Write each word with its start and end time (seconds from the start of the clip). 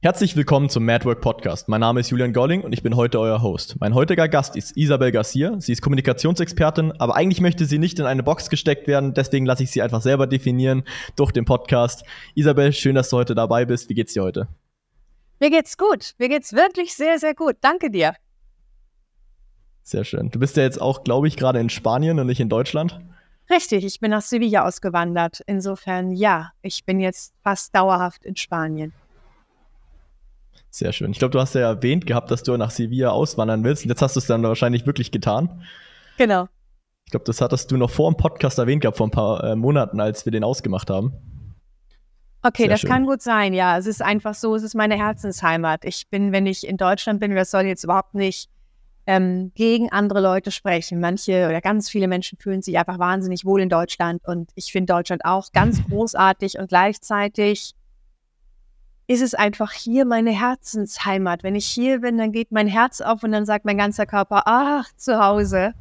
Herzlich 0.00 0.36
willkommen 0.36 0.68
zum 0.68 0.84
Madwork 0.84 1.20
Podcast. 1.20 1.68
Mein 1.68 1.80
Name 1.80 1.98
ist 1.98 2.10
Julian 2.10 2.32
Golling 2.32 2.62
und 2.62 2.72
ich 2.72 2.84
bin 2.84 2.94
heute 2.94 3.18
euer 3.18 3.42
Host. 3.42 3.80
Mein 3.80 3.94
heutiger 3.94 4.28
Gast 4.28 4.54
ist 4.54 4.76
Isabel 4.76 5.10
Garcia. 5.10 5.60
Sie 5.60 5.72
ist 5.72 5.82
Kommunikationsexpertin, 5.82 6.92
aber 7.00 7.16
eigentlich 7.16 7.40
möchte 7.40 7.64
sie 7.64 7.80
nicht 7.80 7.98
in 7.98 8.06
eine 8.06 8.22
Box 8.22 8.48
gesteckt 8.48 8.86
werden, 8.86 9.12
deswegen 9.12 9.44
lasse 9.44 9.64
ich 9.64 9.72
sie 9.72 9.82
einfach 9.82 10.00
selber 10.00 10.28
definieren 10.28 10.84
durch 11.16 11.32
den 11.32 11.44
Podcast. 11.44 12.04
Isabel, 12.36 12.72
schön, 12.72 12.94
dass 12.94 13.10
du 13.10 13.16
heute 13.16 13.34
dabei 13.34 13.64
bist. 13.64 13.88
Wie 13.88 13.94
geht's 13.94 14.12
dir 14.12 14.22
heute? 14.22 14.46
Mir 15.40 15.50
geht's 15.50 15.76
gut. 15.76 16.14
Mir 16.18 16.28
geht's 16.28 16.52
wirklich 16.52 16.94
sehr, 16.94 17.18
sehr 17.18 17.34
gut. 17.34 17.56
Danke 17.60 17.90
dir. 17.90 18.14
Sehr 19.82 20.04
schön. 20.04 20.30
Du 20.30 20.38
bist 20.38 20.56
ja 20.56 20.62
jetzt 20.62 20.80
auch, 20.80 21.02
glaube 21.02 21.26
ich, 21.26 21.36
gerade 21.36 21.58
in 21.58 21.70
Spanien 21.70 22.20
und 22.20 22.28
nicht 22.28 22.38
in 22.38 22.48
Deutschland. 22.48 23.00
Richtig, 23.50 23.84
ich 23.84 23.98
bin 23.98 24.12
nach 24.12 24.22
Sevilla 24.22 24.64
ausgewandert. 24.64 25.42
Insofern 25.48 26.12
ja, 26.12 26.52
ich 26.62 26.84
bin 26.84 27.00
jetzt 27.00 27.34
fast 27.42 27.74
dauerhaft 27.74 28.24
in 28.24 28.36
Spanien. 28.36 28.92
Sehr 30.70 30.92
schön. 30.92 31.10
Ich 31.10 31.18
glaube, 31.18 31.32
du 31.32 31.40
hast 31.40 31.54
ja 31.54 31.62
erwähnt 31.62 32.06
gehabt, 32.06 32.30
dass 32.30 32.42
du 32.42 32.56
nach 32.56 32.70
Sevilla 32.70 33.10
auswandern 33.10 33.64
willst. 33.64 33.84
Und 33.84 33.90
jetzt 33.90 34.02
hast 34.02 34.16
du 34.16 34.20
es 34.20 34.26
dann 34.26 34.42
wahrscheinlich 34.42 34.86
wirklich 34.86 35.10
getan. 35.10 35.62
Genau. 36.18 36.48
Ich 37.06 37.10
glaube, 37.10 37.24
das 37.24 37.40
hattest 37.40 37.70
du 37.70 37.76
noch 37.76 37.90
vor 37.90 38.10
dem 38.10 38.16
Podcast 38.16 38.58
erwähnt 38.58 38.82
gehabt, 38.82 38.98
vor 38.98 39.06
ein 39.06 39.10
paar 39.10 39.42
äh, 39.42 39.56
Monaten, 39.56 39.98
als 39.98 40.26
wir 40.26 40.32
den 40.32 40.44
ausgemacht 40.44 40.90
haben. 40.90 41.14
Okay, 42.42 42.64
Sehr 42.64 42.68
das 42.68 42.80
schön. 42.80 42.90
kann 42.90 43.06
gut 43.06 43.22
sein, 43.22 43.54
ja. 43.54 43.78
Es 43.78 43.86
ist 43.86 44.02
einfach 44.02 44.34
so, 44.34 44.54
es 44.54 44.62
ist 44.62 44.74
meine 44.74 44.96
Herzensheimat. 44.96 45.84
Ich 45.84 46.08
bin, 46.08 46.32
wenn 46.32 46.46
ich 46.46 46.66
in 46.66 46.76
Deutschland 46.76 47.18
bin, 47.18 47.34
das 47.34 47.50
soll 47.50 47.62
jetzt 47.62 47.82
überhaupt 47.82 48.14
nicht 48.14 48.48
ähm, 49.06 49.52
gegen 49.54 49.90
andere 49.90 50.20
Leute 50.20 50.50
sprechen. 50.50 51.00
Manche 51.00 51.46
oder 51.48 51.62
ganz 51.62 51.88
viele 51.88 52.08
Menschen 52.08 52.38
fühlen 52.38 52.60
sich 52.60 52.78
einfach 52.78 52.98
wahnsinnig 52.98 53.44
wohl 53.46 53.62
in 53.62 53.70
Deutschland 53.70 54.22
und 54.26 54.50
ich 54.54 54.70
finde 54.70 54.92
Deutschland 54.92 55.24
auch 55.24 55.50
ganz 55.52 55.82
großartig 55.88 56.58
und 56.58 56.68
gleichzeitig 56.68 57.72
ist 59.08 59.22
es 59.22 59.34
einfach 59.34 59.72
hier 59.72 60.04
meine 60.04 60.30
Herzensheimat. 60.30 61.42
Wenn 61.42 61.54
ich 61.54 61.66
hier 61.66 62.02
bin, 62.02 62.18
dann 62.18 62.30
geht 62.30 62.52
mein 62.52 62.68
Herz 62.68 63.00
auf 63.00 63.22
und 63.24 63.32
dann 63.32 63.46
sagt 63.46 63.64
mein 63.64 63.78
ganzer 63.78 64.04
Körper, 64.04 64.42
ach, 64.44 64.86
zu 64.96 65.18
Hause. 65.18 65.72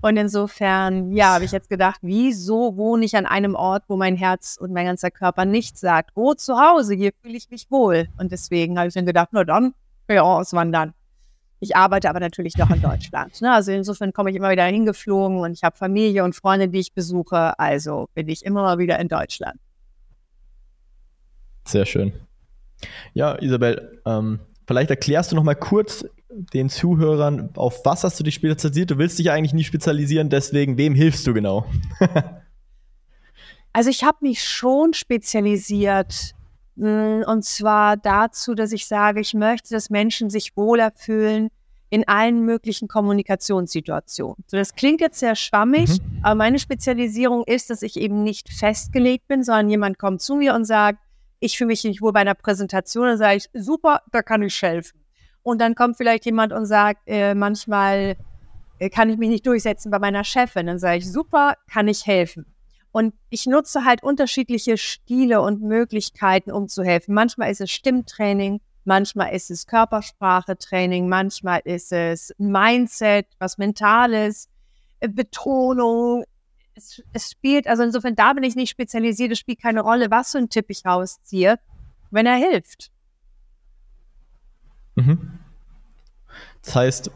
Und 0.00 0.16
insofern, 0.16 1.12
ja, 1.12 1.34
habe 1.34 1.44
ich 1.44 1.52
jetzt 1.52 1.68
gedacht, 1.68 1.98
wieso 2.02 2.76
wohne 2.76 3.04
ich 3.04 3.16
an 3.16 3.26
einem 3.26 3.54
Ort, 3.54 3.84
wo 3.88 3.96
mein 3.96 4.16
Herz 4.16 4.56
und 4.58 4.72
mein 4.72 4.86
ganzer 4.86 5.10
Körper 5.10 5.44
nichts 5.44 5.80
sagt? 5.80 6.10
Oh, 6.14 6.32
zu 6.32 6.58
Hause, 6.58 6.94
hier 6.94 7.12
fühle 7.22 7.36
ich 7.36 7.50
mich 7.50 7.70
wohl. 7.70 8.08
Und 8.18 8.32
deswegen 8.32 8.78
habe 8.78 8.88
ich 8.88 8.94
dann 8.94 9.06
gedacht, 9.06 9.28
na 9.32 9.44
dann, 9.44 9.74
ja, 10.08 10.22
auswandern. 10.22 10.94
Ich 11.60 11.76
arbeite 11.76 12.08
aber 12.08 12.20
natürlich 12.20 12.56
noch 12.56 12.70
in 12.70 12.80
Deutschland. 12.82 13.40
Ne? 13.40 13.52
Also 13.52 13.72
insofern 13.72 14.12
komme 14.12 14.30
ich 14.30 14.36
immer 14.36 14.50
wieder 14.50 14.64
hingeflogen 14.64 15.38
und 15.38 15.52
ich 15.52 15.62
habe 15.62 15.76
Familie 15.76 16.24
und 16.24 16.34
Freunde, 16.34 16.68
die 16.68 16.80
ich 16.80 16.92
besuche. 16.92 17.58
Also 17.58 18.08
bin 18.14 18.28
ich 18.28 18.44
immer 18.44 18.62
mal 18.62 18.78
wieder 18.78 18.98
in 18.98 19.08
Deutschland. 19.08 19.58
Sehr 21.66 21.86
schön. 21.86 22.12
Ja, 23.12 23.40
Isabel, 23.40 24.00
ähm, 24.06 24.40
vielleicht 24.66 24.90
erklärst 24.90 25.32
du 25.32 25.36
noch 25.36 25.44
mal 25.44 25.54
kurz 25.54 26.04
den 26.30 26.68
Zuhörern, 26.68 27.50
auf 27.54 27.84
was 27.84 28.02
hast 28.04 28.18
du 28.18 28.24
dich 28.24 28.34
spezialisiert? 28.34 28.90
Du 28.90 28.98
willst 28.98 29.18
dich 29.18 29.30
eigentlich 29.30 29.52
nie 29.52 29.64
spezialisieren, 29.64 30.30
deswegen 30.30 30.76
wem 30.76 30.94
hilfst 30.94 31.26
du 31.26 31.34
genau? 31.34 31.66
also 33.72 33.90
ich 33.90 34.02
habe 34.02 34.18
mich 34.22 34.42
schon 34.42 34.94
spezialisiert 34.94 36.34
hm, 36.76 37.24
und 37.26 37.44
zwar 37.44 37.96
dazu, 37.96 38.54
dass 38.54 38.72
ich 38.72 38.86
sage, 38.86 39.20
ich 39.20 39.34
möchte, 39.34 39.70
dass 39.74 39.90
Menschen 39.90 40.30
sich 40.30 40.56
wohler 40.56 40.92
fühlen 40.94 41.50
in 41.90 42.08
allen 42.08 42.44
möglichen 42.44 42.88
Kommunikationssituationen. 42.88 44.42
So, 44.48 44.56
das 44.56 44.74
klingt 44.74 45.00
jetzt 45.00 45.20
sehr 45.20 45.36
schwammig, 45.36 46.00
mhm. 46.00 46.18
aber 46.22 46.34
meine 46.34 46.58
Spezialisierung 46.58 47.44
ist, 47.44 47.70
dass 47.70 47.82
ich 47.82 47.96
eben 47.96 48.24
nicht 48.24 48.48
festgelegt 48.52 49.28
bin, 49.28 49.44
sondern 49.44 49.70
jemand 49.70 49.98
kommt 49.98 50.20
zu 50.20 50.34
mir 50.34 50.54
und 50.54 50.64
sagt, 50.64 50.98
ich 51.44 51.58
fühle 51.58 51.68
mich 51.68 51.84
nicht 51.84 52.00
wohl 52.00 52.12
bei 52.12 52.20
einer 52.20 52.34
Präsentation, 52.34 53.06
dann 53.06 53.18
sage 53.18 53.36
ich, 53.36 53.50
super, 53.52 54.00
da 54.12 54.22
kann 54.22 54.42
ich 54.42 54.60
helfen. 54.62 55.04
Und 55.42 55.60
dann 55.60 55.74
kommt 55.74 55.98
vielleicht 55.98 56.24
jemand 56.24 56.54
und 56.54 56.64
sagt, 56.64 57.02
äh, 57.06 57.34
manchmal 57.34 58.16
äh, 58.78 58.88
kann 58.88 59.10
ich 59.10 59.18
mich 59.18 59.28
nicht 59.28 59.46
durchsetzen 59.46 59.90
bei 59.90 59.98
meiner 59.98 60.24
Chefin. 60.24 60.66
Dann 60.66 60.78
sage 60.78 60.98
ich, 60.98 61.12
super, 61.12 61.56
kann 61.70 61.86
ich 61.86 62.06
helfen. 62.06 62.46
Und 62.92 63.12
ich 63.28 63.44
nutze 63.44 63.84
halt 63.84 64.02
unterschiedliche 64.02 64.78
Stile 64.78 65.42
und 65.42 65.60
Möglichkeiten, 65.60 66.50
um 66.50 66.68
zu 66.68 66.82
helfen. 66.82 67.12
Manchmal 67.12 67.50
ist 67.50 67.60
es 67.60 67.70
Stimmtraining, 67.70 68.62
manchmal 68.84 69.34
ist 69.34 69.50
es 69.50 69.66
Körpersprache-Training, 69.66 71.08
manchmal 71.08 71.60
ist 71.64 71.92
es 71.92 72.32
Mindset, 72.38 73.26
was 73.38 73.58
Mentales, 73.58 74.48
äh, 75.00 75.08
Betonung, 75.08 76.24
es, 76.74 77.02
es, 77.12 77.30
spielt, 77.30 77.66
also 77.66 77.82
insofern, 77.82 78.14
da 78.14 78.32
bin 78.32 78.44
ich 78.44 78.56
nicht 78.56 78.70
spezialisiert, 78.70 79.32
es 79.32 79.38
spielt 79.38 79.60
keine 79.60 79.80
Rolle, 79.80 80.10
was 80.10 80.32
für 80.32 80.38
ein 80.38 80.48
Tipp 80.48 80.66
ich 80.68 80.84
rausziehe, 80.84 81.58
wenn 82.10 82.26
er 82.26 82.36
hilft. 82.36 82.90
Mhm. 84.96 85.38
Das 86.62 86.74
heißt, 86.74 87.10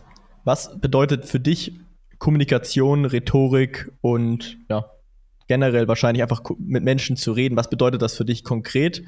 was 0.45 0.79
bedeutet 0.81 1.25
für 1.27 1.41
dich 1.41 1.73
Kommunikation, 2.19 3.05
Rhetorik 3.05 3.93
und 4.01 4.59
ja, 4.69 4.91
generell 5.47 5.89
wahrscheinlich 5.89 6.23
einfach 6.23 6.43
mit 6.59 6.85
Menschen 6.85 7.17
zu 7.17 7.33
reden? 7.33 7.57
Was 7.57 7.71
bedeutet 7.71 8.03
das 8.03 8.17
für 8.17 8.25
dich 8.25 8.45
konkret, 8.45 9.03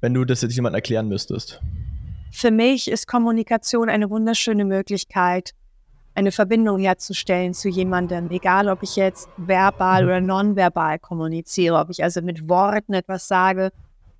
wenn 0.00 0.14
du 0.14 0.24
das 0.24 0.42
jetzt 0.42 0.54
jemand 0.54 0.74
erklären 0.74 1.08
müsstest? 1.08 1.60
Für 2.32 2.50
mich 2.50 2.90
ist 2.90 3.06
Kommunikation 3.06 3.88
eine 3.88 4.10
wunderschöne 4.10 4.64
Möglichkeit, 4.64 5.54
eine 6.20 6.32
Verbindung 6.32 6.78
herzustellen 6.78 7.54
zu 7.54 7.68
jemandem, 7.70 8.30
egal 8.30 8.68
ob 8.68 8.82
ich 8.82 8.94
jetzt 8.96 9.28
verbal 9.38 10.04
oder 10.04 10.20
nonverbal 10.20 10.98
kommuniziere, 10.98 11.78
ob 11.78 11.88
ich 11.88 12.02
also 12.02 12.20
mit 12.20 12.46
Worten 12.46 12.92
etwas 12.92 13.26
sage 13.26 13.70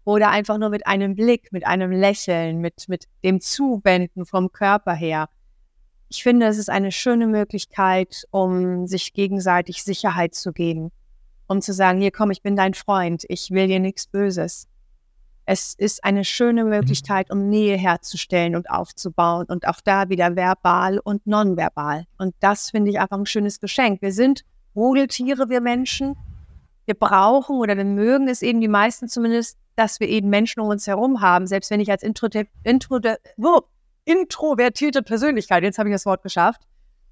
oder 0.05 0.31
einfach 0.31 0.57
nur 0.57 0.71
mit 0.71 0.87
einem 0.87 1.15
Blick, 1.15 1.53
mit 1.53 1.67
einem 1.67 1.93
Lächeln, 1.93 2.59
mit, 2.59 2.89
mit 2.89 3.05
dem 3.23 3.41
Zuwenden 3.41 4.25
vom 4.25 4.51
Körper 4.51 4.95
her. 4.95 5.29
Ich 6.09 6.23
finde, 6.23 6.47
es 6.47 6.57
ist 6.57 6.71
eine 6.71 6.91
schöne 6.91 7.27
Möglichkeit, 7.27 8.25
um 8.31 8.87
sich 8.87 9.13
gegenseitig 9.13 9.85
Sicherheit 9.85 10.35
zu 10.35 10.53
geben, 10.53 10.91
um 11.49 11.61
zu 11.61 11.75
sagen, 11.75 12.01
hier 12.01 12.13
komm, 12.13 12.31
ich 12.31 12.41
bin 12.41 12.57
dein 12.57 12.73
Freund, 12.73 13.25
ich 13.29 13.51
will 13.51 13.69
dir 13.69 13.79
nichts 13.79 14.07
Böses. 14.07 14.70
Es 15.53 15.75
ist 15.75 16.05
eine 16.05 16.25
schöne 16.25 16.63
mhm. 16.63 16.71
Möglichkeit, 16.71 17.33
um 17.33 17.49
Nähe 17.49 17.77
herzustellen 17.77 18.55
und 18.55 18.71
aufzubauen 18.71 19.47
und 19.49 19.67
auch 19.67 19.81
da 19.83 20.09
wieder 20.09 20.37
verbal 20.37 21.01
und 21.01 21.27
nonverbal. 21.27 22.05
Und 22.19 22.37
das 22.39 22.71
finde 22.71 22.93
ich 22.93 23.01
einfach 23.01 23.19
ein 23.19 23.27
schönes 23.27 23.59
Geschenk. 23.59 24.01
Wir 24.01 24.13
sind 24.13 24.45
Rudeltiere, 24.77 25.49
wir 25.49 25.61
Menschen. 25.61 26.15
Wir 26.85 26.95
brauchen 26.95 27.57
oder 27.57 27.77
wir 27.77 27.85
mögen 27.85 28.29
es 28.29 28.43
eben 28.43 28.61
die 28.61 28.69
meisten 28.69 29.09
zumindest, 29.09 29.59
dass 29.75 29.99
wir 29.99 30.09
eben 30.09 30.29
Menschen 30.29 30.61
um 30.61 30.69
uns 30.69 30.87
herum 30.87 31.21
haben. 31.21 31.49
Selbst 31.49 31.73
wenn 31.73 31.81
ich 31.81 31.91
als 31.91 32.05
Intro, 32.05 32.29
Intro, 32.63 33.01
oh, 33.43 33.63
introvertierte 34.05 35.03
Persönlichkeit, 35.03 35.65
jetzt 35.65 35.81
habe 35.81 35.89
ich 35.89 35.95
das 35.97 36.07
Wort 36.07 36.23
geschafft, 36.23 36.61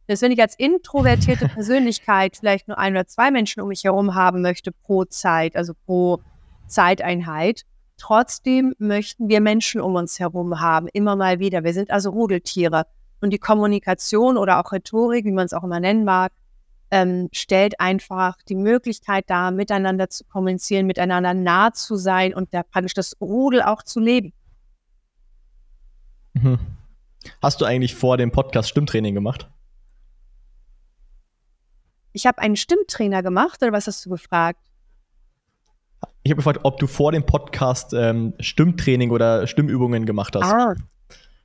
selbst 0.06 0.22
wenn 0.22 0.30
ich 0.30 0.40
als 0.40 0.54
introvertierte 0.56 1.48
Persönlichkeit 1.54 2.36
vielleicht 2.36 2.68
nur 2.68 2.78
ein 2.78 2.92
oder 2.92 3.08
zwei 3.08 3.32
Menschen 3.32 3.62
um 3.62 3.68
mich 3.68 3.82
herum 3.82 4.14
haben 4.14 4.42
möchte 4.42 4.70
pro 4.70 5.06
Zeit, 5.06 5.56
also 5.56 5.72
pro 5.86 6.20
Zeiteinheit, 6.68 7.64
Trotzdem 7.98 8.74
möchten 8.78 9.28
wir 9.28 9.40
Menschen 9.40 9.80
um 9.80 9.96
uns 9.96 10.18
herum 10.18 10.60
haben, 10.60 10.88
immer 10.92 11.16
mal 11.16 11.40
wieder. 11.40 11.64
Wir 11.64 11.74
sind 11.74 11.90
also 11.90 12.10
Rudeltiere. 12.10 12.86
Und 13.20 13.30
die 13.30 13.38
Kommunikation 13.38 14.36
oder 14.36 14.60
auch 14.60 14.72
Rhetorik, 14.72 15.24
wie 15.24 15.32
man 15.32 15.46
es 15.46 15.52
auch 15.52 15.64
immer 15.64 15.80
nennen 15.80 16.04
mag, 16.04 16.32
ähm, 16.90 17.28
stellt 17.32 17.80
einfach 17.80 18.36
die 18.48 18.54
Möglichkeit 18.54 19.28
dar, 19.28 19.50
miteinander 19.50 20.08
zu 20.08 20.24
kommunizieren, 20.24 20.86
miteinander 20.86 21.34
nah 21.34 21.72
zu 21.72 21.96
sein 21.96 22.32
und 22.32 22.54
da 22.54 22.62
praktisch 22.62 22.94
das 22.94 23.16
Rudel 23.20 23.62
auch 23.62 23.82
zu 23.82 24.00
leben. 24.00 24.32
Mhm. 26.34 26.58
Hast 27.42 27.60
du 27.60 27.64
eigentlich 27.64 27.94
vor 27.94 28.16
dem 28.16 28.30
Podcast 28.30 28.68
Stimmtraining 28.68 29.14
gemacht? 29.14 29.50
Ich 32.12 32.26
habe 32.26 32.38
einen 32.38 32.56
Stimmtrainer 32.56 33.22
gemacht, 33.22 33.62
oder 33.62 33.72
was 33.72 33.86
hast 33.86 34.06
du 34.06 34.10
gefragt? 34.10 34.67
Ich 36.28 36.30
habe 36.30 36.40
gefragt, 36.40 36.60
ob 36.64 36.78
du 36.78 36.86
vor 36.86 37.10
dem 37.10 37.24
Podcast 37.24 37.94
ähm, 37.94 38.34
Stimmtraining 38.38 39.12
oder 39.12 39.46
Stimmübungen 39.46 40.04
gemacht 40.04 40.36
hast. 40.36 40.52
Ah, 40.52 40.74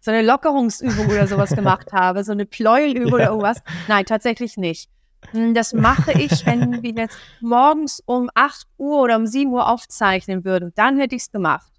so 0.02 0.12
eine 0.12 0.22
Lockerungsübung 0.24 1.08
oder 1.08 1.26
sowas 1.26 1.52
gemacht 1.56 1.94
habe, 1.94 2.26
so 2.26 2.34
eine 2.34 2.46
Pleuelübung 2.46 3.08
ja. 3.08 3.16
oder 3.16 3.26
irgendwas. 3.28 3.64
Nein, 3.88 4.04
tatsächlich 4.04 4.58
nicht. 4.58 4.90
Hm, 5.32 5.54
das 5.54 5.72
mache 5.72 6.12
ich, 6.20 6.46
wenn 6.46 6.84
wir 6.84 6.92
jetzt 6.92 7.18
morgens 7.40 8.04
um 8.06 8.30
8 8.36 8.68
Uhr 8.78 9.00
oder 9.00 9.16
um 9.16 9.26
7 9.26 9.54
Uhr 9.54 9.70
aufzeichnen 9.70 10.44
würden. 10.44 10.74
Dann 10.76 11.00
hätte 11.00 11.16
ich 11.16 11.22
es 11.22 11.32
gemacht. 11.32 11.72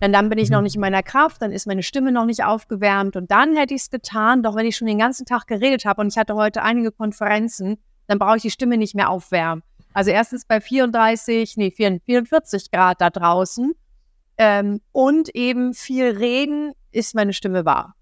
Denn 0.00 0.12
dann 0.12 0.28
bin 0.28 0.38
ich 0.38 0.50
noch 0.50 0.58
mhm. 0.58 0.64
nicht 0.64 0.76
in 0.76 0.82
meiner 0.82 1.02
Kraft, 1.02 1.42
dann 1.42 1.50
ist 1.50 1.66
meine 1.66 1.82
Stimme 1.82 2.12
noch 2.12 2.26
nicht 2.26 2.44
aufgewärmt 2.44 3.16
und 3.16 3.32
dann 3.32 3.56
hätte 3.56 3.74
ich 3.74 3.80
es 3.80 3.90
getan. 3.90 4.44
Doch 4.44 4.54
wenn 4.54 4.66
ich 4.66 4.76
schon 4.76 4.86
den 4.86 4.98
ganzen 4.98 5.26
Tag 5.26 5.48
geredet 5.48 5.84
habe 5.84 6.00
und 6.00 6.12
ich 6.12 6.16
hatte 6.16 6.36
heute 6.36 6.62
einige 6.62 6.92
Konferenzen, 6.92 7.78
dann 8.06 8.20
brauche 8.20 8.36
ich 8.36 8.42
die 8.42 8.52
Stimme 8.52 8.76
nicht 8.76 8.94
mehr 8.94 9.10
aufwärmen. 9.10 9.64
Also 9.94 10.10
erstens 10.10 10.44
bei 10.44 10.60
34, 10.60 11.56
nee, 11.56 11.70
44 11.70 12.70
Grad 12.70 13.00
da 13.00 13.10
draußen 13.10 13.74
ähm, 14.36 14.80
und 14.92 15.34
eben 15.34 15.72
viel 15.72 16.16
reden, 16.16 16.72
ist 16.90 17.14
meine 17.14 17.32
Stimme 17.32 17.64
wahr. 17.64 17.94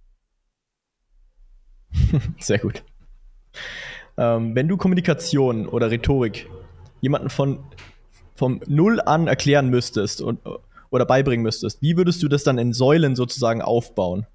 Sehr 2.38 2.58
gut. 2.58 2.82
Ähm, 4.16 4.54
wenn 4.54 4.68
du 4.68 4.76
Kommunikation 4.76 5.68
oder 5.68 5.90
Rhetorik 5.90 6.48
jemanden 7.00 7.30
von 7.30 7.64
vom 8.34 8.60
Null 8.66 9.00
an 9.00 9.28
erklären 9.28 9.68
müsstest 9.68 10.22
und, 10.22 10.40
oder 10.90 11.04
beibringen 11.04 11.42
müsstest, 11.42 11.82
wie 11.82 11.96
würdest 11.96 12.22
du 12.22 12.28
das 12.28 12.42
dann 12.42 12.58
in 12.58 12.72
Säulen 12.72 13.14
sozusagen 13.14 13.60
aufbauen? 13.60 14.26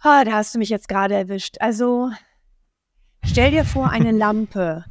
Ah, 0.00 0.24
da 0.24 0.32
hast 0.32 0.54
du 0.54 0.58
mich 0.58 0.68
jetzt 0.68 0.88
gerade 0.88 1.14
erwischt. 1.14 1.56
Also 1.60 2.10
stell 3.24 3.50
dir 3.50 3.64
vor 3.64 3.90
eine 3.90 4.12
Lampe. 4.12 4.84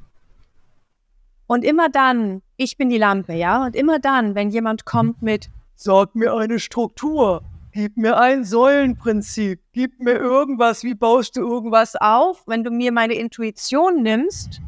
Und 1.48 1.64
immer 1.64 1.90
dann, 1.90 2.42
ich 2.58 2.78
bin 2.78 2.90
die 2.90 2.98
Lampe, 2.98 3.34
ja, 3.34 3.66
und 3.66 3.76
immer 3.76 4.00
dann, 4.00 4.36
wenn 4.36 4.50
jemand 4.50 4.86
kommt 4.86 5.22
mit, 5.22 5.50
sag 5.76 6.16
mir 6.16 6.34
eine 6.34 6.60
Struktur, 6.60 7.44
gib 7.72 7.96
mir 7.96 8.18
ein 8.20 8.44
Säulenprinzip, 8.44 9.62
gib 9.72 10.00
mir 10.00 10.16
irgendwas, 10.16 10.84
wie 10.84 10.96
baust 10.96 11.38
du 11.38 11.42
irgendwas 11.42 11.96
auf? 11.96 12.44
Wenn 12.48 12.64
du 12.64 12.72
mir 12.72 12.92
meine 12.92 13.14
Intuition 13.14 14.02
nimmst, 14.02 14.62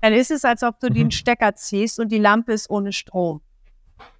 dann 0.00 0.12
ist 0.12 0.30
es, 0.30 0.44
als 0.44 0.62
ob 0.62 0.80
du 0.80 0.88
mhm. 0.88 0.94
den 0.94 1.10
Stecker 1.10 1.54
ziehst 1.56 1.98
und 1.98 2.12
die 2.12 2.18
Lampe 2.18 2.52
ist 2.52 2.70
ohne 2.70 2.92
Strom. 2.92 3.40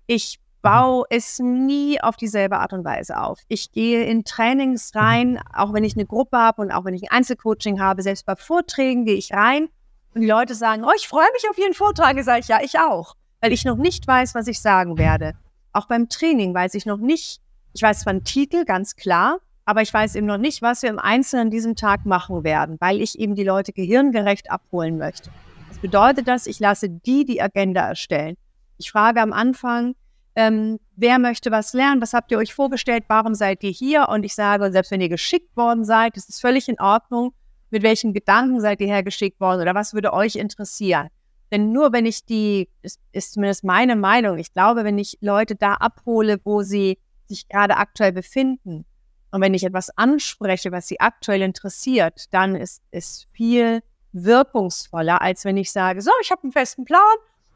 Ich 0.07 0.41
baue 0.65 1.05
es 1.11 1.39
nie 1.41 2.01
auf 2.01 2.17
dieselbe 2.17 2.59
Art 2.59 2.73
und 2.73 2.87
Weise 2.87 3.21
auf. 3.21 3.39
Ich 3.49 3.71
gehe 3.71 4.05
in 4.05 4.25
Trainings 4.25 4.93
rein, 4.95 5.39
auch 5.53 5.75
wenn 5.75 5.85
ich 5.85 5.95
eine 5.95 6.07
Gruppe 6.07 6.39
habe 6.39 6.63
und 6.63 6.73
auch 6.73 6.87
wenn 6.87 6.95
ich 6.95 7.03
ein 7.03 7.19
Einzelcoaching 7.19 7.81
habe, 7.81 8.01
selbst 8.03 8.25
bei 8.25 8.35
Vorträgen 8.35 9.05
gehe 9.05 9.17
ich 9.17 9.35
rein 9.35 9.69
und 10.15 10.23
die 10.23 10.27
Leute 10.27 10.55
sagen, 10.55 10.83
oh, 10.85 10.93
ich 10.97 11.07
freue 11.07 11.31
mich 11.35 11.45
auf 11.51 11.59
Ihren 11.59 11.75
Vortrag. 11.75 12.19
Sage 12.23 12.41
ich, 12.41 12.49
ja, 12.49 12.61
ich 12.63 12.79
auch, 12.79 13.15
weil 13.43 13.53
ich 13.53 13.67
noch 13.67 13.77
nicht 13.77 14.09
weiß, 14.09 14.35
was 14.35 14.47
ich 14.47 14.59
sagen 14.59 14.97
werde. 14.97 15.35
Auch 15.75 15.87
beim 15.87 16.09
Training 16.09 16.55
weiß 16.55 16.73
ich 16.75 16.87
noch 16.87 16.97
nicht, 16.97 17.43
ich 17.75 17.83
weiß 17.83 18.01
zwar 18.01 18.13
einen 18.13 18.25
Titel, 18.25 18.65
ganz 18.65 18.97
klar, 18.97 19.41
aber 19.67 19.83
ich 19.83 19.93
weiß 19.93 20.15
eben 20.15 20.27
noch 20.27 20.39
nicht, 20.39 20.63
was 20.63 20.81
wir 20.81 20.89
im 20.89 20.99
Einzelnen 20.99 21.49
an 21.49 21.51
diesem 21.51 21.77
Tag 21.77 22.07
machen 22.07 22.43
werden, 22.43 22.79
weil 22.81 23.03
ich 23.03 23.19
eben 23.19 23.35
die 23.35 23.45
Leute 23.45 23.75
gehirngerecht 23.75 24.51
abholen 24.51 24.97
möchte. 24.97 25.29
Das 25.69 25.79
bedeutet 25.79 26.27
dass 26.27 26.47
ich 26.47 26.59
lasse 26.59 26.89
die 26.89 27.27
die 27.27 27.43
Agenda 27.43 27.87
erstellen. 27.87 28.37
Ich 28.79 28.91
frage 28.91 29.21
am 29.21 29.35
Anfang, 29.35 29.95
ähm, 30.37 30.81
wer 30.97 31.19
möchte 31.19 31.51
was 31.51 31.73
lernen, 31.73 32.03
was 32.03 32.13
habt 32.13 32.31
ihr 32.33 32.39
euch 32.39 32.55
vorgestellt, 32.55 33.05
warum 33.09 33.35
seid 33.35 33.63
ihr 33.63 33.71
hier? 33.71 34.09
Und 34.09 34.25
ich 34.25 34.35
sage, 34.35 34.71
selbst 34.73 34.91
wenn 34.91 35.01
ihr 35.01 35.09
geschickt 35.09 35.57
worden 35.57 35.85
seid, 35.85 36.17
ist 36.17 36.29
es 36.29 36.41
völlig 36.41 36.69
in 36.69 36.81
Ordnung, 36.81 37.33
mit 37.71 37.83
welchen 37.83 38.13
Gedanken 38.13 38.61
seid 38.61 38.81
ihr 38.81 38.87
hergeschickt 38.87 39.41
worden 39.41 39.61
oder 39.63 39.75
was 39.75 39.95
würde 39.95 40.13
euch 40.13 40.37
interessieren? 40.37 41.09
Denn 41.53 41.73
nur 41.73 41.93
wenn 41.93 42.07
ich 42.07 42.25
die, 42.25 42.69
das 42.83 42.99
ist 43.13 43.35
zumindest 43.35 43.65
meine 43.65 43.97
Meinung, 43.97 44.39
ich 44.39 44.53
glaube, 44.53 44.83
wenn 44.85 44.99
ich 44.99 45.19
Leute 45.21 45.55
da 45.55 45.75
abhole, 45.75 46.41
wo 46.45 46.63
sie 46.63 46.99
sich 47.27 47.49
gerade 47.49 47.77
aktuell 47.77 48.13
befinden 48.13 48.85
und 49.31 49.41
wenn 49.41 49.55
ich 49.55 49.65
etwas 49.65 49.91
anspreche, 49.97 50.73
was 50.73 50.89
sie 50.89 51.01
aktuell 51.01 51.43
interessiert, 51.43 52.27
dann 52.33 52.57
ist 52.57 52.83
es 52.91 53.27
viel 53.33 53.83
wirkungsvoller, 54.13 55.21
als 55.23 55.45
wenn 55.45 55.57
ich 55.57 55.71
sage, 55.71 56.01
so, 56.03 56.11
ich 56.23 56.31
habe 56.31 56.43
einen 56.43 56.53
festen 56.53 56.85
Plan, 56.85 57.01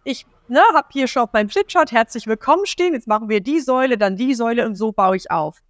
ich 0.04 0.26
ne, 0.48 0.60
habe 0.74 0.88
hier 0.92 1.06
schon 1.06 1.22
auf 1.22 1.32
meinem 1.32 1.48
Flipchart 1.48 1.92
herzlich 1.92 2.26
willkommen 2.26 2.66
stehen, 2.66 2.94
jetzt 2.94 3.06
machen 3.06 3.28
wir 3.28 3.40
die 3.40 3.60
Säule, 3.60 3.98
dann 3.98 4.16
die 4.16 4.34
Säule 4.34 4.66
und 4.66 4.74
so 4.74 4.92
baue 4.92 5.16
ich 5.16 5.30
auf. 5.30 5.60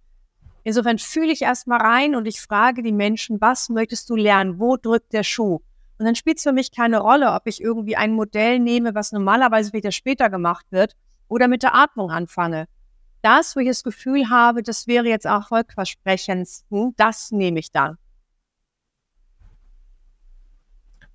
Insofern 0.63 0.99
fühle 0.99 1.31
ich 1.31 1.41
erstmal 1.41 1.81
rein 1.81 2.15
und 2.15 2.25
ich 2.25 2.41
frage 2.41 2.83
die 2.83 2.91
Menschen, 2.91 3.41
was 3.41 3.69
möchtest 3.69 4.09
du 4.09 4.15
lernen? 4.15 4.59
Wo 4.59 4.77
drückt 4.77 5.13
der 5.13 5.23
Schuh? 5.23 5.59
Und 5.97 6.05
dann 6.05 6.15
spielt 6.15 6.37
es 6.37 6.43
für 6.43 6.53
mich 6.53 6.71
keine 6.71 6.99
Rolle, 6.99 7.33
ob 7.33 7.45
ich 7.45 7.61
irgendwie 7.61 7.95
ein 7.95 8.13
Modell 8.13 8.59
nehme, 8.59 8.95
was 8.95 9.11
normalerweise 9.11 9.73
wieder 9.73 9.91
später 9.91 10.29
gemacht 10.29 10.65
wird, 10.69 10.95
oder 11.27 11.47
mit 11.47 11.63
der 11.63 11.75
Atmung 11.75 12.11
anfange. 12.11 12.67
Das, 13.21 13.55
wo 13.55 13.59
ich 13.59 13.67
das 13.67 13.83
Gefühl 13.83 14.29
habe, 14.29 14.63
das 14.63 14.87
wäre 14.87 15.07
jetzt 15.07 15.27
auch 15.27 15.41
erfolgversprechend, 15.41 16.47
das 16.95 17.31
nehme 17.31 17.59
ich 17.59 17.71
dann. 17.71 17.97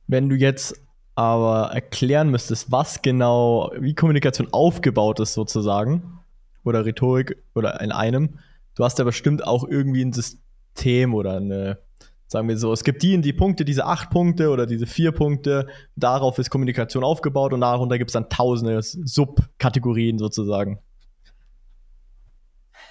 Wenn 0.07 0.29
du 0.29 0.37
jetzt 0.37 0.84
aber 1.15 1.71
erklären 1.73 2.31
müsstest, 2.31 2.73
was 2.73 3.03
genau, 3.03 3.73
wie 3.79 3.95
Kommunikation 3.95 4.49
aufgebaut 4.53 5.21
ist 5.21 5.35
sozusagen, 5.35 6.21
oder 6.65 6.85
Rhetorik 6.85 7.43
oder 7.55 7.81
in 7.81 7.93
einem, 7.93 8.39
du 8.75 8.85
hast 8.85 8.99
ja 8.99 9.05
bestimmt 9.05 9.47
auch 9.47 9.65
irgendwie 9.69 10.05
ein 10.05 10.13
System 10.13 11.15
oder 11.15 11.37
eine, 11.37 11.79
sagen 12.27 12.49
wir 12.49 12.57
so, 12.59 12.73
es 12.73 12.85
gibt 12.85 13.03
die 13.03 13.15
in 13.15 13.23
die 13.23 13.33
Punkte, 13.33 13.65
diese 13.65 13.85
acht 13.87 14.11
Punkte 14.11 14.51
oder 14.51 14.67
diese 14.67 14.87
vier 14.87 15.13
Punkte, 15.13 15.69
darauf 15.95 16.39
ist 16.39 16.51
Kommunikation 16.51 17.05
aufgebaut 17.05 17.53
und 17.53 17.61
darunter 17.61 17.99
gibt 17.99 18.11
es 18.11 18.15
dann 18.15 18.29
tausende 18.29 18.81
Subkategorien 18.83 20.19
sozusagen. 20.19 20.81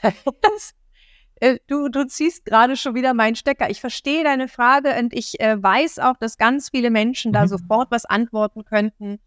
Äh, 1.43 1.59
du, 1.67 1.89
du 1.89 2.07
ziehst 2.07 2.45
gerade 2.45 2.77
schon 2.77 2.95
wieder 2.95 3.13
meinen 3.13 3.35
Stecker. 3.35 3.69
Ich 3.69 3.81
verstehe 3.81 4.23
deine 4.23 4.47
Frage 4.47 4.97
und 4.97 5.13
ich 5.13 5.41
äh, 5.41 5.61
weiß 5.61 5.99
auch, 5.99 6.15
dass 6.17 6.37
ganz 6.37 6.69
viele 6.69 6.89
Menschen 6.89 7.31
mhm. 7.31 7.33
da 7.33 7.47
sofort 7.49 7.91
was 7.91 8.05
antworten 8.05 8.63
könnten. 8.63 9.19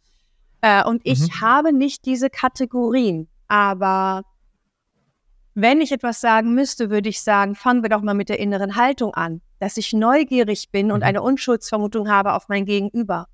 Äh, 0.63 0.83
und 0.85 1.03
ich 1.05 1.21
mhm. 1.21 1.41
habe 1.43 1.75
nicht 1.75 2.07
diese 2.07 2.31
Kategorien. 2.31 3.29
Aber 3.49 4.23
wenn 5.53 5.83
ich 5.83 5.93
etwas 5.93 6.23
sagen 6.23 6.55
müsste, 6.55 6.89
würde 6.89 7.11
ich 7.11 7.21
sagen, 7.21 7.55
fangen 7.55 7.83
wir 7.83 7.91
doch 7.91 8.01
mal 8.01 8.15
mit 8.15 8.31
der 8.31 8.41
inneren 8.41 8.77
Haltung 8.77 9.13
an. 9.13 9.43
Dass 9.59 9.77
ich 9.77 9.93
neugierig 9.93 10.71
bin 10.71 10.93
und 10.93 11.01
mhm. 11.01 11.07
eine 11.07 11.21
Unschuldsvermutung 11.21 12.09
habe 12.09 12.33
auf 12.33 12.49
mein 12.49 12.65
Gegenüber. 12.65 13.27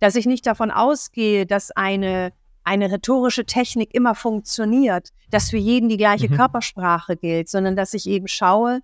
Dass 0.00 0.16
ich 0.16 0.26
nicht 0.26 0.46
davon 0.46 0.70
ausgehe, 0.70 1.46
dass 1.46 1.70
eine 1.70 2.34
eine 2.64 2.90
rhetorische 2.90 3.44
Technik 3.44 3.94
immer 3.94 4.14
funktioniert, 4.14 5.10
dass 5.30 5.50
für 5.50 5.56
jeden 5.56 5.88
die 5.88 5.96
gleiche 5.96 6.28
mhm. 6.28 6.36
Körpersprache 6.36 7.16
gilt, 7.16 7.48
sondern 7.48 7.76
dass 7.76 7.94
ich 7.94 8.06
eben 8.06 8.28
schaue, 8.28 8.80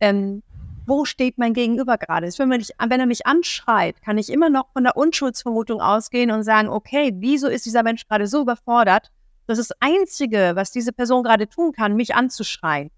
ähm, 0.00 0.42
wo 0.86 1.04
steht 1.04 1.38
mein 1.38 1.54
Gegenüber 1.54 1.98
gerade? 1.98 2.26
Wenn, 2.26 2.50
wenn 2.50 3.00
er 3.00 3.06
mich 3.06 3.26
anschreit, 3.26 4.02
kann 4.02 4.18
ich 4.18 4.30
immer 4.30 4.50
noch 4.50 4.72
von 4.72 4.82
der 4.82 4.96
Unschuldsvermutung 4.96 5.80
ausgehen 5.80 6.30
und 6.30 6.42
sagen, 6.42 6.68
okay, 6.68 7.12
wieso 7.14 7.48
ist 7.48 7.66
dieser 7.66 7.82
Mensch 7.82 8.06
gerade 8.08 8.26
so 8.26 8.42
überfordert? 8.42 9.10
Das 9.46 9.58
ist 9.58 9.70
das 9.70 9.76
Einzige, 9.80 10.52
was 10.54 10.72
diese 10.72 10.92
Person 10.92 11.22
gerade 11.22 11.48
tun 11.48 11.72
kann, 11.72 11.94
mich 11.94 12.14
anzuschreien. 12.14 12.90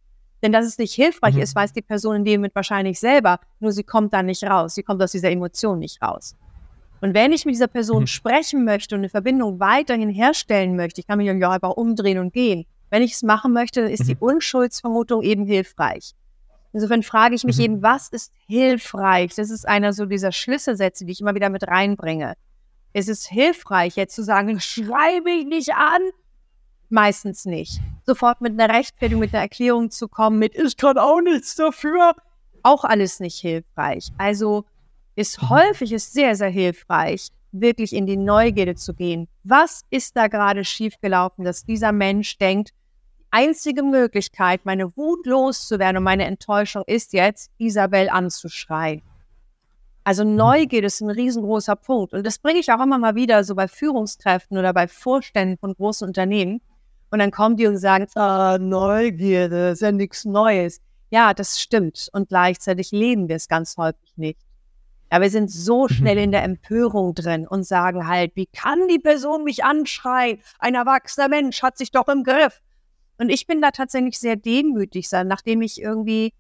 Denn 0.43 0.53
dass 0.53 0.67
es 0.67 0.79
nicht 0.79 0.95
hilfreich 0.95 1.35
mhm. 1.35 1.43
ist, 1.43 1.55
weiß 1.55 1.73
die 1.73 1.83
Person 1.83 2.17
in 2.17 2.25
dem 2.25 2.41
Moment 2.41 2.55
wahrscheinlich 2.55 2.99
selber, 2.99 3.41
nur 3.61 3.73
sie 3.73 3.85
kommt 3.85 4.13
da 4.13 4.23
nicht 4.23 4.43
raus. 4.45 4.75
Sie 4.75 4.83
kommt 4.83 5.03
aus 5.03 5.13
dieser 5.13 5.31
Emotion 5.31 5.79
nicht 5.79 6.03
raus. 6.03 6.35
Und 7.03 7.15
wenn 7.15 7.33
ich 7.33 7.45
mit 7.45 7.57
dieser 7.57 7.67
Person 7.67 8.03
mhm. 8.03 8.07
sprechen 8.07 8.65
möchte 8.65 8.95
und 8.95 9.01
eine 9.01 9.09
Verbindung 9.09 9.59
weiterhin 9.59 10.09
herstellen 10.09 10.77
möchte, 10.77 11.01
ich 11.01 11.07
kann 11.09 11.19
mich 11.19 11.27
ja 11.27 11.51
einfach 11.51 11.73
umdrehen 11.73 12.19
und 12.19 12.33
gehen. 12.33 12.65
Wenn 12.91 13.03
ich 13.03 13.15
es 13.15 13.25
machen 13.25 13.53
möchte, 13.53 13.81
ist 13.81 14.05
mhm. 14.05 14.07
die 14.07 14.17
Unschuldsvermutung 14.21 15.23
eben 15.23 15.45
hilfreich. 15.45 16.13
Insofern 16.73 17.03
frage 17.03 17.35
ich 17.35 17.43
mich 17.43 17.59
mhm. 17.59 17.65
eben, 17.65 17.83
was 17.83 18.09
ist 18.09 18.33
hilfreich? 18.47 19.35
Das 19.35 19.51
ist 19.51 19.67
einer 19.67 19.93
so 19.93 20.07
dieser 20.07 20.31
Schlüsselsätze, 20.31 21.05
die 21.05 21.11
ich 21.11 21.21
immer 21.21 21.35
wieder 21.35 21.51
mit 21.51 21.67
reinbringe. 21.67 22.35
Ist 22.93 23.09
es 23.09 23.27
hilfreich, 23.27 23.97
jetzt 23.97 24.15
zu 24.15 24.23
sagen, 24.23 24.61
schreibe 24.61 25.33
ich 25.33 25.45
nicht 25.45 25.75
an? 25.75 26.03
Meistens 26.89 27.47
nicht. 27.47 27.81
Sofort 28.07 28.41
mit 28.41 28.53
einer 28.53 28.73
Rechtfertigung, 28.73 29.21
mit 29.21 29.35
einer 29.35 29.43
Erklärung 29.43 29.91
zu 29.91 30.07
kommen, 30.07 30.39
mit 30.39 30.55
ich 30.55 30.77
kann 30.77 30.99
auch 30.99 31.21
nichts 31.21 31.57
dafür, 31.57 32.15
auch 32.63 32.85
alles 32.85 33.19
nicht 33.19 33.41
hilfreich. 33.41 34.13
Also 34.19 34.67
ist 35.15 35.43
mhm. 35.43 35.51
häufig 35.51 35.93
ist 35.93 36.13
sehr, 36.13 36.35
sehr 36.37 36.49
hilfreich, 36.49 37.29
wirklich 37.53 37.95
in 37.95 38.07
die 38.07 38.17
Neugierde 38.17 38.75
zu 38.75 38.95
gehen. 38.95 39.29
Was 39.45 39.83
ist 39.91 40.17
da 40.17 40.29
gerade 40.29 40.65
schiefgelaufen, 40.65 41.45
dass 41.45 41.65
dieser 41.65 41.93
Mensch 41.93 42.39
denkt, 42.39 42.71
die 42.71 43.27
einzige 43.31 43.83
Möglichkeit, 43.83 44.65
meine 44.65 44.97
Wut 44.97 45.27
loszuwerden 45.27 45.99
und 45.99 46.05
meine 46.05 46.25
Enttäuschung 46.25 46.83
ist 46.87 47.13
jetzt, 47.13 47.51
Isabel 47.59 48.09
anzuschreien. 48.09 49.03
Also 50.05 50.25
mhm. 50.25 50.37
Neugierde 50.37 50.87
ist 50.87 51.01
ein 51.01 51.11
riesengroßer 51.11 51.77
Punkt. 51.77 52.13
Und 52.13 52.27
das 52.27 52.39
bringe 52.39 52.61
ich 52.61 52.73
auch 52.73 52.83
immer 52.83 52.99
mal 52.99 53.15
wieder 53.15 53.45
so 53.45 53.55
bei 53.55 53.69
Führungskräften 53.69 54.59
oder 54.59 54.73
bei 54.73 54.89
Vorständen 54.89 55.59
von 55.59 55.75
großen 55.75 56.07
Unternehmen. 56.07 56.61
Und 57.11 57.19
dann 57.19 57.31
kommen 57.31 57.57
die 57.57 57.67
und 57.67 57.77
sagen, 57.77 58.07
ah, 58.15 58.59
Neugierde, 58.59 59.71
ist 59.71 59.83
ja 59.83 59.93
nichts 59.93 60.25
Neues. 60.25 60.81
Ja, 61.11 61.35
das 61.35 61.61
stimmt. 61.61 62.09
Und 62.13 62.29
gleichzeitig 62.31 62.91
leben 62.91 63.29
wir 63.29 63.37
es 63.37 63.49
ganz 63.49 63.77
häufig 63.77 64.13
nicht. 64.17 64.41
Ja, 65.13 65.21
wir 65.21 65.29
sind 65.29 65.51
so 65.51 65.89
schnell 65.89 66.17
in 66.17 66.33
der 66.33 66.43
Empörung 66.43 67.15
drin 67.15 67.47
und 67.47 67.65
sagen 67.65 68.09
halt, 68.09 68.33
wie 68.35 68.47
kann 68.47 68.89
die 68.89 68.99
Person 68.99 69.45
mich 69.45 69.63
anschreien? 69.63 70.41
Ein 70.59 70.75
erwachsener 70.75 71.29
Mensch 71.29 71.63
hat 71.63 71.77
sich 71.77 71.91
doch 71.91 72.09
im 72.09 72.25
Griff. 72.25 72.63
Und 73.19 73.29
ich 73.29 73.47
bin 73.47 73.61
da 73.61 73.73
tatsächlich 73.73 74.19
sehr 74.19 74.37
demütig, 74.37 75.11
nachdem 75.13 75.61
ich 75.61 75.83
irgendwie 75.83 76.33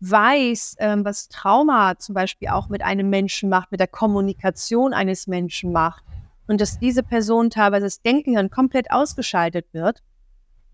weiß, 0.00 0.76
ähm, 0.78 1.06
was 1.06 1.28
Trauma 1.28 1.98
zum 1.98 2.14
Beispiel 2.14 2.48
auch 2.48 2.68
mit 2.68 2.82
einem 2.82 3.08
Menschen 3.08 3.48
macht, 3.48 3.72
mit 3.72 3.80
der 3.80 3.88
Kommunikation 3.88 4.92
eines 4.92 5.26
Menschen 5.26 5.72
macht. 5.72 6.04
Und 6.46 6.60
dass 6.60 6.78
diese 6.78 7.02
Person 7.02 7.48
teilweise 7.48 7.86
das 7.86 8.02
Denken 8.02 8.34
dann 8.34 8.50
komplett 8.50 8.90
ausgeschaltet 8.90 9.66
wird 9.72 10.02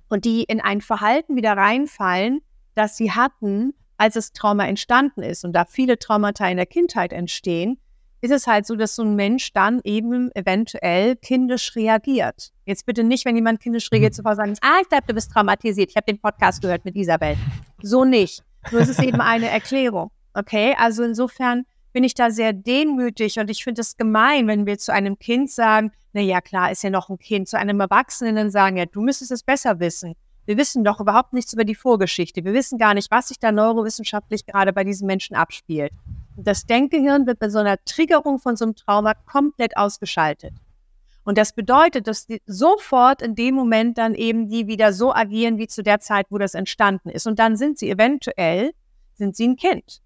und 0.09 0.25
die 0.25 0.43
in 0.43 0.61
ein 0.61 0.81
Verhalten 0.81 1.37
wieder 1.37 1.57
reinfallen, 1.57 2.43
das 2.75 2.97
sie 2.97 3.13
hatten, 3.13 3.75
als 3.97 4.15
das 4.15 4.33
Trauma 4.33 4.67
entstanden 4.67 5.23
ist 5.23 5.45
und 5.45 5.53
da 5.53 5.65
viele 5.65 5.99
Traumata 5.99 6.49
in 6.49 6.57
der 6.57 6.67
Kindheit 6.67 7.13
entstehen, 7.13 7.79
ist 8.21 8.31
es 8.31 8.47
halt 8.47 8.67
so, 8.67 8.75
dass 8.75 8.97
so 8.97 9.03
ein 9.03 9.17
Mensch 9.17 9.53
dann 9.53 9.81
eben 9.85 10.31
eventuell 10.35 11.15
kindisch 11.17 11.77
reagiert. 11.77 12.53
Jetzt 12.65 12.87
bitte 12.87 13.05
nicht, 13.05 13.27
wenn 13.27 13.37
jemand 13.37 13.61
kindisch 13.61 13.93
reagiert, 13.93 14.15
mhm. 14.15 14.17
sofort 14.17 14.37
sagen, 14.37 14.55
ah, 14.63 14.79
ich 14.81 14.89
glaube, 14.89 15.05
du 15.07 15.15
bist 15.15 15.31
traumatisiert. 15.31 15.91
Ich 15.91 15.97
habe 15.97 16.07
den 16.07 16.19
Podcast 16.19 16.63
gehört 16.63 16.87
mit 16.87 16.97
Isabel. 16.97 17.37
So 17.83 18.05
nicht. 18.05 18.43
Nur 18.73 18.81
ist 18.81 18.89
es 18.89 18.99
eben 18.99 19.21
eine 19.21 19.51
Erklärung. 19.51 20.11
Okay, 20.33 20.75
also 20.79 21.03
insofern 21.03 21.67
bin 21.93 22.03
ich 22.03 22.15
da 22.15 22.31
sehr 22.31 22.53
demütig 22.53 23.39
und 23.39 23.51
ich 23.51 23.63
finde 23.63 23.83
es 23.83 23.97
gemein, 23.97 24.49
wenn 24.49 24.67
wir 24.67 24.79
zu 24.79 24.93
einem 24.93 25.19
Kind 25.19 25.51
sagen, 25.51 25.93
na 26.13 26.21
ja, 26.23 26.41
klar, 26.41 26.73
ist 26.73 26.83
ja 26.83 26.91
noch 26.91 27.11
ein 27.11 27.19
Kind, 27.19 27.49
zu 27.49 27.59
einem 27.59 27.79
Erwachsenen 27.79 28.37
dann 28.37 28.51
sagen, 28.51 28.77
ja, 28.79 28.87
du 28.87 29.03
müsstest 29.03 29.33
es 29.33 29.43
besser 29.43 29.81
wissen. 29.81 30.15
Wir 30.47 30.59
wissen 30.59 30.85
doch 30.85 31.01
überhaupt 31.01 31.33
nichts 31.33 31.53
über 31.53 31.65
die 31.65 31.75
Vorgeschichte. 31.75 32.45
Wir 32.45 32.53
wissen 32.53 32.79
gar 32.79 32.95
nicht, 32.95 33.11
was 33.11 33.29
sich 33.29 33.39
da 33.39 33.51
neurowissenschaftlich 33.51 34.45
gerade 34.45 34.73
bei 34.73 34.85
diesen 34.85 35.07
Menschen 35.07 35.35
abspielt. 35.37 35.93
Das 36.37 36.67
Denkgehirn 36.67 37.27
wird 37.27 37.39
bei 37.39 37.49
so 37.49 37.59
einer 37.59 37.83
Triggerung 37.85 38.39
von 38.39 38.57
so 38.57 38.65
einem 38.65 38.75
Trauma 38.75 39.15
komplett 39.15 39.77
ausgeschaltet. 39.77 40.53
Und 41.25 41.39
das 41.39 41.55
bedeutet, 41.55 42.07
dass 42.07 42.27
die 42.27 42.43
sofort 42.45 43.23
in 43.23 43.35
dem 43.35 43.55
Moment 43.55 43.97
dann 43.97 44.15
eben 44.15 44.49
die 44.49 44.67
wieder 44.67 44.93
so 44.93 45.15
agieren 45.15 45.57
wie 45.57 45.67
zu 45.67 45.83
der 45.83 46.01
Zeit, 46.01 46.27
wo 46.29 46.37
das 46.37 46.55
entstanden 46.55 47.09
ist. 47.09 47.27
Und 47.27 47.39
dann 47.39 47.57
sind 47.57 47.79
sie 47.79 47.91
eventuell, 47.91 48.73
sind 49.15 49.35
sie 49.35 49.49
ein 49.49 49.57
Kind. 49.57 50.03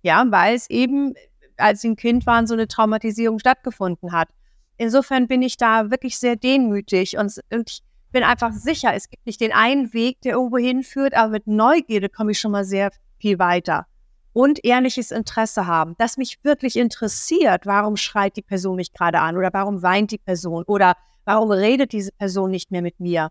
Ja, 0.00 0.24
weil 0.28 0.54
es 0.54 0.70
eben, 0.70 1.14
als 1.58 1.82
sie 1.82 1.90
ein 1.90 1.96
Kind 1.96 2.26
waren, 2.26 2.46
so 2.46 2.54
eine 2.54 2.68
Traumatisierung 2.68 3.38
stattgefunden 3.38 4.12
hat. 4.12 4.30
Insofern 4.78 5.28
bin 5.28 5.42
ich 5.42 5.58
da 5.58 5.90
wirklich 5.90 6.18
sehr 6.18 6.36
demütig 6.36 7.18
und, 7.18 7.38
und 7.52 7.70
ich 7.70 7.82
bin 8.12 8.22
einfach 8.22 8.52
sicher, 8.52 8.94
es 8.94 9.08
gibt 9.08 9.26
nicht 9.26 9.40
den 9.40 9.52
einen 9.52 9.92
Weg, 9.92 10.20
der 10.22 10.34
irgendwo 10.34 10.58
hinführt, 10.58 11.14
aber 11.14 11.30
mit 11.32 11.46
Neugierde 11.46 12.08
komme 12.08 12.32
ich 12.32 12.40
schon 12.40 12.52
mal 12.52 12.64
sehr 12.64 12.90
viel 13.18 13.38
weiter 13.38 13.86
und 14.32 14.64
ehrliches 14.64 15.10
Interesse 15.10 15.66
haben, 15.66 15.94
das 15.98 16.16
mich 16.16 16.38
wirklich 16.42 16.76
interessiert, 16.76 17.66
warum 17.66 17.96
schreit 17.96 18.36
die 18.36 18.42
Person 18.42 18.76
mich 18.76 18.92
gerade 18.92 19.20
an 19.20 19.36
oder 19.36 19.50
warum 19.52 19.82
weint 19.82 20.10
die 20.10 20.18
Person 20.18 20.64
oder 20.66 20.94
warum 21.24 21.50
redet 21.50 21.92
diese 21.92 22.12
Person 22.12 22.50
nicht 22.50 22.70
mehr 22.70 22.82
mit 22.82 22.98
mir. 22.98 23.30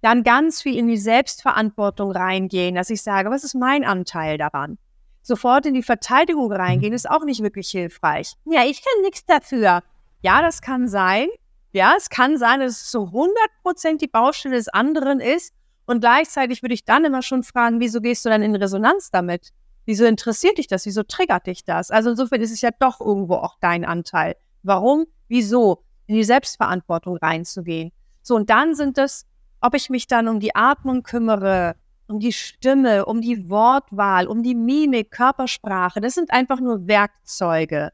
Dann 0.00 0.22
ganz 0.22 0.62
viel 0.62 0.76
in 0.76 0.86
die 0.86 0.96
Selbstverantwortung 0.96 2.12
reingehen, 2.12 2.76
dass 2.76 2.90
ich 2.90 3.02
sage, 3.02 3.30
was 3.30 3.44
ist 3.44 3.54
mein 3.54 3.84
Anteil 3.84 4.38
daran? 4.38 4.78
Sofort 5.22 5.66
in 5.66 5.74
die 5.74 5.82
Verteidigung 5.82 6.50
reingehen 6.52 6.94
ist 6.94 7.10
auch 7.10 7.24
nicht 7.24 7.42
wirklich 7.42 7.68
hilfreich. 7.70 8.34
Ja, 8.44 8.64
ich 8.64 8.82
kann 8.82 9.02
nichts 9.02 9.26
dafür. 9.26 9.82
Ja, 10.22 10.40
das 10.40 10.62
kann 10.62 10.88
sein. 10.88 11.28
Ja, 11.72 11.94
es 11.96 12.08
kann 12.08 12.38
sein, 12.38 12.60
dass 12.60 12.72
es 12.72 12.90
zu 12.90 13.06
100 13.06 13.34
Prozent 13.62 14.00
die 14.00 14.08
Baustelle 14.08 14.56
des 14.56 14.68
anderen 14.68 15.20
ist. 15.20 15.52
Und 15.86 16.00
gleichzeitig 16.00 16.62
würde 16.62 16.74
ich 16.74 16.84
dann 16.84 17.04
immer 17.04 17.22
schon 17.22 17.42
fragen, 17.42 17.80
wieso 17.80 18.00
gehst 18.00 18.24
du 18.24 18.28
dann 18.28 18.42
in 18.42 18.54
Resonanz 18.54 19.10
damit? 19.10 19.52
Wieso 19.84 20.04
interessiert 20.04 20.58
dich 20.58 20.66
das? 20.66 20.84
Wieso 20.84 21.02
triggert 21.02 21.46
dich 21.46 21.64
das? 21.64 21.90
Also 21.90 22.10
insofern 22.10 22.42
ist 22.42 22.52
es 22.52 22.60
ja 22.60 22.70
doch 22.78 23.00
irgendwo 23.00 23.36
auch 23.36 23.56
dein 23.60 23.84
Anteil. 23.86 24.36
Warum? 24.62 25.06
Wieso? 25.28 25.84
In 26.06 26.14
die 26.14 26.24
Selbstverantwortung 26.24 27.16
reinzugehen. 27.16 27.92
So, 28.22 28.36
und 28.36 28.50
dann 28.50 28.74
sind 28.74 28.98
es, 28.98 29.26
ob 29.60 29.74
ich 29.74 29.88
mich 29.88 30.06
dann 30.06 30.28
um 30.28 30.40
die 30.40 30.54
Atmung 30.54 31.02
kümmere, 31.02 31.76
um 32.06 32.20
die 32.20 32.32
Stimme, 32.32 33.06
um 33.06 33.20
die 33.20 33.48
Wortwahl, 33.48 34.26
um 34.26 34.42
die 34.42 34.54
Mimik, 34.54 35.10
Körpersprache. 35.10 36.00
Das 36.00 36.14
sind 36.14 36.30
einfach 36.32 36.60
nur 36.60 36.86
Werkzeuge, 36.86 37.92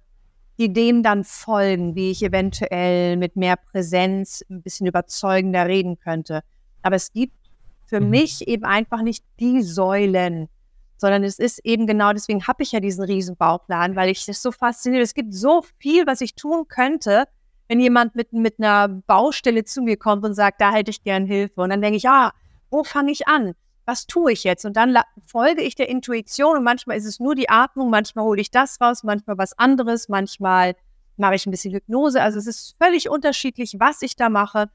die 0.58 0.72
dem 0.72 1.02
dann 1.02 1.24
folgen, 1.24 1.94
wie 1.94 2.10
ich 2.10 2.22
eventuell 2.22 3.16
mit 3.16 3.36
mehr 3.36 3.56
Präsenz 3.56 4.44
ein 4.48 4.62
bisschen 4.62 4.86
überzeugender 4.86 5.66
reden 5.66 5.98
könnte. 5.98 6.42
Aber 6.82 6.96
es 6.96 7.12
gibt 7.12 7.34
für 7.86 8.00
mhm. 8.00 8.10
mich 8.10 8.46
eben 8.46 8.64
einfach 8.64 9.02
nicht 9.02 9.24
die 9.40 9.62
Säulen, 9.62 10.48
sondern 10.96 11.24
es 11.24 11.38
ist 11.38 11.58
eben 11.64 11.86
genau 11.86 12.12
deswegen 12.12 12.46
habe 12.46 12.62
ich 12.62 12.72
ja 12.72 12.80
diesen 12.80 13.04
riesen 13.04 13.36
Bauplan, 13.36 13.96
weil 13.96 14.10
ich 14.10 14.26
das 14.26 14.40
so 14.40 14.52
fasziniert. 14.52 15.02
Es 15.02 15.14
gibt 15.14 15.34
so 15.34 15.62
viel, 15.78 16.06
was 16.06 16.20
ich 16.20 16.34
tun 16.34 16.66
könnte, 16.68 17.24
wenn 17.68 17.80
jemand 17.80 18.14
mit, 18.14 18.32
mit 18.32 18.58
einer 18.58 18.88
Baustelle 18.88 19.64
zu 19.64 19.82
mir 19.82 19.96
kommt 19.96 20.24
und 20.24 20.34
sagt, 20.34 20.60
da 20.60 20.72
hätte 20.72 20.90
ich 20.90 21.02
gern 21.02 21.26
Hilfe. 21.26 21.60
Und 21.60 21.70
dann 21.70 21.82
denke 21.82 21.96
ich, 21.96 22.08
ah, 22.08 22.32
wo 22.70 22.84
fange 22.84 23.10
ich 23.10 23.26
an? 23.26 23.54
Was 23.86 24.06
tue 24.06 24.32
ich 24.32 24.44
jetzt? 24.44 24.64
Und 24.64 24.76
dann 24.76 24.96
folge 25.26 25.62
ich 25.62 25.74
der 25.74 25.88
Intuition 25.88 26.56
und 26.56 26.64
manchmal 26.64 26.96
ist 26.96 27.04
es 27.04 27.20
nur 27.20 27.34
die 27.34 27.50
Atmung, 27.50 27.90
manchmal 27.90 28.24
hole 28.24 28.40
ich 28.40 28.50
das 28.50 28.80
raus, 28.80 29.02
manchmal 29.02 29.36
was 29.36 29.58
anderes, 29.58 30.08
manchmal 30.08 30.74
mache 31.16 31.34
ich 31.34 31.46
ein 31.46 31.50
bisschen 31.50 31.72
Hypnose. 31.72 32.22
Also 32.22 32.38
es 32.38 32.46
ist 32.46 32.76
völlig 32.82 33.08
unterschiedlich, 33.08 33.76
was 33.78 34.02
ich 34.02 34.16
da 34.16 34.28
mache. 34.28 34.70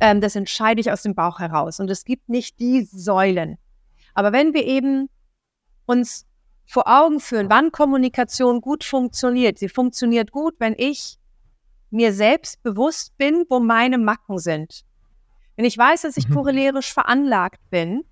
Ähm, 0.00 0.20
das 0.20 0.36
entscheide 0.36 0.80
ich 0.80 0.92
aus 0.92 1.02
dem 1.02 1.14
Bauch 1.14 1.38
heraus. 1.38 1.80
Und 1.80 1.90
es 1.90 2.04
gibt 2.04 2.28
nicht 2.28 2.60
die 2.60 2.82
Säulen. 2.84 3.58
Aber 4.14 4.32
wenn 4.32 4.54
wir 4.54 4.64
eben 4.64 5.08
uns 5.86 6.26
vor 6.66 6.86
Augen 6.86 7.18
führen, 7.18 7.48
wann 7.48 7.72
Kommunikation 7.72 8.60
gut 8.60 8.84
funktioniert. 8.84 9.58
Sie 9.58 9.70
funktioniert 9.70 10.30
gut, 10.30 10.54
wenn 10.58 10.74
ich 10.76 11.18
mir 11.90 12.12
selbst 12.12 12.62
bewusst 12.62 13.16
bin, 13.16 13.46
wo 13.48 13.58
meine 13.58 13.96
Macken 13.96 14.38
sind. 14.38 14.84
Wenn 15.56 15.64
ich 15.64 15.78
weiß, 15.78 16.02
dass 16.02 16.18
ich 16.18 16.28
mhm. 16.28 16.34
korrelerisch 16.34 16.92
veranlagt 16.92 17.60
bin 17.70 18.04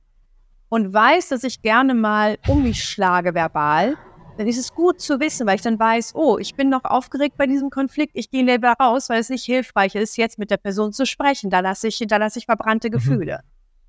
und 0.68 0.92
weiß, 0.92 1.28
dass 1.28 1.44
ich 1.44 1.62
gerne 1.62 1.94
mal 1.94 2.38
um 2.48 2.62
mich 2.62 2.82
schlage 2.82 3.34
verbal, 3.34 3.96
dann 4.36 4.46
ist 4.46 4.58
es 4.58 4.74
gut 4.74 5.00
zu 5.00 5.18
wissen, 5.20 5.46
weil 5.46 5.56
ich 5.56 5.62
dann 5.62 5.78
weiß, 5.78 6.14
oh, 6.14 6.38
ich 6.38 6.54
bin 6.54 6.68
noch 6.68 6.84
aufgeregt 6.84 7.36
bei 7.36 7.46
diesem 7.46 7.70
Konflikt, 7.70 8.12
ich 8.14 8.30
gehe 8.30 8.44
lieber 8.44 8.72
raus, 8.72 9.08
weil 9.08 9.20
es 9.20 9.30
nicht 9.30 9.44
hilfreich 9.44 9.94
ist, 9.94 10.16
jetzt 10.16 10.38
mit 10.38 10.50
der 10.50 10.58
Person 10.58 10.92
zu 10.92 11.06
sprechen. 11.06 11.48
Da 11.48 11.60
lasse 11.60 11.88
ich, 11.88 11.98
da 12.06 12.18
lasse 12.18 12.38
ich 12.38 12.46
verbrannte 12.46 12.88
mhm. 12.88 12.92
Gefühle. 12.92 13.40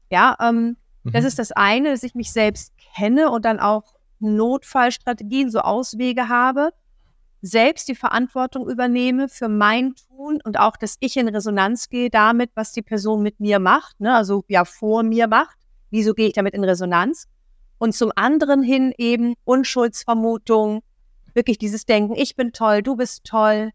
Ja, 0.09 0.37
ähm, 0.39 0.77
das 1.03 1.23
mhm. 1.23 1.27
ist 1.27 1.39
das 1.39 1.51
eine, 1.51 1.91
dass 1.91 2.03
ich 2.03 2.15
mich 2.15 2.31
selbst 2.31 2.73
kenne 2.95 3.29
und 3.29 3.43
dann 3.45 3.59
auch 3.59 3.93
Notfallstrategien, 4.19 5.51
so 5.51 5.59
Auswege 5.59 6.29
habe, 6.29 6.71
selbst 7.41 7.87
die 7.87 7.95
Verantwortung 7.95 8.67
übernehme 8.69 9.29
für 9.29 9.47
mein 9.47 9.93
Tun 9.95 10.39
und 10.43 10.59
auch, 10.59 10.75
dass 10.75 10.97
ich 10.99 11.17
in 11.17 11.27
Resonanz 11.27 11.89
gehe 11.89 12.09
damit, 12.09 12.51
was 12.55 12.71
die 12.71 12.81
Person 12.81 13.21
mit 13.21 13.39
mir 13.39 13.59
macht, 13.59 13.99
ne? 13.99 14.15
also 14.15 14.43
ja 14.47 14.65
vor 14.65 15.03
mir 15.03 15.27
macht. 15.27 15.57
Wieso 15.89 16.13
gehe 16.13 16.27
ich 16.27 16.33
damit 16.33 16.53
in 16.53 16.63
Resonanz? 16.63 17.27
Und 17.77 17.93
zum 17.93 18.11
anderen 18.15 18.63
hin 18.63 18.93
eben 18.97 19.35
Unschuldsvermutung, 19.43 20.81
wirklich 21.33 21.57
dieses 21.57 21.85
Denken, 21.85 22.15
ich 22.15 22.35
bin 22.35 22.51
toll, 22.51 22.81
du 22.81 22.95
bist 22.95 23.23
toll, 23.23 23.71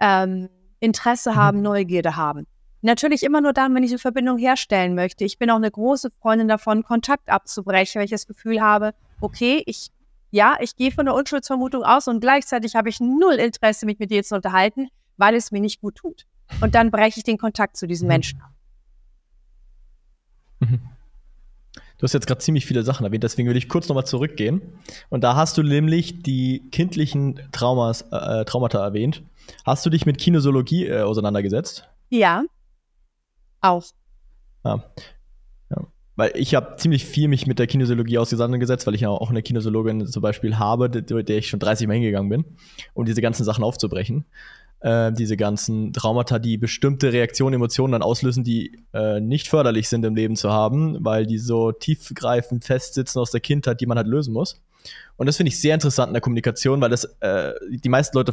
ähm, 0.00 0.48
Interesse 0.80 1.32
mhm. 1.32 1.36
haben, 1.36 1.62
Neugierde 1.62 2.16
haben. 2.16 2.46
Natürlich 2.80 3.24
immer 3.24 3.40
nur 3.40 3.52
dann, 3.52 3.74
wenn 3.74 3.82
ich 3.82 3.90
eine 3.90 3.98
Verbindung 3.98 4.38
herstellen 4.38 4.94
möchte. 4.94 5.24
Ich 5.24 5.38
bin 5.38 5.50
auch 5.50 5.56
eine 5.56 5.70
große 5.70 6.10
Freundin 6.22 6.46
davon, 6.46 6.84
Kontakt 6.84 7.28
abzubrechen, 7.28 7.98
weil 7.98 8.04
ich 8.04 8.12
das 8.12 8.26
Gefühl 8.26 8.60
habe, 8.60 8.94
okay, 9.20 9.62
ich, 9.66 9.88
ja, 10.30 10.56
ich 10.60 10.76
gehe 10.76 10.92
von 10.92 11.06
der 11.06 11.14
Unschuldsvermutung 11.14 11.82
aus 11.82 12.06
und 12.06 12.20
gleichzeitig 12.20 12.76
habe 12.76 12.88
ich 12.88 13.00
null 13.00 13.34
Interesse, 13.34 13.84
mich 13.84 13.98
mit 13.98 14.10
dir 14.10 14.22
zu 14.22 14.36
unterhalten, 14.36 14.88
weil 15.16 15.34
es 15.34 15.50
mir 15.50 15.60
nicht 15.60 15.80
gut 15.80 15.96
tut. 15.96 16.24
Und 16.60 16.74
dann 16.74 16.90
breche 16.90 17.18
ich 17.18 17.24
den 17.24 17.36
Kontakt 17.36 17.76
zu 17.76 17.86
diesen 17.86 18.06
mhm. 18.06 18.12
Menschen 18.12 18.40
ab. 18.40 18.50
Mhm. 20.60 20.80
Du 21.98 22.04
hast 22.04 22.12
jetzt 22.12 22.28
gerade 22.28 22.40
ziemlich 22.40 22.64
viele 22.64 22.84
Sachen 22.84 23.04
erwähnt, 23.04 23.24
deswegen 23.24 23.48
will 23.48 23.56
ich 23.56 23.68
kurz 23.68 23.88
nochmal 23.88 24.06
zurückgehen. 24.06 24.62
Und 25.08 25.24
da 25.24 25.34
hast 25.34 25.58
du 25.58 25.64
nämlich 25.64 26.22
die 26.22 26.68
kindlichen 26.70 27.40
Traumas, 27.50 28.02
äh, 28.12 28.44
Traumata 28.44 28.82
erwähnt. 28.84 29.22
Hast 29.64 29.84
du 29.84 29.90
dich 29.90 30.06
mit 30.06 30.18
Kinosologie 30.18 30.86
äh, 30.86 31.00
auseinandergesetzt? 31.00 31.88
Ja. 32.08 32.44
Auch. 33.60 33.84
Ja. 34.64 34.84
ja. 35.70 35.86
Weil 36.14 36.32
ich 36.36 36.54
habe 36.54 36.76
ziemlich 36.76 37.04
viel 37.04 37.26
mich 37.26 37.48
mit 37.48 37.58
der 37.58 37.66
Kinesiologie 37.66 38.18
auseinandergesetzt, 38.18 38.86
weil 38.86 38.94
ich 38.94 39.00
ja 39.00 39.08
auch 39.08 39.30
eine 39.30 39.42
Kinesiologin 39.42 40.06
zum 40.06 40.22
Beispiel 40.22 40.56
habe, 40.56 40.88
der, 40.88 41.24
der 41.24 41.38
ich 41.38 41.48
schon 41.48 41.58
30 41.58 41.88
Mal 41.88 41.94
hingegangen 41.94 42.28
bin, 42.28 42.44
um 42.94 43.06
diese 43.06 43.22
ganzen 43.22 43.42
Sachen 43.42 43.64
aufzubrechen. 43.64 44.24
Äh, 44.80 45.12
diese 45.12 45.36
ganzen 45.36 45.92
Traumata, 45.92 46.38
die 46.38 46.56
bestimmte 46.56 47.12
Reaktionen, 47.12 47.54
Emotionen 47.54 47.92
dann 47.92 48.02
auslösen, 48.02 48.44
die 48.44 48.78
äh, 48.92 49.18
nicht 49.18 49.48
förderlich 49.48 49.88
sind 49.88 50.04
im 50.04 50.14
Leben 50.14 50.36
zu 50.36 50.50
haben, 50.52 51.04
weil 51.04 51.26
die 51.26 51.38
so 51.38 51.72
tiefgreifend 51.72 52.64
festsitzen 52.64 53.20
aus 53.20 53.32
der 53.32 53.40
Kindheit, 53.40 53.80
die 53.80 53.86
man 53.86 53.98
halt 53.98 54.06
lösen 54.06 54.32
muss. 54.32 54.60
Und 55.16 55.26
das 55.26 55.36
finde 55.36 55.48
ich 55.48 55.60
sehr 55.60 55.74
interessant 55.74 56.10
in 56.10 56.14
der 56.14 56.20
Kommunikation, 56.20 56.80
weil 56.80 56.90
das 56.90 57.04
äh, 57.20 57.54
die 57.70 57.88
meisten 57.88 58.16
Leute, 58.16 58.32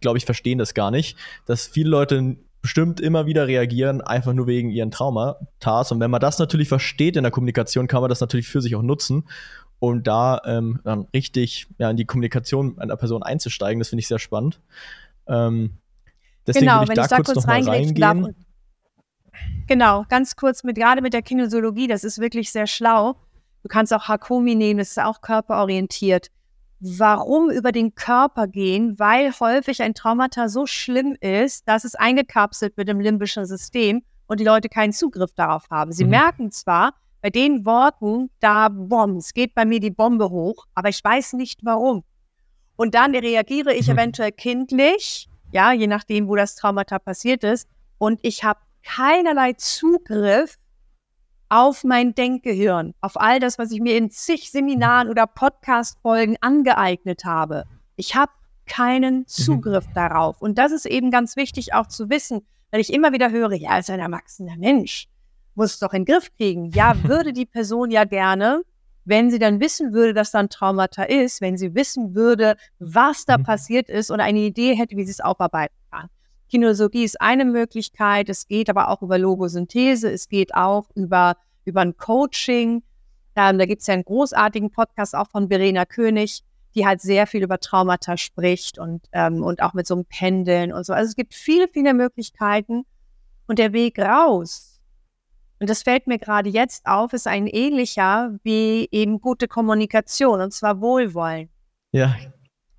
glaube 0.00 0.18
ich, 0.18 0.24
verstehen 0.24 0.58
das 0.58 0.74
gar 0.74 0.90
nicht, 0.90 1.16
dass 1.46 1.68
viele 1.68 1.90
Leute 1.90 2.36
bestimmt 2.60 3.00
immer 3.00 3.26
wieder 3.26 3.46
reagieren, 3.46 4.00
einfach 4.00 4.32
nur 4.32 4.48
wegen 4.48 4.70
ihren 4.70 4.90
Traumata. 4.90 5.82
Und 5.90 6.00
wenn 6.00 6.10
man 6.10 6.20
das 6.20 6.40
natürlich 6.40 6.68
versteht 6.68 7.16
in 7.16 7.22
der 7.22 7.30
Kommunikation, 7.30 7.86
kann 7.86 8.00
man 8.00 8.10
das 8.10 8.20
natürlich 8.20 8.48
für 8.48 8.60
sich 8.60 8.74
auch 8.74 8.82
nutzen, 8.82 9.28
um 9.78 10.02
da 10.02 10.42
ähm, 10.44 10.80
dann 10.82 11.06
richtig 11.14 11.68
ja, 11.78 11.90
in 11.90 11.96
die 11.96 12.04
Kommunikation 12.04 12.78
einer 12.78 12.96
Person 12.96 13.22
einzusteigen. 13.22 13.78
Das 13.78 13.90
finde 13.90 14.00
ich 14.00 14.08
sehr 14.08 14.18
spannend. 14.18 14.58
Ähm, 15.28 15.78
deswegen 16.46 16.66
genau, 16.66 16.82
ich 16.82 16.88
da, 16.90 17.02
ich 17.02 17.08
da 17.08 17.16
kurz, 17.16 17.32
kurz 17.32 17.48
reingehen. 17.48 18.34
Genau, 19.66 20.04
ganz 20.08 20.34
kurz 20.34 20.64
mit 20.64 20.76
gerade 20.76 21.02
mit 21.02 21.12
der 21.12 21.22
Kinesiologie, 21.22 21.86
das 21.86 22.02
ist 22.02 22.18
wirklich 22.18 22.50
sehr 22.50 22.66
schlau. 22.66 23.16
Du 23.62 23.68
kannst 23.68 23.92
auch 23.92 24.08
Hakomi 24.08 24.54
nehmen, 24.54 24.78
das 24.78 24.90
ist 24.90 24.98
auch 24.98 25.20
körperorientiert. 25.20 26.28
Warum 26.80 27.50
über 27.50 27.72
den 27.72 27.94
Körper 27.94 28.46
gehen? 28.46 28.98
Weil 28.98 29.32
häufig 29.40 29.82
ein 29.82 29.94
Traumata 29.94 30.48
so 30.48 30.64
schlimm 30.66 31.16
ist, 31.20 31.68
dass 31.68 31.84
es 31.84 31.94
eingekapselt 31.94 32.76
wird 32.76 32.88
im 32.88 33.00
limbischen 33.00 33.46
System 33.46 34.02
und 34.26 34.38
die 34.40 34.44
Leute 34.44 34.68
keinen 34.68 34.92
Zugriff 34.92 35.32
darauf 35.32 35.68
haben. 35.70 35.92
Sie 35.92 36.04
mhm. 36.04 36.10
merken 36.10 36.50
zwar 36.52 36.94
bei 37.20 37.30
den 37.30 37.66
Worten, 37.66 38.30
da 38.38 38.68
Bombs, 38.68 39.34
geht 39.34 39.54
bei 39.54 39.64
mir 39.64 39.80
die 39.80 39.90
Bombe 39.90 40.30
hoch, 40.30 40.66
aber 40.74 40.88
ich 40.88 41.02
weiß 41.02 41.32
nicht 41.32 41.64
warum. 41.64 42.04
Und 42.78 42.94
dann 42.94 43.12
reagiere 43.12 43.74
ich 43.74 43.88
mhm. 43.88 43.94
eventuell 43.94 44.30
kindlich, 44.30 45.28
ja, 45.50 45.72
je 45.72 45.88
nachdem, 45.88 46.28
wo 46.28 46.36
das 46.36 46.54
Traumata 46.54 47.00
passiert 47.00 47.42
ist, 47.42 47.68
und 47.98 48.20
ich 48.22 48.44
habe 48.44 48.60
keinerlei 48.84 49.54
Zugriff 49.54 50.58
auf 51.48 51.82
mein 51.82 52.14
Denkgehirn, 52.14 52.94
auf 53.00 53.20
all 53.20 53.40
das, 53.40 53.58
was 53.58 53.72
ich 53.72 53.80
mir 53.80 53.96
in 53.96 54.10
zig 54.10 54.52
Seminaren 54.52 55.08
oder 55.08 55.26
Podcast-Folgen 55.26 56.36
angeeignet 56.40 57.24
habe. 57.24 57.64
Ich 57.96 58.14
habe 58.14 58.30
keinen 58.66 59.16
mhm. 59.16 59.26
Zugriff 59.26 59.88
mhm. 59.88 59.94
darauf. 59.94 60.40
Und 60.40 60.56
das 60.56 60.70
ist 60.70 60.86
eben 60.86 61.10
ganz 61.10 61.34
wichtig 61.34 61.74
auch 61.74 61.88
zu 61.88 62.08
wissen, 62.10 62.46
weil 62.70 62.80
ich 62.80 62.92
immer 62.92 63.12
wieder 63.12 63.32
höre, 63.32 63.54
ja, 63.54 63.76
ist 63.78 63.90
ein 63.90 63.98
erwachsener 63.98 64.56
Mensch, 64.56 65.08
muss 65.56 65.72
es 65.72 65.78
doch 65.80 65.94
in 65.94 66.04
den 66.04 66.14
Griff 66.14 66.32
kriegen. 66.36 66.70
Ja, 66.70 66.94
würde 67.02 67.32
die 67.32 67.46
Person 67.46 67.90
ja 67.90 68.04
gerne, 68.04 68.62
wenn 69.08 69.30
sie 69.30 69.38
dann 69.38 69.60
wissen 69.60 69.92
würde, 69.92 70.14
dass 70.14 70.30
da 70.30 70.40
ein 70.40 70.50
Traumata 70.50 71.02
ist, 71.02 71.40
wenn 71.40 71.56
sie 71.56 71.74
wissen 71.74 72.14
würde, 72.14 72.56
was 72.78 73.24
da 73.24 73.38
mhm. 73.38 73.42
passiert 73.44 73.88
ist 73.88 74.10
und 74.10 74.20
eine 74.20 74.40
Idee 74.40 74.74
hätte, 74.74 74.96
wie 74.96 75.04
sie 75.04 75.12
es 75.12 75.20
aufarbeiten 75.20 75.74
kann. 75.90 76.08
Kinesiologie 76.50 77.04
ist 77.04 77.20
eine 77.20 77.44
Möglichkeit, 77.44 78.28
es 78.28 78.46
geht 78.46 78.70
aber 78.70 78.88
auch 78.88 79.02
über 79.02 79.18
Logosynthese, 79.18 80.10
es 80.10 80.28
geht 80.28 80.54
auch 80.54 80.88
über, 80.94 81.36
über 81.64 81.80
ein 81.80 81.96
Coaching. 81.96 82.82
Ähm, 83.36 83.58
da 83.58 83.66
gibt 83.66 83.80
es 83.80 83.86
ja 83.86 83.94
einen 83.94 84.04
großartigen 84.04 84.70
Podcast 84.70 85.14
auch 85.14 85.28
von 85.28 85.48
Verena 85.48 85.84
König, 85.84 86.42
die 86.74 86.86
halt 86.86 87.00
sehr 87.00 87.26
viel 87.26 87.42
über 87.42 87.58
Traumata 87.58 88.16
spricht 88.16 88.78
und, 88.78 89.06
ähm, 89.12 89.42
und 89.42 89.62
auch 89.62 89.74
mit 89.74 89.86
so 89.86 89.94
einem 89.94 90.04
Pendeln 90.04 90.72
und 90.72 90.84
so. 90.84 90.92
Also 90.92 91.08
es 91.08 91.16
gibt 91.16 91.34
viele, 91.34 91.68
viele 91.68 91.94
Möglichkeiten. 91.94 92.84
Und 93.46 93.58
der 93.58 93.72
Weg 93.72 93.98
raus, 93.98 94.77
und 95.60 95.68
das 95.68 95.82
fällt 95.82 96.06
mir 96.06 96.18
gerade 96.18 96.48
jetzt 96.48 96.86
auf, 96.86 97.12
ist 97.12 97.26
ein 97.26 97.46
ähnlicher 97.46 98.38
wie 98.44 98.88
eben 98.92 99.20
gute 99.20 99.48
Kommunikation, 99.48 100.40
und 100.40 100.52
zwar 100.52 100.80
Wohlwollen. 100.80 101.48
Ja. 101.92 102.14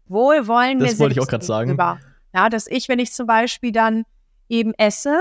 Wohlwollen. 0.08 0.80
Das 0.80 1.00
wollte 1.00 1.14
ich 1.14 1.20
auch 1.20 1.28
gerade 1.28 1.46
sagen. 1.46 1.78
Ja, 2.34 2.50
dass 2.50 2.68
ich, 2.68 2.88
wenn 2.88 3.00
ich 3.00 3.12
zum 3.12 3.28
Beispiel 3.28 3.72
dann 3.72 4.06
eben 4.48 4.74
esse, 4.76 5.20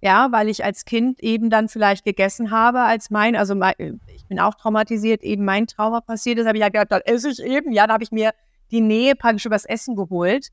ja, 0.00 0.30
weil 0.30 0.48
ich 0.48 0.64
als 0.64 0.84
Kind 0.84 1.20
eben 1.20 1.50
dann 1.50 1.68
vielleicht 1.68 2.04
gegessen 2.04 2.50
habe, 2.50 2.80
als 2.80 3.10
mein, 3.10 3.36
also 3.36 3.54
mein, 3.54 4.00
ich 4.14 4.26
bin 4.26 4.40
auch 4.40 4.54
traumatisiert, 4.54 5.22
eben 5.22 5.44
mein 5.44 5.66
Trauma 5.66 6.00
passiert 6.00 6.38
ist, 6.38 6.46
habe 6.46 6.58
ich 6.58 6.62
ja 6.62 6.68
gedacht, 6.68 6.92
dann 6.92 7.02
esse 7.02 7.30
ich 7.30 7.42
eben, 7.42 7.72
ja, 7.72 7.86
da 7.86 7.94
habe 7.94 8.04
ich 8.04 8.12
mir 8.12 8.32
die 8.70 8.80
Nähe 8.80 9.14
praktisch 9.14 9.46
übers 9.46 9.64
Essen 9.64 9.96
geholt. 9.96 10.48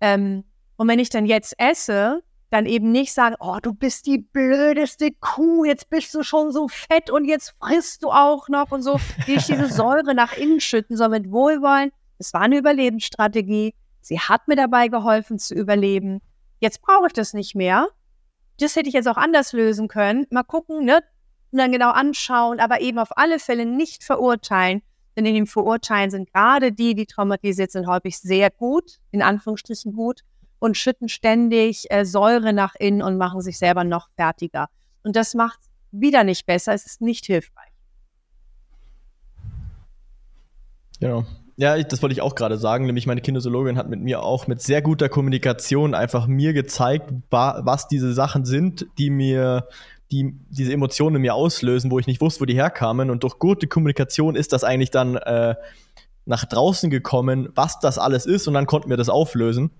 Ähm, 0.00 0.44
und 0.76 0.88
wenn 0.88 0.98
ich 0.98 1.10
dann 1.10 1.26
jetzt 1.26 1.54
esse, 1.58 2.22
dann 2.50 2.66
eben 2.66 2.92
nicht 2.92 3.12
sagen, 3.12 3.36
oh, 3.40 3.58
du 3.60 3.74
bist 3.74 4.06
die 4.06 4.18
blödeste 4.18 5.10
Kuh, 5.20 5.64
jetzt 5.64 5.90
bist 5.90 6.14
du 6.14 6.22
schon 6.22 6.50
so 6.52 6.68
fett 6.68 7.10
und 7.10 7.26
jetzt 7.26 7.54
frisst 7.60 8.02
du 8.02 8.10
auch 8.10 8.48
noch 8.48 8.70
und 8.70 8.82
so, 8.82 8.98
wie 9.26 9.34
ich 9.34 9.46
diese 9.46 9.68
Säure 9.68 10.14
nach 10.14 10.36
innen 10.36 10.60
schütten, 10.60 10.96
sondern 10.96 11.22
mit 11.22 11.32
Wohlwollen. 11.32 11.92
Es 12.18 12.32
war 12.32 12.42
eine 12.42 12.58
Überlebensstrategie. 12.58 13.74
Sie 14.00 14.18
hat 14.18 14.48
mir 14.48 14.56
dabei 14.56 14.88
geholfen 14.88 15.38
zu 15.38 15.54
überleben. 15.54 16.20
Jetzt 16.60 16.80
brauche 16.80 17.08
ich 17.08 17.12
das 17.12 17.34
nicht 17.34 17.54
mehr. 17.54 17.88
Das 18.58 18.74
hätte 18.74 18.88
ich 18.88 18.94
jetzt 18.94 19.08
auch 19.08 19.16
anders 19.16 19.52
lösen 19.52 19.86
können. 19.86 20.26
Mal 20.30 20.42
gucken, 20.42 20.84
ne? 20.84 21.02
Und 21.50 21.58
dann 21.58 21.72
genau 21.72 21.90
anschauen, 21.90 22.60
aber 22.60 22.80
eben 22.80 22.98
auf 22.98 23.16
alle 23.16 23.38
Fälle 23.38 23.64
nicht 23.64 24.04
verurteilen. 24.04 24.82
Denn 25.16 25.26
in 25.26 25.34
dem 25.34 25.46
Verurteilen 25.46 26.10
sind 26.10 26.32
gerade 26.32 26.72
die, 26.72 26.94
die 26.94 27.06
traumatisiert 27.06 27.72
sind, 27.72 27.86
häufig 27.86 28.18
sehr 28.18 28.50
gut, 28.50 28.98
in 29.10 29.22
Anführungsstrichen 29.22 29.92
gut, 29.92 30.20
und 30.58 30.76
schütten 30.76 31.08
ständig 31.08 31.90
äh, 31.90 32.04
Säure 32.04 32.52
nach 32.52 32.74
innen 32.74 33.02
und 33.02 33.16
machen 33.16 33.40
sich 33.40 33.58
selber 33.58 33.84
noch 33.84 34.08
fertiger. 34.16 34.68
Und 35.02 35.16
das 35.16 35.34
macht 35.34 35.60
wieder 35.90 36.24
nicht 36.24 36.46
besser, 36.46 36.74
es 36.74 36.86
ist 36.86 37.00
nicht 37.00 37.26
hilfreich. 37.26 37.72
Genau. 41.00 41.24
Ja, 41.56 41.76
ich, 41.76 41.86
das 41.86 42.02
wollte 42.02 42.12
ich 42.12 42.22
auch 42.22 42.36
gerade 42.36 42.56
sagen, 42.56 42.86
nämlich 42.86 43.06
meine 43.06 43.20
Kinesiologin 43.20 43.78
hat 43.78 43.88
mit 43.88 44.00
mir 44.00 44.22
auch 44.22 44.46
mit 44.46 44.62
sehr 44.62 44.80
guter 44.80 45.08
Kommunikation 45.08 45.92
einfach 45.92 46.28
mir 46.28 46.52
gezeigt, 46.52 47.12
was 47.30 47.88
diese 47.88 48.12
Sachen 48.12 48.44
sind, 48.44 48.86
die 48.98 49.10
mir 49.10 49.66
die 50.10 50.34
diese 50.50 50.72
Emotionen 50.72 51.16
in 51.16 51.22
mir 51.22 51.34
auslösen, 51.34 51.90
wo 51.90 51.98
ich 51.98 52.06
nicht 52.06 52.20
wusste, 52.20 52.40
wo 52.40 52.44
die 52.44 52.54
herkamen. 52.54 53.10
Und 53.10 53.24
durch 53.24 53.38
gute 53.38 53.66
Kommunikation 53.66 54.36
ist 54.36 54.52
das 54.52 54.64
eigentlich 54.64 54.90
dann 54.90 55.16
äh, 55.16 55.54
nach 56.24 56.44
draußen 56.44 56.90
gekommen, 56.90 57.48
was 57.54 57.80
das 57.80 57.98
alles 57.98 58.26
ist, 58.26 58.46
und 58.48 58.54
dann 58.54 58.66
konnten 58.66 58.90
wir 58.90 58.96
das 58.96 59.08
auflösen. 59.08 59.70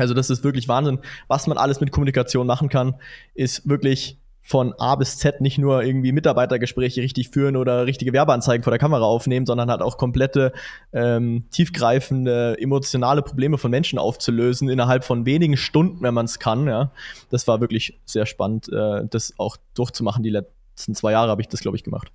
Also 0.00 0.14
das 0.14 0.30
ist 0.30 0.44
wirklich 0.44 0.68
Wahnsinn, 0.68 0.98
was 1.28 1.46
man 1.46 1.58
alles 1.58 1.80
mit 1.80 1.92
Kommunikation 1.92 2.46
machen 2.46 2.68
kann, 2.68 2.94
ist 3.34 3.68
wirklich 3.68 4.18
von 4.42 4.74
A 4.78 4.96
bis 4.96 5.18
Z 5.18 5.40
nicht 5.40 5.58
nur 5.58 5.82
irgendwie 5.84 6.12
Mitarbeitergespräche 6.12 7.02
richtig 7.02 7.28
führen 7.28 7.56
oder 7.56 7.86
richtige 7.86 8.12
Werbeanzeigen 8.12 8.64
vor 8.64 8.72
der 8.72 8.80
Kamera 8.80 9.04
aufnehmen, 9.04 9.46
sondern 9.46 9.70
halt 9.70 9.80
auch 9.80 9.96
komplette 9.96 10.52
ähm, 10.92 11.44
tiefgreifende 11.50 12.56
emotionale 12.58 13.22
Probleme 13.22 13.58
von 13.58 13.70
Menschen 13.70 13.98
aufzulösen 13.98 14.68
innerhalb 14.68 15.04
von 15.04 15.24
wenigen 15.24 15.56
Stunden, 15.56 16.02
wenn 16.02 16.14
man 16.14 16.24
es 16.24 16.40
kann. 16.40 16.66
Ja, 16.66 16.90
das 17.30 17.46
war 17.46 17.60
wirklich 17.60 18.00
sehr 18.06 18.26
spannend, 18.26 18.68
äh, 18.72 19.06
das 19.08 19.34
auch 19.38 19.56
durchzumachen. 19.74 20.24
Die 20.24 20.30
letzten 20.30 20.96
zwei 20.96 21.12
Jahre 21.12 21.30
habe 21.30 21.42
ich 21.42 21.48
das, 21.48 21.60
glaube 21.60 21.76
ich, 21.76 21.84
gemacht. 21.84 22.10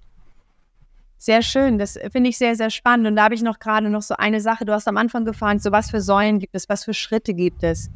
Sehr 1.17 1.41
schön, 1.41 1.78
das 1.78 1.97
finde 2.12 2.30
ich 2.30 2.38
sehr, 2.38 2.56
sehr 2.56 2.69
spannend. 2.69 3.08
Und 3.08 3.15
da 3.15 3.23
habe 3.23 3.36
ich 3.36 3.41
noch 3.41 3.60
gerade 3.60 3.89
noch 3.89 4.01
so 4.01 4.15
eine 4.15 4.41
Sache. 4.41 4.65
Du 4.65 4.73
hast 4.73 4.88
am 4.88 4.97
Anfang 4.97 5.25
gefragt, 5.25 5.62
so 5.62 5.71
was 5.71 5.89
für 5.89 6.01
Säulen 6.01 6.39
gibt 6.39 6.56
es, 6.56 6.69
was 6.69 6.84
für 6.84 6.93
Schritte 6.93 7.34
gibt 7.34 7.63
es? 7.63 7.89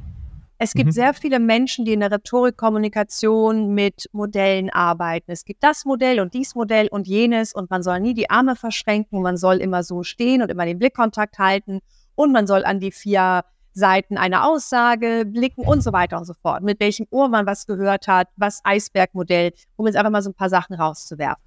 Es 0.61 0.73
gibt 0.73 0.87
mhm. 0.87 0.91
sehr 0.91 1.13
viele 1.13 1.39
Menschen, 1.39 1.85
die 1.85 1.93
in 1.93 2.01
der 2.01 2.11
Rhetorikkommunikation 2.11 3.73
mit 3.73 4.09
Modellen 4.11 4.69
arbeiten. 4.69 5.31
Es 5.31 5.45
gibt 5.45 5.63
das 5.63 5.85
Modell 5.85 6.19
und 6.19 6.33
dies 6.33 6.53
Modell 6.53 6.89
und 6.89 7.07
jenes 7.07 7.53
und 7.53 7.69
man 7.69 7.81
soll 7.81 8.01
nie 8.01 8.13
die 8.13 8.29
Arme 8.29 8.57
verschränken, 8.57 9.21
man 9.21 9.37
soll 9.37 9.57
immer 9.57 9.83
so 9.83 10.03
stehen 10.03 10.41
und 10.41 10.51
immer 10.51 10.65
den 10.65 10.77
Blickkontakt 10.77 11.39
halten 11.39 11.79
und 12.15 12.33
man 12.33 12.45
soll 12.45 12.65
an 12.65 12.81
die 12.81 12.91
vier 12.91 13.45
Seiten 13.71 14.17
einer 14.17 14.45
Aussage 14.45 15.23
blicken 15.25 15.63
und 15.65 15.81
so 15.81 15.93
weiter 15.93 16.17
und 16.17 16.25
so 16.25 16.33
fort. 16.33 16.61
Mit 16.61 16.81
welchem 16.81 17.07
Ohr 17.09 17.29
man 17.29 17.45
was 17.45 17.65
gehört 17.65 18.09
hat, 18.09 18.27
was 18.35 18.59
Eisbergmodell, 18.65 19.53
um 19.77 19.85
jetzt 19.87 19.95
einfach 19.95 20.11
mal 20.11 20.21
so 20.21 20.31
ein 20.31 20.35
paar 20.35 20.49
Sachen 20.49 20.75
rauszuwerfen. 20.75 21.41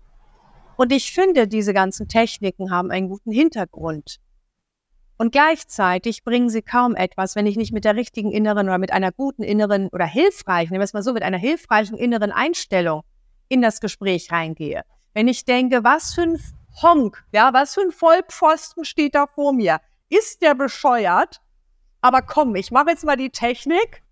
Und 0.77 0.93
ich 0.93 1.13
finde, 1.13 1.49
diese 1.49 1.75
ganzen 1.75 2.09
Techniken 2.09 2.71
haben 2.71 2.91
einen 2.91 3.09
guten 3.09 3.33
Hintergrund. 3.33 4.19
Und 5.19 5.31
gleichzeitig 5.31 6.25
bringen 6.25 6.51
sie 6.51 6.63
kaum 6.63 6.97
etwas, 6.97 7.37
wenn 7.37 7.47
ich 7.47 7.57
nicht 7.57 7.73
mit 7.73 7.85
der 7.85 7.95
richtigen 7.95 8.33
inneren 8.33 8.67
oder 8.67 8.79
mit 8.79 8.93
einer 8.93 9.13
guten 9.13 9.43
inneren 9.43 9.89
oder 9.89 10.07
hilfreichen, 10.07 10.73
nehmen 10.73 10.81
wir 10.81 10.85
es 10.85 10.95
mal 10.95 11.03
so, 11.03 11.13
mit 11.13 11.23
einer 11.23 11.39
hilfreichen 11.39 11.97
inneren 11.97 12.33
Einstellung 12.33 13.03
in 13.49 13.63
das 13.63 13.81
Gespräch 13.81 14.33
reingehe. 14.33 14.83
Wenn 15.15 15.29
ich 15.29 15.45
denke, 15.45 15.85
was 15.85 16.15
für 16.15 16.23
ein 16.23 16.41
Honk, 16.81 17.25
ja, 17.33 17.53
was 17.53 17.75
für 17.75 17.83
ein 17.83 17.93
Vollpfosten 17.93 18.85
steht 18.85 19.15
da 19.15 19.27
vor 19.27 19.53
mir? 19.53 19.81
Ist 20.09 20.43
der 20.43 20.55
bescheuert? 20.55 21.41
Aber 22.01 22.23
komm, 22.23 22.57
ich 22.57 22.71
mache 22.71 22.91
jetzt 22.91 23.05
mal 23.05 23.17
die 23.17 23.31
Technik 23.31 24.03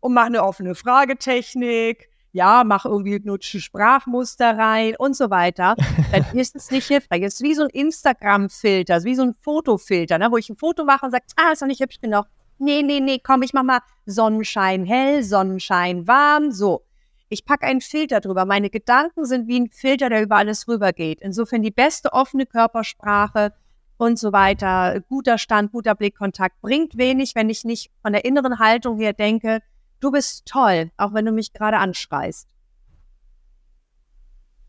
und 0.00 0.12
mache 0.12 0.26
eine 0.26 0.42
offene 0.42 0.74
Fragetechnik, 0.74 2.10
ja, 2.32 2.62
mach 2.64 2.84
irgendwie 2.84 3.14
hypnotische 3.14 3.60
Sprachmuster 3.60 4.56
rein 4.56 4.94
und 4.98 5.16
so 5.16 5.30
weiter, 5.30 5.76
dann 6.12 6.24
ist 6.34 6.56
es 6.56 6.70
nicht 6.70 6.86
hilfreich. 6.86 7.22
Es 7.22 7.34
ist 7.34 7.42
wie 7.42 7.54
so 7.54 7.62
ein 7.62 7.70
Instagram-Filter, 7.70 9.04
wie 9.04 9.14
so 9.14 9.22
ein 9.22 9.34
Fotofilter, 9.40 10.18
ne, 10.18 10.30
wo 10.30 10.36
ich 10.36 10.48
ein 10.48 10.56
Foto 10.56 10.84
mache 10.84 11.06
und 11.06 11.12
sage, 11.12 11.24
ah, 11.36 11.52
ist 11.52 11.62
doch 11.62 11.66
nicht 11.66 11.80
hübsch 11.80 12.00
genug. 12.00 12.26
Nee, 12.58 12.82
nee, 12.82 13.00
nee, 13.00 13.20
komm, 13.22 13.42
ich 13.42 13.52
mach 13.52 13.62
mal 13.62 13.80
Sonnenschein 14.06 14.84
hell, 14.84 15.22
Sonnenschein 15.22 16.06
warm, 16.06 16.50
so. 16.50 16.84
Ich 17.30 17.44
packe 17.44 17.66
einen 17.66 17.82
Filter 17.82 18.20
drüber. 18.20 18.46
Meine 18.46 18.70
Gedanken 18.70 19.26
sind 19.26 19.48
wie 19.48 19.60
ein 19.60 19.68
Filter, 19.68 20.08
der 20.08 20.22
über 20.22 20.36
alles 20.36 20.66
rübergeht. 20.66 21.20
Insofern 21.20 21.62
die 21.62 21.70
beste 21.70 22.14
offene 22.14 22.46
Körpersprache 22.46 23.52
und 23.98 24.18
so 24.18 24.32
weiter, 24.32 25.00
guter 25.08 25.36
Stand, 25.38 25.72
guter 25.72 25.94
Blickkontakt 25.94 26.60
bringt 26.62 26.96
wenig, 26.96 27.34
wenn 27.34 27.50
ich 27.50 27.64
nicht 27.64 27.90
von 28.00 28.12
der 28.12 28.24
inneren 28.24 28.58
Haltung 28.58 28.98
her 28.98 29.12
denke, 29.12 29.60
du 30.00 30.10
bist 30.10 30.46
toll, 30.46 30.90
auch 30.96 31.14
wenn 31.14 31.24
du 31.24 31.32
mich 31.32 31.52
gerade 31.52 31.78
anschreist. 31.78 32.48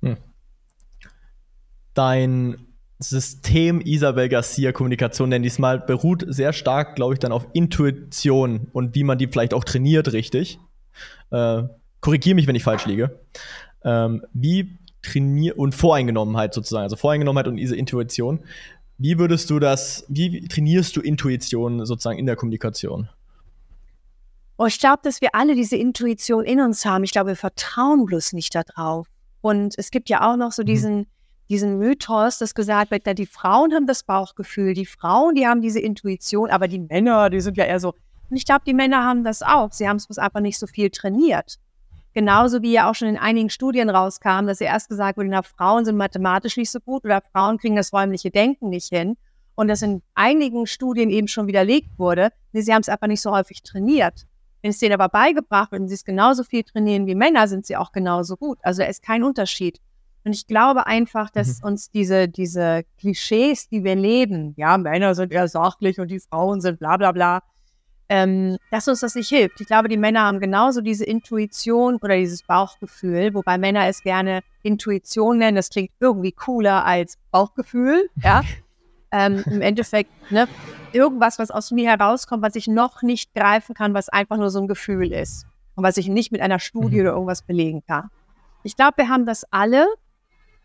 Hm. 0.02 0.18
Dein 1.94 2.66
System 3.00 3.82
Isabel 3.82 4.28
Garcia 4.28 4.72
Kommunikation, 4.72 5.30
nenne 5.30 5.48
ich 5.48 5.54
es 5.54 5.60
mal, 5.60 5.80
beruht 5.80 6.26
sehr 6.28 6.52
stark, 6.52 6.96
glaube 6.96 7.14
ich, 7.14 7.20
dann 7.20 7.32
auf 7.32 7.48
Intuition 7.54 8.68
und 8.74 8.94
wie 8.96 9.04
man 9.04 9.18
die 9.18 9.28
vielleicht 9.28 9.54
auch 9.54 9.64
trainiert, 9.64 10.12
richtig. 10.12 10.60
Äh, 11.32 11.64
Korrigiere 12.02 12.36
mich, 12.36 12.48
wenn 12.48 12.56
ich 12.56 12.64
falsch 12.64 12.86
liege. 12.86 13.20
Ähm, 13.84 14.26
wie 14.34 14.78
trainiert 15.02 15.58
und 15.58 15.74
Voreingenommenheit 15.74 16.54
sozusagen, 16.54 16.84
also 16.84 16.98
Voreingenommenheit 16.98 17.48
und 17.48 17.56
diese 17.56 17.76
Intuition. 17.76 18.44
Wie 18.98 19.18
würdest 19.18 19.50
du 19.50 19.60
das, 19.60 20.06
wie 20.10 20.46
trainierst 20.48 20.96
du 20.96 21.02
Intuition 21.02 21.86
sozusagen 21.86 22.20
in 22.20 22.26
der 22.26 22.36
Kommunikation? 22.36 23.08
Oh, 24.62 24.66
ich 24.66 24.78
glaube, 24.78 25.00
dass 25.04 25.22
wir 25.22 25.36
alle 25.36 25.56
diese 25.56 25.78
Intuition 25.78 26.44
in 26.44 26.60
uns 26.60 26.84
haben. 26.84 27.06
Ich 27.06 27.14
glaube, 27.14 27.30
wir 27.30 27.38
vertrauen 27.38 28.06
bloß 28.06 28.34
nicht 28.34 28.54
darauf. 28.54 29.08
Und 29.40 29.74
es 29.78 29.90
gibt 29.90 30.10
ja 30.10 30.30
auch 30.30 30.36
noch 30.36 30.52
so 30.52 30.64
mhm. 30.64 30.66
diesen, 30.66 31.08
diesen 31.48 31.78
Mythos, 31.80 32.40
dass 32.40 32.54
gesagt 32.54 32.92
wird, 32.92 33.04
na, 33.06 33.14
die 33.14 33.26
Frauen 33.26 33.74
haben 33.74 33.88
das 33.88 34.04
Bauchgefühl, 34.04 34.74
die 34.74 34.86
Frauen, 34.86 35.36
die 35.36 35.48
haben 35.48 35.62
diese 35.62 35.80
Intuition, 35.80 36.50
aber 36.50 36.68
die 36.68 36.80
Männer, 36.80 37.30
die 37.30 37.40
sind 37.40 37.56
ja 37.56 37.64
eher 37.64 37.80
so. 37.80 37.94
Und 38.30 38.36
ich 38.36 38.44
glaube, 38.44 38.64
die 38.68 38.74
Männer 38.74 39.02
haben 39.06 39.24
das 39.24 39.42
auch. 39.44 39.72
Sie 39.72 39.88
haben 39.88 39.96
es 39.96 40.08
bloß 40.08 40.18
einfach 40.18 40.42
nicht 40.42 40.60
so 40.60 40.68
viel 40.68 40.90
trainiert. 40.90 41.56
Genauso 42.14 42.62
wie 42.62 42.74
ja 42.74 42.90
auch 42.90 42.96
schon 42.96 43.08
in 43.08 43.18
einigen 43.18 43.50
Studien 43.50 43.90
rauskam, 43.90 44.46
dass 44.46 44.60
ja 44.60 44.68
erst 44.68 44.90
gesagt 44.90 45.18
wurde, 45.18 45.30
na, 45.30 45.42
Frauen 45.42 45.86
sind 45.86 45.96
mathematisch 45.96 46.58
nicht 46.58 46.70
so 46.70 46.82
gut 46.82 47.06
oder 47.06 47.22
Frauen 47.32 47.60
kriegen 47.60 47.78
das 47.78 47.94
räumliche 47.94 48.30
Denken 48.30 48.68
nicht 48.68 48.90
hin. 48.90 49.16
Und 49.56 49.70
das 49.70 49.82
in 49.84 50.02
einigen 50.16 50.68
Studien 50.68 51.10
eben 51.10 51.30
schon 51.30 51.48
widerlegt 51.48 51.98
wurde. 51.98 52.34
Nee, 52.52 52.60
sie 52.60 52.74
haben 52.74 52.82
es 52.82 52.90
einfach 52.90 53.08
nicht 53.08 53.22
so 53.22 53.32
häufig 53.32 53.64
trainiert. 53.64 54.26
Wenn 54.62 54.72
es 54.72 54.80
denen 54.80 54.94
aber 54.94 55.10
beigebracht 55.10 55.72
wird 55.72 55.82
und 55.82 55.88
sie 55.88 55.96
es 55.96 56.04
genauso 56.04 56.44
viel 56.44 56.64
trainieren 56.64 57.08
wie 57.08 57.16
Männer, 57.16 57.48
sind 57.48 57.66
sie 57.66 57.78
auch 57.78 57.92
genauso 57.92 58.36
gut. 58.36 58.60
Also 58.62 58.82
da 58.82 58.88
ist 58.88 59.04
kein 59.04 59.24
Unterschied. 59.24 59.80
Und 60.26 60.30
Und 60.30 60.36
ich 60.36 60.48
glaube 60.48 60.86
einfach, 60.86 61.30
dass 61.30 61.62
mhm. 61.62 61.70
uns 61.70 61.92
diese, 61.92 62.28
diese 62.28 62.84
Klischees, 63.00 63.70
die 63.70 63.84
wir 63.84 63.96
leben, 63.96 64.54
ja, 64.58 64.78
Männer 64.78 65.16
sind 65.16 65.32
eher 65.32 65.48
sachlich 65.48 66.00
und 66.00 66.12
die 66.12 66.20
Frauen 66.20 66.62
sind 66.62 66.80
bla 66.80 66.98
bla 66.98 67.12
bla, 67.12 67.42
ähm, 68.10 68.58
dass 68.70 68.88
uns 68.88 69.00
das 69.00 69.16
nicht 69.16 69.30
hilft. 69.30 69.62
Ich 69.62 69.68
glaube, 69.68 69.88
die 69.88 69.98
Männer 69.98 70.22
haben 70.22 70.40
genauso 70.40 70.82
diese 70.82 71.06
Intuition 71.06 71.96
oder 71.98 72.16
dieses 72.16 72.44
Bauchgefühl, 72.44 73.34
wobei 73.34 73.58
Männer 73.58 73.88
es 73.88 74.04
gerne 74.04 74.42
Intuition 74.62 75.38
nennen. 75.38 75.56
Das 75.56 75.70
klingt 75.70 75.92
irgendwie 76.00 76.32
cooler 76.32 76.86
als 76.86 77.18
Bauchgefühl, 77.32 78.10
ja. 78.24 78.44
ähm, 79.12 79.44
Im 79.46 79.62
Endeffekt, 79.62 80.12
ne, 80.32 80.48
irgendwas, 80.92 81.40
was 81.40 81.52
aus 81.52 81.72
mir 81.72 81.90
herauskommt, 81.90 82.44
was 82.44 82.56
ich 82.56 82.68
noch 82.68 83.02
nicht 83.02 83.34
greifen 83.34 83.76
kann, 83.76 83.94
was 83.94 84.10
einfach 84.10 84.38
nur 84.38 84.50
so 84.50 84.60
ein 84.60 84.68
Gefühl 84.68 85.12
ist 85.14 85.46
und 85.76 85.84
was 85.84 85.98
ich 85.98 86.08
nicht 86.08 86.32
mit 86.32 86.42
einer 86.42 86.60
Studie 86.60 86.98
mhm. 86.98 87.02
oder 87.02 87.12
irgendwas 87.12 87.42
belegen 87.42 87.84
kann. 87.86 88.10
Ich 88.64 88.76
glaube, 88.76 88.98
wir 88.98 89.10
haben 89.10 89.26
das 89.26 89.46
alle 89.52 89.88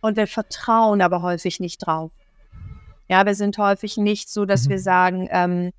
und 0.00 0.16
wir 0.16 0.26
vertrauen 0.26 1.00
aber 1.00 1.22
häufig 1.22 1.60
nicht 1.60 1.78
drauf. 1.78 2.10
Ja, 3.08 3.24
wir 3.26 3.34
sind 3.34 3.58
häufig 3.58 3.96
nicht 3.96 4.28
so, 4.28 4.44
dass 4.44 4.66
mhm. 4.66 4.70
wir 4.70 4.78
sagen, 4.78 5.28
ähm, 5.30 5.72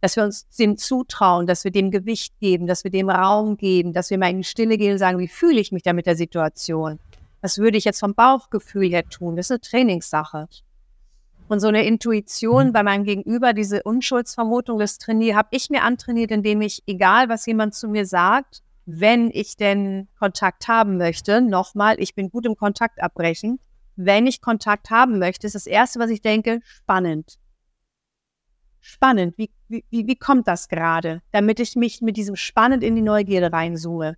dass 0.00 0.16
wir 0.16 0.24
uns 0.24 0.46
dem 0.56 0.76
zutrauen, 0.76 1.46
dass 1.46 1.64
wir 1.64 1.70
dem 1.70 1.90
Gewicht 1.90 2.38
geben, 2.38 2.66
dass 2.66 2.84
wir 2.84 2.90
dem 2.90 3.10
Raum 3.10 3.56
geben, 3.56 3.92
dass 3.92 4.10
wir 4.10 4.18
mal 4.18 4.30
in 4.30 4.38
die 4.38 4.44
Stille 4.44 4.76
gehen 4.76 4.92
und 4.92 4.98
sagen, 4.98 5.18
wie 5.18 5.28
fühle 5.28 5.58
ich 5.58 5.72
mich 5.72 5.82
da 5.82 5.92
mit 5.92 6.06
der 6.06 6.16
Situation? 6.16 6.98
Was 7.40 7.58
würde 7.58 7.78
ich 7.78 7.84
jetzt 7.84 8.00
vom 8.00 8.14
Bauchgefühl 8.14 8.90
her 8.90 9.08
tun? 9.08 9.36
Das 9.36 9.46
ist 9.46 9.50
eine 9.50 9.60
Trainingssache. 9.60 10.48
Und 11.48 11.60
so 11.60 11.68
eine 11.68 11.84
Intuition 11.84 12.68
mhm. 12.68 12.72
bei 12.72 12.82
meinem 12.82 13.04
Gegenüber, 13.04 13.52
diese 13.52 13.82
Unschuldsvermutung, 13.82 14.78
das 14.78 14.98
trainiere, 14.98 15.36
habe 15.36 15.48
ich 15.52 15.70
mir 15.70 15.82
antrainiert, 15.82 16.30
indem 16.30 16.60
ich, 16.60 16.82
egal 16.86 17.28
was 17.28 17.46
jemand 17.46 17.74
zu 17.74 17.88
mir 17.88 18.06
sagt, 18.06 18.62
wenn 18.86 19.30
ich 19.32 19.56
denn 19.56 20.08
Kontakt 20.18 20.68
haben 20.68 20.96
möchte, 20.96 21.40
nochmal, 21.40 21.96
ich 21.98 22.14
bin 22.14 22.30
gut 22.30 22.46
im 22.46 22.56
Kontakt 22.56 23.02
abbrechen, 23.02 23.58
wenn 23.96 24.26
ich 24.26 24.40
Kontakt 24.40 24.90
haben 24.90 25.18
möchte, 25.18 25.46
ist 25.46 25.54
das 25.54 25.66
Erste, 25.66 25.98
was 25.98 26.10
ich 26.10 26.20
denke, 26.20 26.60
spannend. 26.64 27.38
Spannend, 28.80 29.36
wie, 29.36 29.50
wie, 29.68 29.84
wie 29.90 30.16
kommt 30.16 30.46
das 30.46 30.68
gerade? 30.68 31.22
Damit 31.32 31.58
ich 31.58 31.74
mich 31.74 32.02
mit 32.02 32.16
diesem 32.16 32.36
Spannend 32.36 32.84
in 32.84 32.94
die 32.94 33.02
Neugierde 33.02 33.52
reinzoome. 33.52 34.16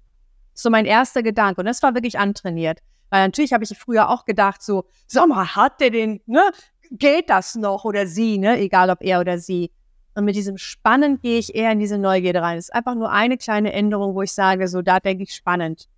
So 0.52 0.68
mein 0.68 0.84
erster 0.84 1.22
Gedanke. 1.22 1.60
Und 1.60 1.66
das 1.66 1.82
war 1.82 1.94
wirklich 1.94 2.18
antrainiert. 2.18 2.80
Weil 3.10 3.24
natürlich 3.24 3.52
habe 3.52 3.64
ich 3.64 3.78
früher 3.78 4.10
auch 4.10 4.24
gedacht, 4.24 4.62
so, 4.62 4.84
sag 5.06 5.28
mal, 5.28 5.54
hat 5.54 5.80
der 5.80 5.90
den, 5.90 6.20
ne? 6.26 6.42
Geht 6.90 7.30
das 7.30 7.54
noch 7.54 7.84
oder 7.84 8.06
sie, 8.06 8.38
ne? 8.38 8.58
Egal 8.58 8.90
ob 8.90 9.02
er 9.02 9.20
oder 9.20 9.38
sie. 9.38 9.70
Und 10.14 10.24
mit 10.24 10.34
diesem 10.34 10.58
Spannend 10.58 11.22
gehe 11.22 11.38
ich 11.38 11.54
eher 11.54 11.70
in 11.70 11.78
diese 11.78 11.98
Neugierde 11.98 12.42
rein. 12.42 12.58
Es 12.58 12.66
ist 12.66 12.74
einfach 12.74 12.94
nur 12.94 13.12
eine 13.12 13.36
kleine 13.36 13.72
Änderung, 13.72 14.14
wo 14.14 14.22
ich 14.22 14.32
sage, 14.32 14.66
so, 14.66 14.82
da 14.82 14.98
denke 14.98 15.22
ich 15.22 15.34
spannend. 15.34 15.88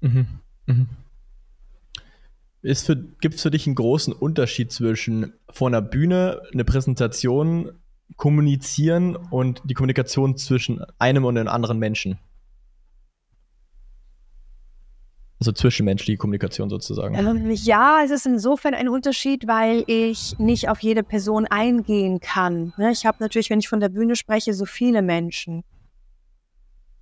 Mhm. 0.00 0.26
Mhm. 0.66 0.88
Gibt 2.62 3.34
es 3.34 3.42
für 3.42 3.50
dich 3.50 3.66
einen 3.66 3.76
großen 3.76 4.12
Unterschied 4.12 4.72
zwischen 4.72 5.34
vor 5.50 5.68
einer 5.68 5.82
Bühne 5.82 6.40
eine 6.52 6.64
Präsentation 6.64 7.72
kommunizieren 8.16 9.14
und 9.14 9.62
die 9.64 9.74
Kommunikation 9.74 10.36
zwischen 10.36 10.84
einem 10.98 11.24
und 11.24 11.38
einem 11.38 11.48
anderen 11.48 11.78
Menschen? 11.78 12.18
Also 15.38 15.52
zwischenmenschliche 15.52 16.16
Kommunikation 16.16 16.70
sozusagen. 16.70 17.14
Ähm, 17.14 17.50
ja, 17.50 18.00
es 18.02 18.10
ist 18.10 18.26
insofern 18.26 18.74
ein 18.74 18.88
Unterschied, 18.88 19.46
weil 19.46 19.84
ich 19.86 20.38
nicht 20.38 20.68
auf 20.68 20.80
jede 20.80 21.02
Person 21.02 21.46
eingehen 21.46 22.20
kann. 22.20 22.72
Ne? 22.78 22.90
Ich 22.92 23.04
habe 23.04 23.18
natürlich, 23.20 23.50
wenn 23.50 23.58
ich 23.58 23.68
von 23.68 23.80
der 23.80 23.90
Bühne 23.90 24.16
spreche, 24.16 24.54
so 24.54 24.64
viele 24.64 25.02
Menschen. 25.02 25.62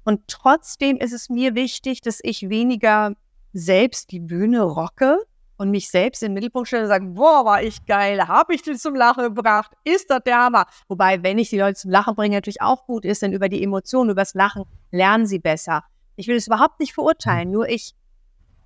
Und 0.05 0.23
trotzdem 0.27 0.97
ist 0.97 1.12
es 1.12 1.29
mir 1.31 1.55
wichtig, 1.55 2.01
dass 2.01 2.18
ich 2.23 2.49
weniger 2.49 3.14
selbst 3.53 4.11
die 4.11 4.20
Bühne 4.20 4.62
rocke, 4.62 5.20
und 5.57 5.70
mich 5.70 5.88
selbst 5.88 6.23
in 6.23 6.31
den 6.31 6.35
Mittelpunkt 6.35 6.68
stelle 6.68 6.85
und 6.85 6.88
sage, 6.88 7.07
boah, 7.07 7.44
war 7.44 7.62
ich 7.62 7.85
geil, 7.87 8.27
habe 8.27 8.55
ich 8.55 8.62
den 8.62 8.77
zum 8.77 8.94
Lachen 8.94 9.25
gebracht, 9.35 9.73
ist 9.85 10.11
das 10.11 10.23
der 10.25 10.38
Hammer. 10.38 10.66
Wobei, 10.88 11.23
wenn 11.23 11.38
ich 11.38 11.51
die 11.51 11.59
Leute 11.59 11.75
zum 11.75 11.90
Lachen 11.90 12.14
bringe, 12.14 12.37
natürlich 12.37 12.62
auch 12.62 12.87
gut 12.87 13.05
ist, 13.05 13.23
denn 13.23 13.33
über 13.33 13.49
die 13.49 13.62
Emotionen, 13.62 14.11
über 14.11 14.23
das 14.23 14.35
Lachen 14.35 14.64
lernen 14.90 15.27
sie 15.27 15.38
besser. 15.38 15.85
Ich 16.16 16.29
will 16.29 16.37
es 16.37 16.47
überhaupt 16.47 16.81
nicht 16.81 16.94
verurteilen, 16.94 17.51
nur 17.51 17.68
ich 17.68 17.94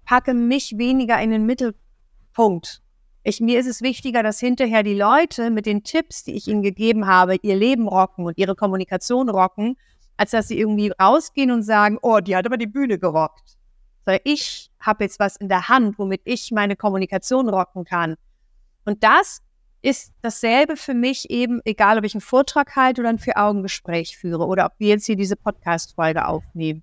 packe 0.08 0.34
mich 0.34 0.78
weniger 0.78 1.20
in 1.20 1.30
den 1.30 1.44
Mittelpunkt. 1.44 2.82
Ich, 3.24 3.40
mir 3.40 3.60
ist 3.60 3.66
es 3.66 3.82
wichtiger, 3.82 4.22
dass 4.22 4.40
hinterher 4.40 4.82
die 4.82 4.94
Leute 4.94 5.50
mit 5.50 5.66
den 5.66 5.84
Tipps, 5.84 6.24
die 6.24 6.32
ich 6.32 6.48
ihnen 6.48 6.62
gegeben 6.62 7.06
habe, 7.06 7.36
ihr 7.42 7.56
Leben 7.56 7.88
rocken 7.88 8.24
und 8.24 8.38
ihre 8.38 8.54
Kommunikation 8.54 9.28
rocken, 9.28 9.76
als 10.16 10.30
dass 10.30 10.48
sie 10.48 10.58
irgendwie 10.58 10.92
rausgehen 11.00 11.50
und 11.50 11.62
sagen, 11.62 11.98
oh, 12.00 12.20
die 12.20 12.34
hat 12.34 12.46
aber 12.46 12.56
die 12.56 12.66
Bühne 12.66 12.98
gerockt 12.98 13.58
sondern 14.08 14.22
ich 14.24 14.70
habe 14.80 15.04
jetzt 15.04 15.20
was 15.20 15.36
in 15.36 15.50
der 15.50 15.68
Hand, 15.68 15.98
womit 15.98 16.22
ich 16.24 16.50
meine 16.50 16.76
Kommunikation 16.76 17.46
rocken 17.46 17.84
kann. 17.84 18.16
Und 18.86 19.04
das 19.04 19.42
ist 19.82 20.14
dasselbe 20.22 20.78
für 20.78 20.94
mich 20.94 21.28
eben, 21.28 21.60
egal 21.66 21.98
ob 21.98 22.04
ich 22.04 22.14
einen 22.14 22.22
Vortrag 22.22 22.74
halte 22.74 23.02
oder 23.02 23.10
ein 23.10 23.18
Vier-Augen-Gespräch 23.18 24.16
führe 24.16 24.46
oder 24.46 24.64
ob 24.64 24.72
wir 24.78 24.88
jetzt 24.88 25.04
hier 25.04 25.16
diese 25.16 25.36
Podcast-Folge 25.36 26.26
aufnehmen. 26.26 26.82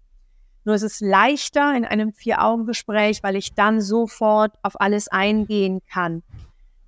Nur 0.65 0.75
es 0.75 0.81
ist 0.81 0.99
leichter 0.99 1.75
in 1.75 1.85
einem 1.85 2.11
Vier-Augen-Gespräch, 2.11 3.21
weil 3.23 3.35
ich 3.35 3.53
dann 3.53 3.81
sofort 3.81 4.53
auf 4.63 4.79
alles 4.81 5.07
eingehen 5.07 5.81
kann. 5.91 6.23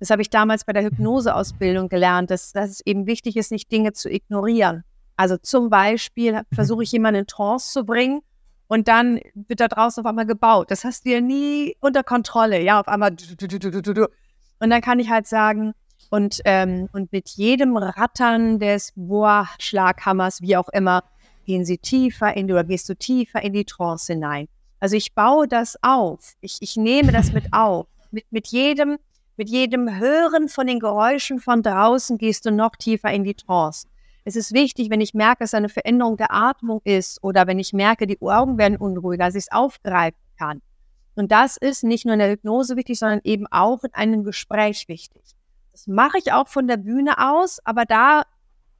Das 0.00 0.10
habe 0.10 0.22
ich 0.22 0.30
damals 0.30 0.64
bei 0.64 0.72
der 0.72 0.84
Hypnoseausbildung 0.84 1.88
gelernt, 1.88 2.30
dass, 2.30 2.52
dass 2.52 2.70
es 2.70 2.80
eben 2.86 3.06
wichtig 3.06 3.36
ist, 3.36 3.50
nicht 3.50 3.70
Dinge 3.70 3.92
zu 3.92 4.10
ignorieren. 4.10 4.84
Also 5.16 5.36
zum 5.36 5.70
Beispiel 5.70 6.42
versuche 6.52 6.82
ich 6.82 6.92
jemanden 6.92 7.20
in 7.20 7.26
Trance 7.26 7.72
zu 7.72 7.84
bringen 7.84 8.20
und 8.66 8.88
dann 8.88 9.20
wird 9.34 9.60
da 9.60 9.68
draußen 9.68 10.02
auf 10.02 10.08
einmal 10.08 10.26
gebaut. 10.26 10.70
Das 10.70 10.84
hast 10.84 11.06
du 11.06 11.10
ja 11.10 11.20
nie 11.20 11.76
unter 11.80 12.02
Kontrolle. 12.02 12.60
Ja, 12.60 12.80
auf 12.80 12.88
einmal. 12.88 13.10
Und 14.60 14.70
dann 14.70 14.80
kann 14.80 14.98
ich 14.98 15.08
halt 15.08 15.26
sagen, 15.26 15.72
und, 16.10 16.40
ähm, 16.44 16.88
und 16.92 17.12
mit 17.12 17.28
jedem 17.30 17.76
Rattern 17.76 18.58
des 18.58 18.92
Bohrschlaghammers, 18.96 20.40
wie 20.40 20.56
auch 20.56 20.68
immer, 20.70 21.04
gehen 21.48 21.64
sie 21.64 21.78
tiefer 21.78 22.36
in 22.36 22.46
die, 22.46 22.52
oder 22.52 22.62
gehst 22.62 22.90
du 22.90 22.94
tiefer 22.94 23.42
in 23.42 23.54
die 23.54 23.64
Trance 23.64 24.12
hinein. 24.12 24.48
Also 24.80 24.96
ich 24.96 25.14
baue 25.14 25.48
das 25.48 25.78
auf. 25.82 26.34
Ich, 26.42 26.58
ich 26.60 26.76
nehme 26.76 27.10
das 27.10 27.32
mit 27.32 27.46
auf. 27.52 27.86
Mit, 28.10 28.26
mit 28.30 28.48
jedem, 28.48 28.98
mit 29.38 29.48
jedem 29.48 29.98
Hören 29.98 30.48
von 30.50 30.66
den 30.66 30.78
Geräuschen 30.78 31.40
von 31.40 31.62
draußen 31.62 32.18
gehst 32.18 32.44
du 32.44 32.50
noch 32.50 32.76
tiefer 32.76 33.10
in 33.10 33.24
die 33.24 33.32
Trance. 33.32 33.88
Es 34.26 34.36
ist 34.36 34.52
wichtig, 34.52 34.90
wenn 34.90 35.00
ich 35.00 35.14
merke, 35.14 35.44
dass 35.44 35.54
eine 35.54 35.70
Veränderung 35.70 36.18
der 36.18 36.34
Atmung 36.34 36.82
ist 36.84 37.24
oder 37.24 37.46
wenn 37.46 37.58
ich 37.58 37.72
merke, 37.72 38.06
die 38.06 38.20
Augen 38.20 38.58
werden 38.58 38.76
unruhiger, 38.76 39.24
dass 39.24 39.34
ich 39.34 39.44
es 39.44 39.52
aufgreifen 39.52 40.20
kann. 40.38 40.60
Und 41.14 41.32
das 41.32 41.56
ist 41.56 41.82
nicht 41.82 42.04
nur 42.04 42.12
in 42.12 42.20
der 42.20 42.30
Hypnose 42.30 42.76
wichtig, 42.76 42.98
sondern 42.98 43.20
eben 43.24 43.46
auch 43.46 43.84
in 43.84 43.94
einem 43.94 44.22
Gespräch 44.22 44.86
wichtig. 44.86 45.22
Das 45.72 45.86
mache 45.86 46.18
ich 46.18 46.30
auch 46.30 46.48
von 46.48 46.68
der 46.68 46.76
Bühne 46.76 47.16
aus, 47.16 47.58
aber 47.64 47.86
da 47.86 48.24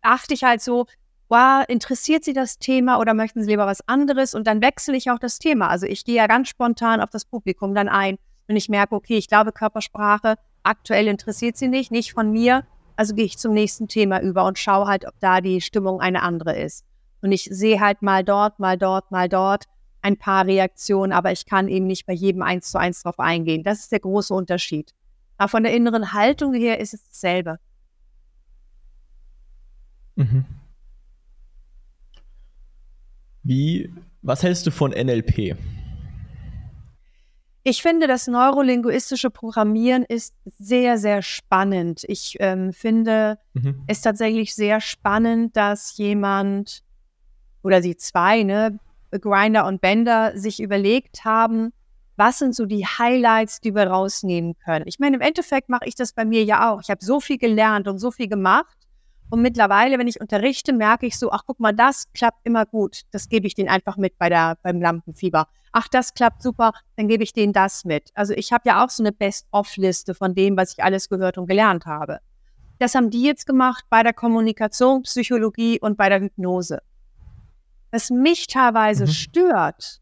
achte 0.02 0.35
ich 0.35 0.44
halt 0.44 0.61
so, 0.61 0.87
wow, 1.28 1.64
interessiert 1.68 2.24
Sie 2.24 2.32
das 2.32 2.58
Thema 2.58 2.98
oder 2.98 3.14
möchten 3.14 3.42
Sie 3.42 3.50
lieber 3.50 3.66
was 3.66 3.86
anderes? 3.86 4.34
Und 4.34 4.46
dann 4.46 4.62
wechsle 4.62 4.96
ich 4.96 5.10
auch 5.10 5.18
das 5.18 5.38
Thema. 5.38 5.68
Also 5.68 5.86
ich 5.86 6.04
gehe 6.04 6.16
ja 6.16 6.26
ganz 6.26 6.48
spontan 6.48 7.00
auf 7.00 7.10
das 7.10 7.24
Publikum 7.24 7.74
dann 7.74 7.88
ein, 7.88 8.18
wenn 8.46 8.56
ich 8.56 8.68
merke, 8.68 8.94
okay, 8.94 9.18
ich 9.18 9.28
glaube, 9.28 9.52
Körpersprache 9.52 10.36
aktuell 10.62 11.06
interessiert 11.06 11.56
Sie 11.56 11.68
nicht, 11.68 11.90
nicht 11.90 12.12
von 12.12 12.30
mir, 12.30 12.64
also 12.96 13.14
gehe 13.14 13.24
ich 13.24 13.38
zum 13.38 13.52
nächsten 13.52 13.88
Thema 13.88 14.20
über 14.20 14.44
und 14.44 14.58
schaue 14.58 14.86
halt, 14.86 15.06
ob 15.06 15.14
da 15.20 15.40
die 15.40 15.60
Stimmung 15.60 16.00
eine 16.00 16.22
andere 16.22 16.58
ist. 16.58 16.84
Und 17.22 17.32
ich 17.32 17.44
sehe 17.44 17.80
halt 17.80 18.02
mal 18.02 18.24
dort, 18.24 18.58
mal 18.58 18.76
dort, 18.76 19.10
mal 19.10 19.28
dort 19.28 19.64
ein 20.02 20.16
paar 20.16 20.46
Reaktionen, 20.46 21.12
aber 21.12 21.32
ich 21.32 21.46
kann 21.46 21.68
eben 21.68 21.86
nicht 21.86 22.06
bei 22.06 22.12
jedem 22.12 22.42
eins 22.42 22.70
zu 22.70 22.78
eins 22.78 23.02
drauf 23.02 23.18
eingehen. 23.18 23.62
Das 23.64 23.80
ist 23.80 23.92
der 23.92 24.00
große 24.00 24.32
Unterschied. 24.32 24.94
Aber 25.36 25.48
von 25.48 25.62
der 25.62 25.74
inneren 25.74 26.12
Haltung 26.12 26.54
her 26.54 26.80
ist 26.80 26.94
es 26.94 27.08
dasselbe. 27.08 27.58
Mhm. 30.16 30.44
Wie, 33.48 33.90
was 34.20 34.42
hältst 34.42 34.66
du 34.66 34.70
von 34.70 34.90
NLP? 34.90 35.56
Ich 37.62 37.80
finde, 37.80 38.06
das 38.06 38.26
neurolinguistische 38.26 39.30
Programmieren 39.30 40.04
ist 40.04 40.34
sehr, 40.58 40.98
sehr 40.98 41.22
spannend. 41.22 42.04
Ich 42.08 42.37
ähm, 42.40 42.74
finde 42.74 43.38
mhm. 43.54 43.84
es 43.87 44.02
tatsächlich 44.02 44.54
sehr 44.54 44.82
spannend, 44.82 45.56
dass 45.56 45.96
jemand 45.96 46.82
oder 47.62 47.80
sie 47.80 47.96
zwei, 47.96 48.42
ne, 48.42 48.78
Grinder 49.12 49.64
und 49.66 49.80
Bender, 49.80 50.37
sich 50.37 50.61
überlegt 50.61 51.24
haben, 51.24 51.72
was 52.16 52.40
sind 52.40 52.54
so 52.54 52.66
die 52.66 52.84
Highlights, 52.84 53.61
die 53.61 53.74
wir 53.74 53.87
rausnehmen 53.87 54.58
können. 54.62 54.84
Ich 54.87 54.98
meine, 54.98 55.16
im 55.16 55.22
Endeffekt 55.22 55.70
mache 55.70 55.87
ich 55.87 55.94
das 55.94 56.12
bei 56.12 56.26
mir 56.26 56.44
ja 56.44 56.70
auch. 56.70 56.82
Ich 56.82 56.90
habe 56.90 57.02
so 57.02 57.18
viel 57.18 57.38
gelernt 57.38 57.88
und 57.88 57.98
so 57.98 58.11
viel 58.11 58.28
gemacht. 58.28 58.76
Und 59.30 59.42
mittlerweile, 59.42 59.98
wenn 59.98 60.08
ich 60.08 60.20
unterrichte, 60.20 60.72
merke 60.72 61.06
ich 61.06 61.18
so, 61.18 61.30
ach 61.30 61.42
guck 61.46 61.60
mal, 61.60 61.72
das 61.72 62.10
klappt 62.14 62.40
immer 62.44 62.64
gut. 62.64 63.02
Das 63.10 63.28
gebe 63.28 63.46
ich 63.46 63.54
denen 63.54 63.68
einfach 63.68 63.96
mit 63.96 64.18
bei 64.18 64.28
der, 64.28 64.56
beim 64.62 64.80
Lampenfieber. 64.80 65.48
Ach, 65.72 65.86
das 65.88 66.14
klappt 66.14 66.42
super, 66.42 66.72
dann 66.96 67.08
gebe 67.08 67.22
ich 67.22 67.34
denen 67.34 67.52
das 67.52 67.84
mit. 67.84 68.10
Also 68.14 68.32
ich 68.32 68.52
habe 68.52 68.62
ja 68.66 68.84
auch 68.84 68.90
so 68.90 69.02
eine 69.02 69.12
Best-of-Liste 69.12 70.14
von 70.14 70.34
dem, 70.34 70.56
was 70.56 70.72
ich 70.72 70.82
alles 70.82 71.08
gehört 71.08 71.36
und 71.36 71.46
gelernt 71.46 71.84
habe. 71.84 72.20
Das 72.78 72.94
haben 72.94 73.10
die 73.10 73.22
jetzt 73.22 73.46
gemacht 73.46 73.84
bei 73.90 74.02
der 74.02 74.14
Kommunikation, 74.14 75.02
Psychologie 75.02 75.78
und 75.80 75.98
bei 75.98 76.08
der 76.08 76.20
Hypnose. 76.20 76.80
Was 77.90 78.10
mich 78.10 78.46
teilweise 78.46 79.04
mhm. 79.04 79.10
stört, 79.10 80.00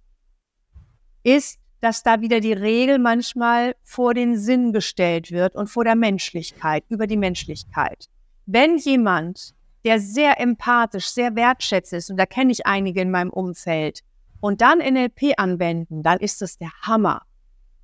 ist, 1.23 1.59
dass 1.81 2.03
da 2.03 2.21
wieder 2.21 2.41
die 2.41 2.53
Regel 2.53 2.99
manchmal 2.99 3.75
vor 3.83 4.15
den 4.15 4.39
Sinn 4.39 4.73
gestellt 4.73 5.31
wird 5.31 5.55
und 5.55 5.69
vor 5.69 5.85
der 5.85 5.97
Menschlichkeit, 5.97 6.85
über 6.89 7.07
die 7.07 7.17
Menschlichkeit. 7.17 8.09
Wenn 8.47 8.79
jemand, 8.79 9.55
der 9.85 10.01
sehr 10.01 10.41
empathisch, 10.41 11.09
sehr 11.09 11.37
wertschätzt 11.37 11.93
ist, 11.93 12.11
und 12.11 12.17
da 12.17 12.27
kenne 12.27 12.53
ich 12.53 12.67
einige 12.67 13.01
in 13.01 13.11
meinem 13.11 13.31
Umfeld, 13.31 14.01
und 14.41 14.61
dann 14.61 14.79
NLP 14.79 15.35
anwenden, 15.39 16.03
dann 16.03 16.19
ist 16.19 16.43
das 16.43 16.59
der 16.59 16.71
Hammer. 16.83 17.23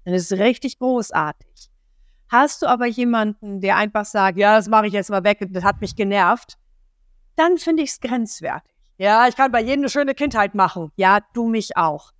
Dann 0.04 0.14
ist 0.14 0.30
es 0.30 0.38
richtig 0.38 0.78
großartig. 0.78 1.70
Hast 2.28 2.62
du 2.62 2.66
aber 2.66 2.86
jemanden, 2.86 3.60
der 3.60 3.76
einfach 3.76 4.04
sagt, 4.04 4.38
ja, 4.38 4.56
das 4.56 4.68
mache 4.68 4.86
ich 4.86 4.92
jetzt 4.92 5.10
mal 5.10 5.24
weg, 5.24 5.38
das 5.50 5.64
hat 5.64 5.80
mich 5.80 5.96
genervt, 5.96 6.58
dann 7.36 7.58
finde 7.58 7.82
ich 7.82 7.90
es 7.90 8.00
grenzwertig. 8.00 8.72
Ja, 8.98 9.26
ich 9.28 9.36
kann 9.36 9.50
bei 9.50 9.60
jedem 9.60 9.80
eine 9.80 9.88
schöne 9.88 10.14
Kindheit 10.14 10.54
machen. 10.54 10.92
Ja, 10.96 11.20
du 11.34 11.48
mich 11.48 11.76
auch 11.76 12.12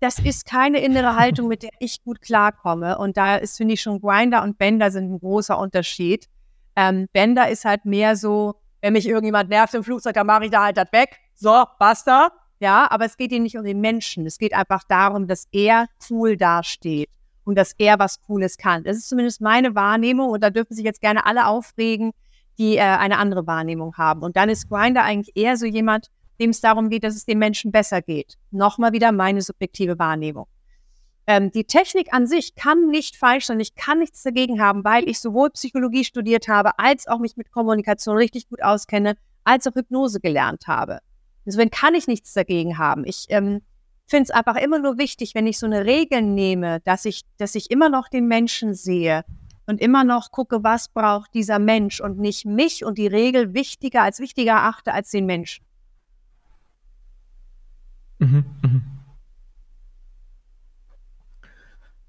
das 0.00 0.18
ist 0.18 0.46
keine 0.46 0.80
innere 0.80 1.14
Haltung, 1.14 1.46
mit 1.46 1.62
der 1.62 1.70
ich 1.78 2.02
gut 2.02 2.22
klarkomme. 2.22 2.98
Und 2.98 3.18
da 3.18 3.36
ist, 3.36 3.58
finde 3.58 3.74
ich, 3.74 3.82
schon 3.82 4.00
Grinder 4.00 4.42
und 4.42 4.56
Bender 4.56 4.90
sind 4.90 5.12
ein 5.12 5.18
großer 5.18 5.58
Unterschied. 5.58 6.26
Ähm, 6.80 7.08
Bender 7.12 7.50
ist 7.50 7.66
halt 7.66 7.84
mehr 7.84 8.16
so, 8.16 8.54
wenn 8.80 8.94
mich 8.94 9.06
irgendjemand 9.06 9.50
nervt 9.50 9.74
im 9.74 9.84
Flugzeug, 9.84 10.14
dann 10.14 10.26
mache 10.26 10.46
ich 10.46 10.50
da 10.50 10.64
halt 10.64 10.78
das 10.78 10.90
weg. 10.92 11.18
So, 11.34 11.64
basta. 11.78 12.32
Ja, 12.58 12.90
aber 12.90 13.04
es 13.04 13.18
geht 13.18 13.32
ihm 13.32 13.42
nicht 13.42 13.58
um 13.58 13.64
den 13.64 13.80
Menschen. 13.80 14.24
Es 14.24 14.38
geht 14.38 14.54
einfach 14.54 14.84
darum, 14.84 15.26
dass 15.26 15.46
er 15.52 15.86
cool 16.08 16.38
dasteht 16.38 17.10
und 17.44 17.56
dass 17.56 17.74
er 17.78 17.98
was 17.98 18.22
Cooles 18.22 18.56
kann. 18.56 18.82
Das 18.84 18.96
ist 18.96 19.08
zumindest 19.10 19.42
meine 19.42 19.74
Wahrnehmung 19.74 20.30
und 20.30 20.42
da 20.42 20.48
dürfen 20.48 20.74
sich 20.74 20.84
jetzt 20.84 21.02
gerne 21.02 21.26
alle 21.26 21.46
aufregen, 21.46 22.12
die 22.56 22.76
äh, 22.76 22.80
eine 22.80 23.18
andere 23.18 23.46
Wahrnehmung 23.46 23.96
haben. 23.98 24.22
Und 24.22 24.36
dann 24.36 24.48
ist 24.48 24.70
Grinder 24.70 25.02
eigentlich 25.02 25.36
eher 25.36 25.58
so 25.58 25.66
jemand, 25.66 26.08
dem 26.40 26.50
es 26.50 26.62
darum 26.62 26.88
geht, 26.88 27.04
dass 27.04 27.14
es 27.14 27.26
den 27.26 27.38
Menschen 27.38 27.72
besser 27.72 28.00
geht. 28.00 28.36
Nochmal 28.50 28.92
wieder 28.92 29.12
meine 29.12 29.42
subjektive 29.42 29.98
Wahrnehmung. 29.98 30.46
Ähm, 31.30 31.52
die 31.52 31.62
Technik 31.62 32.12
an 32.12 32.26
sich 32.26 32.56
kann 32.56 32.88
nicht 32.88 33.14
falsch 33.14 33.46
sein. 33.46 33.60
Ich 33.60 33.76
kann 33.76 34.00
nichts 34.00 34.24
dagegen 34.24 34.60
haben, 34.60 34.82
weil 34.82 35.08
ich 35.08 35.20
sowohl 35.20 35.50
Psychologie 35.50 36.02
studiert 36.02 36.48
habe, 36.48 36.76
als 36.80 37.06
auch 37.06 37.20
mich 37.20 37.36
mit 37.36 37.52
Kommunikation 37.52 38.16
richtig 38.16 38.48
gut 38.48 38.64
auskenne, 38.64 39.14
als 39.44 39.64
auch 39.68 39.76
Hypnose 39.76 40.18
gelernt 40.18 40.66
habe. 40.66 40.98
Deswegen 41.46 41.70
kann 41.70 41.94
ich 41.94 42.08
nichts 42.08 42.32
dagegen 42.32 42.78
haben. 42.78 43.04
Ich 43.04 43.26
ähm, 43.28 43.60
finde 44.08 44.24
es 44.24 44.30
einfach 44.32 44.56
immer 44.56 44.80
nur 44.80 44.98
wichtig, 44.98 45.36
wenn 45.36 45.46
ich 45.46 45.60
so 45.60 45.66
eine 45.66 45.84
Regel 45.84 46.20
nehme, 46.22 46.80
dass 46.80 47.04
ich, 47.04 47.22
dass 47.36 47.54
ich 47.54 47.70
immer 47.70 47.90
noch 47.90 48.08
den 48.08 48.26
Menschen 48.26 48.74
sehe 48.74 49.24
und 49.66 49.80
immer 49.80 50.02
noch 50.02 50.32
gucke, 50.32 50.64
was 50.64 50.88
braucht 50.88 51.32
dieser 51.32 51.60
Mensch 51.60 52.00
und 52.00 52.18
nicht 52.18 52.44
mich 52.44 52.84
und 52.84 52.98
die 52.98 53.06
Regel 53.06 53.54
wichtiger 53.54 54.02
als 54.02 54.18
wichtiger 54.18 54.64
achte 54.64 54.92
als 54.92 55.10
den 55.10 55.26
Menschen. 55.26 55.64
Mhm, 58.18 58.44
mhm. 58.62 58.99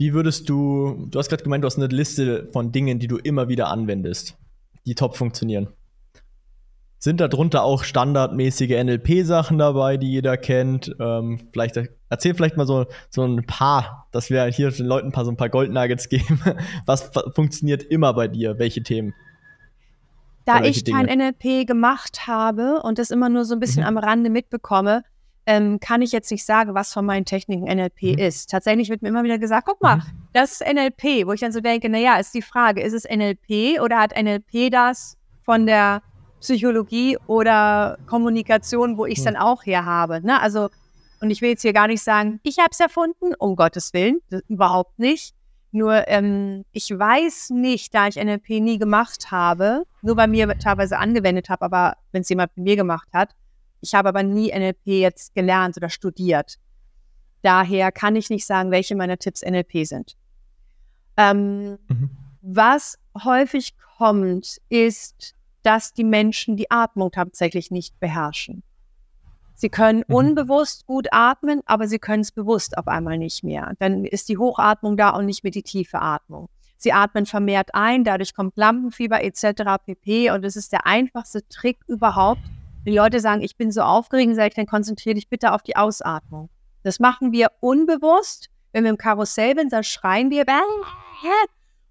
Wie 0.02 0.16
würdest 0.16 0.50
du, 0.50 1.06
du 1.12 1.20
hast 1.20 1.30
gerade 1.30 1.44
gemeint, 1.44 1.64
du 1.64 1.68
hast 1.68 1.78
eine 1.78 1.86
Liste 1.86 2.50
von 2.52 2.72
Dingen, 2.72 2.98
die 2.98 3.06
du 3.06 3.18
immer 3.18 3.50
wieder 3.50 3.68
anwendest, 3.68 4.36
die 4.88 4.96
top 4.96 5.16
funktionieren. 5.16 5.68
Sind 6.98 7.22
darunter 7.22 7.62
auch 7.62 7.84
standardmäßige 7.84 8.84
NLP-Sachen 8.84 9.60
dabei, 9.60 9.98
die 9.98 10.10
jeder 10.10 10.38
kennt? 10.38 10.96
Ähm, 11.00 11.50
vielleicht 11.54 11.80
erzähl 12.10 12.34
vielleicht 12.34 12.58
mal 12.58 12.66
so, 12.66 12.88
so 13.12 13.24
ein 13.24 13.46
paar, 13.46 14.08
dass 14.12 14.32
wir 14.32 14.44
hier 14.46 14.72
den 14.72 14.88
Leuten 14.88 15.10
ein 15.10 15.12
paar, 15.12 15.24
so 15.24 15.30
ein 15.30 15.38
paar 15.38 15.50
Goldnuggets 15.50 16.10
geben. 16.10 16.42
Was 16.88 17.12
funktioniert 17.36 17.84
immer 17.84 18.12
bei 18.16 18.28
dir? 18.28 18.58
Welche 18.58 18.82
Themen? 18.82 19.14
Da 20.46 20.64
ich 20.64 20.84
Dinge? 20.84 20.98
kein 20.98 21.16
NLP 21.20 21.68
gemacht 21.68 22.26
habe 22.26 22.82
und 22.82 22.98
das 22.98 23.12
immer 23.12 23.30
nur 23.30 23.46
so 23.46 23.54
ein 23.54 23.60
bisschen 23.60 23.84
mhm. 23.84 23.90
am 23.90 23.98
Rande 24.00 24.32
mitbekomme, 24.32 25.04
ähm, 25.52 25.82
kann 25.82 26.02
ich 26.02 26.14
jetzt 26.14 26.32
nicht 26.32 26.46
sagen, 26.46 26.74
was 26.76 26.94
von 26.94 27.06
meinen 27.06 27.26
Techniken 27.26 27.66
NLP 27.66 28.04
mhm. 28.04 28.20
ist. 28.20 28.50
Tatsächlich 28.50 28.90
wird 28.90 29.02
mir 29.02 29.10
immer 29.10 29.24
wieder 29.24 29.38
gesagt, 29.38 29.68
guck 29.68 29.82
mal, 29.82 29.98
mhm. 29.98 30.04
das 30.32 30.54
ist 30.54 30.74
NLP, 30.74 31.28
wo 31.28 31.34
ich 31.34 31.42
dann 31.42 31.52
so 31.52 31.60
denke, 31.60 31.90
naja, 31.90 32.16
ist 32.16 32.34
die 32.34 32.42
Frage, 32.42 32.82
ist 32.82 32.94
es 32.94 33.04
NLP 33.04 33.82
oder 33.82 34.00
hat 34.00 34.14
NLP 34.18 34.72
das 34.72 35.18
von 35.44 35.66
der 35.66 36.04
Psychologie 36.40 37.18
oder 37.28 37.98
Kommunikation, 38.08 38.98
wo 38.98 39.06
ich 39.06 39.18
es 39.18 39.26
mhm. 39.26 39.34
dann 39.34 39.38
auch 39.38 39.66
her 39.66 39.84
habe? 39.84 40.26
Ne? 40.26 40.40
Also, 40.40 40.70
und 41.20 41.32
ich 41.32 41.42
will 41.42 41.50
jetzt 41.50 41.64
hier 41.64 41.74
gar 41.74 41.88
nicht 41.88 42.02
sagen, 42.02 42.40
ich 42.44 42.58
habe 42.58 42.70
es 42.72 42.80
erfunden, 42.80 43.34
um 43.38 43.58
Gottes 43.58 43.94
Willen, 43.94 44.22
überhaupt 44.48 45.00
nicht. 45.00 45.36
Nur 45.74 46.08
ähm, 46.08 46.64
ich 46.72 46.90
weiß 46.90 47.50
nicht, 47.52 47.94
da 47.94 48.08
ich 48.08 48.16
NLP 48.16 48.62
nie 48.62 48.78
gemacht 48.78 49.32
habe, 49.32 49.84
nur 50.02 50.16
bei 50.16 50.28
mir 50.28 50.48
teilweise 50.60 50.98
angewendet 50.98 51.50
habe, 51.50 51.66
aber 51.66 51.98
wenn 52.14 52.22
es 52.22 52.30
jemand 52.30 52.56
bei 52.56 52.62
mir 52.62 52.76
gemacht 52.78 53.10
hat, 53.14 53.36
ich 53.82 53.94
habe 53.96 54.10
aber 54.10 54.24
nie 54.24 54.52
NLP 54.52 54.86
jetzt 54.86 55.36
gelernt 55.36 55.78
oder 55.78 55.90
studiert. 55.90 56.58
Daher 57.42 57.92
kann 57.92 58.16
ich 58.16 58.30
nicht 58.30 58.46
sagen, 58.46 58.72
welche 58.72 58.96
meiner 58.96 59.18
Tipps 59.18 59.42
NLP 59.42 59.86
sind. 59.86 60.16
Ähm, 61.18 61.78
mhm. 61.88 62.10
Was 62.42 62.98
häufig 63.24 63.76
kommt, 63.98 64.58
ist, 64.70 65.36
dass 65.64 65.94
die 65.94 66.04
Menschen 66.04 66.58
die 66.58 66.72
Atmung 66.72 67.12
tatsächlich 67.12 67.72
nicht 67.72 68.00
beherrschen. 68.00 68.64
Sie 69.56 69.70
können 69.70 70.04
mhm. 70.08 70.16
unbewusst 70.16 70.88
gut 70.88 71.08
atmen, 71.12 71.62
aber 71.66 71.88
sie 71.88 72.00
können 72.00 72.22
es 72.22 72.32
bewusst 72.32 72.78
auf 72.78 72.88
einmal 72.88 73.18
nicht 73.18 73.44
mehr. 73.44 73.74
Dann 73.80 74.06
ist 74.06 74.30
die 74.30 74.38
Hochatmung 74.38 74.98
da 74.98 75.12
und 75.12 75.26
nicht 75.26 75.44
mehr 75.44 75.52
die 75.52 75.64
tiefe 75.64 76.02
Atmung. 76.02 76.50
Sie 76.78 76.94
atmen 76.94 77.28
vermehrt 77.28 77.76
ein, 77.76 78.04
dadurch 78.04 78.34
kommt 78.34 78.58
Lampenfieber 78.58 79.24
etc. 79.24 79.84
pp. 79.86 80.32
Und 80.32 80.44
es 80.44 80.56
ist 80.56 80.72
der 80.72 80.88
einfachste 80.88 81.48
Trick 81.48 81.78
überhaupt, 81.88 82.42
wenn 82.84 82.94
die 82.94 82.98
Leute 82.98 83.20
sagen, 83.20 83.42
ich 83.42 83.58
bin 83.58 83.72
so 83.72 83.82
aufgeregt, 83.82 84.36
sage 84.36 84.50
ich, 84.50 84.54
dann 84.56 84.66
konzentriere 84.66 85.16
dich 85.16 85.30
bitte 85.30 85.54
auf 85.54 85.62
die 85.62 85.76
Ausatmung. 85.76 86.50
Das 86.84 87.00
machen 87.00 87.32
wir 87.32 87.52
unbewusst. 87.60 88.50
Wenn 88.74 88.84
wir 88.84 88.90
im 88.90 88.98
Karussell 88.98 89.56
sind, 89.56 89.72
dann 89.72 89.84
schreien 89.84 90.30
wir. 90.30 90.46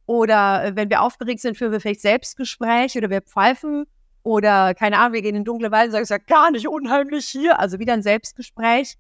Oder 0.07 0.73
wenn 0.75 0.91
wir 0.91 1.03
aufgeregt 1.03 1.41
sind, 1.41 1.57
führen 1.57 1.73
wir 1.73 1.81
vielleicht 1.81 2.01
Selbstgespräch 2.01 2.97
oder 2.97 3.11
wir 3.11 3.21
pfeifen. 3.21 3.87
Oder 4.23 4.75
keine 4.75 4.99
Ahnung, 4.99 5.13
wir 5.13 5.23
gehen 5.23 5.37
in 5.37 5.45
dunkle 5.45 5.71
Wald 5.71 5.87
und 5.87 5.93
sagen, 5.93 6.03
es 6.03 6.11
ist 6.11 6.17
ja 6.17 6.37
gar 6.37 6.51
nicht 6.51 6.67
unheimlich 6.67 7.27
hier. 7.27 7.61
Also 7.61 7.79
wieder 7.79 7.93
ein 7.93 8.03
Selbstgespräch. 8.03 8.97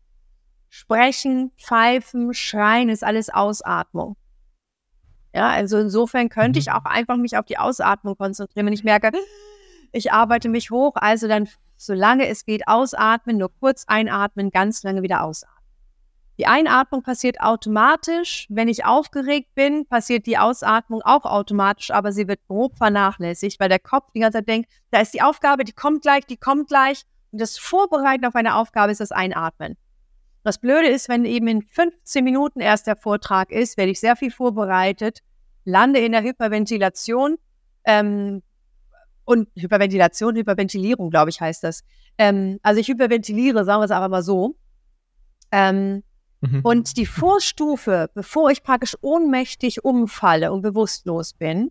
Sprechen, 0.69 1.51
pfeifen, 1.59 2.33
schreien 2.33 2.89
ist 2.89 3.03
alles 3.03 3.29
Ausatmung. 3.29 4.17
Ja, 5.35 5.49
also 5.49 5.79
insofern 5.79 6.29
könnte 6.29 6.59
mhm. 6.59 6.61
ich 6.61 6.71
auch 6.71 6.85
einfach 6.85 7.17
mich 7.17 7.37
auf 7.37 7.47
die 7.47 7.59
Ausatmung 7.59 8.17
konzentrieren, 8.17 8.67
wenn 8.67 8.73
ich 8.73 8.85
merke, 8.85 9.11
ich 9.93 10.13
arbeite 10.13 10.49
mich 10.49 10.71
hoch, 10.71 10.95
also 10.95 11.27
dann 11.27 11.49
solange 11.81 12.29
es 12.29 12.45
geht, 12.45 12.69
ausatmen, 12.69 13.39
nur 13.39 13.51
kurz 13.59 13.85
einatmen, 13.87 14.51
ganz 14.51 14.83
lange 14.83 15.03
wieder 15.03 15.25
ausatmen. 15.25 15.57
Die 16.39 16.47
Einatmung 16.47 17.03
passiert 17.03 17.41
automatisch. 17.41 18.47
Wenn 18.49 18.69
ich 18.69 18.85
aufgeregt 18.85 19.55
bin, 19.55 19.87
passiert 19.87 20.27
die 20.27 20.39
Ausatmung 20.39 21.03
auch 21.03 21.25
automatisch, 21.25 21.91
aber 21.91 22.13
sie 22.13 22.29
wird 22.29 22.41
grob 22.49 22.77
vernachlässigt, 22.77 23.61
weil 23.61 23.69
der 23.69 23.79
Kopf 23.79 24.11
die 24.15 24.21
ganze 24.21 24.39
Zeit 24.39 24.49
denkt, 24.49 24.71
da 24.91 25.01
ist 25.01 25.15
die 25.15 25.23
Aufgabe, 25.23 25.65
die 25.65 25.73
kommt 25.73 26.03
gleich, 26.03 26.25
die 26.27 26.37
kommt 26.37 26.69
gleich. 26.69 27.05
Und 27.33 27.41
das 27.41 27.59
Vorbereiten 27.59 28.25
auf 28.27 28.35
eine 28.35 28.57
Aufgabe 28.57 28.93
ist 28.93 29.01
das 29.01 29.13
Einatmen. 29.13 29.77
Das 30.43 30.59
Blöde 30.59 30.89
ist, 30.89 31.09
wenn 31.09 31.25
eben 31.25 31.49
in 31.49 31.63
15 31.63 32.25
Minuten 32.25 32.61
erst 32.61 32.87
der 32.87 32.97
Vortrag 32.97 33.51
ist, 33.51 33.77
werde 33.77 33.93
ich 33.93 34.01
sehr 34.01 34.17
viel 34.17 34.31
vorbereitet, 34.31 35.21
lande 35.65 36.01
in 36.01 36.13
der 36.13 36.23
Hyperventilation, 36.23 37.37
ähm, 37.85 38.43
und 39.25 39.49
Hyperventilation, 39.57 40.37
Hyperventilierung, 40.37 41.11
glaube 41.11 41.31
ich, 41.31 41.41
heißt 41.41 41.63
das. 41.65 41.83
Ähm, 42.19 42.59
also 42.63 42.81
ich 42.81 42.89
hyperventiliere, 42.89 43.65
sagen 43.65 43.81
wir 43.81 43.85
es 43.85 43.91
einfach 43.91 44.09
mal 44.09 44.23
so. 44.23 44.57
Ähm, 45.53 46.03
mhm. 46.41 46.61
Und 46.63 46.97
die 46.97 47.07
Vorstufe, 47.07 48.11
bevor 48.15 48.51
ich 48.51 48.63
praktisch 48.63 48.97
ohnmächtig 49.01 49.85
umfalle 49.85 50.53
und 50.53 50.63
bewusstlos 50.63 51.35
bin, 51.35 51.71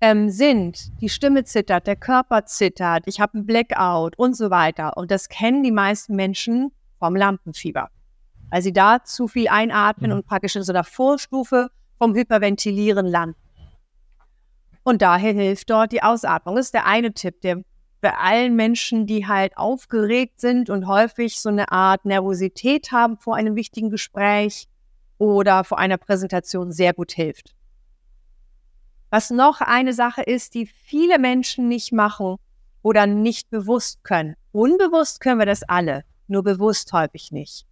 ähm, 0.00 0.30
sind, 0.30 1.00
die 1.00 1.08
Stimme 1.08 1.44
zittert, 1.44 1.86
der 1.86 1.96
Körper 1.96 2.44
zittert, 2.44 3.04
ich 3.06 3.20
habe 3.20 3.34
einen 3.34 3.46
Blackout 3.46 4.18
und 4.18 4.36
so 4.36 4.50
weiter. 4.50 4.96
Und 4.96 5.10
das 5.10 5.28
kennen 5.28 5.62
die 5.62 5.72
meisten 5.72 6.14
Menschen 6.14 6.72
vom 6.98 7.16
Lampenfieber. 7.16 7.90
Weil 8.50 8.62
sie 8.62 8.72
da 8.72 9.02
zu 9.02 9.28
viel 9.28 9.48
einatmen 9.48 10.10
mhm. 10.10 10.18
und 10.18 10.26
praktisch 10.26 10.56
in 10.56 10.62
so 10.62 10.72
einer 10.72 10.84
Vorstufe 10.84 11.70
vom 11.98 12.14
Hyperventilieren 12.14 13.06
landen. 13.06 13.36
Und 14.84 15.02
daher 15.02 15.32
hilft 15.32 15.70
dort 15.70 15.92
die 15.92 16.02
Ausatmung. 16.02 16.56
Das 16.56 16.66
ist 16.66 16.74
der 16.74 16.86
eine 16.86 17.12
Tipp, 17.12 17.40
der 17.40 17.62
bei 18.02 18.14
allen 18.14 18.54
Menschen, 18.54 19.06
die 19.06 19.26
halt 19.26 19.56
aufgeregt 19.56 20.38
sind 20.38 20.68
und 20.68 20.86
häufig 20.86 21.40
so 21.40 21.48
eine 21.48 21.72
Art 21.72 22.04
Nervosität 22.04 22.92
haben 22.92 23.16
vor 23.16 23.34
einem 23.34 23.56
wichtigen 23.56 23.88
Gespräch 23.88 24.68
oder 25.16 25.64
vor 25.64 25.78
einer 25.78 25.96
Präsentation 25.96 26.70
sehr 26.70 26.92
gut 26.92 27.12
hilft. 27.12 27.54
Was 29.08 29.30
noch 29.30 29.62
eine 29.62 29.94
Sache 29.94 30.22
ist, 30.22 30.54
die 30.54 30.66
viele 30.66 31.18
Menschen 31.18 31.68
nicht 31.68 31.92
machen 31.92 32.36
oder 32.82 33.06
nicht 33.06 33.48
bewusst 33.48 34.04
können. 34.04 34.34
Unbewusst 34.52 35.20
können 35.20 35.38
wir 35.38 35.46
das 35.46 35.62
alle, 35.62 36.04
nur 36.26 36.42
bewusst 36.42 36.92
häufig 36.92 37.32
nicht. 37.32 37.66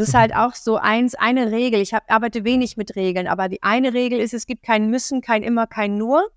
Das 0.00 0.08
ist 0.08 0.14
halt 0.14 0.34
auch 0.34 0.54
so 0.54 0.78
eins, 0.78 1.14
eine 1.14 1.52
Regel. 1.52 1.78
Ich 1.78 1.92
hab, 1.92 2.10
arbeite 2.10 2.42
wenig 2.42 2.78
mit 2.78 2.96
Regeln, 2.96 3.28
aber 3.28 3.50
die 3.50 3.62
eine 3.62 3.92
Regel 3.92 4.18
ist, 4.18 4.32
es 4.32 4.46
gibt 4.46 4.62
kein 4.62 4.88
Müssen, 4.88 5.20
kein 5.20 5.42
Immer, 5.42 5.66
kein 5.66 5.98
Nur. 5.98 6.30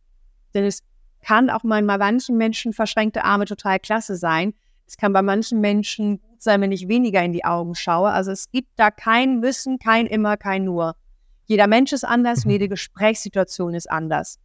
Denn 0.53 0.65
es 0.65 0.83
kann 1.21 1.49
auch 1.49 1.63
mal 1.63 1.81
bei 1.81 1.97
manchen 1.97 2.35
Menschen 2.35 2.73
verschränkte 2.73 3.23
Arme 3.23 3.45
total 3.45 3.79
klasse 3.79 4.17
sein. 4.17 4.53
Es 4.85 4.97
kann 4.97 5.13
bei 5.13 5.21
manchen 5.21 5.61
Menschen 5.61 6.19
gut 6.19 6.41
sein, 6.41 6.59
wenn 6.59 6.73
ich 6.73 6.89
weniger 6.89 7.23
in 7.23 7.31
die 7.31 7.45
Augen 7.45 7.73
schaue. 7.73 8.09
Also 8.09 8.31
es 8.31 8.51
gibt 8.51 8.67
da 8.75 8.91
kein 8.91 9.39
Müssen, 9.39 9.79
kein 9.79 10.07
Immer, 10.07 10.35
kein 10.35 10.65
Nur. 10.65 10.97
Jeder 11.45 11.67
Mensch 11.67 11.93
ist 11.93 12.03
anders, 12.03 12.43
Mhm. 12.43 12.51
jede 12.51 12.67
Gesprächssituation 12.67 13.75
ist 13.75 13.89
anders. 13.89 14.39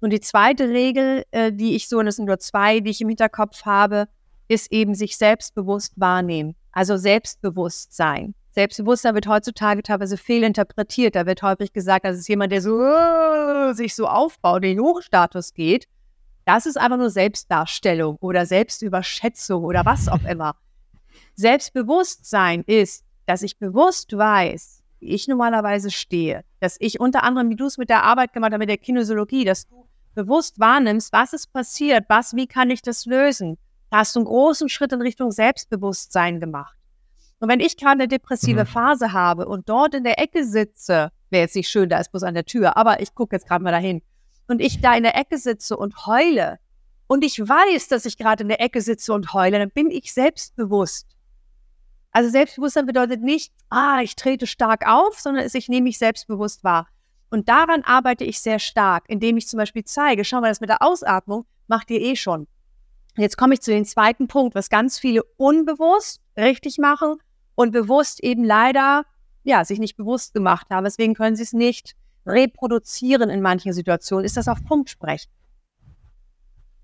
Und 0.00 0.14
die 0.14 0.20
zweite 0.20 0.70
Regel, 0.70 1.24
äh, 1.30 1.52
die 1.52 1.76
ich 1.76 1.88
so, 1.88 1.98
und 1.98 2.06
es 2.06 2.16
sind 2.16 2.24
nur 2.24 2.38
zwei, 2.38 2.80
die 2.80 2.92
ich 2.92 3.02
im 3.02 3.08
Hinterkopf 3.08 3.66
habe, 3.66 4.08
ist 4.48 4.72
eben 4.72 4.94
sich 4.94 5.18
selbstbewusst 5.18 5.92
wahrnehmen. 5.96 6.56
Also 6.72 6.96
Selbstbewusstsein. 6.96 8.34
Selbstbewusstsein 8.56 9.14
wird 9.14 9.26
heutzutage 9.26 9.82
teilweise 9.82 10.16
fehlinterpretiert. 10.16 11.14
Da 11.14 11.26
wird 11.26 11.42
häufig 11.42 11.74
gesagt, 11.74 12.06
das 12.06 12.16
ist 12.16 12.26
jemand, 12.26 12.52
der 12.52 12.62
so 12.62 12.82
äh, 12.82 13.74
sich 13.74 13.94
so 13.94 14.06
aufbaut, 14.06 14.64
in 14.64 14.76
den 14.76 14.80
Hochstatus 14.80 15.52
geht. 15.52 15.86
Das 16.46 16.64
ist 16.64 16.78
einfach 16.78 16.96
nur 16.96 17.10
Selbstdarstellung 17.10 18.16
oder 18.16 18.46
Selbstüberschätzung 18.46 19.62
oder 19.62 19.84
was 19.84 20.08
auch 20.08 20.22
immer. 20.30 20.56
Selbstbewusstsein 21.34 22.62
ist, 22.66 23.04
dass 23.26 23.42
ich 23.42 23.58
bewusst 23.58 24.16
weiß, 24.16 24.82
wie 25.00 25.08
ich 25.08 25.28
normalerweise 25.28 25.90
stehe. 25.90 26.42
Dass 26.60 26.78
ich 26.80 26.98
unter 26.98 27.24
anderem, 27.24 27.50
wie 27.50 27.56
du 27.56 27.66
es 27.66 27.76
mit 27.76 27.90
der 27.90 28.04
Arbeit 28.04 28.32
gemacht 28.32 28.52
hast, 28.52 28.58
mit 28.58 28.70
der 28.70 28.78
Kinesiologie, 28.78 29.44
dass 29.44 29.68
du 29.68 29.86
bewusst 30.14 30.58
wahrnimmst, 30.58 31.12
was 31.12 31.34
ist 31.34 31.52
passiert, 31.52 32.06
was, 32.08 32.34
wie 32.34 32.46
kann 32.46 32.70
ich 32.70 32.80
das 32.80 33.04
lösen. 33.04 33.58
Da 33.90 33.98
hast 33.98 34.16
du 34.16 34.20
einen 34.20 34.26
großen 34.26 34.70
Schritt 34.70 34.94
in 34.94 35.02
Richtung 35.02 35.30
Selbstbewusstsein 35.30 36.40
gemacht. 36.40 36.76
Und 37.38 37.48
wenn 37.48 37.60
ich 37.60 37.76
gerade 37.76 37.92
eine 37.92 38.08
depressive 38.08 38.62
Mhm. 38.62 38.66
Phase 38.66 39.12
habe 39.12 39.46
und 39.46 39.68
dort 39.68 39.94
in 39.94 40.04
der 40.04 40.18
Ecke 40.18 40.44
sitze, 40.44 41.10
wäre 41.30 41.42
jetzt 41.42 41.56
nicht 41.56 41.68
schön, 41.68 41.88
da 41.88 41.98
ist 41.98 42.10
bloß 42.10 42.22
an 42.22 42.34
der 42.34 42.44
Tür, 42.44 42.76
aber 42.76 43.00
ich 43.00 43.14
gucke 43.14 43.36
jetzt 43.36 43.46
gerade 43.46 43.62
mal 43.62 43.72
dahin, 43.72 44.02
und 44.48 44.60
ich 44.60 44.80
da 44.80 44.94
in 44.94 45.02
der 45.02 45.16
Ecke 45.16 45.38
sitze 45.38 45.76
und 45.76 46.06
heule 46.06 46.58
und 47.08 47.24
ich 47.24 47.38
weiß, 47.38 47.88
dass 47.88 48.06
ich 48.06 48.16
gerade 48.16 48.42
in 48.42 48.48
der 48.48 48.60
Ecke 48.60 48.80
sitze 48.80 49.12
und 49.12 49.32
heule, 49.32 49.58
dann 49.58 49.70
bin 49.70 49.90
ich 49.90 50.12
selbstbewusst. 50.12 51.08
Also 52.12 52.30
Selbstbewusstsein 52.30 52.86
bedeutet 52.86 53.22
nicht, 53.22 53.52
ah, 53.68 54.00
ich 54.00 54.16
trete 54.16 54.46
stark 54.46 54.88
auf, 54.88 55.18
sondern 55.18 55.44
es, 55.44 55.54
ich 55.54 55.68
nehme 55.68 55.82
mich 55.82 55.98
selbstbewusst 55.98 56.64
wahr. 56.64 56.88
Und 57.28 57.48
daran 57.48 57.82
arbeite 57.82 58.24
ich 58.24 58.40
sehr 58.40 58.58
stark, 58.58 59.04
indem 59.08 59.36
ich 59.36 59.48
zum 59.48 59.58
Beispiel 59.58 59.84
zeige, 59.84 60.24
schau 60.24 60.40
mal, 60.40 60.48
das 60.48 60.60
mit 60.60 60.70
der 60.70 60.80
Ausatmung 60.80 61.44
macht 61.66 61.90
ihr 61.90 62.00
eh 62.00 62.16
schon. 62.16 62.46
Jetzt 63.16 63.36
komme 63.36 63.54
ich 63.54 63.60
zu 63.60 63.70
dem 63.70 63.84
zweiten 63.84 64.28
Punkt, 64.28 64.54
was 64.54 64.70
ganz 64.70 64.98
viele 64.98 65.24
unbewusst 65.36 66.20
richtig 66.36 66.78
machen 66.78 67.16
und 67.56 67.72
bewusst 67.72 68.22
eben 68.22 68.44
leider, 68.44 69.04
ja, 69.42 69.64
sich 69.64 69.80
nicht 69.80 69.96
bewusst 69.96 70.32
gemacht 70.34 70.68
haben. 70.70 70.84
Deswegen 70.84 71.14
können 71.14 71.34
sie 71.34 71.42
es 71.42 71.52
nicht 71.52 71.94
reproduzieren 72.24 73.28
in 73.30 73.40
manchen 73.42 73.72
Situationen, 73.72 74.24
ist 74.24 74.36
das 74.36 74.46
auf 74.48 74.64
Punkt 74.64 74.90
sprechen. 74.90 75.30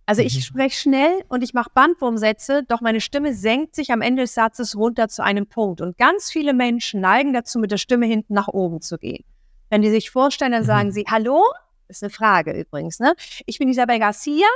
Also 0.06 0.22
ich 0.22 0.34
Mhm. 0.36 0.40
spreche 0.40 0.76
schnell 0.80 1.24
und 1.28 1.42
ich 1.44 1.54
mache 1.54 1.70
Bandwurmsätze, 1.74 2.64
doch 2.64 2.80
meine 2.80 3.00
Stimme 3.00 3.32
senkt 3.34 3.76
sich 3.76 3.92
am 3.92 4.00
Ende 4.00 4.22
des 4.22 4.34
Satzes 4.34 4.76
runter 4.76 5.08
zu 5.08 5.22
einem 5.22 5.46
Punkt. 5.46 5.80
Und 5.80 5.96
ganz 5.96 6.30
viele 6.30 6.52
Menschen 6.54 7.00
neigen 7.00 7.32
dazu, 7.32 7.58
mit 7.58 7.70
der 7.70 7.76
Stimme 7.78 8.06
hinten 8.06 8.34
nach 8.34 8.48
oben 8.48 8.80
zu 8.80 8.98
gehen. 8.98 9.24
Wenn 9.70 9.80
die 9.82 9.90
sich 9.90 10.10
vorstellen, 10.10 10.52
dann 10.52 10.62
Mhm. 10.62 10.66
sagen 10.66 10.92
sie, 10.92 11.04
hallo, 11.08 11.42
ist 11.88 12.02
eine 12.02 12.10
Frage 12.10 12.52
übrigens, 12.52 12.98
ne? 12.98 13.14
Ich 13.46 13.58
bin 13.58 13.68
Isabel 13.68 13.98
Garcia, 13.98 14.46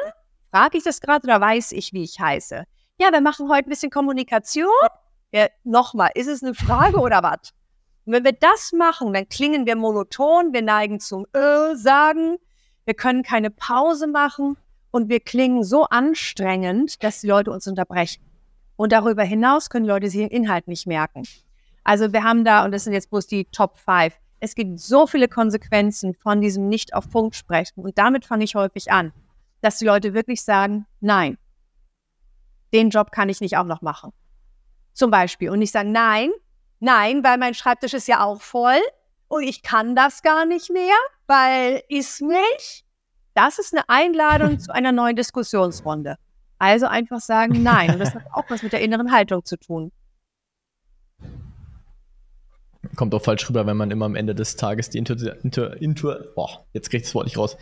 frage 0.51 0.79
ich 0.79 0.85
das 0.85 1.01
gerade 1.01 1.25
oder 1.27 1.41
weiß 1.41 1.73
ich, 1.73 1.93
wie 1.93 2.03
ich 2.03 2.19
heiße? 2.21 2.65
Ja, 3.01 3.13
wir 3.13 3.21
machen 3.21 3.49
heute 3.49 3.69
ein 3.69 3.71
bisschen 3.71 3.91
Kommunikation. 3.91 4.67
Ja, 5.37 5.49
Nochmal, 5.65 6.13
ist 6.15 6.29
es 6.29 6.43
eine 6.43 6.55
Frage 6.55 6.97
oder 6.99 7.23
was? 7.23 7.53
Und 8.07 8.15
wenn 8.15 8.25
wir 8.25 8.33
das 8.33 8.73
machen, 8.73 9.13
dann 9.13 9.29
klingen 9.29 9.67
wir 9.67 9.77
monoton, 9.77 10.55
wir 10.55 10.63
neigen 10.63 10.99
zum 10.99 11.27
äh 11.35 11.77
sagen, 11.77 12.39
wir 12.87 12.95
können 12.95 13.23
keine 13.23 13.51
Pause 13.51 14.07
machen 14.07 14.57
und 14.93 15.11
wir 15.11 15.21
klingen 15.21 15.63
so 15.63 15.85
anstrengend, 15.85 17.05
dass 17.05 17.21
die 17.21 17.27
Leute 17.27 17.51
uns 17.51 17.67
unterbrechen. 17.67 18.25
Und 18.77 18.93
darüber 18.93 19.25
hinaus 19.25 19.69
können 19.69 19.85
Leute 19.85 20.09
sich 20.09 20.21
den 20.21 20.31
Inhalt 20.31 20.69
nicht 20.69 20.87
merken. 20.87 21.25
Also 21.85 22.15
wir 22.15 22.25
haben 22.25 22.47
da, 22.47 22.65
und 22.65 22.73
das 22.73 22.85
sind 22.85 22.95
jetzt 22.95 23.11
bloß 23.11 23.27
die 23.27 23.45
Top 23.45 23.77
5, 23.77 24.15
es 24.41 24.55
gibt 24.55 24.81
so 24.81 25.07
viele 25.07 25.29
Konsequenzen 25.29 26.15
von 26.15 26.41
diesem 26.41 26.71
nicht 26.71 26.95
auf 26.95 27.11
Punkt 27.11 27.37
sprechen. 27.37 27.83
Und 27.83 27.99
damit 27.99 28.25
fange 28.25 28.45
ich 28.45 28.55
häufig 28.55 28.91
an, 28.91 29.13
dass 29.61 29.77
die 29.77 29.85
Leute 29.85 30.15
wirklich 30.15 30.43
sagen, 30.43 30.87
nein, 31.01 31.37
den 32.73 32.89
Job 32.89 33.13
kann 33.13 33.29
ich 33.29 33.43
nicht 33.43 33.59
auch 33.59 33.65
noch 33.65 33.83
machen. 33.83 34.15
Zum 34.97 35.11
Beispiel. 35.11 35.51
Und 35.51 35.61
ich 35.61 35.73
sage, 35.73 35.91
nein, 35.91 36.31
nein, 36.81 37.23
weil 37.23 37.37
mein 37.37 37.53
Schreibtisch 37.53 37.93
ist 37.93 38.09
ja 38.09 38.25
auch 38.25 38.41
voll 38.41 38.81
und 39.29 39.43
ich 39.43 39.63
kann 39.63 39.95
das 39.95 40.23
gar 40.23 40.47
nicht 40.47 40.71
mehr, 40.71 40.97
weil 41.27 41.83
ist 41.91 42.23
nicht. 42.23 42.87
Das 43.35 43.59
ist 43.59 43.75
eine 43.75 43.87
Einladung 43.91 44.59
zu 44.59 44.75
einer 44.75 44.93
neuen 44.93 45.15
Diskussionsrunde. 45.15 46.17
Also 46.59 46.87
einfach 46.87 47.21
sagen 47.21 47.63
nein. 47.63 47.93
Und 47.93 47.99
das 47.99 48.15
hat 48.15 48.25
auch 48.33 48.45
was 48.49 48.63
mit 48.63 48.73
der 48.73 48.81
inneren 48.81 49.13
Haltung 49.13 49.45
zu 49.45 49.59
tun. 49.59 49.93
Kommt 52.95 53.15
auch 53.15 53.23
falsch 53.23 53.51
rüber, 53.51 53.67
wenn 53.67 53.77
man 53.77 53.91
immer 53.91 54.07
am 54.07 54.15
Ende 54.15 54.35
des 54.35 54.57
Tages 54.57 54.89
die 54.89 54.97
Intu, 54.97 55.13
Intu, 55.43 55.65
Intu 55.65 56.15
boah, 56.35 56.65
jetzt 56.73 56.89
krieg 56.89 57.03
ich 57.03 57.09
das 57.09 57.15
Wort 57.15 57.27
nicht 57.27 57.37
raus. 57.37 57.59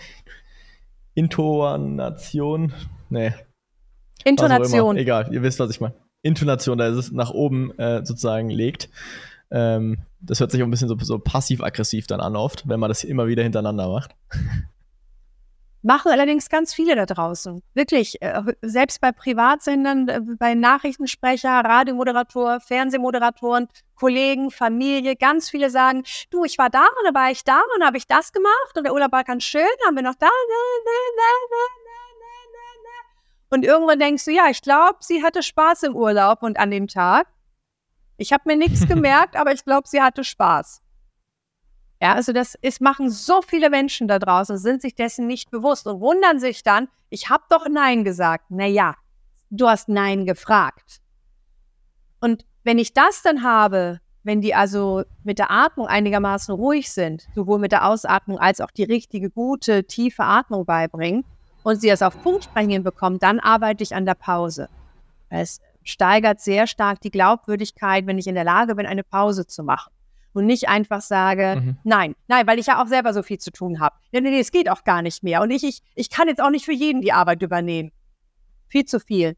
Intonation, 1.15 2.73
nee, 3.11 3.33
Intonation. 4.25 4.97
Egal, 4.97 5.33
ihr 5.33 5.43
wisst, 5.43 5.59
was 5.59 5.71
ich 5.71 5.81
meine. 5.81 6.04
Intonation, 6.25 6.79
da 6.79 6.89
ist 6.89 6.97
es 6.97 7.13
nach 7.13 7.31
oben 7.31 7.79
äh, 7.79 8.05
sozusagen 8.05 8.49
legt. 8.49 8.89
Ähm, 9.51 9.99
das 10.21 10.41
hört 10.41 10.51
sich 10.51 10.63
auch 10.63 10.67
ein 10.67 10.71
bisschen 10.71 10.89
so, 10.89 10.97
so 10.99 11.19
passiv-aggressiv 11.19 12.07
dann 12.07 12.21
an 12.21 12.35
oft, 12.35 12.67
wenn 12.69 12.81
man 12.81 12.89
das 12.89 13.05
immer 13.05 13.27
wieder 13.29 13.43
hintereinander 13.43 13.89
macht. 13.89 14.17
Machen 15.83 16.11
allerdings 16.13 16.49
ganz 16.49 16.73
viele 16.73 16.97
da 16.97 17.05
draußen. 17.05 17.63
Wirklich, 17.75 18.23
äh, 18.23 18.43
selbst 18.63 19.03
bei 19.03 19.13
Privatsendern, 19.13 20.09
äh, 20.09 20.21
bei 20.39 20.55
Nachrichtensprecher, 20.55 21.51
Radiomoderator, 21.51 22.59
Fernsehmoderatoren, 22.61 23.69
Kollegen, 23.95 24.51
Familie, 24.51 25.15
ganz 25.15 25.51
viele 25.51 25.69
sagen, 25.69 26.05
du, 26.31 26.45
ich 26.45 26.57
war 26.57 26.71
da 26.71 26.87
und 26.87 27.15
da 27.15 27.21
war 27.21 27.31
ich 27.31 27.45
da 27.45 27.61
und 27.77 27.85
habe 27.85 27.99
ich 27.99 28.07
das 28.07 28.33
gemacht 28.33 28.73
und 28.77 28.85
der 28.85 28.95
Urlaub 28.95 29.13
war 29.13 29.25
ganz 29.25 29.45
schön, 29.45 29.61
haben 29.87 29.95
wir 29.95 30.03
noch 30.03 30.15
da. 30.15 30.25
ne, 30.25 30.33
ne, 30.85 30.91
ne, 31.17 31.31
ne, 31.53 31.85
ne, 32.19 32.33
ne, 32.55 32.83
ne. 32.83 33.15
Und 33.55 33.65
irgendwann 33.65 34.01
denkst 34.01 34.25
du, 34.25 34.33
ja, 34.33 34.49
ich 34.51 34.63
glaube, 34.63 34.97
sie 34.99 35.23
hatte 35.23 35.41
Spaß 35.41 35.85
im 35.85 35.95
Urlaub 35.95 36.43
und 36.43 36.59
an 36.59 36.73
dem 36.73 36.89
Tag. 36.89 37.29
Ich 38.17 38.33
habe 38.33 38.43
mir 38.47 38.57
nichts 38.57 38.85
gemerkt, 38.89 39.37
aber 39.37 39.53
ich 39.53 39.65
glaube, 39.65 39.87
sie 39.87 40.03
hatte 40.03 40.25
Spaß. 40.25 40.83
Ja, 42.03 42.15
also 42.15 42.33
das 42.33 42.57
ist, 42.63 42.81
machen 42.81 43.11
so 43.11 43.43
viele 43.43 43.71
Menschen 43.71 44.09
da 44.09 44.19
draußen, 44.19 44.59
sind 44.59 44.83
sich 44.83 44.97
dessen 44.97 45.29
nicht 45.29 45.53
bewusst 45.53 45.87
und 45.87 46.01
wundern 46.01 46.41
sich 46.41 46.65
dann, 46.65 46.89
ich 47.11 47.31
habe 47.31 47.45
doch 47.49 47.69
Nein 47.69 48.03
gesagt. 48.03 48.51
Naja, 48.51 48.97
du 49.51 49.69
hast 49.69 49.89
Nein 49.89 50.27
gefragt. 50.27 51.01
Und 52.21 52.45
wenn 52.65 52.81
ich 52.81 52.93
das 52.93 53.23
dann 53.23 53.45
habe, 53.45 54.01
wenn 54.25 54.41
die 54.41 54.57
also 54.57 55.05
mit 55.23 55.39
der 55.39 55.53
Atmung 55.53 55.87
einigermaßen 55.87 56.53
ruhig 56.53 56.91
sind, 56.91 57.29
sowohl 57.37 57.61
mit 57.61 57.71
der 57.71 57.87
Ausatmung 57.87 58.41
als 58.41 58.61
auch 58.61 58.73
die 58.73 58.83
richtige, 58.83 59.31
gute, 59.31 59.85
tiefe 59.85 60.25
Atmung 60.25 60.67
beibringen 60.67 61.25
und 61.65 61.81
sie 61.81 61.89
das 61.89 62.03
auf 62.03 62.23
Punkt 62.23 62.45
sprechen 62.45 62.85
bekommen, 62.85 63.19
dann 63.19 63.41
arbeite 63.41 63.83
ich 63.83 63.95
an 63.95 64.07
der 64.07 64.15
Pause. 64.15 64.69
Es 65.31 65.61
steigert 65.83 66.41
sehr 66.41 66.69
stark 66.69 67.01
die 67.01 67.11
Glaubwürdigkeit, 67.11 68.07
wenn 68.07 68.19
ich 68.19 68.29
in 68.29 68.37
der 68.37 68.45
Lage 68.45 68.77
bin, 68.77 68.87
eine 68.87 69.03
Pause 69.03 69.47
zu 69.47 69.65
machen 69.65 69.93
und 70.35 70.47
nicht 70.47 70.69
einfach 70.69 71.01
sage, 71.01 71.57
Mhm. 71.61 71.77
nein, 71.85 72.15
nein, 72.29 72.47
weil 72.47 72.59
ich 72.59 72.67
ja 72.67 72.83
auch 72.83 72.87
selber 72.87 73.13
so 73.13 73.23
viel 73.23 73.39
zu 73.39 73.51
tun 73.51 73.81
habe. 73.81 73.97
Nee, 74.13 74.21
nee, 74.21 74.31
nee, 74.31 74.41
es 74.41 74.53
geht 74.53 74.71
auch 74.71 74.85
gar 74.85 75.03
nicht 75.03 75.23
mehr. 75.23 75.43
Und 75.43 75.51
ich, 75.51 75.65
ich, 75.65 75.83
ich 75.95 76.11
kann 76.11 76.29
jetzt 76.29 76.41
auch 76.41 76.51
nicht 76.51 76.65
für 76.65 76.73
jeden 76.73 77.01
die 77.01 77.13
Arbeit 77.13 77.43
übernehmen. 77.43 77.91
Viel 78.69 78.85
zu 78.85 79.01
viel. 79.01 79.37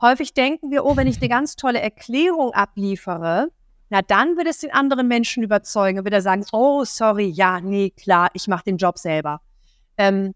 Häufig 0.00 0.32
denken 0.34 0.70
wir, 0.70 0.84
oh, 0.84 0.96
wenn 0.96 1.06
ich 1.06 1.18
eine 1.18 1.28
ganz 1.36 1.56
tolle 1.56 1.80
Erklärung 1.80 2.52
abliefere, 2.52 3.48
na 3.90 4.02
dann 4.02 4.36
wird 4.36 4.46
es 4.46 4.58
den 4.58 4.72
anderen 4.72 5.08
Menschen 5.08 5.42
überzeugen, 5.42 6.04
wird 6.04 6.14
er 6.14 6.22
sagen, 6.22 6.44
oh, 6.52 6.84
sorry, 6.84 7.26
ja, 7.26 7.60
nee, 7.60 7.90
klar, 7.90 8.30
ich 8.34 8.46
mache 8.46 8.64
den 8.64 8.76
Job 8.76 8.98
selber. 8.98 9.40
Ähm, 9.98 10.32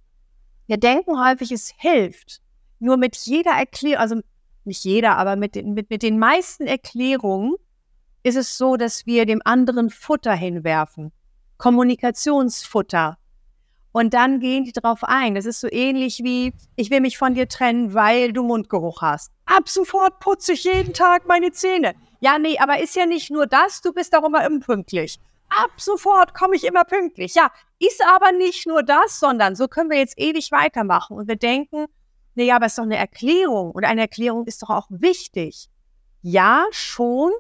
wir 0.67 0.77
denken 0.77 1.19
häufig, 1.19 1.53
es 1.53 1.73
hilft. 1.77 2.41
Nur 2.79 2.97
mit 2.97 3.17
jeder 3.17 3.53
Erklärung, 3.53 4.01
also 4.01 4.21
nicht 4.65 4.85
jeder, 4.85 5.17
aber 5.17 5.37
mit 5.37 5.55
den, 5.55 5.75
mit, 5.75 5.91
mit 5.91 6.03
den 6.03 6.19
meisten 6.19 6.67
Erklärungen 6.67 7.55
ist 8.23 8.37
es 8.37 8.57
so, 8.57 8.77
dass 8.77 9.07
wir 9.07 9.27
dem 9.27 9.43
anderen 9.45 9.91
Futter 9.91 10.35
hinwerfen. 10.35 11.13
Kommunikationsfutter. 11.59 13.19
Und 13.93 14.13
dann 14.13 14.41
gehen 14.41 14.65
die 14.65 14.73
drauf 14.73 15.05
ein. 15.05 15.35
Das 15.37 15.45
ist 15.45 15.61
so 15.61 15.69
ähnlich 15.71 16.21
wie, 16.25 16.53
ich 16.75 16.91
will 16.91 17.01
mich 17.01 17.17
von 17.17 17.35
dir 17.35 17.47
trennen, 17.47 17.95
weil 17.95 18.33
du 18.33 18.43
Mundgeruch 18.43 19.03
hast. 19.03 19.31
Ab 19.45 19.69
sofort 19.69 20.19
putze 20.19 20.55
ich 20.55 20.65
jeden 20.65 20.95
Tag 20.95 21.29
meine 21.29 21.53
Zähne. 21.53 21.95
Ja, 22.21 22.39
nee, 22.39 22.59
aber 22.59 22.81
ist 22.81 22.97
ja 22.97 23.07
nicht 23.07 23.31
nur 23.31 23.47
das, 23.47 23.83
du 23.83 23.93
bist 23.93 24.17
auch 24.17 24.25
immer 24.25 24.47
unpünktlich. 24.47 25.21
Ab 25.49 25.71
sofort 25.77 26.35
komme 26.35 26.57
ich 26.57 26.65
immer 26.65 26.85
pünktlich. 26.85 27.35
Ja, 27.35 27.51
ist 27.79 28.03
aber 28.15 28.33
nicht 28.33 28.67
nur 28.67 28.83
das, 28.83 29.21
sondern 29.21 29.55
so 29.55 29.69
können 29.69 29.91
wir 29.91 29.99
jetzt 29.99 30.19
ewig 30.19 30.51
weitermachen. 30.51 31.17
Und 31.17 31.29
wir 31.29 31.37
denken, 31.37 31.87
nee, 32.35 32.51
aber 32.51 32.67
es 32.67 32.73
ist 32.73 32.79
doch 32.79 32.85
eine 32.85 32.97
Erklärung. 32.97 33.71
Und 33.71 33.85
eine 33.85 34.03
Erklärung 34.03 34.47
ist 34.47 34.63
doch 34.63 34.71
auch 34.71 34.87
wichtig. 34.91 35.69
Ja, 36.23 36.65
schon. 36.71 37.31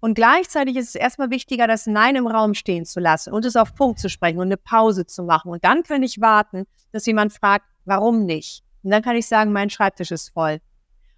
Und 0.00 0.14
gleichzeitig 0.14 0.76
ist 0.76 0.88
es 0.90 0.94
erstmal 0.96 1.30
wichtiger, 1.30 1.66
das 1.66 1.86
Nein 1.86 2.16
im 2.16 2.26
Raum 2.26 2.52
stehen 2.52 2.84
zu 2.84 3.00
lassen 3.00 3.32
und 3.32 3.46
es 3.46 3.56
auf 3.56 3.74
Punkt 3.74 3.98
zu 3.98 4.10
sprechen 4.10 4.38
und 4.38 4.48
eine 4.48 4.58
Pause 4.58 5.06
zu 5.06 5.22
machen. 5.22 5.50
Und 5.50 5.64
dann 5.64 5.82
kann 5.82 6.02
ich 6.02 6.20
warten, 6.20 6.66
dass 6.92 7.06
jemand 7.06 7.32
fragt, 7.32 7.64
warum 7.86 8.26
nicht? 8.26 8.62
Und 8.82 8.90
dann 8.90 9.02
kann 9.02 9.16
ich 9.16 9.26
sagen, 9.26 9.50
mein 9.52 9.70
Schreibtisch 9.70 10.10
ist 10.10 10.28
voll. 10.28 10.60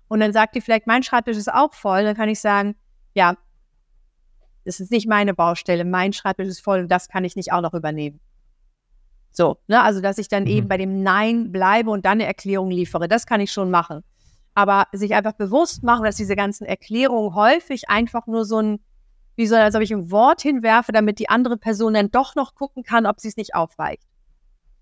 Und 0.07 0.21
dann 0.21 0.33
sagt 0.33 0.55
die 0.55 0.61
vielleicht, 0.61 0.87
mein 0.87 1.03
Schreibtisch 1.03 1.37
ist 1.37 1.53
auch 1.53 1.75
voll. 1.75 2.05
Dann 2.05 2.15
kann 2.15 2.29
ich 2.29 2.39
sagen, 2.39 2.77
ja, 3.15 3.37
das 4.67 4.81
ist 4.81 4.91
nicht 4.91 5.09
meine 5.09 5.33
Baustelle. 5.33 5.85
Mein 5.85 6.13
Schreibtisch 6.13 6.49
ist 6.49 6.61
voll 6.61 6.81
und 6.81 6.91
das 6.91 7.09
kann 7.09 7.25
ich 7.25 7.37
nicht 7.37 7.53
auch 7.53 7.61
noch 7.61 7.73
übernehmen. 7.73 8.21
So, 9.31 9.59
ne, 9.69 9.83
also 9.83 10.01
dass 10.01 10.19
ich 10.19 10.29
dann 10.29 10.45
mhm. 10.45 10.51
eben 10.51 10.69
bei 10.69 10.77
dem 10.77 11.03
Nein 11.03 11.53
bleibe 11.53 11.91
und 11.91 12.05
dann 12.05 12.13
eine 12.13 12.27
Erklärung 12.27 12.71
liefere, 12.71 13.07
das 13.07 13.27
kann 13.27 13.41
ich 13.41 13.53
schon 13.53 13.71
machen. 13.71 14.03
Aber 14.55 14.87
sich 14.93 15.15
einfach 15.15 15.35
bewusst 15.35 15.83
machen, 15.83 16.05
dass 16.05 16.17
diese 16.17 16.35
ganzen 16.35 16.65
Erklärungen 16.65 17.35
häufig 17.35 17.89
einfach 17.89 18.27
nur 18.27 18.45
so 18.45 18.61
ein, 18.61 18.81
wie 19.37 19.47
soll, 19.47 19.59
als 19.59 19.75
ob 19.75 19.83
ich 19.83 19.93
ein 19.93 20.11
Wort 20.11 20.41
hinwerfe, 20.41 20.93
damit 20.93 21.19
die 21.19 21.29
andere 21.29 21.59
Person 21.59 21.95
dann 21.95 22.11
doch 22.11 22.35
noch 22.35 22.55
gucken 22.55 22.83
kann, 22.83 23.07
ob 23.07 23.21
sie 23.21 23.29
es 23.29 23.37
nicht 23.37 23.55
aufweicht. 23.55 24.03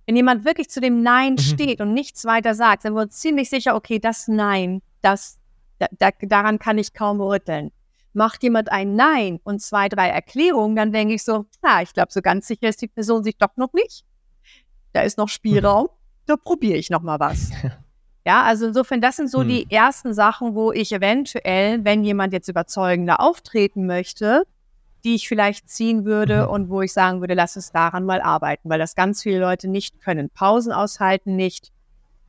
Wenn 0.06 0.16
jemand 0.16 0.44
wirklich 0.44 0.70
zu 0.70 0.80
dem 0.80 1.02
Nein 1.02 1.32
mhm. 1.32 1.38
steht 1.38 1.80
und 1.80 1.92
nichts 1.92 2.24
weiter 2.24 2.54
sagt, 2.54 2.84
dann 2.84 2.92
sind 2.92 2.96
wir 2.96 3.02
uns 3.02 3.18
ziemlich 3.18 3.50
sicher, 3.50 3.74
okay, 3.74 3.98
das 3.98 4.28
Nein, 4.28 4.80
das, 5.02 5.40
da, 5.78 5.88
da, 5.98 6.10
daran 6.22 6.58
kann 6.58 6.78
ich 6.78 6.94
kaum 6.94 7.20
rütteln. 7.20 7.72
Macht 8.14 8.42
jemand 8.42 8.70
ein 8.72 8.94
Nein 8.94 9.40
und 9.44 9.60
zwei, 9.60 9.88
drei 9.88 10.08
Erklärungen, 10.08 10.76
dann 10.76 10.92
denke 10.92 11.14
ich 11.14 11.24
so, 11.24 11.46
na, 11.62 11.82
ich 11.82 11.92
glaube, 11.92 12.12
so 12.12 12.22
ganz 12.22 12.46
sicher 12.46 12.68
ist 12.68 12.80
die 12.80 12.88
Person 12.88 13.24
sich 13.24 13.36
doch 13.36 13.56
noch 13.56 13.72
nicht 13.72 14.04
da 14.94 15.02
ist 15.02 15.18
noch 15.18 15.28
Spielraum, 15.28 15.88
da 16.24 16.36
probiere 16.36 16.78
ich 16.78 16.88
noch 16.88 17.02
mal 17.02 17.20
was. 17.20 17.50
Ja, 18.26 18.42
also 18.44 18.68
insofern, 18.68 19.02
das 19.02 19.16
sind 19.16 19.30
so 19.30 19.42
hm. 19.42 19.48
die 19.48 19.70
ersten 19.70 20.14
Sachen, 20.14 20.54
wo 20.54 20.72
ich 20.72 20.92
eventuell, 20.92 21.84
wenn 21.84 22.04
jemand 22.04 22.32
jetzt 22.32 22.48
überzeugender 22.48 23.20
auftreten 23.20 23.84
möchte, 23.84 24.44
die 25.04 25.14
ich 25.14 25.28
vielleicht 25.28 25.68
ziehen 25.68 26.06
würde 26.06 26.44
mhm. 26.44 26.48
und 26.48 26.70
wo 26.70 26.80
ich 26.80 26.94
sagen 26.94 27.20
würde, 27.20 27.34
lass 27.34 27.56
uns 27.56 27.70
daran 27.70 28.06
mal 28.06 28.22
arbeiten, 28.22 28.70
weil 28.70 28.78
das 28.78 28.94
ganz 28.94 29.22
viele 29.22 29.40
Leute 29.40 29.68
nicht 29.68 30.00
können. 30.00 30.30
Pausen 30.30 30.72
aushalten 30.72 31.36
nicht, 31.36 31.70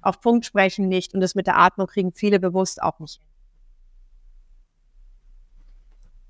auf 0.01 0.19
Punkt 0.19 0.45
sprechen 0.45 0.89
nicht 0.89 1.13
und 1.13 1.21
das 1.21 1.33
mit 1.33 1.47
der 1.47 1.57
Atmung 1.57 1.87
kriegen 1.87 2.11
viele 2.11 2.41
bewusst 2.41 2.83
auch 2.83 2.99
nicht. 2.99 3.21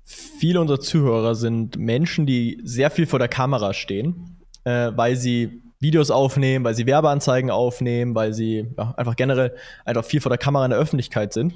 Viele 0.08 0.60
unserer 0.60 0.78
Zuhörer 0.78 1.34
sind 1.34 1.78
Menschen, 1.78 2.26
die 2.26 2.60
sehr 2.62 2.92
viel 2.92 3.06
vor 3.06 3.18
der 3.18 3.26
Kamera 3.26 3.74
stehen, 3.74 4.36
äh, 4.62 4.92
weil 4.94 5.16
sie 5.16 5.62
Videos 5.80 6.12
aufnehmen, 6.12 6.64
weil 6.64 6.76
sie 6.76 6.86
Werbeanzeigen 6.86 7.50
aufnehmen, 7.50 8.14
weil 8.14 8.32
sie 8.32 8.68
ja, 8.78 8.94
einfach 8.96 9.16
generell 9.16 9.56
einfach 9.84 10.04
viel 10.04 10.20
vor 10.20 10.30
der 10.30 10.38
Kamera 10.38 10.64
in 10.64 10.70
der 10.70 10.78
Öffentlichkeit 10.78 11.32
sind, 11.32 11.54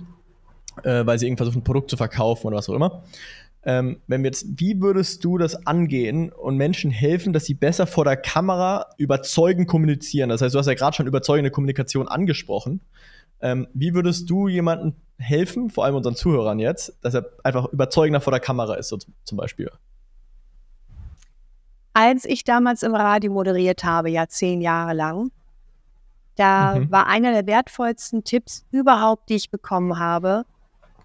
äh, 0.82 1.07
weil 1.07 1.16
sie 1.20 1.26
irgendwas 1.26 1.46
versuchen, 1.46 1.61
ein 1.61 1.64
Produkt 1.64 1.90
zu 1.90 1.96
verkaufen 1.96 2.48
oder 2.48 2.57
was 2.57 2.68
auch 2.68 2.74
immer. 2.74 3.05
Ähm, 3.62 4.01
wenn 4.09 4.24
wir 4.24 4.30
jetzt, 4.30 4.46
wie 4.57 4.80
würdest 4.80 5.22
du 5.22 5.38
das 5.38 5.66
angehen 5.66 6.32
und 6.32 6.57
Menschen 6.57 6.90
helfen, 6.90 7.32
dass 7.32 7.44
sie 7.44 7.55
besser 7.55 7.86
vor 7.86 8.05
der 8.05 8.16
Kamera 8.16 8.86
überzeugend 8.96 9.68
kommunizieren? 9.68 10.28
Das 10.28 10.42
heißt, 10.42 10.57
du 10.57 10.59
hast 10.59 10.66
ja 10.66 10.74
gerade 10.74 10.96
schon 10.96 11.07
überzeugende 11.07 11.53
Kommunikation 11.53 12.09
angesprochen. 12.09 12.80
Ähm, 13.43 13.68
wie 13.74 13.95
würdest 13.95 14.28
du 14.28 14.49
jemandem 14.49 14.95
helfen, 15.18 15.70
vor 15.70 15.84
allem 15.84 15.97
unseren 15.97 16.14
Zuhörern 16.14 16.59
jetzt, 16.59 16.97
dass 17.03 17.14
er 17.14 17.26
einfach 17.45 17.66
überzeugender 17.72 18.20
vor 18.20 18.32
der 18.32 18.41
Kamera 18.41 18.74
ist, 18.74 18.88
so 18.88 18.99
zum 19.24 19.38
Beispiel? 19.38 19.70
als 21.93 22.24
ich 22.24 22.45
damals 22.45 22.82
im 22.82 22.95
Radio 22.95 23.32
moderiert 23.32 23.84
habe, 23.84 24.11
ja 24.11 24.28
zehn 24.28 24.61
Jahre 24.61 24.95
lang, 24.95 25.30
da 26.36 26.76
mhm. 26.76 26.91
war 26.91 27.07
einer 27.07 27.32
der 27.32 27.47
wertvollsten 27.47 28.24
Tipps 28.24 28.64
überhaupt, 28.70 29.28
die 29.28 29.36
ich 29.36 29.51
bekommen 29.51 29.99
habe. 29.99 30.45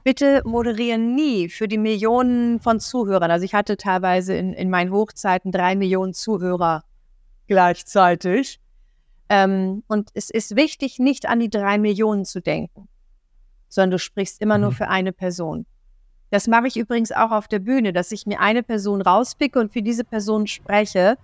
Bitte 0.03 0.43
moderieren 0.45 1.15
nie 1.15 1.49
für 1.49 1.67
die 1.67 1.79
Millionen 1.79 2.59
von 2.59 2.79
Zuhörern. 2.79 3.31
Also 3.31 3.43
ich 3.43 3.55
hatte 3.55 3.75
teilweise 3.75 4.35
in, 4.35 4.53
in 4.53 4.69
meinen 4.69 4.91
Hochzeiten 4.91 5.51
drei 5.51 5.75
Millionen 5.75 6.13
Zuhörer 6.13 6.83
gleichzeitig. 7.47 8.59
Ähm, 9.29 9.83
und 9.87 10.09
es 10.13 10.29
ist 10.29 10.55
wichtig, 10.55 10.99
nicht 10.99 11.27
an 11.27 11.39
die 11.39 11.49
drei 11.49 11.77
Millionen 11.77 12.25
zu 12.25 12.41
denken, 12.41 12.87
sondern 13.69 13.91
du 13.91 13.99
sprichst 13.99 14.41
immer 14.41 14.57
mhm. 14.57 14.63
nur 14.63 14.71
für 14.71 14.87
eine 14.87 15.11
Person. 15.11 15.65
Das 16.31 16.47
mache 16.47 16.67
ich 16.67 16.77
übrigens 16.77 17.11
auch 17.11 17.31
auf 17.31 17.47
der 17.47 17.59
Bühne, 17.59 17.93
dass 17.93 18.11
ich 18.11 18.25
mir 18.25 18.39
eine 18.39 18.63
Person 18.63 19.01
rauspicke 19.01 19.59
und 19.59 19.71
für 19.71 19.81
diese 19.81 20.03
Person 20.03 20.47
spreche 20.47 21.17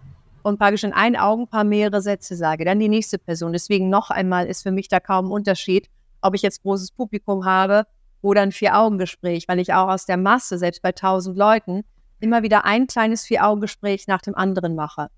und 0.44 0.58
praktisch 0.58 0.84
in 0.84 0.94
ein 0.94 1.16
Augenpaar 1.16 1.64
mehrere 1.64 2.02
Sätze 2.02 2.36
sage. 2.36 2.66
Dann 2.66 2.80
die 2.80 2.90
nächste 2.90 3.18
Person. 3.18 3.54
Deswegen 3.54 3.90
noch 3.90 4.10
einmal 4.10 4.48
ist 4.48 4.64
für 4.64 4.72
mich 4.72 4.88
da 4.88 5.00
kaum 5.00 5.26
ein 5.28 5.32
Unterschied, 5.32 5.90
ob 6.22 6.36
ich 6.36 6.42
jetzt 6.42 6.64
großes 6.64 6.92
Publikum 6.92 7.46
habe 7.46 7.86
oder 8.22 8.42
ein 8.42 8.52
Vier-Augen-Gespräch, 8.52 9.48
weil 9.48 9.60
ich 9.60 9.74
auch 9.74 9.90
aus 9.90 10.06
der 10.06 10.18
Masse, 10.18 10.58
selbst 10.58 10.82
bei 10.82 10.92
tausend 10.92 11.38
Leuten, 11.38 11.84
immer 12.20 12.44
wieder 12.44 12.66
ein 12.66 12.88
kleines 12.88 13.26
Vier-Augen-Gespräch 13.26 14.08
nach 14.08 14.22
dem 14.22 14.36
anderen 14.36 14.76
mache. 14.76 15.10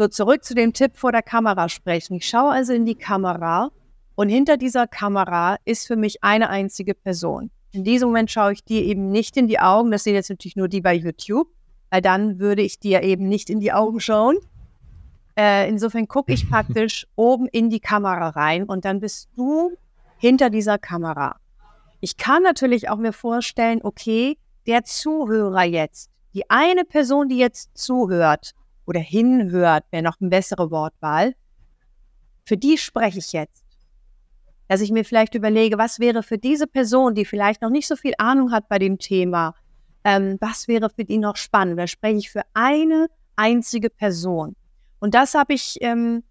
So, 0.00 0.06
zurück 0.06 0.44
zu 0.44 0.54
dem 0.54 0.72
Tipp 0.72 0.92
vor 0.94 1.10
der 1.10 1.24
Kamera 1.24 1.68
sprechen. 1.68 2.14
Ich 2.14 2.28
schaue 2.28 2.52
also 2.52 2.72
in 2.72 2.86
die 2.86 2.94
Kamera 2.94 3.72
und 4.14 4.28
hinter 4.28 4.56
dieser 4.56 4.86
Kamera 4.86 5.56
ist 5.64 5.88
für 5.88 5.96
mich 5.96 6.22
eine 6.22 6.50
einzige 6.50 6.94
Person. 6.94 7.50
In 7.72 7.82
diesem 7.82 8.10
Moment 8.10 8.30
schaue 8.30 8.52
ich 8.52 8.62
dir 8.62 8.80
eben 8.84 9.10
nicht 9.10 9.36
in 9.36 9.48
die 9.48 9.58
Augen. 9.58 9.90
Das 9.90 10.04
sehen 10.04 10.14
jetzt 10.14 10.30
natürlich 10.30 10.54
nur 10.54 10.68
die 10.68 10.82
bei 10.82 10.94
YouTube, 10.94 11.48
weil 11.90 12.00
dann 12.00 12.38
würde 12.38 12.62
ich 12.62 12.78
dir 12.78 13.02
eben 13.02 13.26
nicht 13.26 13.50
in 13.50 13.58
die 13.58 13.72
Augen 13.72 13.98
schauen. 13.98 14.36
Äh, 15.36 15.68
insofern 15.68 16.06
gucke 16.06 16.32
ich 16.32 16.48
praktisch 16.48 17.08
oben 17.16 17.48
in 17.48 17.68
die 17.68 17.80
Kamera 17.80 18.28
rein 18.28 18.62
und 18.62 18.84
dann 18.84 19.00
bist 19.00 19.28
du 19.34 19.72
hinter 20.16 20.48
dieser 20.48 20.78
Kamera. 20.78 21.40
Ich 21.98 22.16
kann 22.16 22.44
natürlich 22.44 22.88
auch 22.88 22.98
mir 22.98 23.12
vorstellen, 23.12 23.80
okay, 23.82 24.38
der 24.68 24.84
Zuhörer 24.84 25.64
jetzt, 25.64 26.08
die 26.34 26.48
eine 26.48 26.84
Person, 26.84 27.28
die 27.28 27.38
jetzt 27.38 27.76
zuhört 27.76 28.54
oder 28.88 29.00
hinhört, 29.00 29.84
wäre 29.90 30.02
noch 30.02 30.20
eine 30.20 30.30
bessere 30.30 30.70
Wortwahl, 30.70 31.34
für 32.44 32.56
die 32.56 32.78
spreche 32.78 33.18
ich 33.18 33.32
jetzt 33.32 33.68
dass 34.68 34.82
ich 34.82 34.92
mir 34.92 35.04
vielleicht 35.04 35.34
überlege, 35.34 35.78
was 35.78 35.98
wäre 35.98 36.22
für 36.22 36.38
diese 36.38 36.66
Person, 36.66 37.14
die 37.14 37.24
vielleicht 37.24 37.62
noch 37.62 37.70
nicht 37.70 37.88
so 37.88 37.96
viel 37.96 38.12
Ahnung 38.18 38.52
hat 38.52 38.68
bei 38.68 38.78
dem 38.78 38.98
Thema, 38.98 39.54
ähm, 40.04 40.36
was 40.40 40.68
wäre 40.68 40.90
für 40.90 41.04
die 41.04 41.18
noch 41.18 41.36
spannend? 41.36 41.78
Da 41.78 41.86
spreche 41.86 42.18
ich 42.18 42.30
für 42.30 42.42
eine 42.52 43.08
einzige 43.36 43.90
Person. 43.90 44.54
Und 45.00 45.14
das 45.14 45.34
habe 45.34 45.54
ich 45.54 45.78
ähm, 45.80 46.22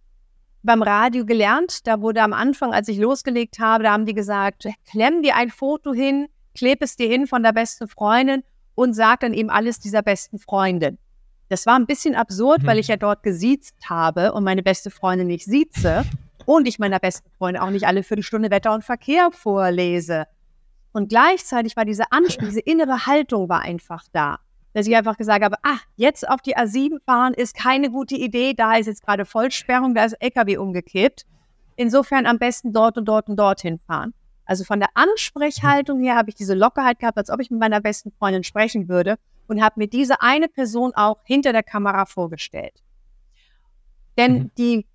beim 0.61 0.83
Radio 0.83 1.25
gelernt. 1.25 1.87
Da 1.87 1.99
wurde 2.01 2.21
am 2.21 2.33
Anfang, 2.33 2.73
als 2.73 2.87
ich 2.87 2.99
losgelegt 2.99 3.59
habe, 3.59 3.83
da 3.85 3.91
haben 3.91 4.05
die 4.05 4.13
gesagt, 4.13 4.67
klemm 4.89 5.23
dir 5.23 5.35
ein 5.35 5.49
Foto 5.49 5.93
hin, 5.93 6.27
kleb 6.53 6.81
es 6.81 6.95
dir 6.95 7.09
hin 7.09 7.27
von 7.27 7.43
der 7.43 7.53
besten 7.53 7.87
Freundin 7.87 8.43
und 8.75 8.93
sag 8.93 9.21
dann 9.21 9.33
eben 9.33 9.49
alles 9.49 9.79
dieser 9.79 10.03
besten 10.03 10.37
Freundin. 10.37 10.99
Das 11.49 11.65
war 11.65 11.77
ein 11.77 11.85
bisschen 11.85 12.15
absurd, 12.15 12.63
mhm. 12.63 12.67
weil 12.67 12.79
ich 12.79 12.87
ja 12.87 12.97
dort 12.97 13.23
gesiezt 13.23 13.75
habe 13.85 14.33
und 14.33 14.43
meine 14.43 14.63
beste 14.63 14.91
Freundin 14.91 15.27
nicht 15.27 15.45
sieze 15.45 16.03
und 16.45 16.67
ich 16.67 16.79
meiner 16.79 16.99
besten 16.99 17.29
Freundin 17.37 17.61
auch 17.61 17.69
nicht 17.69 17.87
alle 17.87 18.03
Viertelstunde 18.03 18.51
Wetter 18.51 18.73
und 18.73 18.83
Verkehr 18.83 19.29
vorlese. 19.31 20.25
Und 20.91 21.09
gleichzeitig 21.09 21.75
war 21.75 21.85
diese 21.85 22.11
Anspruch, 22.11 22.47
diese 22.47 22.59
innere 22.59 23.05
Haltung 23.05 23.49
war 23.49 23.61
einfach 23.61 24.03
da. 24.11 24.39
Dass 24.73 24.87
ich 24.87 24.95
einfach 24.95 25.17
gesagt 25.17 25.43
habe, 25.43 25.55
ah, 25.63 25.77
jetzt 25.95 26.27
auf 26.27 26.41
die 26.41 26.57
A7 26.57 26.99
fahren 27.05 27.33
ist 27.33 27.55
keine 27.55 27.89
gute 27.89 28.15
Idee, 28.15 28.53
da 28.53 28.75
ist 28.75 28.87
jetzt 28.87 29.05
gerade 29.05 29.25
Vollsperrung, 29.25 29.95
da 29.95 30.05
ist 30.05 30.13
LKW 30.13 30.57
umgekippt. 30.57 31.25
Insofern 31.75 32.25
am 32.25 32.39
besten 32.39 32.73
dort 32.73 32.97
und 32.97 33.05
dort 33.05 33.29
und 33.29 33.37
dorthin 33.37 33.79
fahren. 33.79 34.13
Also 34.45 34.63
von 34.63 34.79
der 34.79 34.89
Ansprechhaltung 34.93 36.01
her 36.01 36.15
habe 36.15 36.29
ich 36.29 36.35
diese 36.35 36.53
Lockerheit 36.53 36.99
gehabt, 36.99 37.17
als 37.17 37.29
ob 37.29 37.39
ich 37.41 37.51
mit 37.51 37.59
meiner 37.59 37.81
besten 37.81 38.11
Freundin 38.11 38.43
sprechen 38.43 38.87
würde 38.87 39.17
und 39.47 39.61
habe 39.61 39.79
mir 39.79 39.87
diese 39.87 40.21
eine 40.21 40.47
Person 40.47 40.93
auch 40.95 41.19
hinter 41.23 41.53
der 41.53 41.63
Kamera 41.63 42.05
vorgestellt. 42.05 42.83
Denn 44.17 44.33
mhm. 44.33 44.51
die 44.57 44.85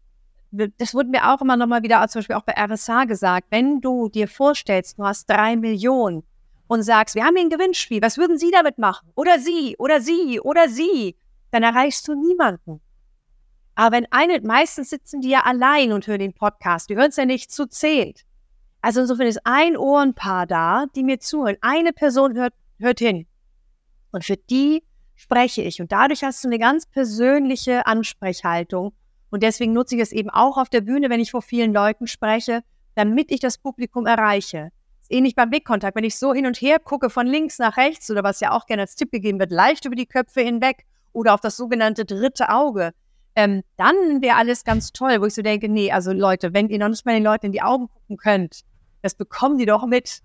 das 0.52 0.92
wurde 0.92 1.08
mir 1.08 1.32
auch 1.32 1.40
immer 1.40 1.56
nochmal 1.56 1.82
wieder, 1.82 2.06
zum 2.08 2.18
Beispiel 2.20 2.36
auch 2.36 2.44
bei 2.44 2.52
RSA 2.52 3.04
gesagt, 3.04 3.46
wenn 3.50 3.80
du 3.80 4.10
dir 4.10 4.28
vorstellst, 4.28 4.98
du 4.98 5.04
hast 5.04 5.28
drei 5.28 5.56
Millionen 5.56 6.24
und 6.66 6.82
sagst, 6.82 7.14
wir 7.14 7.24
haben 7.24 7.36
hier 7.36 7.46
ein 7.46 7.50
Gewinnspiel, 7.50 8.02
was 8.02 8.18
würden 8.18 8.36
Sie 8.36 8.50
damit 8.50 8.76
machen? 8.76 9.08
Oder 9.14 9.38
Sie, 9.38 9.76
oder 9.78 10.02
Sie, 10.02 10.40
oder 10.40 10.68
Sie, 10.68 11.16
dann 11.50 11.62
erreichst 11.62 12.06
du 12.06 12.14
niemanden. 12.14 12.82
Aber 13.74 13.96
wenn 13.96 14.06
eine, 14.10 14.40
meistens 14.42 14.90
sitzen 14.90 15.22
die 15.22 15.30
ja 15.30 15.40
allein 15.40 15.92
und 15.92 16.06
hören 16.06 16.18
den 16.18 16.34
Podcast, 16.34 16.90
die 16.90 16.96
hören 16.96 17.08
es 17.08 17.16
ja 17.16 17.24
nicht 17.24 17.50
zu 17.50 17.66
zehnt. 17.66 18.22
Also 18.82 19.00
insofern 19.00 19.28
ist 19.28 19.40
ein 19.44 19.76
Ohrenpaar 19.76 20.46
da, 20.46 20.86
die 20.94 21.04
mir 21.04 21.18
zuhören. 21.20 21.56
Eine 21.62 21.92
Person 21.92 22.34
hört, 22.34 22.52
hört 22.78 22.98
hin. 22.98 23.26
Und 24.12 24.24
für 24.24 24.36
die 24.36 24.84
spreche 25.14 25.62
ich. 25.62 25.80
Und 25.80 25.92
dadurch 25.92 26.22
hast 26.22 26.44
du 26.44 26.48
eine 26.48 26.58
ganz 26.58 26.86
persönliche 26.86 27.86
Ansprechhaltung 27.86 28.92
und 29.32 29.42
deswegen 29.42 29.72
nutze 29.72 29.96
ich 29.96 30.02
es 30.02 30.12
eben 30.12 30.28
auch 30.28 30.58
auf 30.58 30.68
der 30.68 30.82
Bühne, 30.82 31.08
wenn 31.08 31.18
ich 31.18 31.30
vor 31.30 31.40
vielen 31.40 31.72
Leuten 31.72 32.06
spreche, 32.06 32.62
damit 32.94 33.32
ich 33.32 33.40
das 33.40 33.56
Publikum 33.56 34.04
erreiche. 34.04 34.68
ist 35.00 35.10
ähnlich 35.10 35.34
beim 35.34 35.48
Blickkontakt. 35.48 35.96
Wenn 35.96 36.04
ich 36.04 36.18
so 36.18 36.34
hin 36.34 36.44
und 36.44 36.60
her 36.60 36.78
gucke, 36.78 37.08
von 37.08 37.26
links 37.26 37.58
nach 37.58 37.78
rechts 37.78 38.10
oder 38.10 38.22
was 38.22 38.40
ja 38.40 38.50
auch 38.50 38.66
gerne 38.66 38.82
als 38.82 38.94
Tipp 38.94 39.10
gegeben 39.10 39.38
wird, 39.38 39.50
leicht 39.50 39.86
über 39.86 39.96
die 39.96 40.04
Köpfe 40.04 40.42
hinweg 40.42 40.84
oder 41.14 41.32
auf 41.32 41.40
das 41.40 41.56
sogenannte 41.56 42.04
dritte 42.04 42.50
Auge, 42.50 42.92
ähm, 43.34 43.62
dann 43.78 44.20
wäre 44.20 44.36
alles 44.36 44.64
ganz 44.64 44.92
toll, 44.92 45.22
wo 45.22 45.24
ich 45.24 45.32
so 45.32 45.40
denke, 45.40 45.70
nee, 45.70 45.90
also 45.90 46.12
Leute, 46.12 46.52
wenn 46.52 46.68
ihr 46.68 46.78
noch 46.78 46.90
nicht 46.90 47.06
mal 47.06 47.14
den 47.14 47.24
Leuten 47.24 47.46
in 47.46 47.52
die 47.52 47.62
Augen 47.62 47.88
gucken 47.88 48.18
könnt, 48.18 48.64
das 49.00 49.14
bekommen 49.14 49.56
die 49.56 49.64
doch 49.64 49.86
mit. 49.86 50.20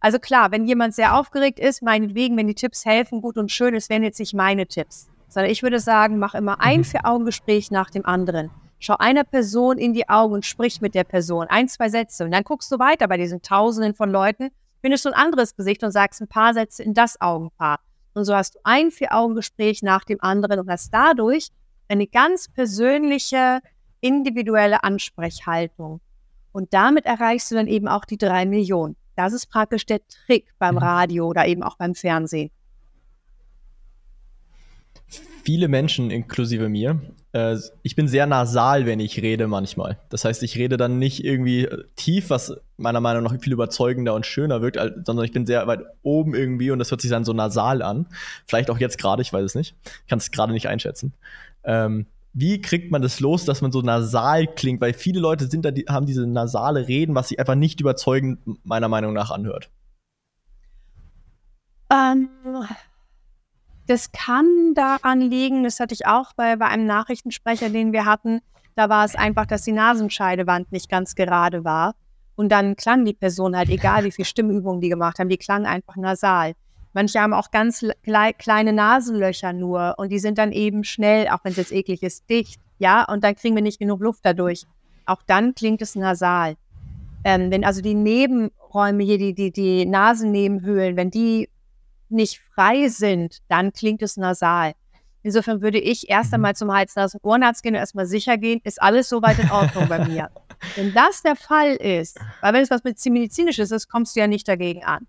Also 0.00 0.18
klar, 0.18 0.52
wenn 0.52 0.66
jemand 0.66 0.94
sehr 0.94 1.16
aufgeregt 1.16 1.58
ist, 1.58 1.82
meinetwegen, 1.82 2.36
wenn 2.36 2.46
die 2.46 2.54
Tipps 2.54 2.84
helfen, 2.84 3.20
gut 3.20 3.36
und 3.36 3.50
schön, 3.50 3.74
es 3.74 3.88
wären 3.88 4.02
jetzt 4.02 4.20
nicht 4.20 4.34
meine 4.34 4.66
Tipps 4.66 5.08
sondern 5.28 5.52
ich 5.52 5.62
würde 5.62 5.78
sagen, 5.78 6.18
mach 6.18 6.34
immer 6.34 6.60
ein 6.60 6.80
mhm. 6.80 6.84
Vier-Augen-Gespräch 6.84 7.70
nach 7.70 7.90
dem 7.90 8.04
anderen. 8.06 8.50
Schau 8.80 8.96
einer 8.96 9.24
Person 9.24 9.76
in 9.76 9.92
die 9.92 10.08
Augen 10.08 10.34
und 10.34 10.46
sprich 10.46 10.80
mit 10.80 10.94
der 10.94 11.04
Person. 11.04 11.46
Ein, 11.48 11.68
zwei 11.68 11.88
Sätze. 11.88 12.24
Und 12.24 12.30
dann 12.30 12.44
guckst 12.44 12.70
du 12.70 12.78
weiter 12.78 13.08
bei 13.08 13.16
diesen 13.16 13.42
Tausenden 13.42 13.94
von 13.94 14.10
Leuten, 14.10 14.50
findest 14.80 15.04
du 15.04 15.10
ein 15.10 15.14
anderes 15.14 15.56
Gesicht 15.56 15.82
und 15.82 15.90
sagst 15.90 16.20
ein 16.20 16.28
paar 16.28 16.54
Sätze 16.54 16.82
in 16.82 16.94
das 16.94 17.20
Augenpaar. 17.20 17.80
Und 18.14 18.24
so 18.24 18.34
hast 18.34 18.54
du 18.54 18.60
ein 18.64 18.90
Vier-Augen-Gespräch 18.90 19.82
nach 19.82 20.04
dem 20.04 20.20
anderen 20.20 20.60
und 20.60 20.70
hast 20.70 20.92
dadurch 20.92 21.48
eine 21.88 22.06
ganz 22.06 22.48
persönliche, 22.48 23.60
individuelle 24.00 24.84
Ansprechhaltung. 24.84 26.00
Und 26.52 26.72
damit 26.72 27.04
erreichst 27.04 27.50
du 27.50 27.56
dann 27.56 27.66
eben 27.66 27.88
auch 27.88 28.04
die 28.04 28.18
drei 28.18 28.46
Millionen. 28.46 28.96
Das 29.18 29.32
ist 29.32 29.46
praktisch 29.46 29.84
der 29.84 29.98
Trick 30.06 30.54
beim 30.60 30.76
mhm. 30.76 30.78
Radio 30.78 31.26
oder 31.26 31.44
eben 31.44 31.64
auch 31.64 31.76
beim 31.76 31.96
Fernsehen. 31.96 32.52
Viele 35.42 35.66
Menschen, 35.66 36.12
inklusive 36.12 36.68
mir, 36.68 37.00
äh, 37.32 37.56
ich 37.82 37.96
bin 37.96 38.06
sehr 38.06 38.26
nasal, 38.26 38.86
wenn 38.86 39.00
ich 39.00 39.20
rede 39.20 39.48
manchmal. 39.48 39.98
Das 40.10 40.24
heißt, 40.24 40.44
ich 40.44 40.56
rede 40.56 40.76
dann 40.76 41.00
nicht 41.00 41.24
irgendwie 41.24 41.64
äh, 41.64 41.82
tief, 41.96 42.30
was 42.30 42.60
meiner 42.76 43.00
Meinung 43.00 43.24
nach 43.24 43.34
viel 43.40 43.52
überzeugender 43.52 44.14
und 44.14 44.24
schöner 44.24 44.62
wirkt, 44.62 44.76
sondern 45.04 45.24
ich 45.24 45.32
bin 45.32 45.46
sehr 45.46 45.66
weit 45.66 45.80
oben 46.02 46.36
irgendwie 46.36 46.70
und 46.70 46.78
das 46.78 46.92
hört 46.92 47.00
sich 47.00 47.10
dann 47.10 47.24
so 47.24 47.32
nasal 47.32 47.82
an. 47.82 48.06
Vielleicht 48.46 48.70
auch 48.70 48.78
jetzt 48.78 48.98
gerade, 48.98 49.20
ich 49.22 49.32
weiß 49.32 49.44
es 49.44 49.56
nicht. 49.56 49.74
Ich 49.84 50.06
kann 50.08 50.20
es 50.20 50.30
gerade 50.30 50.52
nicht 50.52 50.68
einschätzen. 50.68 51.12
Ähm, 51.64 52.06
wie 52.38 52.60
kriegt 52.60 52.92
man 52.92 53.02
das 53.02 53.18
los, 53.18 53.44
dass 53.44 53.62
man 53.62 53.72
so 53.72 53.82
nasal 53.82 54.46
klingt? 54.46 54.80
Weil 54.80 54.92
viele 54.92 55.18
Leute 55.18 55.48
sind 55.48 55.64
da, 55.64 55.72
die, 55.72 55.86
haben 55.88 56.06
diese 56.06 56.26
nasale 56.26 56.86
Reden, 56.86 57.14
was 57.14 57.28
sich 57.28 57.40
einfach 57.40 57.56
nicht 57.56 57.80
überzeugend 57.80 58.38
meiner 58.64 58.88
Meinung 58.88 59.12
nach 59.12 59.30
anhört. 59.32 59.70
Ähm, 61.92 62.28
das 63.86 64.12
kann 64.12 64.74
daran 64.74 65.20
liegen, 65.20 65.64
das 65.64 65.80
hatte 65.80 65.94
ich 65.94 66.06
auch 66.06 66.32
bei, 66.34 66.54
bei 66.56 66.66
einem 66.66 66.86
Nachrichtensprecher, 66.86 67.70
den 67.70 67.92
wir 67.92 68.04
hatten. 68.04 68.40
Da 68.76 68.88
war 68.88 69.04
es 69.04 69.16
einfach, 69.16 69.46
dass 69.46 69.62
die 69.62 69.72
Nasenscheidewand 69.72 70.70
nicht 70.70 70.88
ganz 70.88 71.16
gerade 71.16 71.64
war. 71.64 71.96
Und 72.36 72.50
dann 72.50 72.76
klang 72.76 73.04
die 73.04 73.14
Person 73.14 73.56
halt, 73.56 73.68
egal 73.68 74.04
wie 74.04 74.12
viel 74.12 74.24
Stimmübungen 74.24 74.80
die 74.80 74.88
gemacht 74.88 75.18
haben, 75.18 75.28
die 75.28 75.38
klang 75.38 75.66
einfach 75.66 75.96
nasal. 75.96 76.52
Manche 76.92 77.20
haben 77.20 77.34
auch 77.34 77.50
ganz 77.50 77.84
kleine 78.02 78.72
Nasenlöcher 78.72 79.52
nur 79.52 79.94
und 79.98 80.10
die 80.10 80.18
sind 80.18 80.38
dann 80.38 80.52
eben 80.52 80.84
schnell, 80.84 81.28
auch 81.28 81.40
wenn 81.44 81.52
es 81.52 81.58
jetzt 81.58 81.72
eklig 81.72 82.02
ist, 82.02 82.28
dicht. 82.28 82.60
Ja, 82.78 83.04
und 83.04 83.24
dann 83.24 83.34
kriegen 83.34 83.54
wir 83.54 83.62
nicht 83.62 83.78
genug 83.78 84.00
Luft 84.00 84.20
dadurch. 84.22 84.64
Auch 85.06 85.22
dann 85.26 85.54
klingt 85.54 85.82
es 85.82 85.94
nasal. 85.94 86.56
Ähm, 87.24 87.50
wenn 87.50 87.64
also 87.64 87.80
die 87.82 87.94
Nebenräume 87.94 89.02
hier, 89.02 89.18
die, 89.18 89.34
die, 89.34 89.50
die 89.50 89.86
Nasennebenhöhlen, 89.86 90.96
wenn 90.96 91.10
die 91.10 91.48
nicht 92.08 92.40
frei 92.54 92.88
sind, 92.88 93.38
dann 93.48 93.72
klingt 93.72 94.02
es 94.02 94.16
nasal. 94.16 94.72
Insofern 95.22 95.60
würde 95.60 95.78
ich 95.78 96.08
erst 96.08 96.32
einmal 96.32 96.54
zum 96.54 96.72
Hals, 96.72 96.94
Nasen, 96.94 97.20
Ohrenarzt 97.22 97.62
gehen 97.62 97.74
und 97.74 97.80
erstmal 97.80 98.06
sicher 98.06 98.38
gehen, 98.38 98.60
ist 98.64 98.80
alles 98.80 99.08
soweit 99.08 99.38
in 99.38 99.50
Ordnung 99.50 99.88
bei 99.88 100.06
mir. 100.06 100.30
Wenn 100.76 100.94
das 100.94 101.22
der 101.22 101.36
Fall 101.36 101.74
ist, 101.74 102.18
weil 102.40 102.52
wenn 102.52 102.62
es 102.62 102.70
was 102.70 102.82
medizinisches 102.82 103.70
ist, 103.70 103.88
kommst 103.88 104.16
du 104.16 104.20
ja 104.20 104.26
nicht 104.26 104.48
dagegen 104.48 104.82
an. 104.82 105.06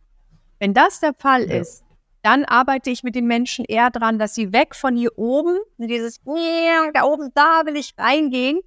Wenn 0.59 0.73
das 0.73 0.99
der 0.99 1.13
Fall 1.13 1.49
ja. 1.49 1.61
ist, 1.61 1.83
dann 2.21 2.43
arbeite 2.45 2.89
ich 2.89 3.03
mit 3.03 3.15
den 3.15 3.27
Menschen 3.27 3.65
eher 3.65 3.89
dran, 3.89 4.19
dass 4.19 4.35
sie 4.35 4.51
weg 4.51 4.75
von 4.75 4.95
hier 4.95 5.17
oben, 5.17 5.57
dieses 5.77 6.19
da 6.23 7.03
oben, 7.03 7.31
da 7.33 7.61
will 7.65 7.77
ich 7.77 7.93
reingehen, 7.97 8.59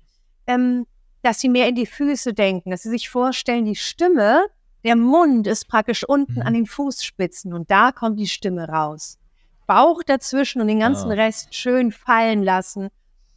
ähm, 0.46 0.86
dass 1.22 1.40
sie 1.40 1.48
mehr 1.48 1.68
in 1.68 1.74
die 1.74 1.86
Füße 1.86 2.32
denken, 2.32 2.70
dass 2.70 2.82
sie 2.82 2.88
sich 2.88 3.10
vorstellen, 3.10 3.64
die 3.64 3.76
Stimme, 3.76 4.46
der 4.84 4.96
Mund 4.96 5.46
ist 5.46 5.68
praktisch 5.68 6.02
unten 6.08 6.36
mhm. 6.36 6.42
an 6.42 6.54
den 6.54 6.66
Fußspitzen 6.66 7.52
und 7.52 7.70
da 7.70 7.92
kommt 7.92 8.18
die 8.18 8.26
Stimme 8.26 8.68
raus. 8.68 9.18
Bauch 9.66 10.02
dazwischen 10.02 10.60
und 10.60 10.68
den 10.68 10.80
ganzen 10.80 11.10
oh. 11.10 11.14
Rest 11.14 11.54
schön 11.54 11.92
fallen 11.92 12.42
lassen. 12.42 12.88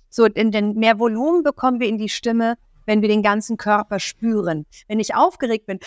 So, 0.10 0.28
denn 0.28 0.74
mehr 0.74 0.98
Volumen 0.98 1.44
bekommen 1.44 1.80
wir 1.80 1.88
in 1.88 1.98
die 1.98 2.10
Stimme, 2.10 2.56
wenn 2.86 3.02
wir 3.02 3.10
den 3.10 3.22
ganzen 3.22 3.58
Körper 3.58 4.00
spüren. 4.00 4.66
Wenn 4.88 5.00
ich 5.00 5.14
aufgeregt 5.14 5.66
bin, 5.66 5.80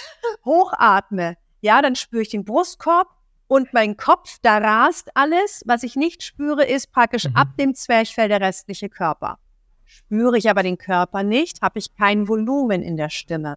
hochatme, 0.44 1.36
ja, 1.60 1.82
dann 1.82 1.96
spüre 1.96 2.22
ich 2.22 2.28
den 2.28 2.44
Brustkorb 2.44 3.08
und 3.48 3.72
mein 3.72 3.96
Kopf, 3.96 4.38
da 4.42 4.58
rast 4.58 5.10
alles. 5.14 5.62
Was 5.66 5.82
ich 5.82 5.96
nicht 5.96 6.22
spüre, 6.22 6.64
ist 6.64 6.92
praktisch 6.92 7.24
mhm. 7.24 7.36
ab 7.36 7.48
dem 7.58 7.74
Zwerchfell 7.74 8.28
der 8.28 8.40
restliche 8.40 8.88
Körper. 8.88 9.38
Spüre 9.84 10.36
ich 10.36 10.50
aber 10.50 10.62
den 10.62 10.76
Körper 10.76 11.22
nicht, 11.22 11.62
habe 11.62 11.78
ich 11.78 11.96
kein 11.96 12.28
Volumen 12.28 12.82
in 12.82 12.96
der 12.96 13.08
Stimme. 13.08 13.56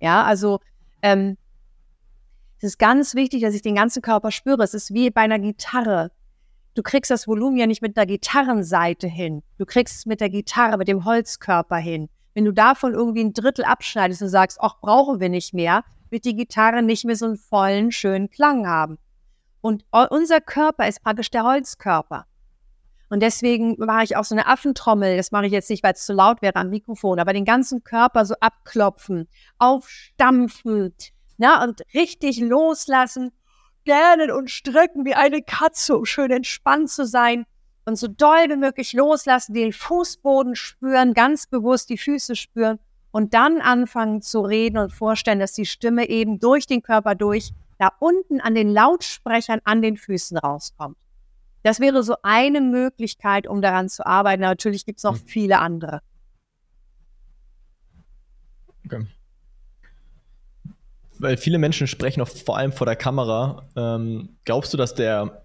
Ja, 0.00 0.24
also 0.24 0.58
ähm, 1.02 1.36
es 2.58 2.64
ist 2.64 2.78
ganz 2.78 3.14
wichtig, 3.14 3.42
dass 3.42 3.54
ich 3.54 3.62
den 3.62 3.76
ganzen 3.76 4.02
Körper 4.02 4.32
spüre. 4.32 4.62
Es 4.62 4.74
ist 4.74 4.92
wie 4.92 5.10
bei 5.10 5.22
einer 5.22 5.38
Gitarre. 5.38 6.10
Du 6.74 6.82
kriegst 6.82 7.10
das 7.10 7.28
Volumen 7.28 7.56
ja 7.56 7.66
nicht 7.66 7.82
mit 7.82 7.96
der 7.96 8.06
Gitarrenseite 8.06 9.06
hin. 9.06 9.42
Du 9.58 9.66
kriegst 9.66 9.98
es 9.98 10.06
mit 10.06 10.20
der 10.20 10.30
Gitarre, 10.30 10.78
mit 10.78 10.88
dem 10.88 11.04
Holzkörper 11.04 11.76
hin. 11.76 12.08
Wenn 12.34 12.44
du 12.44 12.52
davon 12.52 12.94
irgendwie 12.94 13.22
ein 13.22 13.32
Drittel 13.32 13.64
abschneidest 13.64 14.22
und 14.22 14.28
sagst, 14.28 14.58
ach, 14.60 14.80
brauchen 14.80 15.20
wir 15.20 15.28
nicht 15.28 15.54
mehr, 15.54 15.84
wird 16.12 16.26
die 16.26 16.36
Gitarre 16.36 16.82
nicht 16.82 17.04
mehr 17.04 17.16
so 17.16 17.24
einen 17.24 17.36
vollen, 17.36 17.90
schönen 17.90 18.30
Klang 18.30 18.68
haben. 18.68 18.98
Und 19.62 19.84
unser 20.10 20.40
Körper 20.40 20.86
ist 20.86 21.02
praktisch 21.02 21.30
der 21.30 21.44
Holzkörper. 21.44 22.26
Und 23.08 23.20
deswegen 23.20 23.76
mache 23.78 24.04
ich 24.04 24.16
auch 24.16 24.24
so 24.24 24.34
eine 24.34 24.46
Affentrommel. 24.46 25.16
Das 25.16 25.32
mache 25.32 25.46
ich 25.46 25.52
jetzt 25.52 25.70
nicht, 25.70 25.82
weil 25.82 25.94
es 25.94 26.04
zu 26.04 26.12
laut 26.12 26.42
wäre 26.42 26.56
am 26.56 26.70
Mikrofon, 26.70 27.18
aber 27.18 27.32
den 27.32 27.44
ganzen 27.44 27.82
Körper 27.82 28.24
so 28.24 28.34
abklopfen, 28.40 29.28
aufstampfen, 29.58 30.94
na, 31.38 31.64
und 31.64 31.82
richtig 31.94 32.40
loslassen, 32.40 33.32
gähnen 33.84 34.30
und 34.30 34.50
strecken 34.50 35.04
wie 35.04 35.14
eine 35.14 35.42
Katze, 35.42 35.96
um 35.96 36.04
schön 36.04 36.30
entspannt 36.30 36.90
zu 36.90 37.06
sein 37.06 37.44
und 37.84 37.96
so 37.96 38.06
doll 38.06 38.48
wie 38.48 38.56
möglich 38.56 38.92
loslassen, 38.92 39.54
den 39.54 39.72
Fußboden 39.72 40.54
spüren, 40.54 41.14
ganz 41.14 41.46
bewusst 41.46 41.90
die 41.90 41.98
Füße 41.98 42.36
spüren 42.36 42.78
und 43.12 43.34
dann 43.34 43.60
anfangen 43.60 44.22
zu 44.22 44.40
reden 44.40 44.78
und 44.78 44.92
vorstellen, 44.92 45.38
dass 45.38 45.52
die 45.52 45.66
Stimme 45.66 46.08
eben 46.08 46.40
durch 46.40 46.66
den 46.66 46.82
Körper 46.82 47.14
durch 47.14 47.52
da 47.78 47.92
unten 48.00 48.40
an 48.40 48.54
den 48.54 48.72
Lautsprechern 48.72 49.60
an 49.64 49.82
den 49.82 49.96
Füßen 49.96 50.38
rauskommt. 50.38 50.96
Das 51.62 51.78
wäre 51.78 52.02
so 52.02 52.16
eine 52.22 52.60
Möglichkeit, 52.60 53.46
um 53.46 53.62
daran 53.62 53.88
zu 53.88 54.04
arbeiten. 54.04 54.42
Natürlich 54.42 54.84
gibt 54.84 54.98
es 54.98 55.04
noch 55.04 55.18
hm. 55.18 55.26
viele 55.26 55.58
andere. 55.58 56.00
Okay. 58.84 59.06
Weil 61.18 61.36
viele 61.36 61.58
Menschen 61.58 61.86
sprechen 61.86 62.20
auch 62.20 62.28
vor 62.28 62.56
allem 62.56 62.72
vor 62.72 62.86
der 62.86 62.96
Kamera. 62.96 63.62
Ähm, 63.76 64.36
glaubst 64.44 64.72
du, 64.72 64.76
dass 64.76 64.94
der 64.94 65.44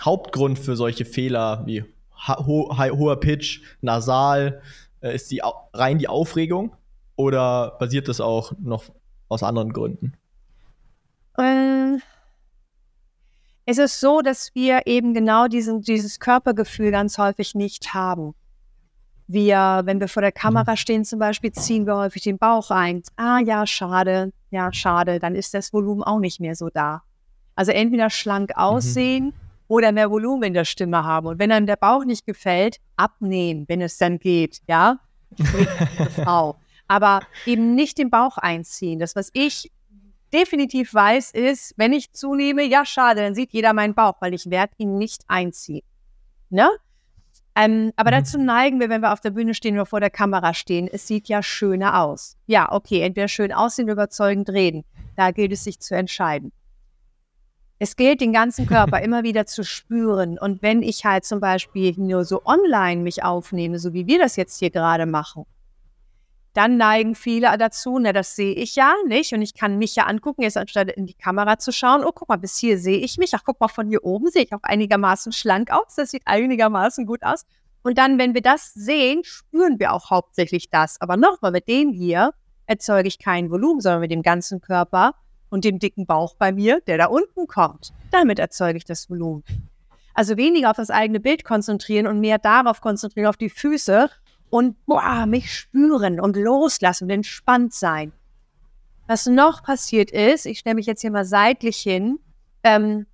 Hauptgrund 0.00 0.58
für 0.58 0.74
solche 0.76 1.04
Fehler 1.04 1.62
wie 1.64 1.84
ho 2.26 2.76
hoher 2.76 3.20
Pitch, 3.20 3.62
nasal, 3.80 4.62
äh, 5.00 5.14
ist 5.14 5.30
die, 5.30 5.42
rein 5.72 5.98
die 5.98 6.08
Aufregung? 6.08 6.76
Oder 7.22 7.76
basiert 7.78 8.08
das 8.08 8.20
auch 8.20 8.52
noch 8.58 8.82
aus 9.28 9.44
anderen 9.44 9.72
Gründen? 9.72 10.14
Ähm, 11.38 12.02
es 13.64 13.78
ist 13.78 14.00
so, 14.00 14.22
dass 14.22 14.52
wir 14.56 14.88
eben 14.88 15.14
genau 15.14 15.46
diesen, 15.46 15.82
dieses 15.82 16.18
Körpergefühl 16.18 16.90
ganz 16.90 17.18
häufig 17.18 17.54
nicht 17.54 17.94
haben. 17.94 18.34
Wir, 19.28 19.82
wenn 19.84 20.00
wir 20.00 20.08
vor 20.08 20.20
der 20.20 20.32
Kamera 20.32 20.72
mhm. 20.72 20.76
stehen 20.76 21.04
zum 21.04 21.20
Beispiel, 21.20 21.52
ziehen 21.52 21.86
wir 21.86 21.96
häufig 21.96 22.22
den 22.24 22.38
Bauch 22.38 22.72
ein. 22.72 23.04
Ah 23.14 23.38
ja, 23.38 23.68
schade, 23.68 24.32
ja, 24.50 24.72
schade, 24.72 25.20
dann 25.20 25.36
ist 25.36 25.54
das 25.54 25.72
Volumen 25.72 26.02
auch 26.02 26.18
nicht 26.18 26.40
mehr 26.40 26.56
so 26.56 26.70
da. 26.70 27.02
Also 27.54 27.70
entweder 27.70 28.10
schlank 28.10 28.50
mhm. 28.50 28.60
aussehen 28.60 29.24
mhm. 29.26 29.32
oder 29.68 29.92
mehr 29.92 30.10
Volumen 30.10 30.42
in 30.42 30.54
der 30.54 30.64
Stimme 30.64 31.04
haben. 31.04 31.28
Und 31.28 31.38
wenn 31.38 31.52
einem 31.52 31.66
der 31.66 31.76
Bauch 31.76 32.04
nicht 32.04 32.26
gefällt, 32.26 32.78
abnehmen, 32.96 33.64
wenn 33.68 33.80
es 33.80 33.96
dann 33.96 34.18
geht, 34.18 34.60
ja. 34.66 34.98
Frau 36.16 36.56
aber 36.88 37.20
eben 37.46 37.74
nicht 37.74 37.98
den 37.98 38.10
Bauch 38.10 38.38
einziehen. 38.38 38.98
Das, 38.98 39.16
was 39.16 39.30
ich 39.32 39.70
definitiv 40.32 40.94
weiß, 40.94 41.32
ist, 41.32 41.74
wenn 41.76 41.92
ich 41.92 42.12
zunehme, 42.12 42.64
ja, 42.64 42.84
schade, 42.84 43.20
dann 43.20 43.34
sieht 43.34 43.52
jeder 43.52 43.72
meinen 43.72 43.94
Bauch, 43.94 44.14
weil 44.20 44.34
ich 44.34 44.50
werde 44.50 44.72
ihn 44.78 44.96
nicht 44.96 45.24
einziehen. 45.28 45.82
Ne? 46.50 46.68
Ähm, 47.54 47.92
aber 47.96 48.10
mhm. 48.10 48.14
dazu 48.14 48.38
neigen 48.38 48.80
wir, 48.80 48.88
wenn 48.88 49.02
wir 49.02 49.12
auf 49.12 49.20
der 49.20 49.30
Bühne 49.30 49.54
stehen 49.54 49.74
oder 49.74 49.86
vor 49.86 50.00
der 50.00 50.10
Kamera 50.10 50.54
stehen. 50.54 50.88
Es 50.90 51.06
sieht 51.06 51.28
ja 51.28 51.42
schöner 51.42 52.00
aus. 52.00 52.36
Ja, 52.46 52.72
okay, 52.72 53.02
entweder 53.02 53.28
schön 53.28 53.52
aussehen 53.52 53.84
oder 53.84 53.94
überzeugend 53.94 54.48
reden. 54.50 54.84
Da 55.16 55.30
gilt 55.30 55.52
es 55.52 55.64
sich 55.64 55.80
zu 55.80 55.94
entscheiden. 55.94 56.52
Es 57.78 57.96
gilt, 57.96 58.20
den 58.20 58.32
ganzen 58.32 58.66
Körper 58.66 59.00
immer 59.02 59.22
wieder 59.22 59.44
zu 59.44 59.64
spüren. 59.64 60.38
Und 60.38 60.62
wenn 60.62 60.82
ich 60.82 61.04
halt 61.04 61.24
zum 61.24 61.40
Beispiel 61.40 61.94
nur 61.98 62.24
so 62.24 62.42
online 62.46 63.02
mich 63.02 63.22
aufnehme, 63.22 63.78
so 63.78 63.92
wie 63.92 64.06
wir 64.06 64.18
das 64.18 64.36
jetzt 64.36 64.58
hier 64.58 64.70
gerade 64.70 65.04
machen, 65.04 65.44
dann 66.54 66.76
neigen 66.76 67.14
viele 67.14 67.56
dazu, 67.58 67.98
na, 67.98 68.12
das 68.12 68.36
sehe 68.36 68.54
ich 68.54 68.74
ja 68.76 68.94
nicht 69.06 69.32
und 69.32 69.42
ich 69.42 69.54
kann 69.54 69.78
mich 69.78 69.94
ja 69.94 70.04
angucken, 70.04 70.42
jetzt 70.42 70.56
anstatt 70.56 70.90
in 70.90 71.06
die 71.06 71.14
Kamera 71.14 71.58
zu 71.58 71.72
schauen, 71.72 72.04
oh, 72.04 72.12
guck 72.14 72.28
mal, 72.28 72.36
bis 72.36 72.56
hier 72.58 72.78
sehe 72.78 72.98
ich 72.98 73.18
mich, 73.18 73.34
ach, 73.34 73.42
guck 73.44 73.60
mal, 73.60 73.68
von 73.68 73.88
hier 73.88 74.04
oben 74.04 74.30
sehe 74.30 74.44
ich 74.44 74.52
auch 74.52 74.62
einigermaßen 74.62 75.32
schlank 75.32 75.70
aus, 75.70 75.94
das 75.96 76.10
sieht 76.10 76.22
einigermaßen 76.26 77.06
gut 77.06 77.22
aus. 77.22 77.46
Und 77.82 77.98
dann, 77.98 78.18
wenn 78.18 78.34
wir 78.34 78.42
das 78.42 78.72
sehen, 78.74 79.24
spüren 79.24 79.80
wir 79.80 79.92
auch 79.92 80.10
hauptsächlich 80.10 80.70
das. 80.70 81.00
Aber 81.00 81.16
nochmal, 81.16 81.50
mit 81.50 81.66
dem 81.66 81.92
hier 81.92 82.32
erzeuge 82.66 83.08
ich 83.08 83.18
kein 83.18 83.50
Volumen, 83.50 83.80
sondern 83.80 84.00
mit 84.00 84.12
dem 84.12 84.22
ganzen 84.22 84.60
Körper 84.60 85.14
und 85.50 85.64
dem 85.64 85.78
dicken 85.78 86.06
Bauch 86.06 86.36
bei 86.36 86.52
mir, 86.52 86.80
der 86.86 86.98
da 86.98 87.06
unten 87.06 87.46
kommt. 87.48 87.92
Damit 88.12 88.38
erzeuge 88.38 88.78
ich 88.78 88.84
das 88.84 89.10
Volumen. 89.10 89.42
Also 90.14 90.36
weniger 90.36 90.70
auf 90.70 90.76
das 90.76 90.90
eigene 90.90 91.20
Bild 91.20 91.44
konzentrieren 91.44 92.06
und 92.06 92.20
mehr 92.20 92.38
darauf 92.38 92.80
konzentrieren, 92.80 93.26
auf 93.26 93.36
die 93.36 93.50
Füße 93.50 94.10
und 94.52 94.84
boah, 94.84 95.24
mich 95.24 95.50
spüren 95.50 96.20
und 96.20 96.36
loslassen 96.36 97.04
und 97.04 97.10
entspannt 97.10 97.72
sein. 97.72 98.12
Was 99.06 99.24
noch 99.24 99.62
passiert 99.62 100.10
ist, 100.10 100.44
ich 100.44 100.58
stelle 100.58 100.74
mich 100.74 100.84
jetzt 100.84 101.00
hier 101.00 101.10
mal 101.10 101.24
seitlich 101.24 101.78
hin, 101.78 102.18
ähm, 102.62 103.06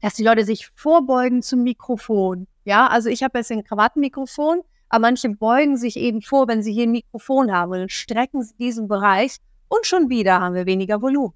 dass 0.00 0.14
die 0.14 0.24
Leute 0.24 0.44
sich 0.44 0.66
vorbeugen 0.74 1.42
zum 1.42 1.62
Mikrofon. 1.62 2.48
Ja, 2.64 2.88
also 2.88 3.08
ich 3.08 3.22
habe 3.22 3.38
jetzt 3.38 3.52
ein 3.52 3.62
Krawattenmikrofon, 3.62 4.62
aber 4.88 5.00
manche 5.02 5.28
beugen 5.28 5.76
sich 5.76 5.96
eben 5.96 6.22
vor, 6.22 6.48
wenn 6.48 6.64
sie 6.64 6.72
hier 6.72 6.88
ein 6.88 6.90
Mikrofon 6.90 7.52
haben 7.52 7.70
und 7.70 7.78
dann 7.78 7.88
strecken 7.88 8.42
sie 8.42 8.56
diesen 8.56 8.88
Bereich 8.88 9.36
und 9.68 9.86
schon 9.86 10.10
wieder 10.10 10.40
haben 10.40 10.56
wir 10.56 10.66
weniger 10.66 11.00
Volumen. 11.00 11.34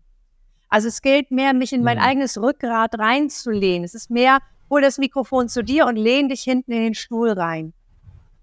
Also 0.69 0.89
es 0.89 1.01
gilt 1.01 1.31
mehr, 1.31 1.55
mich 1.55 1.73
in 1.73 1.85
mein 1.85 1.99
mhm. 1.99 2.05
eigenes 2.05 2.43
Rückgrat 2.43 2.99
reinzulehnen. 2.99 3.85
Es 3.85 3.95
ist 3.95 4.11
mehr, 4.11 4.41
hol 4.69 4.83
das 4.83 4.99
Mikrofon 4.99 5.49
zu 5.49 5.63
dir 5.63 5.87
und 5.87 5.95
lehn 5.95 6.29
dich 6.29 6.43
hinten 6.43 6.73
in 6.73 6.83
den 6.83 6.95
Stuhl 6.95 7.31
rein. 7.31 7.73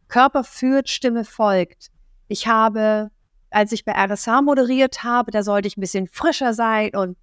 Körper 0.08 0.44
führt, 0.44 0.90
Stimme 0.90 1.26
folgt. 1.26 1.90
Ich 2.28 2.48
habe, 2.48 3.12
als 3.50 3.72
ich 3.72 3.86
bei 3.86 3.94
RSH 3.94 4.42
moderiert 4.42 5.04
habe, 5.04 5.32
da 5.32 5.44
sollte 5.44 5.68
ich 5.68 5.78
ein 5.78 5.82
bisschen 5.82 6.08
frischer 6.08 6.54
sein 6.54 6.96
und 6.96 7.18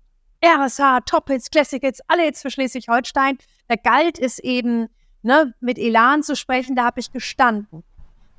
RSH, 0.45 1.01
Top 1.07 1.29
Hits, 1.29 1.51
Classic 1.51 1.83
Hits, 1.83 2.01
alle 2.09 2.23
Hits 2.23 2.43
für 2.43 2.51
Schleswig-Holstein. 2.51 3.39
Da 3.69 3.77
galt 3.77 4.19
es 4.19 4.39
eben, 4.39 4.89
ne, 5.23 5.55
mit 5.61 5.79
Elan 5.79 6.23
zu 6.23 6.35
sprechen, 6.35 6.75
da 6.75 6.85
habe 6.85 7.01
ich 7.01 7.13
gestanden. 7.13 7.85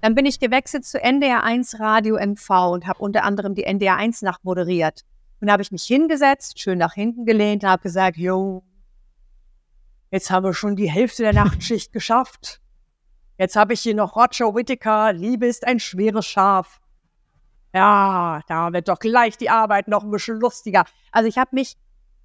Dann 0.01 0.15
bin 0.15 0.25
ich 0.25 0.39
gewechselt 0.41 0.85
zu 0.85 1.01
NDR 1.01 1.43
1 1.43 1.79
Radio 1.79 2.17
MV 2.17 2.49
und 2.73 2.87
habe 2.87 2.99
unter 2.99 3.23
anderem 3.23 3.55
die 3.55 3.63
NDR 3.63 3.95
1 3.95 4.21
Nacht 4.21 4.43
moderiert. 4.43 5.05
Und 5.39 5.47
da 5.47 5.53
habe 5.53 5.63
ich 5.63 5.71
mich 5.71 5.83
hingesetzt, 5.83 6.59
schön 6.59 6.77
nach 6.77 6.93
hinten 6.93 7.25
gelehnt, 7.25 7.63
habe 7.63 7.83
gesagt, 7.83 8.17
jo, 8.17 8.63
jetzt 10.11 10.29
haben 10.29 10.45
wir 10.45 10.53
schon 10.53 10.75
die 10.75 10.89
Hälfte 10.89 11.23
der 11.23 11.33
Nachtschicht 11.33 11.93
geschafft. 11.93 12.61
Jetzt 13.37 13.55
habe 13.55 13.73
ich 13.73 13.81
hier 13.81 13.95
noch 13.95 14.15
Roger 14.15 14.53
Whittaker, 14.53 15.13
Liebe 15.13 15.47
ist 15.47 15.65
ein 15.65 15.79
schweres 15.79 16.25
Schaf. 16.25 16.79
Ja, 17.73 18.41
da 18.47 18.71
wird 18.71 18.87
doch 18.87 18.99
gleich 18.99 19.37
die 19.37 19.49
Arbeit 19.49 19.87
noch 19.87 20.03
ein 20.03 20.11
bisschen 20.11 20.39
lustiger. 20.39 20.85
Also 21.11 21.27
ich 21.27 21.37
habe 21.37 21.49
mich 21.53 21.75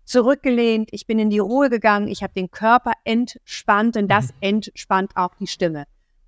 zurückgelehnt, 0.05 0.91
ich 0.93 1.07
bin 1.07 1.19
in 1.19 1.31
die 1.31 1.39
Ruhe 1.39 1.71
gegangen, 1.71 2.09
ich 2.09 2.23
habe 2.23 2.35
den 2.35 2.51
Körper 2.51 2.93
entspannt 3.05 3.97
und 3.97 4.09
das 4.09 4.29
mhm. 4.29 4.39
entspannt 4.41 5.13
auch 5.17 5.35
die 5.37 5.47
Stimme. 5.47 5.87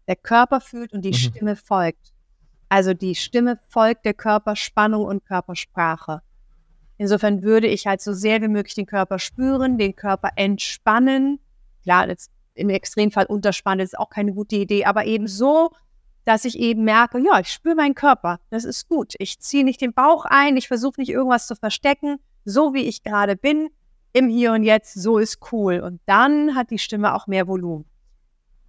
Der 0.09 0.17
Körper 0.17 0.61
fühlt 0.61 0.93
und 0.93 1.03
die 1.03 1.11
mhm. 1.11 1.15
Stimme 1.15 1.57
folgt. 1.57 2.13
Also 2.71 2.95
die 2.95 3.15
Stimme 3.15 3.59
folgt 3.69 4.05
der 4.07 4.15
Körperspannung 4.15 5.05
und 5.05 5.25
Körpersprache. 5.25 6.23
Insofern 6.97 7.43
würde 7.43 7.67
ich 7.67 7.87
halt 7.87 8.01
so 8.01 8.13
sehr 8.13 8.43
wie 8.43 8.49
möglich 8.49 8.75
den 8.75 8.87
Körper 8.87 9.19
spüren, 9.19 9.79
den 9.79 9.97
Körper 9.97 10.31
entspannen. 10.37 11.41
Klar, 11.83 12.09
jetzt 12.09 12.31
im 12.55 12.69
Extremfall 12.69 13.27
unterspannen 13.27 13.85
ist 13.85 13.99
auch 13.99 14.11
keine 14.11 14.33
gute 14.33 14.57
Idee, 14.57 14.85
aber 14.85 15.05
eben 15.05 15.27
so, 15.27 15.71
dass 16.25 16.45
ich 16.45 16.59
eben 16.59 16.85
merke, 16.85 17.19
ja, 17.19 17.41
ich 17.41 17.49
spüre 17.49 17.75
meinen 17.75 17.95
Körper, 17.95 18.41
das 18.51 18.65
ist 18.65 18.89
gut. 18.89 19.15
Ich 19.19 19.41
ziehe 19.41 19.65
nicht 19.65 19.81
den 19.81 19.93
Bauch 19.93 20.25
ein, 20.25 20.57
ich 20.57 20.69
versuche 20.69 21.01
nicht 21.01 21.11
irgendwas 21.11 21.47
zu 21.47 21.57
verstecken, 21.57 22.19
so 22.45 22.75
wie 22.75 22.85
ich 22.85 23.03
gerade 23.03 23.37
bin, 23.37 23.71
im 24.13 24.29
Hier 24.29 24.53
und 24.53 24.63
Jetzt, 24.63 24.95
so 24.95 25.19
ist 25.19 25.39
cool. 25.53 25.81
Und 25.81 26.01
dann 26.07 26.55
hat 26.55 26.71
die 26.71 26.79
Stimme 26.79 27.15
auch 27.15 27.27
mehr 27.27 27.47
Volumen. 27.47 27.85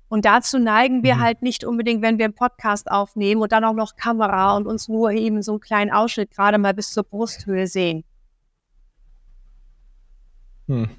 Und 0.07 0.25
dazu 0.25 0.59
neigen 0.59 1.03
wir 1.03 1.15
mhm. 1.15 1.19
halt 1.21 1.41
nicht 1.41 1.63
unbedingt, 1.63 2.01
wenn 2.01 2.17
wir 2.17 2.25
einen 2.25 2.34
Podcast 2.36 2.91
aufnehmen 2.91 3.41
und 3.41 3.51
dann 3.51 3.63
auch 3.63 3.73
noch 3.73 3.95
Kamera 3.95 4.57
und 4.57 4.67
uns 4.67 4.88
nur 4.88 5.11
eben 5.11 5.41
so 5.41 5.53
einen 5.53 5.61
kleinen 5.61 5.91
Ausschnitt 5.91 6.32
gerade 6.32 6.57
mal 6.57 6.73
bis 6.73 6.91
zur 6.91 7.03
Brusthöhe 7.03 7.65
sehen. 7.65 8.03
Hm. 10.67 10.89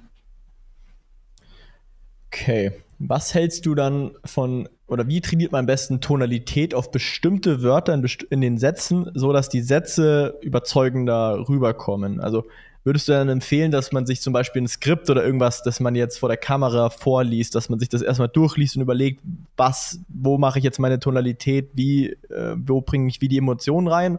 Okay. 2.32 2.72
Was 2.98 3.34
hältst 3.34 3.66
du 3.66 3.74
dann 3.74 4.12
von, 4.24 4.68
oder 4.86 5.06
wie 5.06 5.20
trainiert 5.20 5.52
man 5.52 5.60
am 5.60 5.66
besten 5.66 6.00
Tonalität 6.00 6.74
auf 6.74 6.90
bestimmte 6.90 7.62
Wörter 7.62 8.00
in, 8.30 8.40
den 8.40 8.58
Sätzen, 8.58 9.10
so 9.14 9.32
dass 9.32 9.48
die 9.48 9.60
Sätze 9.60 10.38
überzeugender 10.40 11.46
rüberkommen? 11.48 12.20
Also 12.20 12.44
würdest 12.84 13.08
du 13.08 13.12
dann 13.12 13.28
empfehlen, 13.28 13.70
dass 13.70 13.92
man 13.92 14.06
sich 14.06 14.22
zum 14.22 14.32
Beispiel 14.32 14.62
ein 14.62 14.68
Skript 14.68 15.10
oder 15.10 15.24
irgendwas, 15.24 15.62
das 15.62 15.80
man 15.80 15.94
jetzt 15.94 16.18
vor 16.18 16.28
der 16.28 16.38
Kamera 16.38 16.90
vorliest, 16.90 17.54
dass 17.54 17.68
man 17.68 17.78
sich 17.78 17.88
das 17.88 18.02
erstmal 18.02 18.28
durchliest 18.28 18.76
und 18.76 18.82
überlegt, 18.82 19.20
was, 19.56 20.00
wo 20.08 20.38
mache 20.38 20.58
ich 20.58 20.64
jetzt 20.64 20.78
meine 20.78 21.00
Tonalität, 21.00 21.70
wie, 21.74 22.10
äh, 22.30 22.56
wo 22.56 22.80
bringe 22.80 23.08
ich 23.08 23.20
wie 23.20 23.28
die 23.28 23.38
Emotionen 23.38 23.88
rein? 23.88 24.18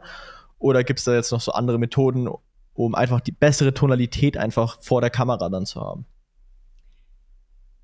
Oder 0.60 0.84
gibt 0.84 1.00
es 1.00 1.06
da 1.06 1.16
jetzt 1.16 1.32
noch 1.32 1.42
so 1.42 1.54
andere 1.54 1.80
Methoden, 1.80 2.28
um 2.74 2.96
einfach 2.96 3.22
die 3.22 3.32
bessere 3.32 3.74
Tonalität 3.74 4.38
einfach 4.38 4.78
vor 4.82 5.02
der 5.02 5.10
Kamera 5.10 5.50
dann 5.50 5.66
zu 5.66 5.82
haben? 5.82 6.06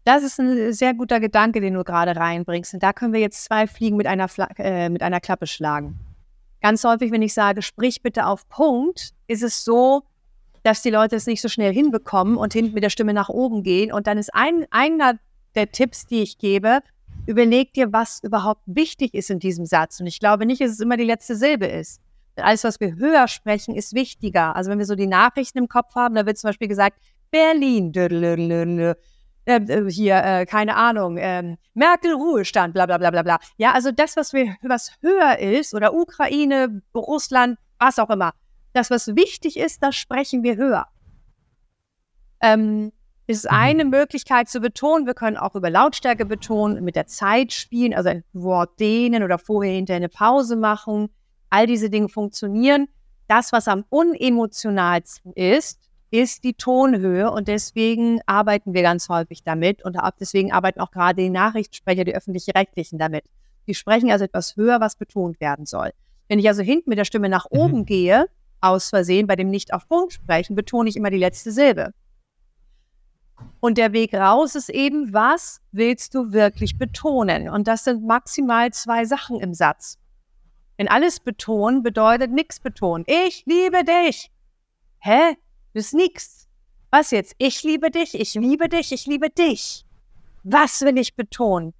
Das 0.05 0.23
ist 0.23 0.39
ein 0.39 0.73
sehr 0.73 0.93
guter 0.93 1.19
Gedanke, 1.19 1.61
den 1.61 1.73
du 1.73 1.83
gerade 1.83 2.15
reinbringst. 2.15 2.73
Und 2.73 2.83
da 2.83 2.93
können 2.93 3.13
wir 3.13 3.19
jetzt 3.19 3.43
zwei 3.43 3.67
Fliegen 3.67 3.97
mit 3.97 4.07
einer, 4.07 4.27
Fla 4.27 4.47
äh, 4.57 4.89
mit 4.89 5.03
einer 5.03 5.19
Klappe 5.19 5.45
schlagen. 5.45 5.99
Ganz 6.61 6.83
häufig, 6.83 7.11
wenn 7.11 7.21
ich 7.21 7.33
sage, 7.33 7.61
sprich 7.61 8.01
bitte 8.01 8.25
auf 8.25 8.47
Punkt, 8.49 9.13
ist 9.27 9.43
es 9.43 9.63
so, 9.63 10.03
dass 10.63 10.81
die 10.81 10.89
Leute 10.89 11.15
es 11.15 11.25
nicht 11.25 11.41
so 11.41 11.47
schnell 11.47 11.73
hinbekommen 11.73 12.35
und 12.35 12.53
hinten 12.53 12.73
mit 12.73 12.83
der 12.83 12.89
Stimme 12.89 13.13
nach 13.13 13.29
oben 13.29 13.63
gehen. 13.63 13.91
Und 13.91 14.07
dann 14.07 14.17
ist 14.17 14.33
ein, 14.33 14.65
einer 14.71 15.19
der 15.55 15.71
Tipps, 15.71 16.05
die 16.05 16.21
ich 16.21 16.37
gebe, 16.37 16.79
überleg 17.25 17.73
dir, 17.73 17.93
was 17.93 18.21
überhaupt 18.23 18.63
wichtig 18.65 19.13
ist 19.13 19.29
in 19.29 19.39
diesem 19.39 19.65
Satz. 19.65 19.99
Und 19.99 20.07
ich 20.07 20.19
glaube 20.19 20.45
nicht, 20.45 20.61
dass 20.61 20.71
es 20.71 20.79
immer 20.79 20.97
die 20.97 21.03
letzte 21.05 21.35
Silbe 21.35 21.67
ist. 21.67 22.01
Alles, 22.35 22.63
was 22.63 22.79
wir 22.79 22.95
höher 22.95 23.27
sprechen, 23.27 23.75
ist 23.75 23.93
wichtiger. 23.93 24.55
Also 24.55 24.71
wenn 24.71 24.79
wir 24.79 24.85
so 24.85 24.95
die 24.95 25.07
Nachrichten 25.07 25.57
im 25.57 25.67
Kopf 25.67 25.95
haben, 25.95 26.15
da 26.15 26.25
wird 26.25 26.37
zum 26.37 26.49
Beispiel 26.49 26.67
gesagt, 26.67 26.97
Berlin, 27.31 27.91
ähm, 27.95 28.95
äh, 29.45 29.89
hier, 29.89 30.23
äh, 30.23 30.45
keine 30.45 30.75
Ahnung, 30.75 31.17
äh, 31.17 31.55
Merkel 31.73 32.13
Ruhestand, 32.13 32.73
bla 32.73 32.85
bla 32.85 32.97
bla 32.97 33.11
bla 33.11 33.23
bla. 33.23 33.39
Ja, 33.57 33.73
also 33.73 33.91
das, 33.91 34.15
was 34.15 34.33
wir, 34.33 34.55
was 34.61 34.91
höher 35.01 35.39
ist, 35.39 35.73
oder 35.73 35.93
Ukraine, 35.93 36.81
Russland, 36.95 37.57
was 37.79 37.99
auch 37.99 38.09
immer, 38.09 38.33
das, 38.73 38.89
was 38.89 39.15
wichtig 39.15 39.57
ist, 39.57 39.81
das 39.83 39.95
sprechen 39.95 40.43
wir 40.43 40.55
höher. 40.55 40.87
Ähm, 42.41 42.91
ist 43.29 43.45
mhm. 43.45 43.57
eine 43.57 43.85
Möglichkeit 43.85 44.49
zu 44.49 44.59
betonen. 44.59 45.05
Wir 45.05 45.13
können 45.13 45.37
auch 45.37 45.55
über 45.55 45.69
Lautstärke 45.69 46.25
betonen, 46.25 46.83
mit 46.83 46.95
der 46.95 47.07
Zeit 47.07 47.53
spielen, 47.53 47.93
also 47.93 48.09
ein 48.09 48.23
Wort 48.33 48.79
dehnen 48.79 49.23
oder 49.23 49.37
vorher 49.37 49.73
hinter 49.73 49.95
eine 49.95 50.09
Pause 50.09 50.55
machen. 50.55 51.09
All 51.49 51.67
diese 51.67 51.89
Dinge 51.89 52.09
funktionieren. 52.09 52.87
Das, 53.27 53.51
was 53.51 53.67
am 53.67 53.85
unemotionalsten 53.89 55.33
ist, 55.33 55.79
ist 56.11 56.43
die 56.43 56.53
Tonhöhe 56.53 57.31
und 57.31 57.47
deswegen 57.47 58.19
arbeiten 58.25 58.73
wir 58.73 58.81
ganz 58.81 59.09
häufig 59.09 59.43
damit 59.43 59.83
und 59.83 59.97
deswegen 60.19 60.51
arbeiten 60.51 60.79
auch 60.79 60.91
gerade 60.91 61.21
die 61.21 61.29
Nachrichtensprecher, 61.29 62.03
die 62.03 62.15
öffentlich-rechtlichen 62.15 62.97
damit. 62.97 63.25
Die 63.67 63.75
sprechen 63.75 64.11
also 64.11 64.25
etwas 64.25 64.55
höher, 64.55 64.81
was 64.81 64.95
betont 64.95 65.39
werden 65.39 65.65
soll. 65.65 65.91
Wenn 66.27 66.39
ich 66.39 66.47
also 66.47 66.63
hinten 66.63 66.89
mit 66.89 66.97
der 66.97 67.05
Stimme 67.05 67.29
nach 67.29 67.47
mhm. 67.51 67.59
oben 67.59 67.85
gehe, 67.85 68.27
aus 68.61 68.89
Versehen 68.89 69.27
bei 69.27 69.35
dem 69.35 69.49
nicht 69.49 69.73
auf 69.73 69.87
Punkt 69.87 70.13
sprechen, 70.13 70.55
betone 70.55 70.89
ich 70.89 70.95
immer 70.95 71.11
die 71.11 71.17
letzte 71.17 71.51
Silbe. 71.51 71.93
Und 73.61 73.77
der 73.77 73.93
Weg 73.93 74.13
raus 74.13 74.55
ist 74.55 74.69
eben, 74.69 75.13
was 75.13 75.61
willst 75.71 76.15
du 76.15 76.31
wirklich 76.31 76.77
betonen? 76.77 77.49
Und 77.49 77.67
das 77.67 77.83
sind 77.83 78.05
maximal 78.05 78.71
zwei 78.71 79.05
Sachen 79.05 79.39
im 79.39 79.53
Satz. 79.53 79.97
Denn 80.77 80.87
alles 80.87 81.19
betonen 81.19 81.83
bedeutet 81.83 82.31
nichts 82.31 82.59
betonen. 82.59 83.05
Ich 83.07 83.45
liebe 83.45 83.83
dich. 83.83 84.31
Hä? 84.99 85.37
Das 85.73 85.85
ist 85.85 85.93
nichts. 85.93 86.47
Was 86.91 87.11
jetzt? 87.11 87.35
Ich 87.37 87.63
liebe 87.63 87.91
dich, 87.91 88.19
ich 88.19 88.33
liebe 88.33 88.67
dich, 88.67 88.91
ich 88.91 89.05
liebe 89.05 89.29
dich. 89.29 89.85
Was 90.43 90.81
will 90.81 90.97
ich 90.97 91.15
betonen? 91.15 91.73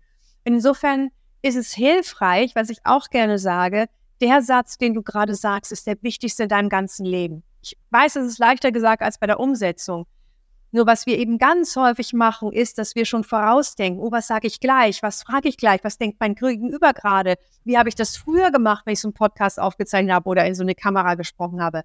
Insofern 0.44 1.10
ist 1.42 1.56
es 1.56 1.74
hilfreich, 1.74 2.56
was 2.56 2.70
ich 2.70 2.80
auch 2.84 3.10
gerne 3.10 3.40
sage, 3.40 3.88
der 4.22 4.42
Satz, 4.42 4.78
den 4.78 4.94
du 4.94 5.02
gerade 5.02 5.34
sagst, 5.34 5.72
ist 5.72 5.88
der 5.88 5.98
wichtigste 6.02 6.44
in 6.44 6.50
deinem 6.50 6.70
ganzen 6.70 7.06
Leben. 7.06 7.44
Ich 7.62 7.78
weiß, 7.90 8.18
es 8.18 8.28
ist 8.28 8.40
leichter 8.40 8.72
gesagt 8.72 9.02
als 9.02 9.18
bei 9.18 9.28
der 9.28 9.40
Umsetzung. 9.40 10.06
Nur 10.72 10.86
was 10.86 11.08
wir 11.08 11.18
eben 11.18 11.40
ganz 11.40 11.76
häufig 11.76 12.14
machen, 12.14 12.52
ist, 12.52 12.78
dass 12.78 12.94
wir 12.94 13.06
schon 13.06 13.24
vorausdenken, 13.24 14.02
oh, 14.02 14.12
was 14.12 14.28
sage 14.28 14.46
ich 14.46 14.60
gleich, 14.60 15.02
was 15.02 15.24
frage 15.24 15.50
ich 15.50 15.58
gleich, 15.58 15.84
was 15.84 15.98
denkt 15.98 16.18
mein 16.20 16.36
Gegenüber 16.36 16.94
gerade, 16.94 17.38
wie 17.64 17.78
habe 17.78 17.90
ich 17.90 17.96
das 17.96 18.18
früher 18.18 18.52
gemacht, 18.52 18.86
wenn 18.86 18.94
ich 18.94 19.00
so 19.00 19.08
einen 19.08 19.16
Podcast 19.16 19.60
aufgezeichnet 19.60 20.14
habe 20.14 20.30
oder 20.30 20.46
in 20.46 20.54
so 20.54 20.62
eine 20.62 20.76
Kamera 20.76 21.16
gesprochen 21.16 21.64
habe. 21.64 21.84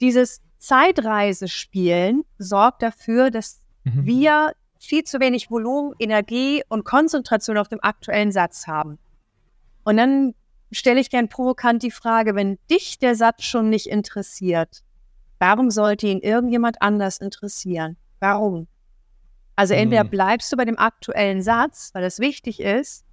Dieses 0.00 0.40
Zeitreisespielen 0.58 2.24
sorgt 2.38 2.82
dafür, 2.82 3.30
dass 3.30 3.60
mhm. 3.84 4.06
wir 4.06 4.52
viel 4.78 5.04
zu 5.04 5.20
wenig 5.20 5.50
Volumen, 5.50 5.94
Energie 5.98 6.62
und 6.68 6.84
Konzentration 6.84 7.58
auf 7.58 7.68
dem 7.68 7.80
aktuellen 7.82 8.32
Satz 8.32 8.66
haben. 8.66 8.98
Und 9.84 9.96
dann 9.96 10.34
stelle 10.72 11.00
ich 11.00 11.10
gern 11.10 11.28
provokant 11.28 11.82
die 11.82 11.90
Frage, 11.90 12.34
wenn 12.34 12.58
dich 12.70 12.98
der 12.98 13.14
Satz 13.14 13.44
schon 13.44 13.70
nicht 13.70 13.86
interessiert, 13.86 14.82
warum 15.38 15.70
sollte 15.70 16.06
ihn 16.06 16.20
irgendjemand 16.20 16.80
anders 16.80 17.18
interessieren? 17.18 17.96
Warum? 18.20 18.66
Also 19.56 19.74
entweder 19.74 20.04
mhm. 20.04 20.10
bleibst 20.10 20.52
du 20.52 20.56
bei 20.56 20.64
dem 20.64 20.78
aktuellen 20.78 21.42
Satz, 21.42 21.90
weil 21.92 22.02
das 22.02 22.18
wichtig 22.18 22.60
ist, 22.60 23.03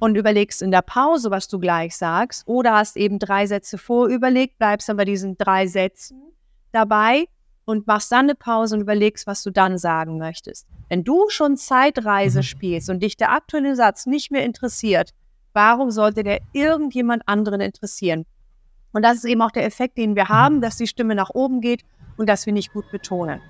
und 0.00 0.16
überlegst 0.16 0.62
in 0.62 0.70
der 0.70 0.82
Pause, 0.82 1.30
was 1.30 1.48
du 1.48 1.58
gleich 1.58 1.96
sagst, 1.96 2.46
oder 2.46 2.74
hast 2.74 2.96
eben 2.96 3.18
drei 3.18 3.46
Sätze 3.46 3.78
vorüberlegt, 3.78 4.58
bleibst 4.58 4.88
dann 4.88 4.96
bei 4.96 5.04
diesen 5.04 5.36
drei 5.38 5.66
Sätzen 5.66 6.32
dabei 6.72 7.26
und 7.64 7.86
machst 7.86 8.12
dann 8.12 8.26
eine 8.26 8.34
Pause 8.34 8.76
und 8.76 8.82
überlegst, 8.82 9.26
was 9.26 9.42
du 9.42 9.50
dann 9.50 9.78
sagen 9.78 10.18
möchtest. 10.18 10.66
Wenn 10.88 11.04
du 11.04 11.28
schon 11.28 11.56
Zeitreise 11.56 12.40
mhm. 12.40 12.44
spielst 12.44 12.90
und 12.90 13.02
dich 13.02 13.16
der 13.16 13.32
aktuelle 13.32 13.76
Satz 13.76 14.06
nicht 14.06 14.30
mehr 14.30 14.44
interessiert, 14.44 15.14
Warum 15.54 15.92
sollte 15.92 16.24
der 16.24 16.40
irgendjemand 16.52 17.22
anderen 17.26 17.60
interessieren? 17.60 18.26
Und 18.92 19.02
das 19.02 19.18
ist 19.18 19.24
eben 19.24 19.40
auch 19.40 19.52
der 19.52 19.64
Effekt, 19.64 19.96
den 19.96 20.16
wir 20.16 20.28
haben, 20.28 20.60
dass 20.60 20.76
die 20.76 20.88
Stimme 20.88 21.14
nach 21.14 21.30
oben 21.30 21.60
geht 21.60 21.84
und 22.16 22.28
dass 22.28 22.44
wir 22.44 22.52
nicht 22.52 22.72
gut 22.72 22.90
betonen. 22.90 23.40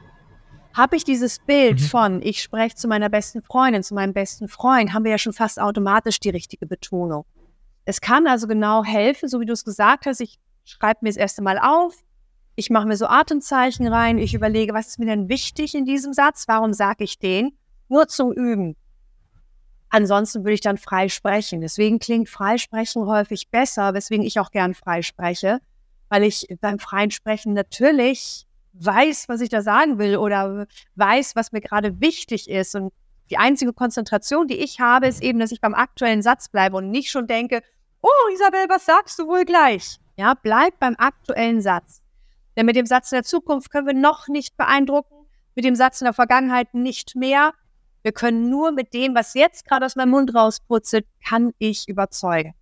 Habe 0.75 0.97
ich 0.97 1.05
dieses 1.05 1.39
Bild 1.39 1.81
mhm. 1.81 1.85
von, 1.85 2.22
ich 2.22 2.43
spreche 2.43 2.75
zu 2.75 2.89
meiner 2.89 3.09
besten 3.09 3.43
Freundin, 3.43 3.85
zu 3.85 3.95
meinem 3.95 4.12
besten 4.12 4.49
Freund, 4.49 4.93
haben 4.93 5.05
wir 5.05 5.12
ja 5.12 5.18
schon 5.18 5.33
fast 5.33 5.61
automatisch 5.61 6.18
die 6.18 6.31
richtige 6.31 6.66
Betonung. 6.66 7.25
Es 7.85 8.01
kann 8.01 8.27
also 8.27 8.49
genau 8.49 8.83
helfen, 8.83 9.29
so 9.29 9.41
wie 9.41 9.47
du 9.47 9.53
es 9.53 9.64
gesagt 9.64 10.07
hast, 10.07 10.20
ich 10.20 10.39
schreibe 10.64 11.01
mir 11.03 11.11
das 11.11 11.16
erste 11.16 11.43
Mal 11.43 11.59
auf, 11.59 12.03
ich 12.57 12.70
mache 12.70 12.89
mir 12.89 12.97
so 12.97 13.07
Atemzeichen 13.07 13.87
rein, 13.87 14.18
ich 14.18 14.35
überlege, 14.35 14.75
was 14.75 14.89
ist 14.89 14.99
mir 14.99 15.07
denn 15.07 15.29
wichtig 15.29 15.75
in 15.75 15.85
diesem 15.85 16.12
Satz, 16.12 16.45
warum 16.49 16.72
sage 16.72 17.05
ich 17.05 17.18
den? 17.18 17.57
Nur 17.89 18.09
zum 18.09 18.33
Üben. 18.33 18.77
Ansonsten 19.91 20.43
würde 20.43 20.55
ich 20.55 20.61
dann 20.61 20.77
frei 20.77 21.09
sprechen. 21.09 21.61
Deswegen 21.61 22.01
klingt 22.01 22.29
Freisprechen 22.29 23.07
häufig 23.07 23.51
besser, 23.51 23.95
weswegen 23.95 24.25
ich 24.25 24.41
auch 24.41 24.51
gern 24.51 24.75
frei 24.75 25.03
spreche, 25.03 25.61
weil 26.09 26.25
ich 26.25 26.49
beim 26.61 26.81
freien 26.81 27.12
Sprechen 27.12 27.53
natürlich 27.53 28.47
weiß, 28.75 29.29
was 29.29 29.41
ich 29.41 29.49
da 29.49 29.62
sagen 29.62 29.99
will 29.99 30.16
oder 30.16 30.66
weiß, 30.97 31.37
was 31.37 31.53
mir 31.53 31.61
gerade 31.61 32.01
wichtig 32.01 32.49
ist. 32.49 32.75
Und 32.75 32.93
die 33.31 33.39
einzige 33.39 33.72
Konzentration, 33.72 34.47
die 34.47 34.57
ich 34.57 34.81
habe, 34.81 35.07
ist 35.07 35.22
eben, 35.22 35.39
dass 35.39 35.53
ich 35.53 35.61
beim 35.61 35.75
aktuellen 35.75 36.22
Satz 36.22 36.49
bleibe 36.49 36.77
und 36.77 36.91
nicht 36.91 37.11
schon 37.11 37.27
denke, 37.27 37.62
oh 38.03 38.33
Isabel, 38.33 38.66
was 38.68 38.85
sagst 38.85 39.18
du 39.18 39.27
wohl 39.27 39.45
gleich? 39.45 39.99
Ja, 40.16 40.35
bleib 40.35 40.79
beim 40.79 40.95
aktuellen 40.99 41.61
Satz. 41.61 42.03
Denn 42.57 42.66
mit 42.66 42.77
dem 42.77 42.87
Satz 42.87 43.11
in 43.11 43.16
der 43.16 43.25
Zukunft 43.25 43.70
können 43.70 43.87
wir 43.87 43.95
noch 43.95 44.29
nicht 44.29 44.57
beeindrucken, 44.57 45.27
mit 45.55 45.64
dem 45.64 45.75
Satz 45.75 46.01
in 46.01 46.05
der 46.05 46.14
Vergangenheit 46.14 46.75
nicht 46.75 47.16
mehr. 47.16 47.53
Wir 48.03 48.12
können 48.12 48.51
nur 48.51 48.72
mit 48.72 48.93
dem, 48.93 49.14
was 49.14 49.35
jetzt 49.35 49.66
gerade 49.66 49.87
aus 49.87 49.97
meinem 49.97 50.11
Mund 50.11 50.35
rausputzelt, 50.35 51.07
kann 51.27 51.53
ich 51.59 51.89
überzeugen. 51.89 52.55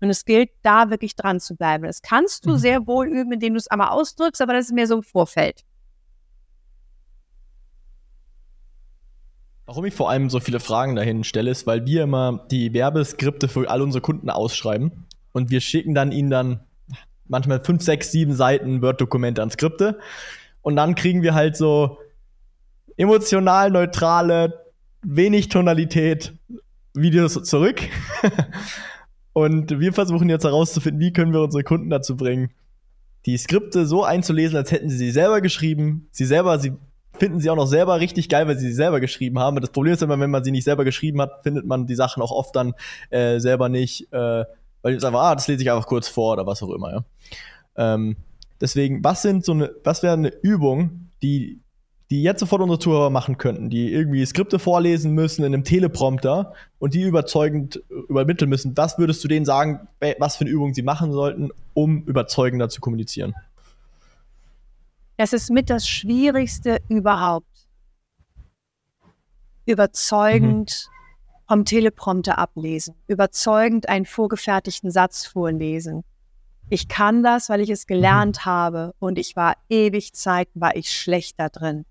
Und 0.00 0.08
es 0.10 0.24
gilt, 0.24 0.50
da 0.62 0.90
wirklich 0.90 1.14
dran 1.14 1.40
zu 1.40 1.56
bleiben. 1.56 1.84
Das 1.84 2.02
kannst 2.02 2.46
du 2.46 2.52
mhm. 2.52 2.56
sehr 2.56 2.86
wohl 2.86 3.06
üben, 3.06 3.32
indem 3.32 3.54
du 3.54 3.58
es 3.58 3.68
einmal 3.68 3.90
ausdrückst, 3.90 4.40
aber 4.40 4.54
das 4.54 4.66
ist 4.66 4.72
mehr 4.72 4.86
so 4.86 4.96
im 4.96 5.02
Vorfeld. 5.02 5.64
Warum 9.66 9.84
ich 9.84 9.94
vor 9.94 10.10
allem 10.10 10.30
so 10.30 10.40
viele 10.40 10.58
Fragen 10.58 10.96
dahin 10.96 11.22
stelle, 11.22 11.50
ist, 11.50 11.66
weil 11.66 11.86
wir 11.86 12.02
immer 12.02 12.44
die 12.50 12.72
Werbeskripte 12.72 13.46
für 13.46 13.70
all 13.70 13.82
unsere 13.82 14.02
Kunden 14.02 14.28
ausschreiben 14.28 15.06
und 15.32 15.50
wir 15.50 15.60
schicken 15.60 15.94
dann 15.94 16.10
ihnen 16.10 16.30
dann 16.30 16.60
manchmal 17.28 17.62
fünf, 17.62 17.82
sechs, 17.82 18.10
sieben 18.10 18.34
Seiten 18.34 18.82
Word-Dokumente 18.82 19.42
an 19.42 19.50
Skripte 19.50 20.00
und 20.62 20.74
dann 20.74 20.96
kriegen 20.96 21.22
wir 21.22 21.34
halt 21.34 21.56
so 21.56 21.98
emotional 22.96 23.70
neutrale 23.70 24.64
wenig 25.02 25.48
Tonalität 25.48 26.34
Videos 26.92 27.34
zurück. 27.44 27.80
und 29.32 29.78
wir 29.78 29.92
versuchen 29.92 30.28
jetzt 30.28 30.44
herauszufinden, 30.44 31.00
wie 31.00 31.12
können 31.12 31.32
wir 31.32 31.40
unsere 31.40 31.64
Kunden 31.64 31.90
dazu 31.90 32.16
bringen, 32.16 32.50
die 33.26 33.36
Skripte 33.36 33.86
so 33.86 34.04
einzulesen, 34.04 34.56
als 34.56 34.72
hätten 34.72 34.88
sie 34.88 34.96
sie 34.96 35.10
selber 35.10 35.40
geschrieben. 35.40 36.08
Sie 36.10 36.24
selber, 36.24 36.58
sie 36.58 36.72
finden 37.18 37.38
sie 37.38 37.50
auch 37.50 37.56
noch 37.56 37.66
selber 37.66 38.00
richtig 38.00 38.28
geil, 38.28 38.48
weil 38.48 38.58
sie 38.58 38.68
sie 38.68 38.74
selber 38.74 38.98
geschrieben 39.00 39.38
haben. 39.38 39.60
Das 39.60 39.70
Problem 39.70 39.92
ist 39.92 40.02
immer, 40.02 40.18
wenn 40.18 40.30
man 40.30 40.42
sie 40.42 40.50
nicht 40.50 40.64
selber 40.64 40.84
geschrieben 40.84 41.20
hat, 41.20 41.42
findet 41.42 41.66
man 41.66 41.86
die 41.86 41.94
Sachen 41.94 42.22
auch 42.22 42.30
oft 42.30 42.56
dann 42.56 42.74
äh, 43.10 43.38
selber 43.38 43.68
nicht, 43.68 44.10
äh, 44.12 44.44
weil 44.82 44.94
es 44.94 45.04
einfach, 45.04 45.20
ah, 45.20 45.34
das 45.34 45.46
lese 45.46 45.62
ich 45.62 45.70
einfach 45.70 45.86
kurz 45.86 46.08
vor 46.08 46.32
oder 46.32 46.46
was 46.46 46.62
auch 46.62 46.70
immer, 46.70 46.92
ja. 46.92 47.04
Ähm, 47.76 48.16
deswegen, 48.60 49.04
was 49.04 49.22
sind 49.22 49.44
so 49.44 49.52
eine, 49.52 49.70
was 49.84 50.02
wäre 50.02 50.14
eine 50.14 50.32
Übung, 50.42 51.10
die 51.22 51.60
die 52.10 52.24
jetzt 52.24 52.40
sofort 52.40 52.60
unsere 52.60 52.80
Zuhörer 52.80 53.10
machen 53.10 53.38
könnten, 53.38 53.70
die 53.70 53.92
irgendwie 53.92 54.26
Skripte 54.26 54.58
vorlesen 54.58 55.12
müssen 55.12 55.44
in 55.44 55.54
einem 55.54 55.62
Teleprompter 55.62 56.54
und 56.80 56.94
die 56.94 57.02
überzeugend 57.02 57.82
übermitteln 58.08 58.48
müssen, 58.48 58.76
was 58.76 58.98
würdest 58.98 59.22
du 59.22 59.28
denen 59.28 59.44
sagen, 59.44 59.86
was 60.18 60.36
für 60.36 60.42
eine 60.42 60.50
Übung 60.50 60.74
sie 60.74 60.82
machen 60.82 61.12
sollten, 61.12 61.50
um 61.72 62.02
überzeugender 62.04 62.68
zu 62.68 62.80
kommunizieren? 62.80 63.34
Das 65.18 65.32
ist 65.32 65.50
mit 65.50 65.70
das 65.70 65.86
Schwierigste 65.86 66.78
überhaupt. 66.88 67.46
Überzeugend 69.66 70.88
mhm. 70.88 71.46
vom 71.46 71.64
Teleprompter 71.64 72.38
ablesen, 72.38 72.96
überzeugend 73.06 73.88
einen 73.88 74.06
vorgefertigten 74.06 74.90
Satz 74.90 75.26
vorlesen. 75.26 76.02
Ich 76.70 76.88
kann 76.88 77.22
das, 77.22 77.48
weil 77.50 77.60
ich 77.60 77.70
es 77.70 77.86
gelernt 77.86 78.38
mhm. 78.38 78.44
habe 78.46 78.94
und 78.98 79.16
ich 79.16 79.36
war 79.36 79.56
ewig 79.68 80.12
Zeit, 80.14 80.48
war 80.54 80.74
ich 80.74 80.90
schlecht 80.90 81.38
da 81.38 81.48
drin. 81.48 81.84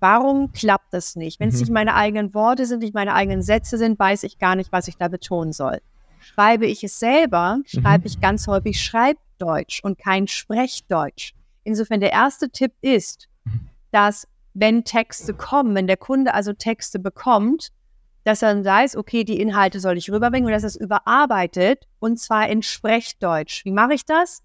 Warum 0.00 0.52
klappt 0.52 0.92
das 0.92 1.16
nicht? 1.16 1.40
Wenn 1.40 1.48
es 1.48 1.56
mhm. 1.56 1.60
nicht 1.60 1.72
meine 1.72 1.94
eigenen 1.94 2.34
Worte 2.34 2.66
sind, 2.66 2.80
nicht 2.80 2.94
meine 2.94 3.14
eigenen 3.14 3.42
Sätze 3.42 3.78
sind, 3.78 3.98
weiß 3.98 4.22
ich 4.24 4.38
gar 4.38 4.56
nicht, 4.56 4.72
was 4.72 4.88
ich 4.88 4.96
da 4.96 5.08
betonen 5.08 5.52
soll. 5.52 5.80
Schreibe 6.20 6.66
ich 6.66 6.82
es 6.82 6.98
selber, 6.98 7.58
schreibe 7.66 8.00
mhm. 8.00 8.06
ich 8.06 8.20
ganz 8.20 8.46
häufig 8.46 8.80
Schreibdeutsch 8.80 9.80
und 9.82 9.98
kein 9.98 10.26
Sprechdeutsch. 10.26 11.34
Insofern 11.64 12.00
der 12.00 12.12
erste 12.12 12.50
Tipp 12.50 12.72
ist, 12.80 13.28
dass 13.90 14.28
wenn 14.54 14.84
Texte 14.84 15.34
kommen, 15.34 15.74
wenn 15.74 15.86
der 15.86 15.96
Kunde 15.96 16.32
also 16.32 16.52
Texte 16.52 16.98
bekommt, 16.98 17.70
dass 18.22 18.42
er 18.42 18.54
dann 18.54 18.64
weiß, 18.64 18.96
okay, 18.96 19.24
die 19.24 19.40
Inhalte 19.40 19.80
soll 19.80 19.98
ich 19.98 20.10
rüberbringen 20.10 20.46
und 20.46 20.52
dass 20.52 20.62
er 20.62 20.68
es 20.68 20.76
überarbeitet 20.76 21.86
und 21.98 22.18
zwar 22.18 22.48
in 22.48 22.62
Sprechdeutsch. 22.62 23.64
Wie 23.64 23.72
mache 23.72 23.94
ich 23.94 24.06
das? 24.06 24.42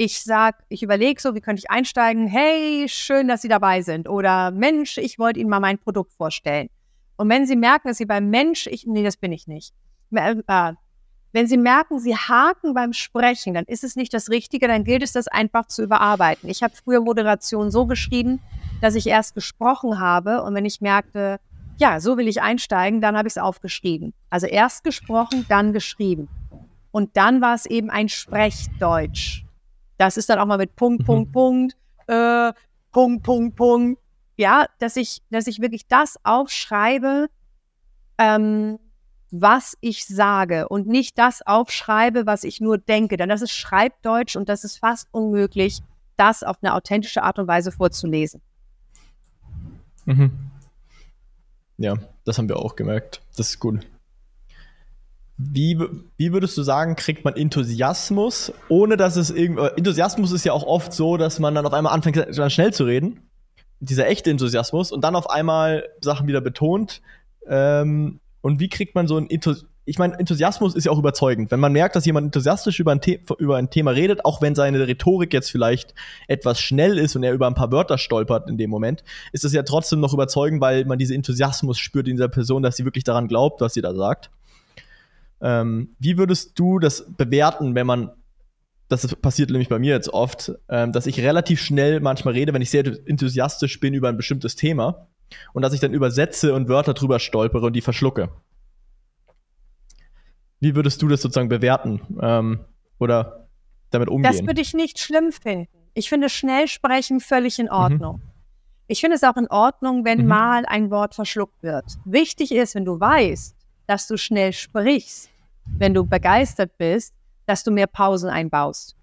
Ich 0.00 0.22
sage, 0.22 0.56
ich 0.70 0.82
überlege 0.82 1.20
so, 1.20 1.34
wie 1.34 1.42
könnte 1.42 1.60
ich 1.60 1.70
einsteigen? 1.70 2.26
Hey, 2.26 2.86
schön, 2.88 3.28
dass 3.28 3.42
Sie 3.42 3.48
dabei 3.48 3.82
sind. 3.82 4.08
Oder 4.08 4.50
Mensch, 4.50 4.96
ich 4.96 5.18
wollte 5.18 5.38
Ihnen 5.40 5.50
mal 5.50 5.60
mein 5.60 5.76
Produkt 5.76 6.14
vorstellen. 6.14 6.70
Und 7.18 7.28
wenn 7.28 7.44
Sie 7.44 7.54
merken, 7.54 7.88
dass 7.88 7.98
Sie 7.98 8.06
beim 8.06 8.30
Mensch, 8.30 8.66
ich, 8.66 8.86
nee, 8.86 9.04
das 9.04 9.18
bin 9.18 9.30
ich 9.30 9.46
nicht. 9.46 9.74
Äh, 10.14 10.72
wenn 11.32 11.46
Sie 11.46 11.58
merken, 11.58 12.00
Sie 12.00 12.16
haken 12.16 12.72
beim 12.72 12.94
Sprechen, 12.94 13.52
dann 13.52 13.66
ist 13.66 13.84
es 13.84 13.94
nicht 13.94 14.14
das 14.14 14.30
Richtige, 14.30 14.68
dann 14.68 14.84
gilt 14.84 15.02
es, 15.02 15.12
das 15.12 15.28
einfach 15.28 15.66
zu 15.66 15.82
überarbeiten. 15.82 16.48
Ich 16.48 16.62
habe 16.62 16.72
früher 16.82 17.02
Moderation 17.02 17.70
so 17.70 17.84
geschrieben, 17.84 18.40
dass 18.80 18.94
ich 18.94 19.06
erst 19.06 19.34
gesprochen 19.34 20.00
habe 20.00 20.42
und 20.42 20.54
wenn 20.54 20.64
ich 20.64 20.80
merkte, 20.80 21.40
ja, 21.76 22.00
so 22.00 22.16
will 22.16 22.26
ich 22.26 22.40
einsteigen, 22.40 23.02
dann 23.02 23.18
habe 23.18 23.28
ich 23.28 23.32
es 23.32 23.38
aufgeschrieben. 23.38 24.14
Also 24.30 24.46
erst 24.46 24.82
gesprochen, 24.82 25.44
dann 25.50 25.74
geschrieben. 25.74 26.30
Und 26.90 27.18
dann 27.18 27.42
war 27.42 27.54
es 27.54 27.66
eben 27.66 27.90
ein 27.90 28.08
Sprechdeutsch. 28.08 29.44
Das 30.00 30.16
ist 30.16 30.30
dann 30.30 30.38
auch 30.38 30.46
mal 30.46 30.56
mit 30.56 30.76
Punkt, 30.76 31.02
mhm. 31.02 31.04
Punkt, 31.04 31.32
Punkt, 31.32 31.76
äh, 32.06 32.54
Punkt, 32.90 33.22
Punkt, 33.22 33.54
Punkt. 33.54 34.00
Ja, 34.38 34.64
dass 34.78 34.96
ich, 34.96 35.20
dass 35.28 35.46
ich 35.46 35.60
wirklich 35.60 35.88
das 35.88 36.16
aufschreibe, 36.24 37.28
ähm, 38.16 38.78
was 39.30 39.76
ich 39.82 40.06
sage 40.06 40.70
und 40.70 40.86
nicht 40.86 41.18
das 41.18 41.46
aufschreibe, 41.46 42.24
was 42.24 42.44
ich 42.44 42.62
nur 42.62 42.78
denke. 42.78 43.18
Denn 43.18 43.28
das 43.28 43.42
ist 43.42 43.52
Schreibdeutsch 43.52 44.36
und 44.36 44.48
das 44.48 44.64
ist 44.64 44.78
fast 44.78 45.06
unmöglich, 45.12 45.82
das 46.16 46.42
auf 46.44 46.56
eine 46.62 46.72
authentische 46.72 47.22
Art 47.22 47.38
und 47.38 47.46
Weise 47.46 47.70
vorzulesen. 47.70 48.40
Mhm. 50.06 50.32
Ja, 51.76 51.98
das 52.24 52.38
haben 52.38 52.48
wir 52.48 52.56
auch 52.56 52.74
gemerkt. 52.74 53.20
Das 53.36 53.50
ist 53.50 53.60
gut. 53.60 53.86
Wie, 55.42 55.78
wie 56.18 56.32
würdest 56.34 56.58
du 56.58 56.62
sagen, 56.62 56.96
kriegt 56.96 57.24
man 57.24 57.34
Enthusiasmus, 57.34 58.52
ohne 58.68 58.98
dass 58.98 59.16
es 59.16 59.30
irgendwie. 59.30 59.70
Enthusiasmus 59.76 60.32
ist 60.32 60.44
ja 60.44 60.52
auch 60.52 60.64
oft 60.64 60.92
so, 60.92 61.16
dass 61.16 61.38
man 61.38 61.54
dann 61.54 61.64
auf 61.64 61.72
einmal 61.72 61.94
anfängt, 61.94 62.26
schnell 62.52 62.74
zu 62.74 62.84
reden. 62.84 63.20
Dieser 63.78 64.06
echte 64.06 64.30
Enthusiasmus 64.30 64.92
und 64.92 65.02
dann 65.02 65.16
auf 65.16 65.30
einmal 65.30 65.88
Sachen 66.02 66.26
wieder 66.28 66.42
betont. 66.42 67.00
Ähm, 67.48 68.20
und 68.42 68.60
wie 68.60 68.68
kriegt 68.68 68.94
man 68.94 69.06
so 69.06 69.16
ein 69.16 69.30
Enthusiasmus? 69.30 69.70
Ich 69.86 69.98
meine, 69.98 70.16
Enthusiasmus 70.18 70.76
ist 70.76 70.84
ja 70.84 70.92
auch 70.92 70.98
überzeugend. 70.98 71.50
Wenn 71.50 71.58
man 71.58 71.72
merkt, 71.72 71.96
dass 71.96 72.04
jemand 72.04 72.26
enthusiastisch 72.26 72.78
über 72.78 72.92
ein, 72.92 73.00
über 73.38 73.56
ein 73.56 73.70
Thema 73.70 73.92
redet, 73.92 74.24
auch 74.24 74.40
wenn 74.42 74.54
seine 74.54 74.86
Rhetorik 74.86 75.32
jetzt 75.32 75.50
vielleicht 75.50 75.94
etwas 76.28 76.60
schnell 76.60 76.98
ist 76.98 77.16
und 77.16 77.24
er 77.24 77.32
über 77.32 77.46
ein 77.46 77.54
paar 77.54 77.72
Wörter 77.72 77.98
stolpert 77.98 78.48
in 78.48 78.58
dem 78.58 78.70
Moment, 78.70 79.02
ist 79.32 79.44
es 79.44 79.52
ja 79.52 79.62
trotzdem 79.62 79.98
noch 79.98 80.12
überzeugend, 80.12 80.60
weil 80.60 80.84
man 80.84 80.98
diesen 80.98 81.16
Enthusiasmus 81.16 81.78
spürt 81.78 82.06
in 82.06 82.16
dieser 82.16 82.28
Person, 82.28 82.62
dass 82.62 82.76
sie 82.76 82.84
wirklich 82.84 83.04
daran 83.04 83.26
glaubt, 83.26 83.62
was 83.62 83.74
sie 83.74 83.80
da 83.80 83.94
sagt. 83.94 84.30
Ähm, 85.40 85.96
wie 85.98 86.18
würdest 86.18 86.58
du 86.58 86.78
das 86.78 87.06
bewerten, 87.16 87.74
wenn 87.74 87.86
man, 87.86 88.10
das 88.88 89.14
passiert 89.16 89.50
nämlich 89.50 89.68
bei 89.68 89.78
mir 89.78 89.94
jetzt 89.94 90.10
oft, 90.10 90.52
ähm, 90.68 90.92
dass 90.92 91.06
ich 91.06 91.20
relativ 91.20 91.60
schnell 91.60 92.00
manchmal 92.00 92.34
rede, 92.34 92.52
wenn 92.52 92.62
ich 92.62 92.70
sehr 92.70 92.84
enthusiastisch 93.06 93.80
bin 93.80 93.94
über 93.94 94.08
ein 94.08 94.16
bestimmtes 94.16 94.56
Thema 94.56 95.08
und 95.52 95.62
dass 95.62 95.72
ich 95.72 95.80
dann 95.80 95.94
übersetze 95.94 96.54
und 96.54 96.68
Wörter 96.68 96.94
drüber 96.94 97.18
stolpere 97.18 97.66
und 97.66 97.72
die 97.74 97.80
verschlucke. 97.80 98.30
Wie 100.60 100.74
würdest 100.74 101.00
du 101.00 101.08
das 101.08 101.22
sozusagen 101.22 101.48
bewerten 101.48 102.02
ähm, 102.20 102.60
oder 102.98 103.48
damit 103.90 104.08
umgehen? 104.08 104.30
Das 104.30 104.46
würde 104.46 104.60
ich 104.60 104.74
nicht 104.74 104.98
schlimm 104.98 105.32
finden. 105.32 105.68
Ich 105.94 106.08
finde 106.08 106.28
schnell 106.28 106.68
sprechen 106.68 107.20
völlig 107.20 107.58
in 107.58 107.70
Ordnung. 107.70 108.16
Mhm. 108.16 108.30
Ich 108.86 109.00
finde 109.00 109.16
es 109.16 109.22
auch 109.22 109.36
in 109.36 109.46
Ordnung, 109.48 110.04
wenn 110.04 110.22
mhm. 110.22 110.26
mal 110.26 110.66
ein 110.66 110.90
Wort 110.90 111.14
verschluckt 111.14 111.62
wird. 111.62 111.84
Wichtig 112.04 112.52
ist, 112.52 112.74
wenn 112.74 112.84
du 112.84 113.00
weißt, 113.00 113.56
dass 113.86 114.06
du 114.06 114.16
schnell 114.16 114.52
sprichst, 114.52 115.29
wenn 115.64 115.94
du 115.94 116.04
begeistert 116.04 116.76
bist, 116.78 117.14
dass 117.46 117.64
du 117.64 117.70
mehr 117.70 117.86
Pausen 117.86 118.30
einbaust. 118.30 118.96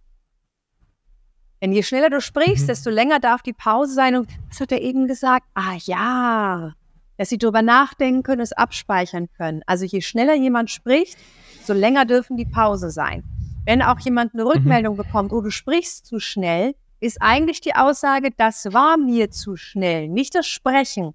Denn 1.62 1.72
je 1.72 1.84
schneller 1.84 2.10
du 2.10 2.22
sprichst, 2.22 2.64
mhm. 2.64 2.68
desto 2.68 2.89
länger 2.89 3.20
darf 3.20 3.41
die 3.41 3.53
Pause 3.53 3.93
sein. 3.93 4.16
Und 4.16 4.30
was 4.49 4.60
hat 4.60 4.72
er 4.72 4.82
eben 4.82 5.08
gesagt? 5.08 5.45
Ah 5.55 5.76
ja, 5.86 6.74
dass 7.18 7.30
sie 7.30 7.38
drüber 7.38 7.62
nachdenken 7.62 8.24
können, 8.24 8.41
es 8.41 8.53
abspeichern 8.53 9.28
können. 9.38 9.64
Also 9.66 9.86
je 9.86 10.01
schneller 10.01 10.36
jemand 10.36 10.70
spricht, 10.70 11.18
so 11.64 11.74
länger 11.74 12.05
dürfen 12.05 12.38
die 12.38 12.45
Pause 12.45 12.91
sein. 12.91 13.24
Wenn 13.66 13.82
auch 13.82 13.99
jemand 13.99 14.34
eine 14.34 14.43
mhm. 14.43 14.49
Rückmeldung 14.49 14.93
mhm. 14.93 14.97
bekommt, 14.97 15.34
oh, 15.34 15.41
du 15.41 15.49
sprichst 15.49 16.05
zu 16.05 16.20
schnell, 16.20 16.76
ist 16.99 17.22
eigentlich 17.22 17.62
die 17.62 17.76
Aussage, 17.76 18.30
das 18.36 18.72
war 18.74 18.97
mir 18.97 19.30
zu 19.30 19.55
schnell. 19.55 20.08
Nicht 20.08 20.36
das 20.36 20.47
Sprechen, 20.47 21.14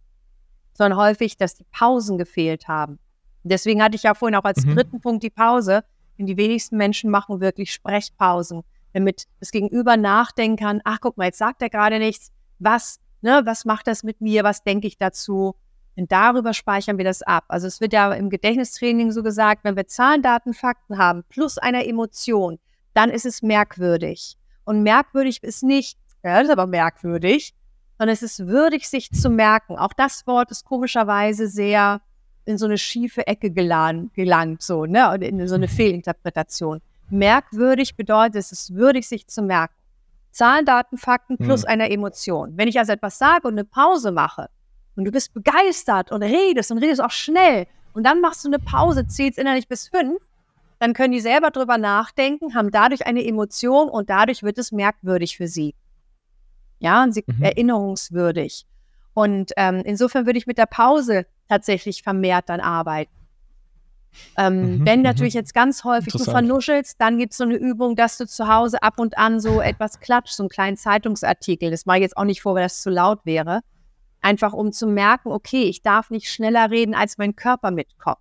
sondern 0.74 0.99
häufig, 0.99 1.36
dass 1.36 1.55
die 1.55 1.66
Pausen 1.72 2.18
gefehlt 2.18 2.68
haben. 2.68 2.99
Deswegen 3.51 3.82
hatte 3.82 3.97
ich 3.97 4.05
ja 4.05 4.14
vorhin 4.14 4.36
auch 4.36 4.45
als 4.45 4.64
mhm. 4.64 4.74
dritten 4.74 5.01
Punkt 5.01 5.22
die 5.22 5.30
Pause. 5.30 5.84
Denn 6.18 6.26
die 6.26 6.36
wenigsten 6.36 6.76
Menschen 6.76 7.11
machen 7.11 7.40
wirklich 7.40 7.72
Sprechpausen, 7.72 8.62
damit 8.93 9.26
das 9.40 9.51
Gegenüber 9.51 9.97
nachdenken 9.97 10.57
kann, 10.57 10.80
ach 10.84 10.99
guck 11.01 11.16
mal, 11.16 11.26
jetzt 11.26 11.38
sagt 11.38 11.62
er 11.62 11.70
gerade 11.70 11.99
nichts, 11.99 12.30
was, 12.59 13.01
ne, 13.22 13.43
was 13.45 13.64
macht 13.64 13.86
das 13.86 14.03
mit 14.03 14.20
mir, 14.20 14.45
was 14.45 14.62
denke 14.62 14.86
ich 14.86 14.99
dazu? 14.99 15.57
Und 15.97 16.11
darüber 16.11 16.55
speichern 16.55 16.97
wir 16.97 17.05
das 17.05 17.22
ab. 17.22 17.45
Also 17.49 17.66
es 17.66 17.80
wird 17.80 17.93
ja 17.93 18.12
im 18.12 18.30
Gedächtnistraining 18.30 19.11
so 19.11 19.22
gesagt, 19.22 19.64
wenn 19.64 19.76
wir 19.76 19.86
Zahlen, 19.86 20.22
Daten, 20.22 20.55
Fakten 20.55 20.97
haben, 20.97 21.22
plus 21.28 21.59
einer 21.59 21.86
Emotion, 21.86 22.59
dann 22.95 23.11
ist 23.11 23.26
es 23.26 23.43
merkwürdig. 23.43 24.36
Und 24.64 24.82
merkwürdig 24.82 25.43
ist 25.43 25.62
nicht, 25.62 25.99
ja, 26.22 26.38
das 26.38 26.45
ist 26.45 26.53
aber 26.53 26.66
merkwürdig, 26.66 27.55
sondern 27.99 28.14
es 28.14 28.22
ist 28.22 28.47
würdig, 28.47 28.88
sich 28.88 29.11
zu 29.11 29.28
merken. 29.28 29.76
Auch 29.76 29.93
das 29.93 30.26
Wort 30.26 30.51
ist 30.51 30.64
komischerweise 30.64 31.49
sehr 31.49 32.01
in 32.45 32.59
so 32.59 32.66
eine 32.66 32.78
schiefe 32.78 33.26
Ecke 33.26 33.51
gelangt, 33.51 34.14
gelangt 34.14 34.62
so, 34.62 34.86
ne, 34.86 35.11
und 35.12 35.22
in 35.22 35.47
so 35.47 35.55
eine 35.55 35.68
Fehlinterpretation. 35.68 36.80
Merkwürdig 37.11 37.97
bedeutet, 37.97 38.36
es 38.36 38.53
ist 38.53 38.74
würdig, 38.74 39.07
sich 39.09 39.26
zu 39.26 39.43
merken. 39.43 39.74
Zahlen, 40.30 40.64
Daten, 40.64 40.97
Fakten 40.97 41.36
plus 41.36 41.62
hm. 41.62 41.68
einer 41.68 41.90
Emotion. 41.90 42.57
Wenn 42.57 42.68
ich 42.68 42.78
also 42.78 42.93
etwas 42.93 43.18
sage 43.18 43.47
und 43.47 43.55
eine 43.55 43.64
Pause 43.64 44.12
mache 44.12 44.49
und 44.97 45.05
du 45.05 45.11
bist 45.11 45.34
begeistert 45.34 46.11
und 46.11 46.22
redest 46.22 46.72
und 46.72 46.78
redest 46.78 47.03
auch 47.03 47.11
schnell 47.11 47.66
und 47.93 48.05
dann 48.05 48.20
machst 48.20 48.45
du 48.45 48.49
eine 48.49 48.59
Pause, 48.59 49.07
zählst 49.07 49.38
innerlich 49.38 49.68
bis 49.68 49.88
fünf, 49.88 50.22
dann 50.78 50.95
können 50.95 51.12
die 51.12 51.20
selber 51.20 51.51
drüber 51.51 51.78
nachdenken, 51.78 52.55
haben 52.55 52.70
dadurch 52.70 53.07
eine 53.07 53.24
Emotion 53.24 53.88
und 53.88 54.11
dadurch 54.11 54.43
wird 54.43 54.59
es 54.59 54.72
merkwürdig 54.72 55.36
für 55.36 55.47
sie. 55.47 55.74
Ja, 56.78 57.05
und 57.05 57.12
sie 57.12 57.22
mhm. 57.26 57.43
erinnerungswürdig. 57.43 58.66
Und 59.14 59.53
ähm, 59.57 59.82
insofern 59.84 60.26
würde 60.26 60.38
ich 60.38 60.47
mit 60.47 60.59
der 60.59 60.66
Pause 60.66 61.26
tatsächlich 61.53 62.03
vermehrt 62.03 62.48
dann 62.48 62.61
arbeiten. 62.61 63.12
Ähm, 64.36 64.78
mhm, 64.78 64.86
wenn 64.86 65.00
mhm. 65.00 65.05
natürlich 65.05 65.34
jetzt 65.34 65.55
ganz 65.55 65.84
häufig 65.84 66.12
du 66.12 66.24
vernuschelst, 66.24 67.00
dann 67.00 67.18
gibt 67.18 67.32
es 67.32 67.38
so 67.38 67.44
eine 67.44 67.57
Übung, 67.57 67.96
dass 67.96 68.18
du 68.18 68.26
zu 68.26 68.48
Hause 68.48 68.82
ab 68.82 68.98
und 68.98 69.16
an 69.18 69.40
so 69.40 69.61
etwas 69.61 70.00
klatscht, 70.00 70.34
so 70.34 70.42
einen 70.42 70.50
kleinen 70.50 70.76
Zeitungsartikel. 70.76 71.70
Das 71.70 71.86
mache 71.86 71.98
ich 71.98 72.03
jetzt 72.03 72.16
auch 72.16 72.24
nicht 72.24 72.42
vor, 72.42 72.55
weil 72.55 72.62
das 72.62 72.82
zu 72.82 72.90
laut 72.90 73.20
wäre. 73.24 73.61
Einfach 74.20 74.53
um 74.53 74.72
zu 74.72 74.86
merken, 74.86 75.30
okay, 75.30 75.64
ich 75.64 75.82
darf 75.82 76.11
nicht 76.11 76.30
schneller 76.30 76.70
reden, 76.70 76.94
als 76.94 77.18
mein 77.18 77.36
Körper 77.36 77.70
mitkommt. 77.70 78.18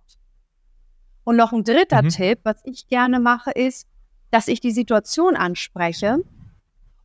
Und 1.24 1.36
noch 1.36 1.52
ein 1.52 1.64
dritter 1.64 2.02
mhm. 2.02 2.08
Tipp, 2.08 2.40
was 2.42 2.56
ich 2.64 2.88
gerne 2.88 3.20
mache, 3.20 3.50
ist, 3.52 3.86
dass 4.30 4.48
ich 4.48 4.60
die 4.60 4.72
Situation 4.72 5.36
anspreche 5.36 6.18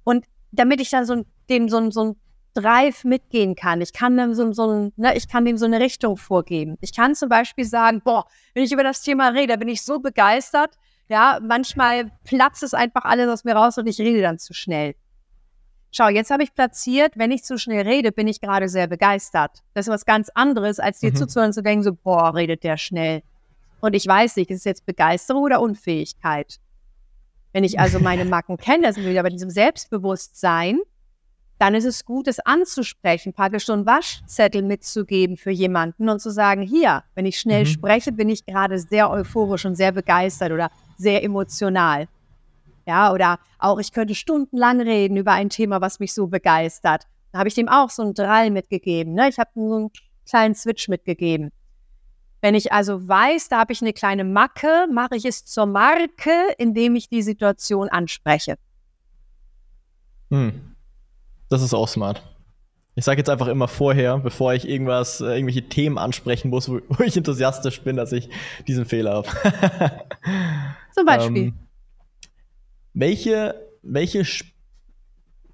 und 0.03 0.25
damit 0.51 0.81
ich 0.81 0.89
dann 0.89 1.05
so 1.05 1.25
dem 1.49 1.69
so, 1.69 1.91
so 1.91 2.03
ein 2.03 2.15
Drive 2.61 3.03
mitgehen 3.03 3.55
kann. 3.55 3.81
Ich 3.81 3.93
kann 3.93 4.17
dem 4.17 4.33
so, 4.33 4.51
so, 4.51 4.91
ne, 4.95 5.15
ich 5.15 5.27
kann 5.27 5.45
dem 5.45 5.57
so 5.57 5.65
eine 5.65 5.79
Richtung 5.79 6.17
vorgeben. 6.17 6.77
Ich 6.81 6.95
kann 6.95 7.13
zum 7.13 7.29
Beispiel 7.29 7.65
sagen, 7.65 8.01
boah, 8.03 8.25
wenn 8.53 8.63
ich 8.63 8.71
über 8.71 8.83
das 8.83 9.01
Thema 9.01 9.29
rede, 9.29 9.57
bin 9.57 9.67
ich 9.67 9.83
so 9.83 9.99
begeistert. 9.99 10.71
Ja, 11.07 11.39
manchmal 11.41 12.11
platzt 12.23 12.63
es 12.63 12.73
einfach 12.73 13.05
alles 13.05 13.29
aus 13.29 13.43
mir 13.43 13.55
raus 13.55 13.77
und 13.77 13.87
ich 13.87 13.99
rede 13.99 14.21
dann 14.21 14.39
zu 14.39 14.53
schnell. 14.53 14.95
Schau, 15.91 16.09
jetzt 16.09 16.31
habe 16.31 16.43
ich 16.43 16.53
platziert, 16.53 17.13
wenn 17.17 17.31
ich 17.31 17.43
zu 17.43 17.57
schnell 17.57 17.87
rede, 17.87 18.11
bin 18.11 18.27
ich 18.27 18.41
gerade 18.41 18.67
sehr 18.67 18.87
begeistert. 18.87 19.63
Das 19.73 19.87
ist 19.87 19.93
was 19.93 20.05
ganz 20.05 20.29
anderes, 20.33 20.79
als 20.79 20.99
dir 20.99 21.11
mhm. 21.11 21.15
zuzuhören 21.15 21.49
und 21.49 21.53
zu 21.53 21.63
denken, 21.63 21.83
so, 21.83 21.93
boah, 21.93 22.35
redet 22.35 22.63
der 22.63 22.77
schnell. 22.77 23.21
Und 23.79 23.93
ich 23.93 24.07
weiß 24.07 24.35
nicht, 24.35 24.49
ist 24.49 24.59
es 24.59 24.63
jetzt 24.65 24.85
Begeisterung 24.85 25.43
oder 25.43 25.61
Unfähigkeit? 25.61 26.59
Wenn 27.53 27.63
ich 27.63 27.79
also 27.79 27.99
meine 27.99 28.25
Macken 28.25 28.57
kenne, 28.57 28.91
sind 28.91 29.03
wir 29.03 29.11
wieder 29.11 29.23
bei 29.23 29.29
diesem 29.29 29.49
Selbstbewusstsein, 29.49 30.79
dann 31.59 31.73
ist 31.73 31.85
es 31.85 32.05
gut, 32.05 32.27
es 32.27 32.39
anzusprechen, 32.39 33.33
praktisch 33.33 33.65
so 33.65 33.73
einen 33.73 33.85
Waschzettel 33.85 34.61
mitzugeben 34.61 35.37
für 35.37 35.51
jemanden 35.51 36.09
und 36.09 36.19
zu 36.19 36.31
sagen, 36.31 36.61
hier, 36.61 37.03
wenn 37.15 37.25
ich 37.25 37.39
schnell 37.39 37.63
mhm. 37.63 37.67
spreche, 37.67 38.11
bin 38.11 38.29
ich 38.29 38.45
gerade 38.45 38.77
sehr 38.77 39.09
euphorisch 39.09 39.65
und 39.65 39.75
sehr 39.75 39.91
begeistert 39.91 40.51
oder 40.51 40.69
sehr 40.97 41.23
emotional. 41.23 42.07
Ja, 42.85 43.11
oder 43.11 43.39
auch 43.59 43.79
ich 43.79 43.91
könnte 43.91 44.15
stundenlang 44.15 44.79
reden 44.79 45.17
über 45.17 45.33
ein 45.33 45.49
Thema, 45.49 45.81
was 45.81 45.99
mich 45.99 46.13
so 46.13 46.27
begeistert. 46.27 47.03
Da 47.31 47.39
habe 47.39 47.49
ich 47.49 47.55
dem 47.55 47.67
auch 47.67 47.89
so 47.89 48.03
einen 48.03 48.13
Drall 48.13 48.49
mitgegeben. 48.49 49.13
Ne? 49.13 49.27
Ich 49.27 49.39
habe 49.39 49.49
so 49.55 49.75
einen 49.75 49.91
kleinen 50.29 50.55
Switch 50.55 50.87
mitgegeben. 50.87 51.51
Wenn 52.39 52.55
ich 52.55 52.71
also 52.71 53.07
weiß, 53.07 53.49
da 53.49 53.59
habe 53.59 53.73
ich 53.73 53.81
eine 53.81 53.93
kleine 53.93 54.23
Macke, 54.23 54.87
mache 54.91 55.15
ich 55.15 55.25
es 55.25 55.43
zur 55.43 55.65
Marke, 55.65 56.31
indem 56.57 56.95
ich 56.95 57.09
die 57.09 57.23
Situation 57.23 57.89
anspreche. 57.89 58.57
Hm. 60.29 60.76
Das 61.49 61.61
ist 61.61 61.73
auch 61.73 61.87
smart. 61.87 62.21
Ich 62.95 63.05
sage 63.05 63.19
jetzt 63.19 63.29
einfach 63.29 63.47
immer 63.47 63.67
vorher, 63.67 64.17
bevor 64.17 64.55
ich 64.55 64.67
irgendwas, 64.67 65.21
äh, 65.21 65.35
irgendwelche 65.35 65.69
Themen 65.69 65.99
ansprechen 65.99 66.49
muss, 66.49 66.67
wo, 66.67 66.79
wo, 66.89 67.03
ich 67.03 67.15
enthusiastisch 67.15 67.81
bin, 67.81 67.95
dass 67.95 68.11
ich 68.11 68.29
diesen 68.67 68.85
Fehler 68.85 69.13
habe. 69.13 69.27
Zum 70.95 71.05
Beispiel. 71.05 71.43
Ähm, 71.43 71.53
welche, 72.93 73.53
welche 73.83 74.25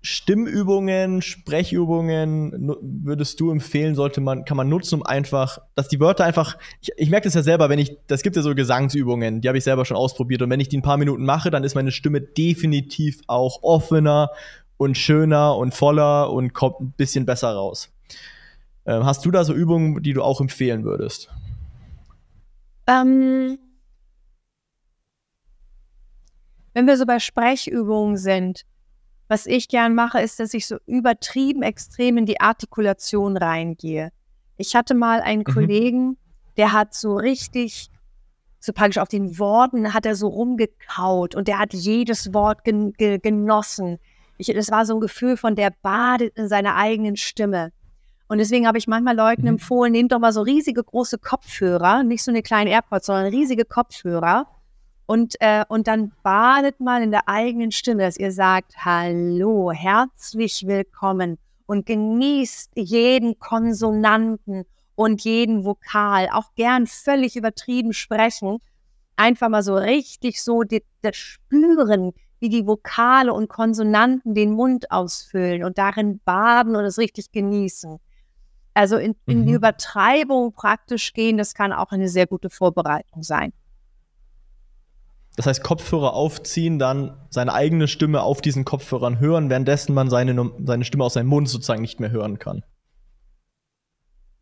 Stimmübungen, 0.05 1.21
Sprechübungen 1.21 2.75
würdest 2.81 3.39
du 3.39 3.51
empfehlen, 3.51 3.95
sollte 3.95 4.21
man, 4.21 4.45
kann 4.45 4.57
man 4.57 4.67
nutzen, 4.69 4.95
um 4.95 5.03
einfach, 5.03 5.59
dass 5.75 5.89
die 5.89 5.99
Wörter 5.99 6.25
einfach, 6.25 6.57
ich, 6.81 6.91
ich 6.95 7.09
merke 7.09 7.25
das 7.25 7.33
ja 7.33 7.43
selber, 7.43 7.69
wenn 7.69 7.79
ich, 7.79 7.97
das 8.07 8.21
gibt 8.21 8.35
ja 8.35 8.41
so 8.41 8.53
Gesangsübungen, 8.55 9.41
die 9.41 9.47
habe 9.47 9.57
ich 9.57 9.63
selber 9.63 9.85
schon 9.85 9.95
ausprobiert 9.95 10.41
und 10.41 10.49
wenn 10.49 10.59
ich 10.59 10.67
die 10.67 10.77
ein 10.77 10.81
paar 10.81 10.97
Minuten 10.97 11.25
mache, 11.25 11.51
dann 11.51 11.63
ist 11.63 11.75
meine 11.75 11.91
Stimme 11.91 12.19
definitiv 12.19 13.21
auch 13.27 13.63
offener 13.63 14.29
und 14.78 14.97
schöner 14.97 15.55
und 15.57 15.74
voller 15.74 16.32
und 16.32 16.53
kommt 16.53 16.82
ein 16.82 16.93
bisschen 16.97 17.26
besser 17.26 17.53
raus. 17.53 17.89
Ähm, 18.86 19.05
hast 19.05 19.26
du 19.26 19.32
da 19.32 19.43
so 19.43 19.53
Übungen, 19.53 20.03
die 20.03 20.13
du 20.13 20.21
auch 20.21 20.41
empfehlen 20.41 20.84
würdest? 20.84 21.30
Ähm, 22.88 23.57
wenn 26.74 26.88
wir 26.88 26.97
so 26.97 27.05
bei 27.05 27.19
Sprechübungen 27.19 28.17
sind, 28.17 28.65
was 29.28 29.45
ich 29.45 29.67
gern 29.67 29.95
mache, 29.95 30.19
ist, 30.19 30.39
dass 30.39 30.53
ich 30.53 30.67
so 30.67 30.78
übertrieben 30.86 31.63
extrem 31.63 32.17
in 32.17 32.26
die 32.26 32.41
Artikulation 32.41 33.38
reingehe. 33.38 34.11
Ich 34.57 34.76
hatte 34.76 34.93
mal 34.93 35.21
einen 35.21 35.43
mhm. 35.47 35.53
Kollegen, 35.53 36.17
der 36.57 36.74
hat 36.74 36.93
so 36.93 37.15
richtig, 37.15 37.89
so 38.59 38.74
praktisch 38.74 38.97
auf 38.97 39.07
den 39.07 39.39
Worten 39.39 39.93
hat 39.93 40.05
er 40.05 40.15
so 40.15 40.28
rumgekaut 40.28 41.36
und 41.36 41.47
der 41.47 41.59
hat 41.59 41.74
jedes 41.74 42.34
Wort 42.34 42.63
gen 42.63 42.93
genossen. 42.93 43.97
Ich, 44.38 44.47
das 44.47 44.71
war 44.71 44.86
so 44.86 44.95
ein 44.95 44.99
Gefühl 44.99 45.38
von, 45.38 45.55
der 45.55 45.71
badet 45.81 46.38
in 46.38 46.47
seiner 46.47 46.75
eigenen 46.75 47.15
Stimme. 47.15 47.71
Und 48.27 48.39
deswegen 48.39 48.67
habe 48.67 48.77
ich 48.77 48.88
manchmal 48.88 49.15
Leuten 49.15 49.43
mhm. 49.43 49.49
empfohlen, 49.49 49.91
nehmt 49.91 50.11
doch 50.11 50.19
mal 50.19 50.34
so 50.34 50.41
riesige 50.41 50.84
große 50.84 51.19
Kopfhörer, 51.19 52.03
nicht 52.03 52.23
so 52.23 52.31
eine 52.31 52.41
kleine 52.41 52.71
AirPods, 52.71 53.05
sondern 53.05 53.27
riesige 53.27 53.65
Kopfhörer. 53.65 54.47
Und, 55.05 55.36
äh, 55.41 55.65
und 55.67 55.88
dann 55.88 56.13
badet 56.23 56.79
mal 56.79 57.03
in 57.03 57.11
der 57.11 57.27
eigenen 57.27 57.71
Stimme, 57.71 58.03
dass 58.03 58.17
ihr 58.17 58.31
sagt, 58.31 58.73
hallo, 58.86 59.71
herzlich 59.71 60.65
willkommen 60.65 61.38
und 61.65 61.86
genießt 61.86 62.71
jeden 62.75 63.38
Konsonanten 63.38 64.65
und 64.95 65.21
jeden 65.21 65.65
Vokal, 65.65 66.29
auch 66.31 66.55
gern 66.55 66.88
völlig 66.88 67.36
übertrieben 67.36 67.93
sprechen. 67.93 68.59
Einfach 69.15 69.49
mal 69.49 69.63
so 69.63 69.75
richtig 69.75 70.41
so 70.41 70.63
das 70.63 71.15
Spüren, 71.15 72.13
wie 72.43 72.49
die 72.49 72.67
Vokale 72.67 73.31
und 73.31 73.47
Konsonanten 73.47 74.35
den 74.35 74.51
Mund 74.51 74.91
ausfüllen 74.91 75.63
und 75.63 75.77
darin 75.77 76.19
baden 76.25 76.75
und 76.75 76.83
es 76.83 76.97
richtig 76.97 77.31
genießen. 77.31 77.99
Also 78.73 78.97
in, 78.97 79.15
in 79.27 79.43
mhm. 79.43 79.47
die 79.47 79.53
Übertreibung 79.53 80.51
praktisch 80.51 81.13
gehen, 81.13 81.37
das 81.37 81.53
kann 81.53 81.71
auch 81.71 81.91
eine 81.91 82.09
sehr 82.09 82.27
gute 82.27 82.49
Vorbereitung 82.49 83.23
sein. 83.23 83.53
Das 85.37 85.45
heißt, 85.45 85.63
Kopfhörer 85.63 86.15
aufziehen, 86.15 86.79
dann 86.79 87.15
seine 87.29 87.53
eigene 87.53 87.87
Stimme 87.87 88.23
auf 88.23 88.41
diesen 88.41 88.65
Kopfhörern 88.65 89.21
hören, 89.21 89.49
währenddessen 89.49 89.93
man 89.93 90.09
seine, 90.09 90.51
seine 90.65 90.83
Stimme 90.83 91.05
aus 91.05 91.13
seinem 91.13 91.27
Mund 91.27 91.47
sozusagen 91.47 91.81
nicht 91.81 92.01
mehr 92.01 92.11
hören 92.11 92.39
kann. 92.39 92.65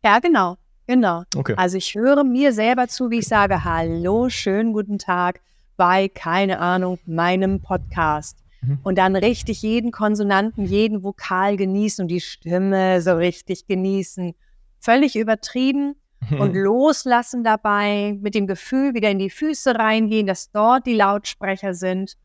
Ja, 0.04 0.18
genau. 0.18 0.56
Genau. 0.88 1.22
Okay. 1.36 1.54
Also 1.56 1.76
ich 1.76 1.94
höre 1.94 2.24
mir 2.24 2.52
selber 2.52 2.88
zu, 2.88 3.10
wie 3.10 3.20
ich 3.20 3.28
sage, 3.28 3.62
hallo, 3.62 4.28
schönen 4.28 4.72
guten 4.72 4.98
Tag 4.98 5.40
bei, 5.76 6.08
keine 6.08 6.58
Ahnung, 6.58 6.98
meinem 7.06 7.60
Podcast. 7.60 8.38
Mhm. 8.60 8.78
Und 8.82 8.98
dann 8.98 9.16
richtig 9.16 9.62
jeden 9.62 9.90
Konsonanten, 9.90 10.64
jeden 10.64 11.02
Vokal 11.02 11.56
genießen 11.56 12.04
und 12.04 12.08
die 12.08 12.20
Stimme 12.20 13.00
so 13.02 13.14
richtig 13.14 13.66
genießen. 13.66 14.34
Völlig 14.80 15.16
übertrieben 15.16 15.94
und 16.38 16.54
loslassen 16.54 17.44
dabei, 17.44 18.16
mit 18.20 18.34
dem 18.34 18.46
Gefühl 18.46 18.94
wieder 18.94 19.10
in 19.10 19.18
die 19.18 19.30
Füße 19.30 19.74
reingehen, 19.74 20.26
dass 20.26 20.50
dort 20.50 20.86
die 20.86 20.94
Lautsprecher 20.94 21.74
sind. 21.74 22.16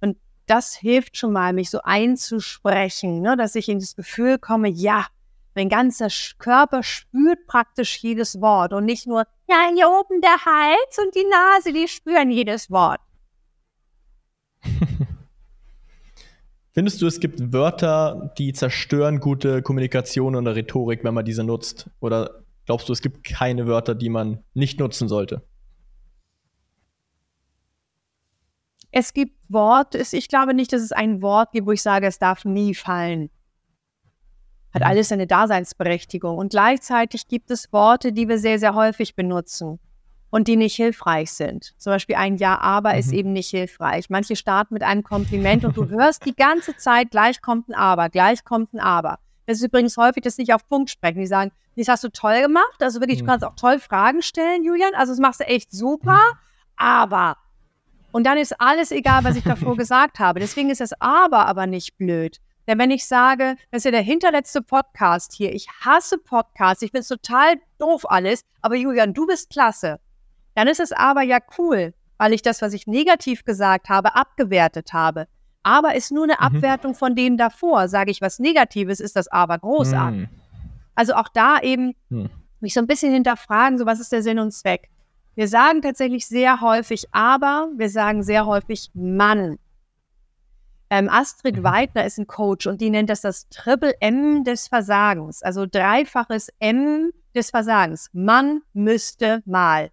Und 0.00 0.16
das 0.46 0.74
hilft 0.74 1.16
schon 1.16 1.32
mal, 1.32 1.52
mich 1.52 1.70
so 1.70 1.80
einzusprechen, 1.82 3.20
ne, 3.20 3.36
dass 3.36 3.54
ich 3.54 3.68
in 3.68 3.78
das 3.78 3.96
Gefühl 3.96 4.38
komme, 4.38 4.68
ja, 4.68 5.06
Mein 5.54 5.68
ganzer 5.68 6.08
Körper 6.38 6.82
spürt 6.82 7.46
praktisch 7.46 7.98
jedes 7.98 8.40
Wort 8.40 8.72
und 8.72 8.86
nicht 8.86 9.06
nur, 9.06 9.24
ja, 9.48 9.70
hier 9.74 9.88
oben 9.88 10.20
der 10.20 10.44
Hals 10.44 10.98
und 10.98 11.14
die 11.14 11.24
Nase, 11.24 11.72
die 11.72 11.88
spüren 11.88 12.30
jedes 12.30 12.70
Wort. 12.70 13.00
Findest 16.72 17.02
du, 17.02 17.06
es 17.06 17.20
gibt 17.20 17.52
Wörter, 17.52 18.32
die 18.38 18.54
zerstören 18.54 19.20
gute 19.20 19.60
Kommunikation 19.60 20.34
oder 20.36 20.56
Rhetorik, 20.56 21.04
wenn 21.04 21.12
man 21.12 21.26
diese 21.26 21.44
nutzt? 21.44 21.90
Oder 22.00 22.44
glaubst 22.64 22.88
du, 22.88 22.94
es 22.94 23.02
gibt 23.02 23.24
keine 23.24 23.66
Wörter, 23.66 23.94
die 23.94 24.08
man 24.08 24.42
nicht 24.54 24.80
nutzen 24.80 25.06
sollte? 25.06 25.42
Es 28.90 29.12
gibt 29.12 29.36
Worte, 29.48 30.02
ich 30.12 30.28
glaube 30.28 30.54
nicht, 30.54 30.72
dass 30.72 30.80
es 30.82 30.92
ein 30.92 31.20
Wort 31.20 31.52
gibt, 31.52 31.66
wo 31.66 31.72
ich 31.72 31.82
sage, 31.82 32.06
es 32.06 32.18
darf 32.18 32.44
nie 32.46 32.74
fallen. 32.74 33.30
Hat 34.74 34.82
mhm. 34.82 34.88
alles 34.88 35.08
seine 35.08 35.26
Daseinsberechtigung. 35.26 36.38
Und 36.38 36.50
gleichzeitig 36.50 37.28
gibt 37.28 37.50
es 37.50 37.72
Worte, 37.72 38.12
die 38.12 38.28
wir 38.28 38.38
sehr, 38.38 38.58
sehr 38.58 38.74
häufig 38.74 39.14
benutzen 39.14 39.78
und 40.30 40.48
die 40.48 40.56
nicht 40.56 40.76
hilfreich 40.76 41.30
sind. 41.30 41.74
Zum 41.76 41.92
Beispiel 41.92 42.16
ein 42.16 42.36
Ja, 42.36 42.58
aber 42.58 42.94
mhm. 42.94 42.98
ist 42.98 43.12
eben 43.12 43.32
nicht 43.32 43.50
hilfreich. 43.50 44.08
Manche 44.08 44.34
starten 44.34 44.74
mit 44.74 44.82
einem 44.82 45.02
Kompliment 45.02 45.64
und 45.64 45.76
du 45.76 45.88
hörst 45.88 46.24
die 46.24 46.34
ganze 46.34 46.76
Zeit, 46.76 47.10
gleich 47.10 47.42
kommt 47.42 47.68
ein 47.68 47.74
Aber, 47.74 48.08
gleich 48.08 48.44
kommt 48.44 48.72
ein 48.72 48.80
Aber. 48.80 49.18
Das 49.46 49.58
ist 49.58 49.64
übrigens 49.64 49.96
häufig, 49.98 50.22
dass 50.22 50.38
nicht 50.38 50.54
auf 50.54 50.66
Punkt 50.68 50.88
sprechen. 50.88 51.20
Die 51.20 51.26
sagen, 51.26 51.52
das 51.76 51.88
hast 51.88 52.04
du 52.04 52.08
toll 52.08 52.40
gemacht. 52.40 52.80
Also 52.80 53.00
wirklich, 53.00 53.20
mhm. 53.20 53.26
du 53.26 53.30
kannst 53.30 53.44
auch 53.44 53.56
toll 53.56 53.78
Fragen 53.78 54.22
stellen, 54.22 54.64
Julian. 54.64 54.94
Also 54.94 55.12
das 55.12 55.20
machst 55.20 55.40
du 55.40 55.44
echt 55.44 55.70
super. 55.70 56.14
Mhm. 56.14 56.38
Aber. 56.76 57.36
Und 58.12 58.24
dann 58.24 58.38
ist 58.38 58.58
alles 58.58 58.90
egal, 58.90 59.24
was 59.24 59.36
ich 59.36 59.44
davor 59.44 59.76
gesagt 59.76 60.18
habe. 60.18 60.40
Deswegen 60.40 60.70
ist 60.70 60.80
das 60.80 60.92
Aber 60.98 61.46
aber 61.46 61.66
nicht 61.66 61.98
blöd. 61.98 62.40
Denn 62.66 62.78
wenn 62.78 62.90
ich 62.90 63.06
sage, 63.06 63.56
das 63.70 63.80
ist 63.80 63.84
ja 63.84 63.90
der 63.90 64.02
hinterletzte 64.02 64.62
Podcast 64.62 65.32
hier, 65.32 65.52
ich 65.52 65.68
hasse 65.68 66.18
Podcasts, 66.18 66.82
ich 66.82 66.92
bin 66.92 67.02
total 67.02 67.54
doof 67.78 68.08
alles, 68.08 68.44
aber 68.60 68.76
Julian, 68.76 69.14
du 69.14 69.26
bist 69.26 69.50
klasse 69.50 69.98
dann 70.54 70.68
ist 70.68 70.80
es 70.80 70.92
aber 70.92 71.22
ja 71.22 71.38
cool, 71.58 71.94
weil 72.18 72.32
ich 72.32 72.42
das, 72.42 72.62
was 72.62 72.72
ich 72.72 72.86
negativ 72.86 73.44
gesagt 73.44 73.88
habe, 73.88 74.14
abgewertet 74.14 74.92
habe. 74.92 75.26
Aber 75.62 75.94
ist 75.94 76.10
nur 76.10 76.24
eine 76.24 76.34
mhm. 76.34 76.56
Abwertung 76.56 76.94
von 76.94 77.14
dem 77.14 77.36
davor. 77.36 77.88
Sage 77.88 78.10
ich 78.10 78.20
was 78.20 78.38
Negatives, 78.38 79.00
ist 79.00 79.16
das 79.16 79.28
aber 79.28 79.58
großartig. 79.58 80.22
Mhm. 80.22 80.28
Also 80.94 81.14
auch 81.14 81.28
da 81.28 81.60
eben 81.60 81.94
mhm. 82.10 82.28
mich 82.60 82.74
so 82.74 82.80
ein 82.80 82.86
bisschen 82.86 83.12
hinterfragen, 83.12 83.78
so 83.78 83.86
was 83.86 84.00
ist 84.00 84.12
der 84.12 84.22
Sinn 84.22 84.38
und 84.38 84.52
Zweck. 84.52 84.88
Wir 85.34 85.48
sagen 85.48 85.80
tatsächlich 85.80 86.26
sehr 86.26 86.60
häufig 86.60 87.06
aber, 87.12 87.70
wir 87.76 87.88
sagen 87.88 88.22
sehr 88.22 88.44
häufig 88.44 88.90
Mann. 88.92 89.58
Ähm, 90.92 91.08
Astrid 91.08 91.56
mhm. 91.56 91.64
Weidner 91.64 92.04
ist 92.04 92.18
ein 92.18 92.26
Coach 92.26 92.66
und 92.66 92.82
die 92.82 92.90
nennt 92.90 93.08
das 93.08 93.22
das 93.22 93.48
Triple 93.48 93.94
M 94.00 94.44
des 94.44 94.68
Versagens, 94.68 95.42
also 95.42 95.64
dreifaches 95.64 96.50
M 96.58 97.12
des 97.34 97.48
Versagens. 97.48 98.10
Man 98.12 98.60
müsste 98.74 99.42
mal. 99.46 99.90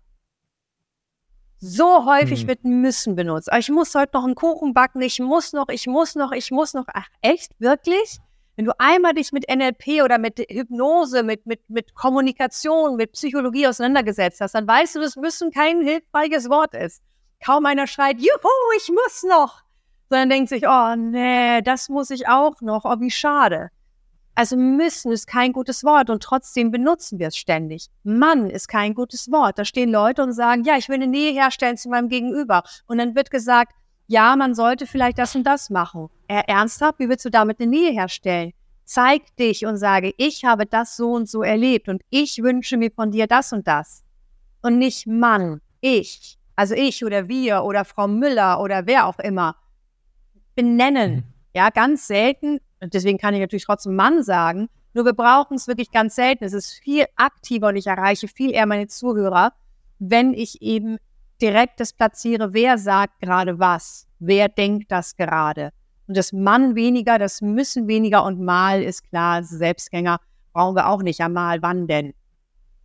So 1.62 2.06
häufig 2.06 2.42
hm. 2.42 2.48
wird 2.50 2.66
müssen 2.66 3.16
benutzt. 3.16 3.50
Ich 3.58 3.70
muss 3.70 3.96
heute 3.96 4.18
noch 4.18 4.26
einen 4.26 4.36
Kuchen 4.36 4.74
backen, 4.74 5.02
ich 5.02 5.20
muss 5.20 5.54
noch, 5.54 5.70
ich 5.70 5.88
muss 5.88 6.16
noch, 6.16 6.34
ich 6.34 6.52
muss 6.52 6.74
noch. 6.74 6.86
Ach, 6.94 7.08
echt? 7.22 7.54
Wirklich? 7.60 8.18
Wenn 8.58 8.66
du 8.66 8.78
einmal 8.78 9.14
dich 9.14 9.32
mit 9.32 9.46
NLP 9.50 10.04
oder 10.04 10.18
mit 10.18 10.40
Hypnose, 10.50 11.24
mit, 11.24 11.46
mit, 11.46 11.62
mit 11.70 11.96
Kommunikation, 11.96 12.98
mit 12.98 13.14
Psychologie 13.14 13.68
auseinandergesetzt 13.68 14.42
hast, 14.42 14.54
dann 14.54 14.68
weißt 14.68 14.96
du, 14.96 15.00
dass 15.00 15.16
müssen 15.16 15.52
kein 15.52 15.82
hilfreiches 15.82 16.50
Wort 16.50 16.76
ist. 16.76 17.02
Kaum 17.42 17.66
einer 17.66 17.88
schreit, 17.88 18.18
juhu, 18.20 18.50
ich 18.76 18.90
muss 18.90 19.24
noch. 19.24 19.64
Sondern 20.10 20.30
denkt 20.30 20.50
sich, 20.50 20.68
oh 20.68 20.96
nee, 20.96 21.62
das 21.62 21.90
muss 21.90 22.10
ich 22.10 22.28
auch 22.28 22.62
noch, 22.62 22.86
oh 22.86 23.00
wie 23.00 23.12
schade. 23.12 23.70
Also 24.40 24.56
müssen 24.56 25.12
ist 25.12 25.28
kein 25.28 25.52
gutes 25.52 25.84
Wort 25.84 26.10
und 26.10 26.24
trotzdem 26.24 26.72
benutzen 26.72 27.20
wir 27.20 27.28
es 27.28 27.36
ständig. 27.36 27.88
Mann 28.04 28.50
ist 28.50 28.70
kein 28.70 28.94
gutes 28.94 29.30
Wort. 29.32 29.60
Da 29.60 29.66
stehen 29.66 29.92
Leute 29.92 30.24
und 30.24 30.32
sagen, 30.32 30.64
ja, 30.64 30.78
ich 30.78 30.88
will 30.88 30.96
eine 30.96 31.08
Nähe 31.08 31.34
herstellen 31.34 31.76
zu 31.76 31.90
meinem 31.90 32.08
Gegenüber. 32.08 32.64
Und 32.88 33.00
dann 33.00 33.16
wird 33.16 33.32
gesagt, 33.32 33.74
ja, 34.08 34.36
man 34.38 34.56
sollte 34.56 34.88
vielleicht 34.88 35.20
das 35.20 35.36
und 35.36 35.44
das 35.44 35.70
machen. 35.70 36.08
Er 36.28 36.48
ernsthaft, 36.48 37.00
wie 37.00 37.10
willst 37.10 37.26
du 37.26 37.30
damit 37.30 37.60
eine 37.60 37.70
Nähe 37.70 37.92
herstellen? 37.92 38.54
Zeig 38.86 39.36
dich 39.36 39.66
und 39.66 39.78
sage, 39.78 40.14
ich 40.18 40.46
habe 40.46 40.66
das 40.66 40.96
so 40.96 41.12
und 41.12 41.30
so 41.30 41.44
erlebt 41.44 41.90
und 41.90 42.02
ich 42.10 42.42
wünsche 42.42 42.78
mir 42.78 42.92
von 42.92 43.12
dir 43.12 43.28
das 43.28 43.52
und 43.52 43.68
das. 43.68 44.04
Und 44.62 44.80
nicht 44.80 45.06
Mann, 45.06 45.62
ich. 45.82 46.40
Also 46.56 46.76
ich 46.76 47.06
oder 47.06 47.28
wir 47.28 47.64
oder 47.64 47.86
Frau 47.86 48.08
Müller 48.08 48.62
oder 48.62 48.88
wer 48.88 49.06
auch 49.06 49.20
immer. 49.20 49.58
Benennen. 50.60 51.16
Mhm. 51.16 51.24
Ja, 51.56 51.70
ganz 51.70 52.06
selten 52.06 52.60
und 52.82 52.94
deswegen 52.94 53.18
kann 53.18 53.34
ich 53.34 53.40
natürlich 53.40 53.66
trotzdem 53.66 53.96
Mann 53.96 54.24
sagen. 54.24 54.68
Nur 54.94 55.06
wir 55.06 55.14
brauchen 55.14 55.56
es 55.56 55.68
wirklich 55.68 55.92
ganz 55.92 56.16
selten. 56.16 56.44
Es 56.44 56.52
ist 56.52 56.74
viel 56.74 57.06
aktiver 57.16 57.70
und 57.70 57.78
ich 57.78 57.88
erreiche 57.88 58.28
viel 58.28 58.52
eher 58.52 58.66
meine 58.66 58.88
Zuhörer, 58.88 59.54
wenn 60.00 60.34
ich 60.34 60.62
eben 60.62 60.98
direkt 61.42 61.80
das 61.80 61.94
platziere, 61.94 62.54
wer 62.54 62.78
sagt 62.78 63.22
gerade 63.22 63.58
was, 63.58 64.06
wer 64.20 64.50
denkt 64.50 64.92
das 64.92 65.16
gerade. 65.16 65.72
Und 66.08 66.18
das 66.18 66.34
Mann 66.34 66.76
weniger, 66.76 67.18
das 67.18 67.42
müssen 67.42 67.88
weniger 67.88 68.26
und 68.26 68.42
mal 68.42 68.84
ist 68.84 69.08
klar, 69.10 69.42
Selbstgänger 69.44 70.20
brauchen 70.52 70.76
wir 70.76 70.90
auch 70.90 71.02
nicht. 71.02 71.20
Ja, 71.20 71.30
mal, 71.30 71.62
wann 71.62 71.88
denn? 71.88 72.14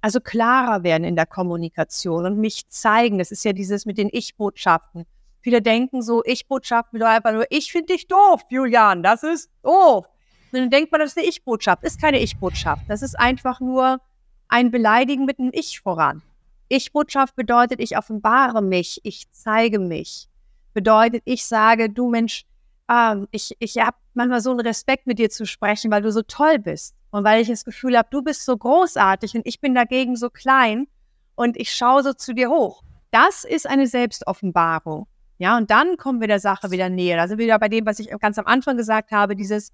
Also 0.01 0.21
klarer 0.21 0.85
werden 0.85 1.03
in 1.03 1.17
der 1.17 1.27
Kommunikation 1.27 2.25
und 2.25 2.39
mich 2.39 2.69
zeigen. 2.69 3.19
Das 3.19 3.33
ist 3.33 3.45
ja 3.45 3.53
dieses 3.53 3.85
mit 3.85 3.99
den 3.99 4.11
Ich-Botschaften. 4.13 5.07
Viele 5.45 5.61
denken 5.61 6.01
so, 6.01 6.25
Ich-Botschaft 6.25 6.91
bedeutet 6.91 7.17
einfach 7.17 7.33
nur, 7.33 7.45
ich 7.51 7.71
finde 7.71 7.93
dich 7.93 8.09
doof, 8.09 8.41
Julian, 8.49 9.03
das 9.03 9.23
ist 9.23 9.51
doof. 9.63 10.07
Und 10.51 10.59
dann 10.59 10.71
denkt 10.71 10.91
man, 10.91 11.03
das 11.03 11.11
ist 11.11 11.19
eine 11.19 11.27
Ich-Botschaft. 11.27 11.85
Ist 11.85 12.01
keine 12.01 12.19
Ich-Botschaft. 12.19 12.85
Das 12.89 13.03
ist 13.03 13.15
einfach 13.19 13.61
nur 13.61 14.01
ein 14.49 14.71
Beleidigen 14.71 15.27
mit 15.27 15.39
einem 15.39 15.51
Ich 15.53 15.81
voran. 15.81 16.23
Ich-Botschaft 16.69 17.37
bedeutet, 17.37 17.81
ich 17.81 17.99
offenbare 17.99 18.63
mich, 18.63 19.01
ich 19.03 19.31
zeige 19.33 19.79
mich. 19.79 20.29
Bedeutet, 20.73 21.21
ich 21.27 21.45
sage, 21.45 21.91
du 21.91 22.09
Mensch, 22.09 22.47
äh, 22.89 23.17
ich, 23.31 23.55
ich 23.59 23.77
habe 23.77 23.99
manchmal 24.15 24.41
so 24.41 24.51
einen 24.51 24.61
Respekt 24.61 25.07
mit 25.07 25.19
dir 25.19 25.29
zu 25.29 25.45
sprechen, 25.45 25.91
weil 25.91 26.01
du 26.01 26.11
so 26.11 26.23
toll 26.23 26.59
bist. 26.59 26.95
Und 27.11 27.25
weil 27.25 27.43
ich 27.43 27.49
das 27.49 27.67
Gefühl 27.67 27.99
habe, 27.99 28.09
du 28.11 28.23
bist 28.23 28.47
so 28.47 28.57
großartig 28.57 29.35
und 29.35 29.47
ich 29.47 29.61
bin 29.61 29.75
dagegen 29.75 30.17
so 30.17 30.31
klein 30.31 30.87
und 31.35 31.59
ich 31.59 31.71
schaue 31.71 32.03
so 32.03 32.15
zu 32.15 32.33
dir 32.33 32.49
hoch. 32.49 32.83
Das 33.11 33.45
ist 33.45 33.69
eine 33.69 33.87
Selbstoffenbarung. 33.87 35.07
Ja, 35.39 35.57
und 35.57 35.71
dann 35.71 35.97
kommen 35.97 36.21
wir 36.21 36.29
der 36.29 36.41
Sache 36.41 36.71
wieder 36.71 36.89
näher. 36.89 37.17
Da 37.17 37.29
sind 37.29 37.39
wir 37.39 37.47
wieder 37.47 37.59
bei 37.59 37.69
dem, 37.69 37.87
was 37.87 37.99
ich 37.99 38.09
ganz 38.21 38.39
am 38.39 38.47
Anfang 38.47 38.77
gesagt 38.77 39.11
habe, 39.11 39.35
dieses 39.35 39.73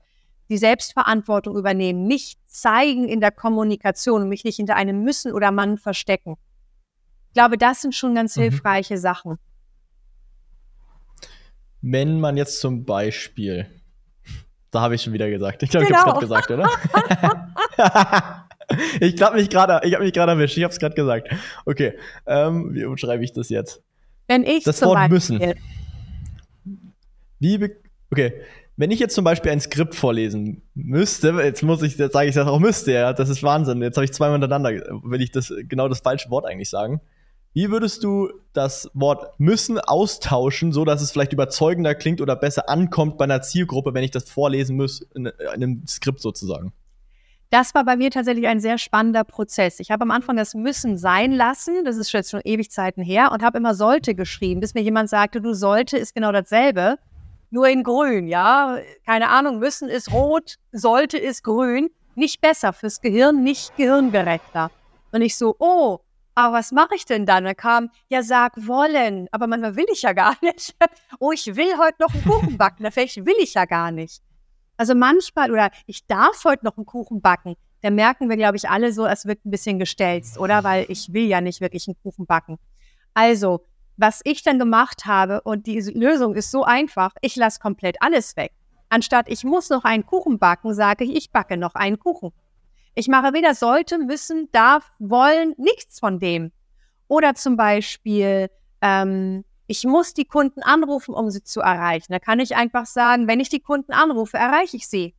die 0.51 0.59
Selbstverantwortung 0.59 1.57
übernehmen, 1.57 2.07
nicht 2.07 2.39
zeigen 2.47 3.09
in 3.09 3.21
der 3.21 3.31
Kommunikation 3.31 4.23
und 4.23 4.29
mich 4.29 4.45
nicht 4.45 4.57
hinter 4.57 4.75
einem 4.75 5.05
Müssen 5.05 5.33
oder 5.33 5.53
Mann 5.53 5.79
verstecken. 5.79 6.37
Ich 7.29 7.35
glaube, 7.35 7.57
das 7.57 7.81
sind 7.81 7.95
schon 7.95 8.17
ganz 8.17 8.37
mhm. 8.37 8.43
hilfreiche 8.43 8.99
Sachen. 8.99 9.39
Wenn 11.81 12.19
man 12.21 12.37
jetzt 12.37 12.61
zum 12.61 12.85
Beispiel, 12.85 13.67
da 14.73 14.81
habe 14.81 14.97
ich 14.97 15.03
schon 15.03 15.13
wieder 15.13 15.31
gesagt, 15.31 15.63
ich 15.63 15.71
glaube, 15.71 15.87
genau. 15.87 16.01
ich 16.01 16.05
habe 16.05 16.25
es 16.25 16.29
gerade 16.29 16.47
gesagt, 16.47 16.77
oder? 17.87 18.47
ich 19.01 19.17
glaube 19.17 19.37
mich 19.37 19.49
gerade, 19.49 19.87
ich 19.87 19.95
habe 19.95 20.05
mich 20.05 20.13
gerade 20.13 20.33
erwischt, 20.33 20.57
ich 20.57 20.65
habe 20.65 20.73
es 20.73 20.81
gerade 20.81 20.97
gesagt. 20.97 21.29
Okay, 21.65 21.97
ähm, 22.27 22.75
wie 22.75 22.99
schreibe 22.99 23.23
ich 23.23 23.33
das 23.33 23.49
jetzt? 23.51 23.83
Wenn 24.31 24.45
ich 24.45 24.63
das 24.63 24.81
Wort 24.83 24.95
Beispiel, 24.95 25.39
müssen. 25.39 25.55
Wie 27.41 27.71
okay, 28.13 28.33
wenn 28.77 28.93
ich 28.93 29.01
jetzt 29.01 29.17
zum 29.17 29.25
Beispiel 29.25 29.51
ein 29.51 29.61
Skript 29.61 29.97
vorlesen 29.97 30.63
müsste, 30.73 31.31
jetzt 31.43 31.65
muss 31.65 31.83
ich, 31.83 31.99
jetzt 31.99 32.13
sage 32.13 32.29
ich 32.29 32.37
das 32.37 32.47
auch 32.47 32.61
müsste, 32.61 32.93
ja, 32.93 33.13
das 33.13 33.29
ist 33.29 33.43
Wahnsinn. 33.43 33.83
Jetzt 33.83 33.97
habe 33.97 34.05
ich 34.05 34.13
zweimal 34.13 34.39
miteinander, 34.39 34.71
will 35.03 35.21
ich 35.21 35.33
das 35.33 35.53
genau 35.69 35.89
das 35.89 35.99
falsche 35.99 36.31
Wort 36.31 36.47
eigentlich 36.47 36.71
sagen. 36.71 37.01
Wie 37.55 37.73
würdest 37.73 38.05
du 38.05 38.31
das 38.53 38.89
Wort 38.95 39.35
müssen 39.41 39.81
austauschen, 39.81 40.73
so 40.73 40.85
dass 40.85 41.03
es 41.03 41.11
vielleicht 41.11 41.33
überzeugender 41.33 41.97
klingt 41.97 42.21
oder 42.21 42.37
besser 42.37 42.69
ankommt 42.69 43.19
bei 43.19 43.25
einer 43.25 43.43
Zielgruppe, 43.43 43.95
wenn 43.95 44.05
ich 44.05 44.13
das 44.13 44.31
vorlesen 44.31 44.77
muss 44.77 45.01
in, 45.01 45.27
in 45.27 45.35
einem 45.49 45.83
Skript 45.89 46.21
sozusagen? 46.21 46.73
Das 47.51 47.75
war 47.75 47.85
bei 47.85 47.97
mir 47.97 48.13
tatsächlich 48.13 48.47
ein 48.47 48.61
sehr 48.61 48.79
spannender 48.79 49.25
Prozess. 49.25 49.81
Ich 49.81 49.91
habe 49.91 50.03
am 50.03 50.13
Anfang 50.13 50.37
das 50.37 50.55
Müssen 50.55 50.97
sein 50.97 51.33
lassen, 51.33 51.85
das 51.85 51.97
ist 51.97 52.13
jetzt 52.13 52.31
schon 52.31 52.43
ewig 52.45 52.71
Zeiten 52.71 53.03
her, 53.03 53.33
und 53.33 53.43
habe 53.43 53.59
immer 53.59 53.75
sollte 53.75 54.15
geschrieben, 54.15 54.61
bis 54.61 54.75
mir 54.75 54.83
jemand 54.83 55.09
sagte, 55.09 55.41
du 55.41 55.53
sollte 55.53 55.99
ist 55.99 56.15
genau 56.15 56.31
dasselbe, 56.31 56.99
nur 57.51 57.69
in 57.69 57.83
grün, 57.83 58.29
ja. 58.29 58.79
Keine 59.05 59.29
Ahnung, 59.31 59.59
müssen 59.59 59.89
ist 59.89 60.13
rot, 60.13 60.59
sollte 60.71 61.19
ist 61.19 61.43
grün. 61.43 61.91
Nicht 62.15 62.41
besser 62.41 62.73
fürs 62.73 63.01
Gehirn, 63.01 63.43
nicht 63.43 63.77
gehirngerechter. 63.77 64.71
Und 65.11 65.23
ich 65.23 65.37
so, 65.37 65.57
oh, 65.59 65.99
aber 66.37 66.59
was 66.59 66.71
mache 66.71 66.95
ich 66.95 67.05
denn 67.05 67.27
dann? 67.27 67.45
Da 67.45 67.55
kam, 67.55 67.91
ja, 68.09 68.23
sag 68.23 68.53
wollen, 68.65 69.27
aber 69.33 69.49
manchmal 69.49 69.75
will 69.75 69.87
ich 69.93 70.03
ja 70.03 70.13
gar 70.13 70.37
nicht. 70.43 70.77
oh, 71.19 71.33
ich 71.33 71.47
will 71.57 71.77
heute 71.79 71.97
noch 71.99 72.15
einen 72.15 72.25
Kuchen 72.25 72.57
backen, 72.57 72.89
vielleicht 72.93 73.27
will 73.27 73.35
ich 73.41 73.55
ja 73.55 73.65
gar 73.65 73.91
nicht. 73.91 74.23
Also 74.81 74.95
manchmal, 74.95 75.51
oder 75.51 75.71
ich 75.85 76.07
darf 76.07 76.43
heute 76.43 76.65
noch 76.65 76.79
einen 76.79 76.87
Kuchen 76.87 77.21
backen, 77.21 77.55
da 77.83 77.91
merken 77.91 78.31
wir, 78.31 78.39
glaube 78.39 78.57
ich, 78.57 78.71
alle 78.71 78.95
so, 78.95 79.05
es 79.05 79.27
wird 79.27 79.45
ein 79.45 79.51
bisschen 79.51 79.79
gestelzt, 79.79 80.39
oder? 80.39 80.65
Weil 80.65 80.87
ich 80.89 81.13
will 81.13 81.27
ja 81.27 81.43
nicht 81.43 81.61
wirklich 81.61 81.87
einen 81.87 81.99
Kuchen 82.03 82.25
backen. 82.25 82.59
Also, 83.13 83.67
was 83.99 84.23
ich 84.25 84.43
dann 84.43 84.59
gemacht 84.59 85.05
habe, 85.05 85.43
und 85.43 85.67
die 85.67 85.81
Lösung 85.81 86.35
ist 86.35 86.51
so 86.51 86.65
einfach, 86.65 87.11
ich 87.21 87.37
lasse 87.37 87.61
komplett 87.61 88.01
alles 88.01 88.39
weg. 88.39 88.53
Anstatt 88.89 89.29
ich 89.29 89.45
muss 89.45 89.69
noch 89.69 89.85
einen 89.85 90.07
Kuchen 90.07 90.39
backen, 90.39 90.73
sage 90.73 91.05
ich, 91.05 91.15
ich 91.15 91.31
backe 91.31 91.59
noch 91.59 91.75
einen 91.75 91.99
Kuchen. 91.99 92.33
Ich 92.95 93.07
mache 93.07 93.35
weder 93.35 93.55
sollte, 93.55 93.99
müssen, 93.99 94.49
darf, 94.51 94.91
wollen, 94.99 95.55
nichts 95.59 96.01
von 96.01 96.19
dem. 96.19 96.53
Oder 97.07 97.35
zum 97.35 97.59
Beispiel, 97.59 98.49
ähm, 98.81 99.45
ich 99.71 99.85
muss 99.85 100.15
die 100.15 100.25
Kunden 100.25 100.65
anrufen, 100.65 101.15
um 101.15 101.31
sie 101.31 101.45
zu 101.45 101.61
erreichen. 101.61 102.13
Da 102.13 102.19
kann 102.19 102.41
ich 102.41 102.57
einfach 102.57 102.87
sagen, 102.87 103.29
wenn 103.29 103.39
ich 103.39 103.51
die 103.51 103.61
Kunden 103.61 103.93
anrufe, 103.93 104.37
erreiche 104.37 104.77
ich 104.77 104.89
sie. 104.89 105.15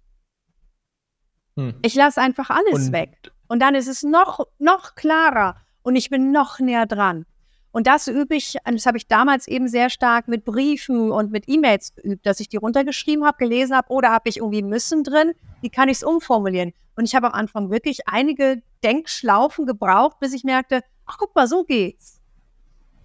Hm. 1.55 1.75
Ich 1.83 1.95
lasse 1.95 2.19
einfach 2.19 2.49
alles 2.49 2.87
Und 2.87 2.91
weg. 2.91 3.31
Und 3.47 3.61
dann 3.61 3.75
ist 3.75 3.87
es 3.87 4.03
noch, 4.03 4.45
noch 4.59 4.95
klarer 4.95 5.55
und 5.83 5.95
ich 5.95 6.09
bin 6.09 6.33
noch 6.33 6.59
näher 6.59 6.85
dran. 6.85 7.25
Und 7.71 7.87
das 7.87 8.09
übe 8.09 8.35
ich, 8.35 8.57
das 8.65 8.85
habe 8.85 8.97
ich 8.97 9.07
damals 9.07 9.47
eben 9.47 9.69
sehr 9.69 9.89
stark 9.89 10.27
mit 10.27 10.43
Briefen 10.43 11.13
und 11.13 11.31
mit 11.31 11.47
E-Mails 11.47 11.95
geübt, 11.95 12.25
dass 12.25 12.41
ich 12.41 12.49
die 12.49 12.57
runtergeschrieben 12.57 13.25
habe, 13.25 13.37
gelesen 13.37 13.73
habe 13.73 13.87
oder 13.89 14.09
habe 14.09 14.27
ich 14.27 14.37
irgendwie 14.37 14.63
müssen 14.63 15.05
drin, 15.05 15.31
wie 15.61 15.69
kann 15.69 15.87
ich 15.87 15.97
es 15.97 16.03
umformulieren? 16.03 16.73
Und 16.97 17.05
ich 17.05 17.15
habe 17.15 17.27
am 17.27 17.33
Anfang 17.33 17.71
wirklich 17.71 18.05
einige 18.05 18.61
Denkschlaufen 18.83 19.65
gebraucht, 19.65 20.19
bis 20.19 20.33
ich 20.33 20.43
merkte, 20.43 20.81
ach 21.05 21.17
guck 21.17 21.33
mal, 21.35 21.47
so 21.47 21.63
geht's. 21.63 22.20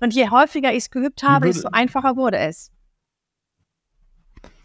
Und 0.01 0.15
je 0.15 0.29
häufiger 0.31 0.71
ich 0.73 0.79
es 0.79 0.91
geübt 0.91 1.23
habe, 1.23 1.47
desto 1.47 1.69
einfacher 1.73 2.17
wurde 2.17 2.39
es. 2.39 2.71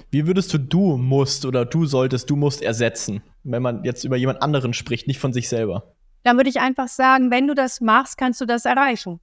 Wie 0.10 0.28
würdest 0.28 0.54
du 0.54 0.58
du 0.58 0.98
musst 0.98 1.46
oder 1.46 1.64
du 1.66 1.86
solltest, 1.86 2.30
du 2.30 2.36
musst 2.36 2.62
ersetzen, 2.62 3.24
wenn 3.44 3.62
man 3.62 3.86
jetzt 3.86 4.04
über 4.04 4.18
jemand 4.18 4.42
anderen 4.42 4.74
spricht, 4.74 5.08
nicht 5.08 5.20
von 5.20 5.32
sich 5.32 5.48
selber? 5.48 5.96
Dann 6.24 6.36
würde 6.36 6.50
ich 6.50 6.60
einfach 6.60 6.90
sagen, 6.90 7.32
wenn 7.32 7.48
du 7.48 7.56
das 7.56 7.80
machst, 7.80 8.18
kannst 8.18 8.42
du 8.42 8.46
das 8.46 8.66
erreichen. 8.66 9.22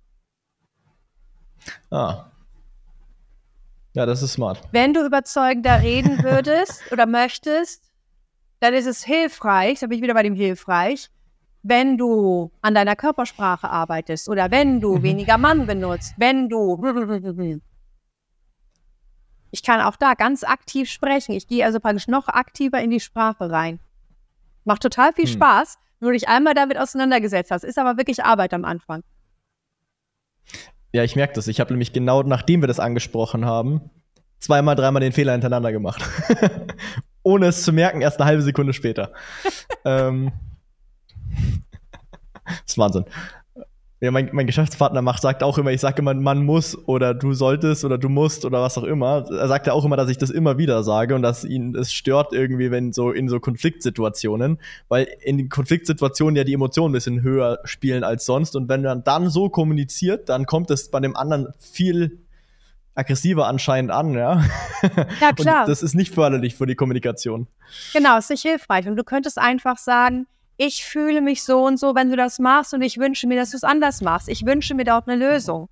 Ah. 1.90 2.30
Ja, 3.92 4.06
das 4.06 4.22
ist 4.22 4.32
smart. 4.32 4.62
Wenn 4.72 4.94
du 4.94 5.04
überzeugender 5.04 5.82
reden 5.82 6.22
würdest 6.22 6.90
oder 6.90 7.04
möchtest, 7.04 7.90
dann 8.60 8.72
ist 8.72 8.86
es 8.86 9.04
hilfreich, 9.04 9.80
da 9.80 9.86
bin 9.86 9.98
ich 9.98 10.02
wieder 10.02 10.14
bei 10.14 10.22
dem 10.22 10.34
hilfreich, 10.34 11.10
wenn 11.62 11.98
du 11.98 12.50
an 12.62 12.74
deiner 12.74 12.96
Körpersprache 12.96 13.68
arbeitest 13.68 14.28
oder 14.28 14.50
wenn 14.50 14.80
du 14.80 14.96
mhm. 14.96 15.02
weniger 15.02 15.38
Mann 15.38 15.66
benutzt, 15.66 16.14
wenn 16.16 16.48
du. 16.48 17.60
Ich 19.50 19.62
kann 19.62 19.80
auch 19.80 19.96
da 19.96 20.14
ganz 20.14 20.44
aktiv 20.44 20.90
sprechen. 20.90 21.32
Ich 21.32 21.46
gehe 21.46 21.64
also 21.64 21.80
praktisch 21.80 22.08
noch 22.08 22.28
aktiver 22.28 22.80
in 22.80 22.90
die 22.90 23.00
Sprache 23.00 23.50
rein. 23.50 23.80
Macht 24.64 24.82
total 24.82 25.14
viel 25.14 25.24
hm. 25.24 25.32
Spaß, 25.32 25.78
nur 26.00 26.12
dich 26.12 26.28
einmal 26.28 26.52
damit 26.52 26.78
auseinandergesetzt 26.78 27.50
hast. 27.50 27.64
Ist 27.64 27.78
aber 27.78 27.96
wirklich 27.96 28.22
Arbeit 28.24 28.52
am 28.52 28.66
Anfang. 28.66 29.02
Ja, 30.92 31.02
ich 31.02 31.16
merke 31.16 31.32
das. 31.34 31.48
Ich 31.48 31.60
habe 31.60 31.72
nämlich 31.72 31.92
genau 31.94 32.22
nachdem 32.22 32.62
wir 32.62 32.68
das 32.68 32.80
angesprochen 32.80 33.46
haben, 33.46 33.90
zweimal, 34.38 34.76
dreimal 34.76 35.00
den 35.00 35.12
Fehler 35.12 35.32
hintereinander 35.32 35.72
gemacht. 35.72 36.02
Ohne 37.22 37.46
es 37.46 37.62
zu 37.62 37.72
merken, 37.72 38.00
erst 38.00 38.20
eine 38.20 38.26
halbe 38.26 38.42
Sekunde 38.42 38.72
später. 38.72 39.12
ähm, 39.84 40.32
das 42.44 42.62
ist 42.66 42.78
Wahnsinn. 42.78 43.04
Ja, 44.00 44.12
mein, 44.12 44.30
mein 44.32 44.46
Geschäftspartner 44.46 45.02
macht, 45.02 45.22
sagt 45.22 45.42
auch 45.42 45.58
immer, 45.58 45.72
ich 45.72 45.80
sage 45.80 46.02
immer, 46.02 46.14
man 46.14 46.44
muss 46.44 46.78
oder 46.86 47.14
du 47.14 47.32
solltest 47.32 47.84
oder 47.84 47.98
du 47.98 48.08
musst 48.08 48.44
oder 48.44 48.62
was 48.62 48.78
auch 48.78 48.84
immer. 48.84 49.24
Er 49.28 49.48
sagt 49.48 49.66
ja 49.66 49.72
auch 49.72 49.84
immer, 49.84 49.96
dass 49.96 50.08
ich 50.08 50.18
das 50.18 50.30
immer 50.30 50.56
wieder 50.56 50.84
sage 50.84 51.16
und 51.16 51.22
dass 51.22 51.44
ihn 51.44 51.74
es 51.74 51.92
stört 51.92 52.32
irgendwie, 52.32 52.70
wenn 52.70 52.92
so 52.92 53.10
in 53.10 53.28
so 53.28 53.40
Konfliktsituationen, 53.40 54.60
weil 54.88 55.08
in 55.24 55.36
den 55.36 55.48
Konfliktsituationen 55.48 56.36
ja 56.36 56.44
die 56.44 56.52
Emotionen 56.52 56.90
ein 56.90 56.92
bisschen 56.92 57.22
höher 57.22 57.58
spielen 57.64 58.04
als 58.04 58.24
sonst 58.24 58.54
und 58.54 58.68
wenn 58.68 58.82
man 58.82 59.02
dann 59.02 59.30
so 59.30 59.48
kommuniziert, 59.48 60.28
dann 60.28 60.46
kommt 60.46 60.70
es 60.70 60.92
bei 60.92 61.00
dem 61.00 61.16
anderen 61.16 61.48
viel 61.58 62.20
aggressiver 62.94 63.48
anscheinend 63.48 63.90
an, 63.90 64.14
ja. 64.14 64.44
Ja, 65.20 65.32
klar. 65.36 65.62
Und 65.62 65.68
das 65.68 65.82
ist 65.82 65.94
nicht 65.94 66.14
förderlich 66.14 66.54
für 66.54 66.66
die 66.66 66.76
Kommunikation. 66.76 67.48
Genau, 67.92 68.18
ist 68.18 68.30
nicht 68.30 68.42
hilfreich. 68.42 68.86
Und 68.88 68.96
du 68.96 69.04
könntest 69.04 69.38
einfach 69.38 69.78
sagen, 69.78 70.26
ich 70.58 70.84
fühle 70.84 71.20
mich 71.20 71.44
so 71.44 71.64
und 71.64 71.78
so, 71.78 71.94
wenn 71.94 72.10
du 72.10 72.16
das 72.16 72.40
machst 72.40 72.74
und 72.74 72.82
ich 72.82 72.98
wünsche 72.98 73.28
mir, 73.28 73.36
dass 73.36 73.52
du 73.52 73.56
es 73.56 73.64
anders 73.64 74.02
machst. 74.02 74.28
Ich 74.28 74.44
wünsche 74.44 74.74
mir 74.74 74.84
dort 74.84 75.08
eine 75.08 75.16
Lösung. 75.16 75.68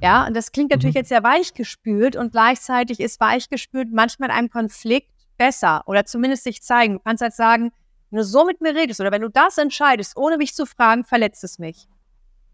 Ja, 0.00 0.24
und 0.24 0.34
das 0.36 0.52
klingt 0.52 0.70
natürlich 0.70 0.94
mhm. 0.94 1.00
jetzt 1.00 1.08
sehr 1.08 1.24
weichgespült 1.24 2.14
und 2.14 2.30
gleichzeitig 2.30 3.00
ist 3.00 3.18
weichgespült 3.18 3.92
manchmal 3.92 4.30
in 4.30 4.36
einem 4.36 4.50
Konflikt 4.50 5.10
besser 5.36 5.82
oder 5.86 6.04
zumindest 6.04 6.44
sich 6.44 6.62
zeigen. 6.62 6.94
Du 6.94 7.00
kannst 7.00 7.22
halt 7.22 7.34
sagen, 7.34 7.72
wenn 8.10 8.18
du 8.18 8.24
so 8.24 8.46
mit 8.46 8.60
mir 8.60 8.74
redest 8.74 9.00
oder 9.00 9.10
wenn 9.10 9.22
du 9.22 9.30
das 9.30 9.58
entscheidest, 9.58 10.16
ohne 10.16 10.36
mich 10.36 10.54
zu 10.54 10.64
fragen, 10.64 11.04
verletzt 11.04 11.42
es 11.42 11.58
mich. 11.58 11.88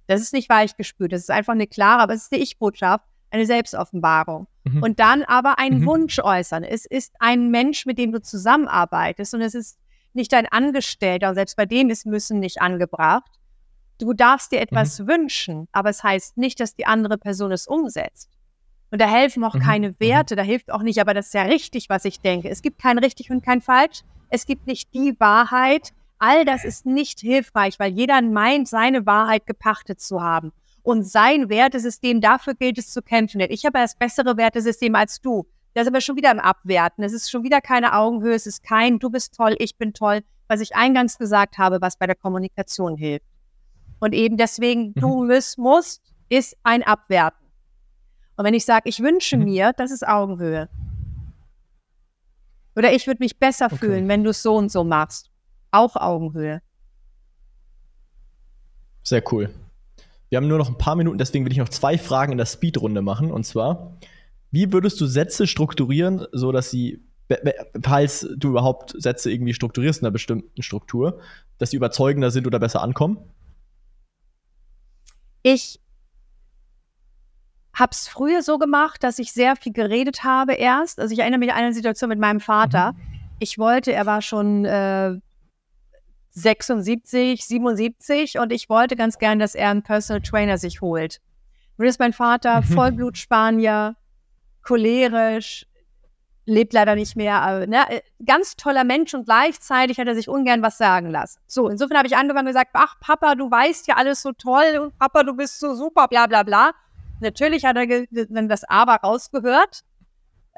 Das 0.06 0.22
ist 0.22 0.32
nicht 0.32 0.48
weichgespült, 0.48 1.12
das 1.12 1.20
ist 1.20 1.30
einfach 1.30 1.52
eine 1.52 1.66
klare, 1.66 2.02
aber 2.02 2.14
es 2.14 2.24
ist 2.24 2.32
eine 2.32 2.42
Ich-Botschaft, 2.42 3.04
eine 3.30 3.44
Selbstoffenbarung. 3.44 4.46
Mhm. 4.64 4.82
Und 4.82 4.98
dann 4.98 5.22
aber 5.24 5.58
einen 5.58 5.80
mhm. 5.80 5.86
Wunsch 5.86 6.18
äußern. 6.18 6.64
Es 6.64 6.86
ist 6.86 7.14
ein 7.18 7.50
Mensch, 7.50 7.84
mit 7.84 7.98
dem 7.98 8.12
du 8.12 8.22
zusammenarbeitest 8.22 9.34
und 9.34 9.42
es 9.42 9.54
ist 9.54 9.78
nicht 10.14 10.32
dein 10.32 10.46
Angestellter, 10.46 11.34
selbst 11.34 11.56
bei 11.56 11.66
dem 11.66 11.90
ist 11.90 12.06
Müssen 12.06 12.40
nicht 12.40 12.60
angebracht. 12.60 13.30
Du 13.98 14.12
darfst 14.12 14.52
dir 14.52 14.60
etwas 14.60 14.98
mhm. 14.98 15.08
wünschen, 15.08 15.68
aber 15.72 15.90
es 15.90 16.02
heißt 16.02 16.36
nicht, 16.36 16.60
dass 16.60 16.74
die 16.74 16.86
andere 16.86 17.18
Person 17.18 17.52
es 17.52 17.66
umsetzt. 17.66 18.30
Und 18.90 19.00
da 19.00 19.08
helfen 19.08 19.42
auch 19.44 19.54
mhm. 19.54 19.60
keine 19.60 19.88
mhm. 19.90 19.96
Werte, 19.98 20.36
da 20.36 20.42
hilft 20.42 20.70
auch 20.72 20.82
nicht, 20.82 21.00
aber 21.00 21.14
das 21.14 21.26
ist 21.26 21.34
ja 21.34 21.42
richtig, 21.42 21.88
was 21.88 22.04
ich 22.04 22.20
denke. 22.20 22.48
Es 22.48 22.62
gibt 22.62 22.80
kein 22.80 22.98
richtig 22.98 23.30
und 23.30 23.44
kein 23.44 23.60
falsch. 23.60 24.02
Es 24.30 24.46
gibt 24.46 24.66
nicht 24.66 24.92
die 24.94 25.14
Wahrheit. 25.18 25.92
All 26.18 26.44
das 26.44 26.64
ist 26.64 26.86
nicht 26.86 27.20
hilfreich, 27.20 27.78
weil 27.78 27.92
jeder 27.92 28.20
meint, 28.22 28.68
seine 28.68 29.04
Wahrheit 29.06 29.46
gepachtet 29.46 30.00
zu 30.00 30.22
haben. 30.22 30.52
Und 30.82 31.04
sein 31.04 31.48
Wertesystem, 31.48 32.20
dafür 32.20 32.54
gilt 32.54 32.78
es 32.78 32.90
zu 32.90 33.00
kämpfen. 33.00 33.38
Denn 33.38 33.50
ich 33.50 33.64
habe 33.64 33.78
das 33.78 33.96
bessere 33.96 34.36
Wertesystem 34.36 34.94
als 34.94 35.20
du. 35.20 35.46
Da 35.74 35.84
sind 35.84 35.92
wir 35.92 36.00
schon 36.00 36.16
wieder 36.16 36.30
im 36.30 36.38
Abwerten. 36.38 37.02
Es 37.04 37.12
ist 37.12 37.30
schon 37.30 37.42
wieder 37.42 37.60
keine 37.60 37.94
Augenhöhe. 37.94 38.34
Es 38.34 38.46
ist 38.46 38.62
kein, 38.62 38.98
du 38.98 39.10
bist 39.10 39.34
toll, 39.34 39.56
ich 39.58 39.76
bin 39.76 39.92
toll, 39.92 40.22
was 40.46 40.60
ich 40.60 40.76
eingangs 40.76 41.18
gesagt 41.18 41.58
habe, 41.58 41.80
was 41.80 41.96
bei 41.98 42.06
der 42.06 42.14
Kommunikation 42.14 42.96
hilft. 42.96 43.26
Und 43.98 44.14
eben 44.14 44.36
deswegen, 44.36 44.88
mhm. 44.88 45.00
du 45.00 45.24
musst, 45.24 45.58
musst, 45.58 46.02
ist 46.28 46.56
ein 46.62 46.82
Abwerten. 46.82 47.44
Und 48.36 48.44
wenn 48.44 48.54
ich 48.54 48.64
sage, 48.64 48.88
ich 48.88 49.00
wünsche 49.00 49.36
mhm. 49.36 49.44
mir, 49.44 49.72
das 49.76 49.90
ist 49.90 50.06
Augenhöhe. 50.06 50.68
Oder 52.76 52.92
ich 52.92 53.06
würde 53.06 53.22
mich 53.22 53.38
besser 53.38 53.66
okay. 53.66 53.76
fühlen, 53.76 54.08
wenn 54.08 54.24
du 54.24 54.30
es 54.30 54.42
so 54.42 54.56
und 54.56 54.70
so 54.70 54.84
machst. 54.84 55.30
Auch 55.70 55.96
Augenhöhe. 55.96 56.62
Sehr 59.02 59.22
cool. 59.32 59.50
Wir 60.28 60.38
haben 60.38 60.48
nur 60.48 60.58
noch 60.58 60.68
ein 60.68 60.78
paar 60.78 60.96
Minuten, 60.96 61.18
deswegen 61.18 61.44
will 61.44 61.52
ich 61.52 61.58
noch 61.58 61.68
zwei 61.68 61.98
Fragen 61.98 62.32
in 62.32 62.38
der 62.38 62.46
Speedrunde 62.46 63.02
machen. 63.02 63.30
Und 63.30 63.44
zwar, 63.44 63.96
wie 64.54 64.72
würdest 64.72 65.00
du 65.00 65.06
Sätze 65.06 65.46
strukturieren, 65.46 66.26
so 66.32 66.52
dass 66.52 66.70
sie, 66.70 67.02
falls 67.82 68.26
du 68.36 68.50
überhaupt 68.50 68.94
Sätze 68.96 69.30
irgendwie 69.30 69.52
strukturierst 69.52 70.00
in 70.00 70.06
einer 70.06 70.12
bestimmten 70.12 70.62
Struktur, 70.62 71.20
dass 71.58 71.70
sie 71.70 71.76
überzeugender 71.76 72.30
sind 72.30 72.46
oder 72.46 72.60
besser 72.60 72.80
ankommen? 72.80 73.18
Ich 75.42 75.80
habe 77.74 77.90
es 77.90 78.06
früher 78.06 78.42
so 78.42 78.58
gemacht, 78.58 79.02
dass 79.02 79.18
ich 79.18 79.32
sehr 79.32 79.56
viel 79.56 79.72
geredet 79.72 80.22
habe 80.22 80.54
erst. 80.54 81.00
Also 81.00 81.12
ich 81.12 81.18
erinnere 81.18 81.40
mich 81.40 81.52
an 81.52 81.58
eine 81.58 81.74
Situation 81.74 82.08
mit 82.08 82.20
meinem 82.20 82.40
Vater. 82.40 82.92
Mhm. 82.92 82.98
Ich 83.40 83.58
wollte, 83.58 83.92
er 83.92 84.06
war 84.06 84.22
schon 84.22 84.64
äh, 84.64 85.18
76, 86.30 87.44
77 87.44 88.38
und 88.38 88.52
ich 88.52 88.68
wollte 88.68 88.94
ganz 88.94 89.18
gern, 89.18 89.40
dass 89.40 89.56
er 89.56 89.70
einen 89.70 89.82
Personal 89.82 90.22
Trainer 90.22 90.58
sich 90.58 90.80
holt. 90.80 91.20
Nun 91.76 91.88
ist 91.88 91.98
mein 91.98 92.12
Vater 92.12 92.60
mhm. 92.60 92.64
Vollblut-Spanier, 92.64 93.96
cholerisch, 94.64 95.66
lebt 96.46 96.72
leider 96.72 96.94
nicht 96.94 97.16
mehr, 97.16 97.40
aber 97.40 97.66
ne, 97.66 98.02
ganz 98.24 98.56
toller 98.56 98.84
Mensch 98.84 99.14
und 99.14 99.24
gleichzeitig 99.24 99.98
hat 99.98 100.06
er 100.06 100.14
sich 100.14 100.28
ungern 100.28 100.62
was 100.62 100.76
sagen 100.76 101.10
lassen. 101.10 101.40
So, 101.46 101.68
insofern 101.68 101.96
habe 101.96 102.06
ich 102.06 102.16
angefangen 102.16 102.46
und 102.46 102.52
gesagt, 102.52 102.70
ach 102.74 102.98
Papa, 103.00 103.34
du 103.34 103.50
weißt 103.50 103.86
ja 103.88 103.96
alles 103.96 104.20
so 104.20 104.32
toll 104.32 104.78
und 104.80 104.98
Papa, 104.98 105.22
du 105.22 105.34
bist 105.34 105.58
so 105.58 105.74
super, 105.74 106.08
bla 106.08 106.26
bla 106.26 106.42
bla. 106.42 106.72
Natürlich 107.20 107.64
hat 107.64 107.76
er 107.76 108.06
dann 108.28 108.48
das 108.48 108.64
Aber 108.64 108.96
rausgehört. 108.96 109.82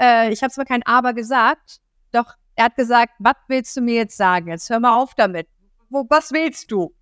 Äh, 0.01 0.33
ich 0.33 0.43
habe 0.43 0.53
zwar 0.53 0.65
kein 0.65 0.83
Aber 0.85 1.13
gesagt, 1.13 1.79
doch 2.13 2.35
er 2.57 2.67
hat 2.67 2.77
gesagt, 2.77 3.13
was 3.19 3.35
willst 3.49 3.77
du 3.77 3.83
mir 3.83 3.97
jetzt 3.97 4.17
sagen? 4.17 4.49
Jetzt 4.49 4.71
hör 4.71 4.81
mal 4.81 4.97
auf 4.97 5.15
damit. 5.15 5.47
Wo, 5.91 6.07
was 6.09 6.33
willst 6.33 6.73
du? 6.73 6.95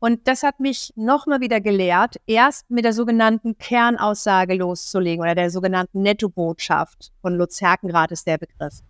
Und 0.00 0.28
das 0.28 0.42
hat 0.42 0.60
mich 0.60 0.92
nochmal 0.96 1.40
wieder 1.40 1.60
gelehrt, 1.60 2.16
erst 2.26 2.70
mit 2.70 2.84
der 2.84 2.92
sogenannten 2.92 3.58
Kernaussage 3.58 4.54
loszulegen 4.54 5.22
oder 5.22 5.34
der 5.34 5.50
sogenannten 5.50 6.02
Nettobotschaft. 6.02 7.12
Von 7.20 7.36
Lutz 7.36 7.60
Herkenrath 7.60 8.12
ist 8.12 8.26
der 8.26 8.38
Begriff. 8.38 8.80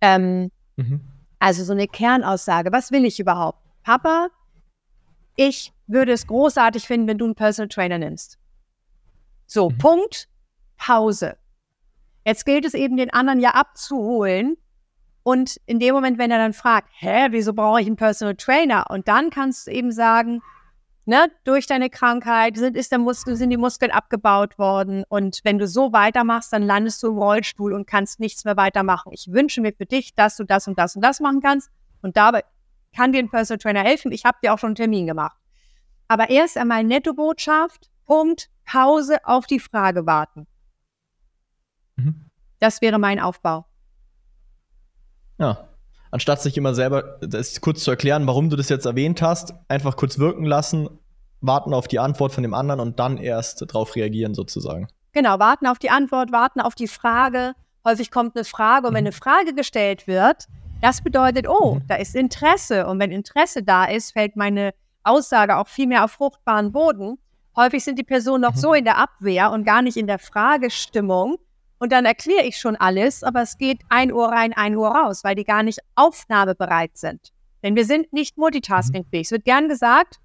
Ähm, 0.00 0.50
mhm. 0.76 1.00
Also 1.38 1.64
so 1.64 1.72
eine 1.72 1.86
Kernaussage. 1.86 2.72
Was 2.72 2.90
will 2.90 3.04
ich 3.04 3.20
überhaupt? 3.20 3.58
Papa, 3.82 4.28
ich 5.36 5.72
würde 5.86 6.12
es 6.12 6.26
großartig 6.26 6.86
finden, 6.86 7.08
wenn 7.08 7.18
du 7.18 7.26
einen 7.26 7.34
Personal 7.34 7.68
Trainer 7.68 7.98
nimmst. 7.98 8.38
So, 9.46 9.70
mhm. 9.70 9.78
Punkt, 9.78 10.28
Pause. 10.78 11.36
Jetzt 12.24 12.46
gilt 12.46 12.64
es 12.64 12.74
eben, 12.74 12.96
den 12.96 13.12
anderen 13.12 13.40
ja 13.40 13.50
abzuholen 13.50 14.56
und 15.22 15.60
in 15.66 15.78
dem 15.78 15.94
Moment, 15.94 16.18
wenn 16.18 16.30
er 16.30 16.38
dann 16.38 16.52
fragt, 16.52 16.88
hä, 16.92 17.28
wieso 17.30 17.52
brauche 17.52 17.80
ich 17.80 17.86
einen 17.86 17.96
Personal 17.96 18.36
Trainer? 18.36 18.86
Und 18.90 19.08
dann 19.08 19.30
kannst 19.30 19.66
du 19.66 19.70
eben 19.70 19.92
sagen, 19.92 20.40
ne, 21.04 21.30
durch 21.44 21.66
deine 21.66 21.90
Krankheit 21.90 22.56
sind, 22.56 22.76
ist 22.76 22.90
der 22.92 22.98
Muskel, 22.98 23.36
sind 23.36 23.50
die 23.50 23.56
Muskeln 23.56 23.90
abgebaut 23.90 24.58
worden. 24.58 25.04
Und 25.08 25.40
wenn 25.44 25.58
du 25.58 25.66
so 25.66 25.92
weitermachst, 25.92 26.52
dann 26.52 26.62
landest 26.62 27.02
du 27.02 27.08
im 27.08 27.18
Rollstuhl 27.18 27.74
und 27.74 27.86
kannst 27.86 28.20
nichts 28.20 28.44
mehr 28.44 28.56
weitermachen. 28.56 29.12
Ich 29.12 29.28
wünsche 29.30 29.60
mir 29.60 29.72
für 29.72 29.86
dich, 29.86 30.14
dass 30.14 30.36
du 30.36 30.44
das 30.44 30.68
und 30.68 30.78
das 30.78 30.96
und 30.96 31.02
das 31.02 31.20
machen 31.20 31.40
kannst. 31.40 31.70
Und 32.02 32.16
dabei 32.16 32.44
kann 32.96 33.12
dir 33.12 33.18
ein 33.18 33.30
Personal 33.30 33.58
Trainer 33.58 33.82
helfen, 33.82 34.10
ich 34.12 34.24
habe 34.24 34.38
dir 34.42 34.54
auch 34.54 34.58
schon 34.58 34.68
einen 34.68 34.76
Termin 34.76 35.06
gemacht. 35.06 35.36
Aber 36.08 36.30
erst 36.30 36.56
einmal 36.56 36.82
Netto-Botschaft, 36.82 37.90
Punkt, 38.06 38.50
Pause, 38.64 39.18
auf 39.24 39.46
die 39.46 39.60
Frage 39.60 40.06
warten. 40.06 40.46
Mhm. 41.96 42.30
Das 42.58 42.80
wäre 42.80 42.98
mein 42.98 43.20
Aufbau. 43.20 43.69
Ja, 45.40 45.68
anstatt 46.10 46.42
sich 46.42 46.56
immer 46.56 46.74
selber 46.74 47.18
das 47.20 47.60
kurz 47.60 47.82
zu 47.82 47.90
erklären, 47.90 48.26
warum 48.26 48.50
du 48.50 48.56
das 48.56 48.68
jetzt 48.68 48.84
erwähnt 48.84 49.22
hast, 49.22 49.54
einfach 49.68 49.96
kurz 49.96 50.18
wirken 50.18 50.44
lassen, 50.44 50.88
warten 51.40 51.74
auf 51.74 51.88
die 51.88 51.98
Antwort 51.98 52.32
von 52.32 52.42
dem 52.42 52.54
anderen 52.54 52.80
und 52.80 52.98
dann 52.98 53.16
erst 53.16 53.62
darauf 53.62 53.96
reagieren 53.96 54.34
sozusagen. 54.34 54.88
Genau, 55.12 55.38
warten 55.38 55.66
auf 55.66 55.78
die 55.78 55.90
Antwort, 55.90 56.30
warten 56.30 56.60
auf 56.60 56.74
die 56.74 56.86
Frage. 56.86 57.54
Häufig 57.84 58.10
kommt 58.10 58.36
eine 58.36 58.44
Frage 58.44 58.86
und 58.86 58.94
wenn 58.94 59.06
eine 59.06 59.12
Frage 59.12 59.54
gestellt 59.54 60.06
wird, 60.06 60.46
das 60.82 61.02
bedeutet, 61.02 61.48
oh, 61.48 61.76
mhm. 61.76 61.82
da 61.88 61.96
ist 61.96 62.14
Interesse. 62.14 62.86
Und 62.86 63.00
wenn 63.00 63.10
Interesse 63.10 63.62
da 63.62 63.84
ist, 63.84 64.12
fällt 64.12 64.36
meine 64.36 64.72
Aussage 65.02 65.56
auch 65.56 65.68
viel 65.68 65.86
mehr 65.86 66.04
auf 66.04 66.12
fruchtbaren 66.12 66.72
Boden. 66.72 67.18
Häufig 67.56 67.82
sind 67.82 67.98
die 67.98 68.04
Personen 68.04 68.42
noch 68.42 68.54
mhm. 68.54 68.60
so 68.60 68.74
in 68.74 68.84
der 68.84 68.98
Abwehr 68.98 69.50
und 69.50 69.64
gar 69.64 69.82
nicht 69.82 69.96
in 69.96 70.06
der 70.06 70.18
Fragestimmung. 70.18 71.38
Und 71.80 71.92
dann 71.92 72.04
erkläre 72.04 72.44
ich 72.44 72.58
schon 72.58 72.76
alles, 72.76 73.24
aber 73.24 73.40
es 73.40 73.56
geht 73.56 73.80
ein 73.88 74.12
Uhr 74.12 74.28
rein, 74.28 74.52
ein 74.52 74.76
Uhr 74.76 74.88
raus, 74.88 75.24
weil 75.24 75.34
die 75.34 75.44
gar 75.44 75.62
nicht 75.62 75.80
aufnahmebereit 75.94 76.98
sind. 76.98 77.32
Denn 77.62 77.74
wir 77.74 77.86
sind 77.86 78.12
nicht 78.12 78.36
multitaskingfähig. 78.36 79.26
Es 79.26 79.30
wird 79.30 79.46
gern 79.46 79.68
gesagt, 79.68 80.16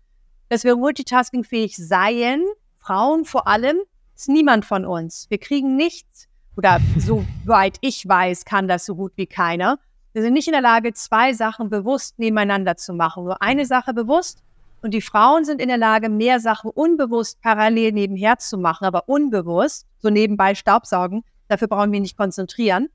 dass 0.49 0.65
wir 0.65 0.75
multitaskingfähig 0.75 1.77
seien, 1.77 2.43
Frauen 2.77 3.23
vor 3.23 3.47
allem, 3.47 3.77
ist 4.15 4.27
niemand 4.27 4.65
von 4.65 4.85
uns. 4.85 5.27
Wir 5.29 5.37
kriegen 5.37 5.77
nichts, 5.77 6.27
oder 6.57 6.79
soweit 6.97 7.77
ich 7.79 8.05
weiß, 8.05 8.43
kann 8.43 8.67
das 8.67 8.85
so 8.85 8.95
gut 8.95 9.13
wie 9.15 9.25
keiner. 9.25 9.79
Wir 10.11 10.23
sind 10.23 10.33
nicht 10.33 10.47
in 10.47 10.53
der 10.53 10.61
Lage, 10.61 10.93
zwei 10.93 11.31
Sachen 11.31 11.69
bewusst 11.69 12.19
nebeneinander 12.19 12.75
zu 12.75 12.93
machen. 12.93 13.23
Nur 13.23 13.41
eine 13.41 13.65
Sache 13.65 13.93
bewusst 13.93 14.43
und 14.81 14.93
die 14.93 15.01
Frauen 15.01 15.45
sind 15.45 15.61
in 15.61 15.69
der 15.69 15.77
Lage, 15.77 16.09
mehr 16.09 16.41
Sachen 16.41 16.69
unbewusst 16.69 17.41
parallel 17.41 17.93
nebenher 17.93 18.37
zu 18.39 18.57
machen, 18.57 18.85
aber 18.85 19.07
unbewusst, 19.07 19.87
so 19.99 20.09
nebenbei 20.09 20.53
Staubsaugen. 20.53 21.23
Dafür 21.47 21.67
brauchen 21.67 21.91
wir 21.91 21.99
nicht 21.99 22.17
konzentrieren. 22.17 22.89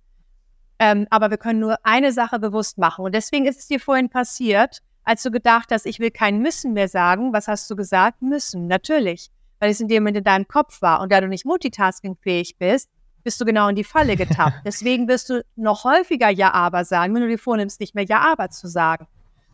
Ähm, 0.78 1.06
aber 1.10 1.31
wir 1.31 1.36
können 1.36 1.60
nur 1.60 1.77
eine 1.82 2.12
Sache 2.12 2.39
bewusst 2.39 2.78
machen. 2.78 3.05
Und 3.05 3.14
deswegen 3.14 3.47
ist 3.47 3.59
es 3.59 3.66
dir 3.66 3.81
vorhin 3.81 4.09
passiert, 4.09 4.78
als 5.05 5.22
du 5.22 5.31
gedacht 5.31 5.70
hast, 5.70 5.86
ich 5.86 6.01
will 6.01 6.10
kein 6.10 6.40
Müssen 6.40 6.72
mehr 6.72 6.89
sagen. 6.89 7.32
Was 7.32 7.48
hast 7.48 7.70
du 7.70 7.77
gesagt? 7.77 8.22
Müssen, 8.22 8.66
natürlich. 8.66 9.31
Weil 9.59 9.70
es 9.70 9.81
in 9.81 9.89
dem 9.89 10.02
Moment 10.02 10.18
in 10.18 10.24
deinem 10.24 10.48
Kopf 10.48 10.81
war. 10.81 11.01
Und 11.01 11.12
da 11.12 11.20
du 11.20 11.28
nicht 11.28 11.44
multitaskingfähig 11.44 12.56
bist, 12.59 12.89
bist 13.22 13.40
du 13.40 13.44
genau 13.44 13.68
in 13.68 13.77
die 13.77 13.85
Falle 13.85 14.16
getappt. 14.16 14.60
Deswegen 14.64 15.09
wirst 15.09 15.28
du 15.28 15.44
noch 15.56 15.85
häufiger 15.85 16.31
Ja, 16.31 16.52
aber 16.52 16.85
sagen, 16.85 17.14
wenn 17.14 17.22
du 17.22 17.28
dir 17.28 17.39
vornimmst, 17.39 17.81
nicht 17.81 17.94
mehr 17.94 18.05
Ja, 18.05 18.20
aber 18.20 18.51
zu 18.51 18.66
sagen. 18.66 19.06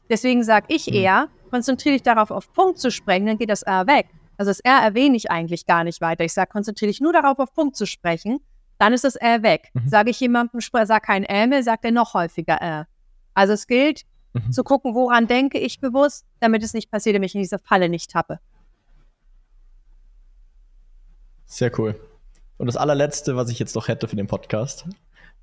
Deswegen 0.08 0.44
sage 0.44 0.66
ich 0.68 0.86
hm. 0.86 0.94
eher, 0.94 1.28
konzentriere 1.50 1.94
dich 1.94 2.02
darauf, 2.02 2.30
auf 2.30 2.52
Punkt 2.52 2.78
zu 2.78 2.90
sprechen, 2.90 3.26
dann 3.26 3.38
geht 3.38 3.50
das 3.50 3.62
R 3.62 3.86
weg. 3.86 4.06
Also 4.36 4.50
das 4.50 4.60
R 4.60 4.78
erwähne 4.78 5.16
ich 5.16 5.30
eigentlich 5.30 5.66
gar 5.66 5.82
nicht 5.82 6.00
weiter. 6.00 6.24
Ich 6.24 6.34
sage, 6.34 6.50
konzentriere 6.50 6.90
dich 6.90 7.00
nur 7.00 7.12
darauf, 7.12 7.38
auf 7.38 7.52
Punkt 7.54 7.76
zu 7.76 7.86
sprechen, 7.86 8.38
dann 8.78 8.92
ist 8.92 9.04
das 9.04 9.16
R 9.16 9.42
weg. 9.42 9.70
Mhm. 9.74 9.88
Sage 9.88 10.10
ich 10.10 10.20
jemandem, 10.20 10.60
sag 10.60 11.02
kein 11.02 11.24
R 11.24 11.46
mehr, 11.46 11.62
sagt 11.62 11.84
er 11.84 11.92
noch 11.92 12.14
häufiger 12.14 12.54
R. 12.54 12.86
Also 13.34 13.52
es 13.52 13.66
gilt, 13.66 14.04
mhm. 14.32 14.52
zu 14.52 14.64
gucken, 14.64 14.94
woran 14.94 15.26
denke 15.26 15.58
ich 15.58 15.80
bewusst, 15.80 16.26
damit 16.40 16.62
es 16.62 16.74
nicht 16.74 16.90
passiert, 16.90 17.16
damit 17.16 17.30
ich 17.30 17.34
in 17.34 17.42
diese 17.42 17.58
Falle 17.58 17.88
nicht 17.88 18.10
tappe. 18.10 18.40
Sehr 21.46 21.70
cool. 21.78 21.98
Und 22.58 22.66
das 22.66 22.76
allerletzte, 22.76 23.36
was 23.36 23.50
ich 23.50 23.58
jetzt 23.58 23.74
noch 23.74 23.88
hätte 23.88 24.08
für 24.08 24.16
den 24.16 24.26
Podcast. 24.26 24.86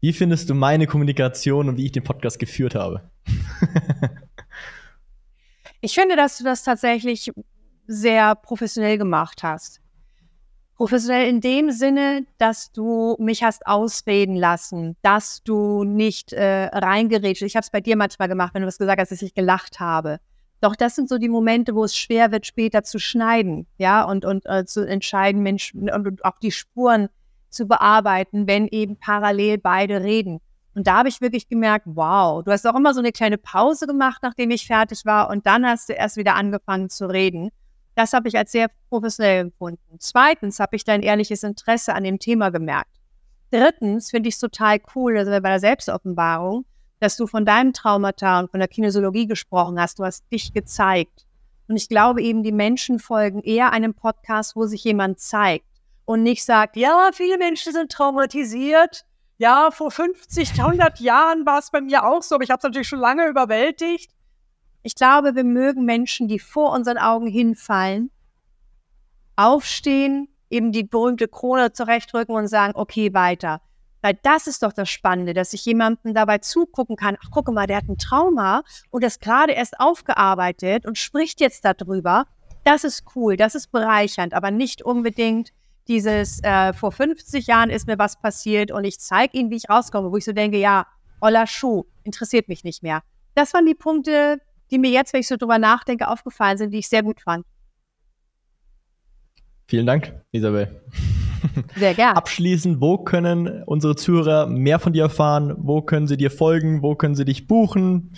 Wie 0.01 0.14
findest 0.14 0.49
du 0.49 0.53
meine 0.53 0.88
Kommunikation 0.88 1.69
und 1.69 1.77
wie 1.77 1.85
ich 1.85 1.91
den 1.91 2.03
Podcast 2.03 2.39
geführt 2.39 2.76
habe? 2.76 3.10
ich 5.81 5.93
finde, 5.93 6.15
dass 6.15 6.38
du 6.38 6.43
das 6.43 6.64
tatsächlich 6.64 7.31
sehr 7.88 8.35
professionell 8.35 8.97
gemacht 8.97 9.43
hast. 9.43 9.82
Professionell 10.75 11.29
in 11.29 11.39
dem 11.39 11.71
Sinne, 11.71 12.25
dass 12.39 12.71
du 12.71 13.15
mich 13.19 13.43
hast 13.43 13.67
ausreden 13.67 14.35
lassen, 14.35 14.95
dass 15.03 15.43
du 15.43 15.83
nicht 15.83 16.33
äh, 16.33 16.65
reingerätscht. 16.65 17.43
Ich 17.43 17.55
habe 17.55 17.63
es 17.63 17.69
bei 17.69 17.79
dir 17.79 17.95
manchmal 17.95 18.27
gemacht, 18.27 18.53
wenn 18.53 18.63
du 18.63 18.67
was 18.67 18.79
gesagt 18.79 18.99
hast, 18.99 19.11
dass 19.11 19.21
ich 19.21 19.35
gelacht 19.35 19.79
habe. 19.79 20.19
Doch 20.61 20.75
das 20.75 20.95
sind 20.95 21.09
so 21.09 21.17
die 21.17 21.29
Momente, 21.29 21.75
wo 21.75 21.83
es 21.83 21.95
schwer 21.95 22.31
wird, 22.31 22.45
später 22.45 22.83
zu 22.83 22.97
schneiden, 22.97 23.67
ja, 23.77 24.03
und, 24.03 24.25
und 24.25 24.45
äh, 24.45 24.65
zu 24.65 24.87
entscheiden, 24.87 25.43
Mensch, 25.43 25.73
und, 25.75 25.91
und 25.91 26.25
auch 26.25 26.39
die 26.39 26.51
Spuren 26.51 27.09
zu 27.49 27.67
bearbeiten, 27.67 28.47
wenn 28.47 28.67
eben 28.67 28.97
parallel 28.97 29.57
beide 29.57 30.01
reden. 30.01 30.39
Und 30.73 30.87
da 30.87 30.97
habe 30.99 31.09
ich 31.09 31.21
wirklich 31.21 31.49
gemerkt, 31.49 31.85
wow, 31.87 32.43
du 32.43 32.51
hast 32.51 32.65
auch 32.65 32.75
immer 32.75 32.93
so 32.93 32.99
eine 32.99 33.11
kleine 33.11 33.37
Pause 33.37 33.85
gemacht, 33.85 34.23
nachdem 34.23 34.51
ich 34.51 34.65
fertig 34.65 35.05
war, 35.05 35.29
und 35.29 35.45
dann 35.45 35.65
hast 35.65 35.89
du 35.89 35.93
erst 35.93 36.17
wieder 36.17 36.35
angefangen 36.35 36.89
zu 36.89 37.05
reden. 37.05 37.51
Das 37.95 38.13
habe 38.13 38.27
ich 38.27 38.37
als 38.37 38.51
sehr 38.51 38.69
professionell 38.89 39.41
empfunden. 39.41 39.97
Zweitens 39.99 40.59
habe 40.59 40.75
ich 40.75 40.83
dein 40.83 41.03
ehrliches 41.03 41.43
Interesse 41.43 41.93
an 41.93 42.03
dem 42.03 42.19
Thema 42.19 42.49
gemerkt. 42.49 42.99
Drittens 43.51 44.09
finde 44.09 44.29
ich 44.29 44.35
es 44.35 44.41
total 44.41 44.79
cool, 44.95 45.17
also 45.17 45.31
bei 45.31 45.39
der 45.41 45.59
Selbstoffenbarung, 45.59 46.65
dass 46.99 47.17
du 47.17 47.27
von 47.27 47.45
deinem 47.45 47.73
Traumata 47.73 48.39
und 48.39 48.49
von 48.49 48.59
der 48.59 48.67
Kinesiologie 48.67 49.27
gesprochen 49.27 49.79
hast. 49.79 49.99
Du 49.99 50.05
hast 50.05 50.23
dich 50.31 50.53
gezeigt. 50.53 51.27
Und 51.67 51.75
ich 51.75 51.87
glaube 51.87 52.21
eben, 52.21 52.43
die 52.43 52.51
Menschen 52.51 52.99
folgen 52.99 53.41
eher 53.41 53.71
einem 53.71 53.93
Podcast, 53.93 54.55
wo 54.55 54.65
sich 54.65 54.83
jemand 54.83 55.19
zeigt 55.19 55.65
und 56.05 56.23
nicht 56.23 56.43
sagt, 56.43 56.75
ja, 56.75 57.11
viele 57.13 57.37
Menschen 57.37 57.73
sind 57.73 57.91
traumatisiert. 57.91 59.05
Ja, 59.37 59.71
vor 59.71 59.91
50, 59.91 60.59
100 60.59 60.99
Jahren 60.99 61.45
war 61.45 61.59
es 61.59 61.71
bei 61.71 61.81
mir 61.81 62.05
auch 62.05 62.23
so, 62.23 62.35
aber 62.35 62.43
ich 62.43 62.49
habe 62.49 62.59
es 62.59 62.63
natürlich 62.63 62.87
schon 62.87 62.99
lange 62.99 63.27
überwältigt. 63.27 64.11
Ich 64.84 64.95
glaube, 64.95 65.35
wir 65.35 65.45
mögen 65.45 65.85
Menschen, 65.85 66.27
die 66.27 66.39
vor 66.39 66.73
unseren 66.73 66.97
Augen 66.97 67.27
hinfallen, 67.27 68.11
aufstehen, 69.38 70.27
eben 70.49 70.72
die 70.72 70.84
berühmte 70.84 71.27
Krone 71.27 71.72
zurechtrücken 71.72 72.35
und 72.35 72.47
sagen, 72.47 72.73
okay, 72.76 73.14
weiter. 73.14 73.61
Weil 74.01 74.19
das 74.22 74.47
ist 74.47 74.61
doch 74.61 74.73
das 74.73 74.89
Spannende, 74.89 75.34
dass 75.34 75.53
ich 75.53 75.64
jemandem 75.64 76.14
dabei 76.14 76.39
zugucken 76.39 76.97
kann, 76.97 77.18
ach, 77.23 77.31
gucke 77.31 77.53
mal, 77.53 77.65
der 77.65 77.77
hat 77.77 77.88
ein 77.88 77.97
Trauma 77.97 78.64
und 78.91 79.03
das 79.03 79.22
gerade 79.22 79.53
erst 79.53 79.80
aufgearbeitet 79.80 80.85
und 80.85 80.97
spricht 80.97 81.39
jetzt 81.39 81.64
darüber. 81.64 82.26
Das 82.65 82.84
ist 82.84 83.03
cool, 83.15 83.38
das 83.38 83.55
ist 83.55 83.72
bereichernd, 83.72 84.34
aber 84.34 84.51
nicht 84.51 84.81
unbedingt 84.81 85.53
dieses, 85.88 86.41
äh, 86.43 86.73
vor 86.73 86.91
50 86.91 87.47
Jahren 87.47 87.69
ist 87.69 87.88
mir 87.88 87.97
was 87.97 88.19
passiert 88.19 88.72
und 88.72 88.84
ich 88.84 88.99
zeige 88.99 89.38
ihnen, 89.38 89.49
wie 89.49 89.55
ich 89.55 89.69
rauskomme, 89.69 90.11
wo 90.11 90.18
ich 90.18 90.26
so 90.26 90.34
denke, 90.34 90.57
ja, 90.57 90.85
Oller 91.22 91.47
Schuh, 91.47 91.85
interessiert 92.03 92.49
mich 92.49 92.65
nicht 92.65 92.84
mehr. 92.84 93.01
Das 93.35 93.53
waren 93.53 93.65
die 93.65 93.76
Punkte, 93.76 94.39
die 94.72 94.80
mir 94.80 94.91
jetzt, 94.91 95.14
wenn 95.14 95.22
ich 95.22 95.27
so 95.27 95.38
drüber 95.38 95.60
nachdenke, 95.60 96.07
aufgefallen 96.07 96.57
sind, 96.57 96.72
die 96.72 96.80
ich 96.80 96.90
sehr 96.90 97.03
gut 97.03 97.22
fand. 97.22 97.45
Vielen 99.68 99.85
Dank, 99.85 100.14
Isabel. 100.31 100.81
Sehr 101.76 101.94
gerne. 101.94 102.18
Abschließend, 102.18 102.81
wo 102.81 102.98
können 102.98 103.64
unsere 103.64 103.95
Zuhörer 103.95 104.48
mehr 104.48 104.80
von 104.80 104.94
dir 104.94 105.03
erfahren? 105.03 105.56
Wo 105.57 105.81
können 105.81 106.07
sie 106.07 106.18
dir 106.18 106.31
folgen? 106.31 106.81
Wo 106.81 106.95
können 106.95 107.15
sie 107.15 107.26
dich 107.26 107.48
buchen? 107.48 108.14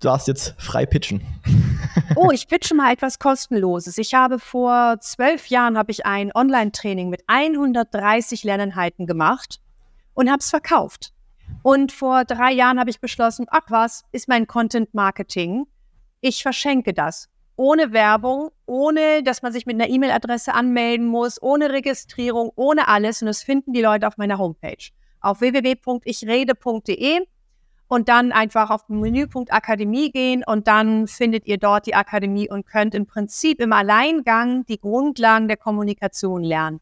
Du 0.00 0.08
darfst 0.08 0.28
jetzt 0.28 0.54
frei 0.58 0.86
pitchen. 0.86 1.22
Oh, 2.16 2.30
ich 2.30 2.48
pitche 2.48 2.74
mal 2.74 2.92
etwas 2.92 3.18
kostenloses. 3.18 3.98
Ich 3.98 4.14
habe 4.14 4.38
vor 4.38 4.98
zwölf 5.00 5.46
Jahren 5.46 5.78
habe 5.78 5.90
ich 5.90 6.04
ein 6.04 6.30
Online-Training 6.34 7.08
mit 7.08 7.22
130 7.26 8.44
Lerneinheiten 8.44 9.06
gemacht 9.06 9.60
und 10.12 10.28
habe 10.28 10.38
es 10.40 10.50
verkauft. 10.50 11.13
Und 11.62 11.92
vor 11.92 12.24
drei 12.24 12.52
Jahren 12.52 12.78
habe 12.78 12.90
ich 12.90 13.00
beschlossen, 13.00 13.46
ach 13.48 13.66
was, 13.68 14.04
ist 14.12 14.28
mein 14.28 14.46
Content 14.46 14.92
Marketing. 14.94 15.66
Ich 16.20 16.42
verschenke 16.42 16.92
das 16.92 17.28
ohne 17.56 17.92
Werbung, 17.92 18.50
ohne 18.66 19.22
dass 19.22 19.42
man 19.42 19.52
sich 19.52 19.66
mit 19.66 19.80
einer 19.80 19.88
E-Mail-Adresse 19.88 20.52
anmelden 20.54 21.06
muss, 21.06 21.40
ohne 21.40 21.70
Registrierung, 21.70 22.50
ohne 22.56 22.88
alles. 22.88 23.22
Und 23.22 23.26
das 23.26 23.42
finden 23.42 23.72
die 23.72 23.82
Leute 23.82 24.06
auf 24.06 24.16
meiner 24.16 24.38
Homepage 24.38 24.90
auf 25.20 25.40
www.ichrede.de 25.40 27.20
und 27.88 28.08
dann 28.08 28.32
einfach 28.32 28.70
auf 28.70 28.86
den 28.86 29.00
Menüpunkt 29.00 29.52
Akademie 29.52 30.10
gehen 30.10 30.42
und 30.44 30.66
dann 30.68 31.06
findet 31.06 31.46
ihr 31.46 31.58
dort 31.58 31.86
die 31.86 31.94
Akademie 31.94 32.50
und 32.50 32.66
könnt 32.66 32.94
im 32.94 33.06
Prinzip 33.06 33.60
im 33.60 33.72
Alleingang 33.72 34.66
die 34.66 34.78
Grundlagen 34.78 35.48
der 35.48 35.56
Kommunikation 35.56 36.42
lernen. 36.42 36.80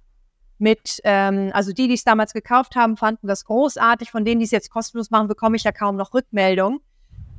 Mit, 0.63 1.01
ähm, 1.03 1.51
also 1.55 1.73
die, 1.73 1.89
die 1.89 1.95
es 1.95 2.05
damals 2.05 2.33
gekauft 2.33 2.77
haben, 2.77 2.97
fanden 2.97 3.27
das 3.27 3.45
großartig. 3.47 4.13
Von 4.13 4.25
denen, 4.25 4.39
die 4.39 4.45
es 4.45 4.53
jetzt 4.53 4.71
kostenlos 4.71 5.11
machen, 5.11 5.27
bekomme 5.27 5.57
ich 5.57 5.65
ja 5.65 5.73
kaum 5.73 5.97
noch 5.97 6.15
Rückmeldung. 6.15 6.81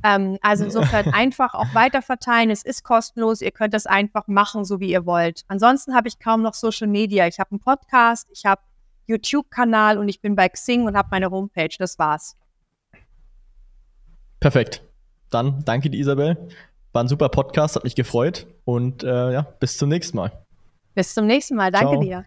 Ähm, 0.02 0.36
also 0.42 0.66
insofern 0.66 1.08
einfach 1.14 1.54
auch 1.54 1.74
weiter 1.74 2.02
verteilen. 2.02 2.50
Es 2.50 2.62
ist 2.62 2.84
kostenlos. 2.84 3.40
Ihr 3.40 3.50
könnt 3.50 3.72
das 3.72 3.86
einfach 3.86 4.28
machen, 4.28 4.66
so 4.66 4.78
wie 4.78 4.90
ihr 4.90 5.06
wollt. 5.06 5.44
Ansonsten 5.48 5.94
habe 5.94 6.06
ich 6.06 6.18
kaum 6.18 6.42
noch 6.42 6.52
Social 6.52 6.86
Media. 6.86 7.26
Ich 7.26 7.40
habe 7.40 7.52
einen 7.52 7.60
Podcast, 7.60 8.28
ich 8.30 8.44
habe 8.44 8.60
YouTube-Kanal 9.06 9.96
und 9.96 10.10
ich 10.10 10.20
bin 10.20 10.36
bei 10.36 10.50
Xing 10.50 10.84
und 10.84 10.94
habe 10.94 11.08
meine 11.10 11.30
Homepage. 11.30 11.74
Das 11.78 11.98
war's. 11.98 12.36
Perfekt. 14.38 14.82
Dann 15.30 15.64
danke 15.64 15.88
dir, 15.88 15.98
Isabel. 15.98 16.36
War 16.92 17.04
ein 17.04 17.08
super 17.08 17.30
Podcast, 17.30 17.76
hat 17.76 17.84
mich 17.84 17.94
gefreut. 17.94 18.46
Und 18.66 19.02
äh, 19.02 19.32
ja, 19.32 19.46
bis 19.60 19.78
zum 19.78 19.88
nächsten 19.88 20.18
Mal. 20.18 20.44
Bis 20.94 21.14
zum 21.14 21.24
nächsten 21.24 21.56
Mal. 21.56 21.72
Danke 21.72 21.92
Ciao. 21.92 22.02
dir. 22.02 22.26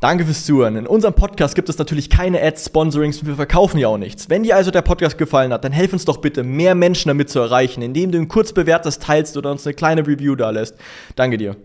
Danke 0.00 0.24
fürs 0.24 0.46
Zuhören. 0.46 0.76
In 0.76 0.86
unserem 0.86 1.12
Podcast 1.12 1.54
gibt 1.54 1.68
es 1.68 1.76
natürlich 1.76 2.08
keine 2.08 2.42
Ads, 2.42 2.64
Sponsorings 2.64 3.20
und 3.20 3.28
wir 3.28 3.34
verkaufen 3.34 3.76
ja 3.76 3.88
auch 3.88 3.98
nichts. 3.98 4.30
Wenn 4.30 4.44
dir 4.44 4.56
also 4.56 4.70
der 4.70 4.80
Podcast 4.80 5.18
gefallen 5.18 5.52
hat, 5.52 5.62
dann 5.62 5.72
helf 5.72 5.92
uns 5.92 6.06
doch 6.06 6.16
bitte, 6.16 6.42
mehr 6.42 6.74
Menschen 6.74 7.08
damit 7.08 7.28
zu 7.28 7.38
erreichen, 7.38 7.82
indem 7.82 8.10
du 8.10 8.16
ihn 8.16 8.26
kurz 8.26 8.54
bewertest, 8.54 9.02
teilst 9.02 9.36
oder 9.36 9.50
uns 9.50 9.66
eine 9.66 9.74
kleine 9.74 10.06
Review 10.06 10.36
da 10.36 10.48
lässt. 10.48 10.74
Danke 11.16 11.36
dir. 11.36 11.56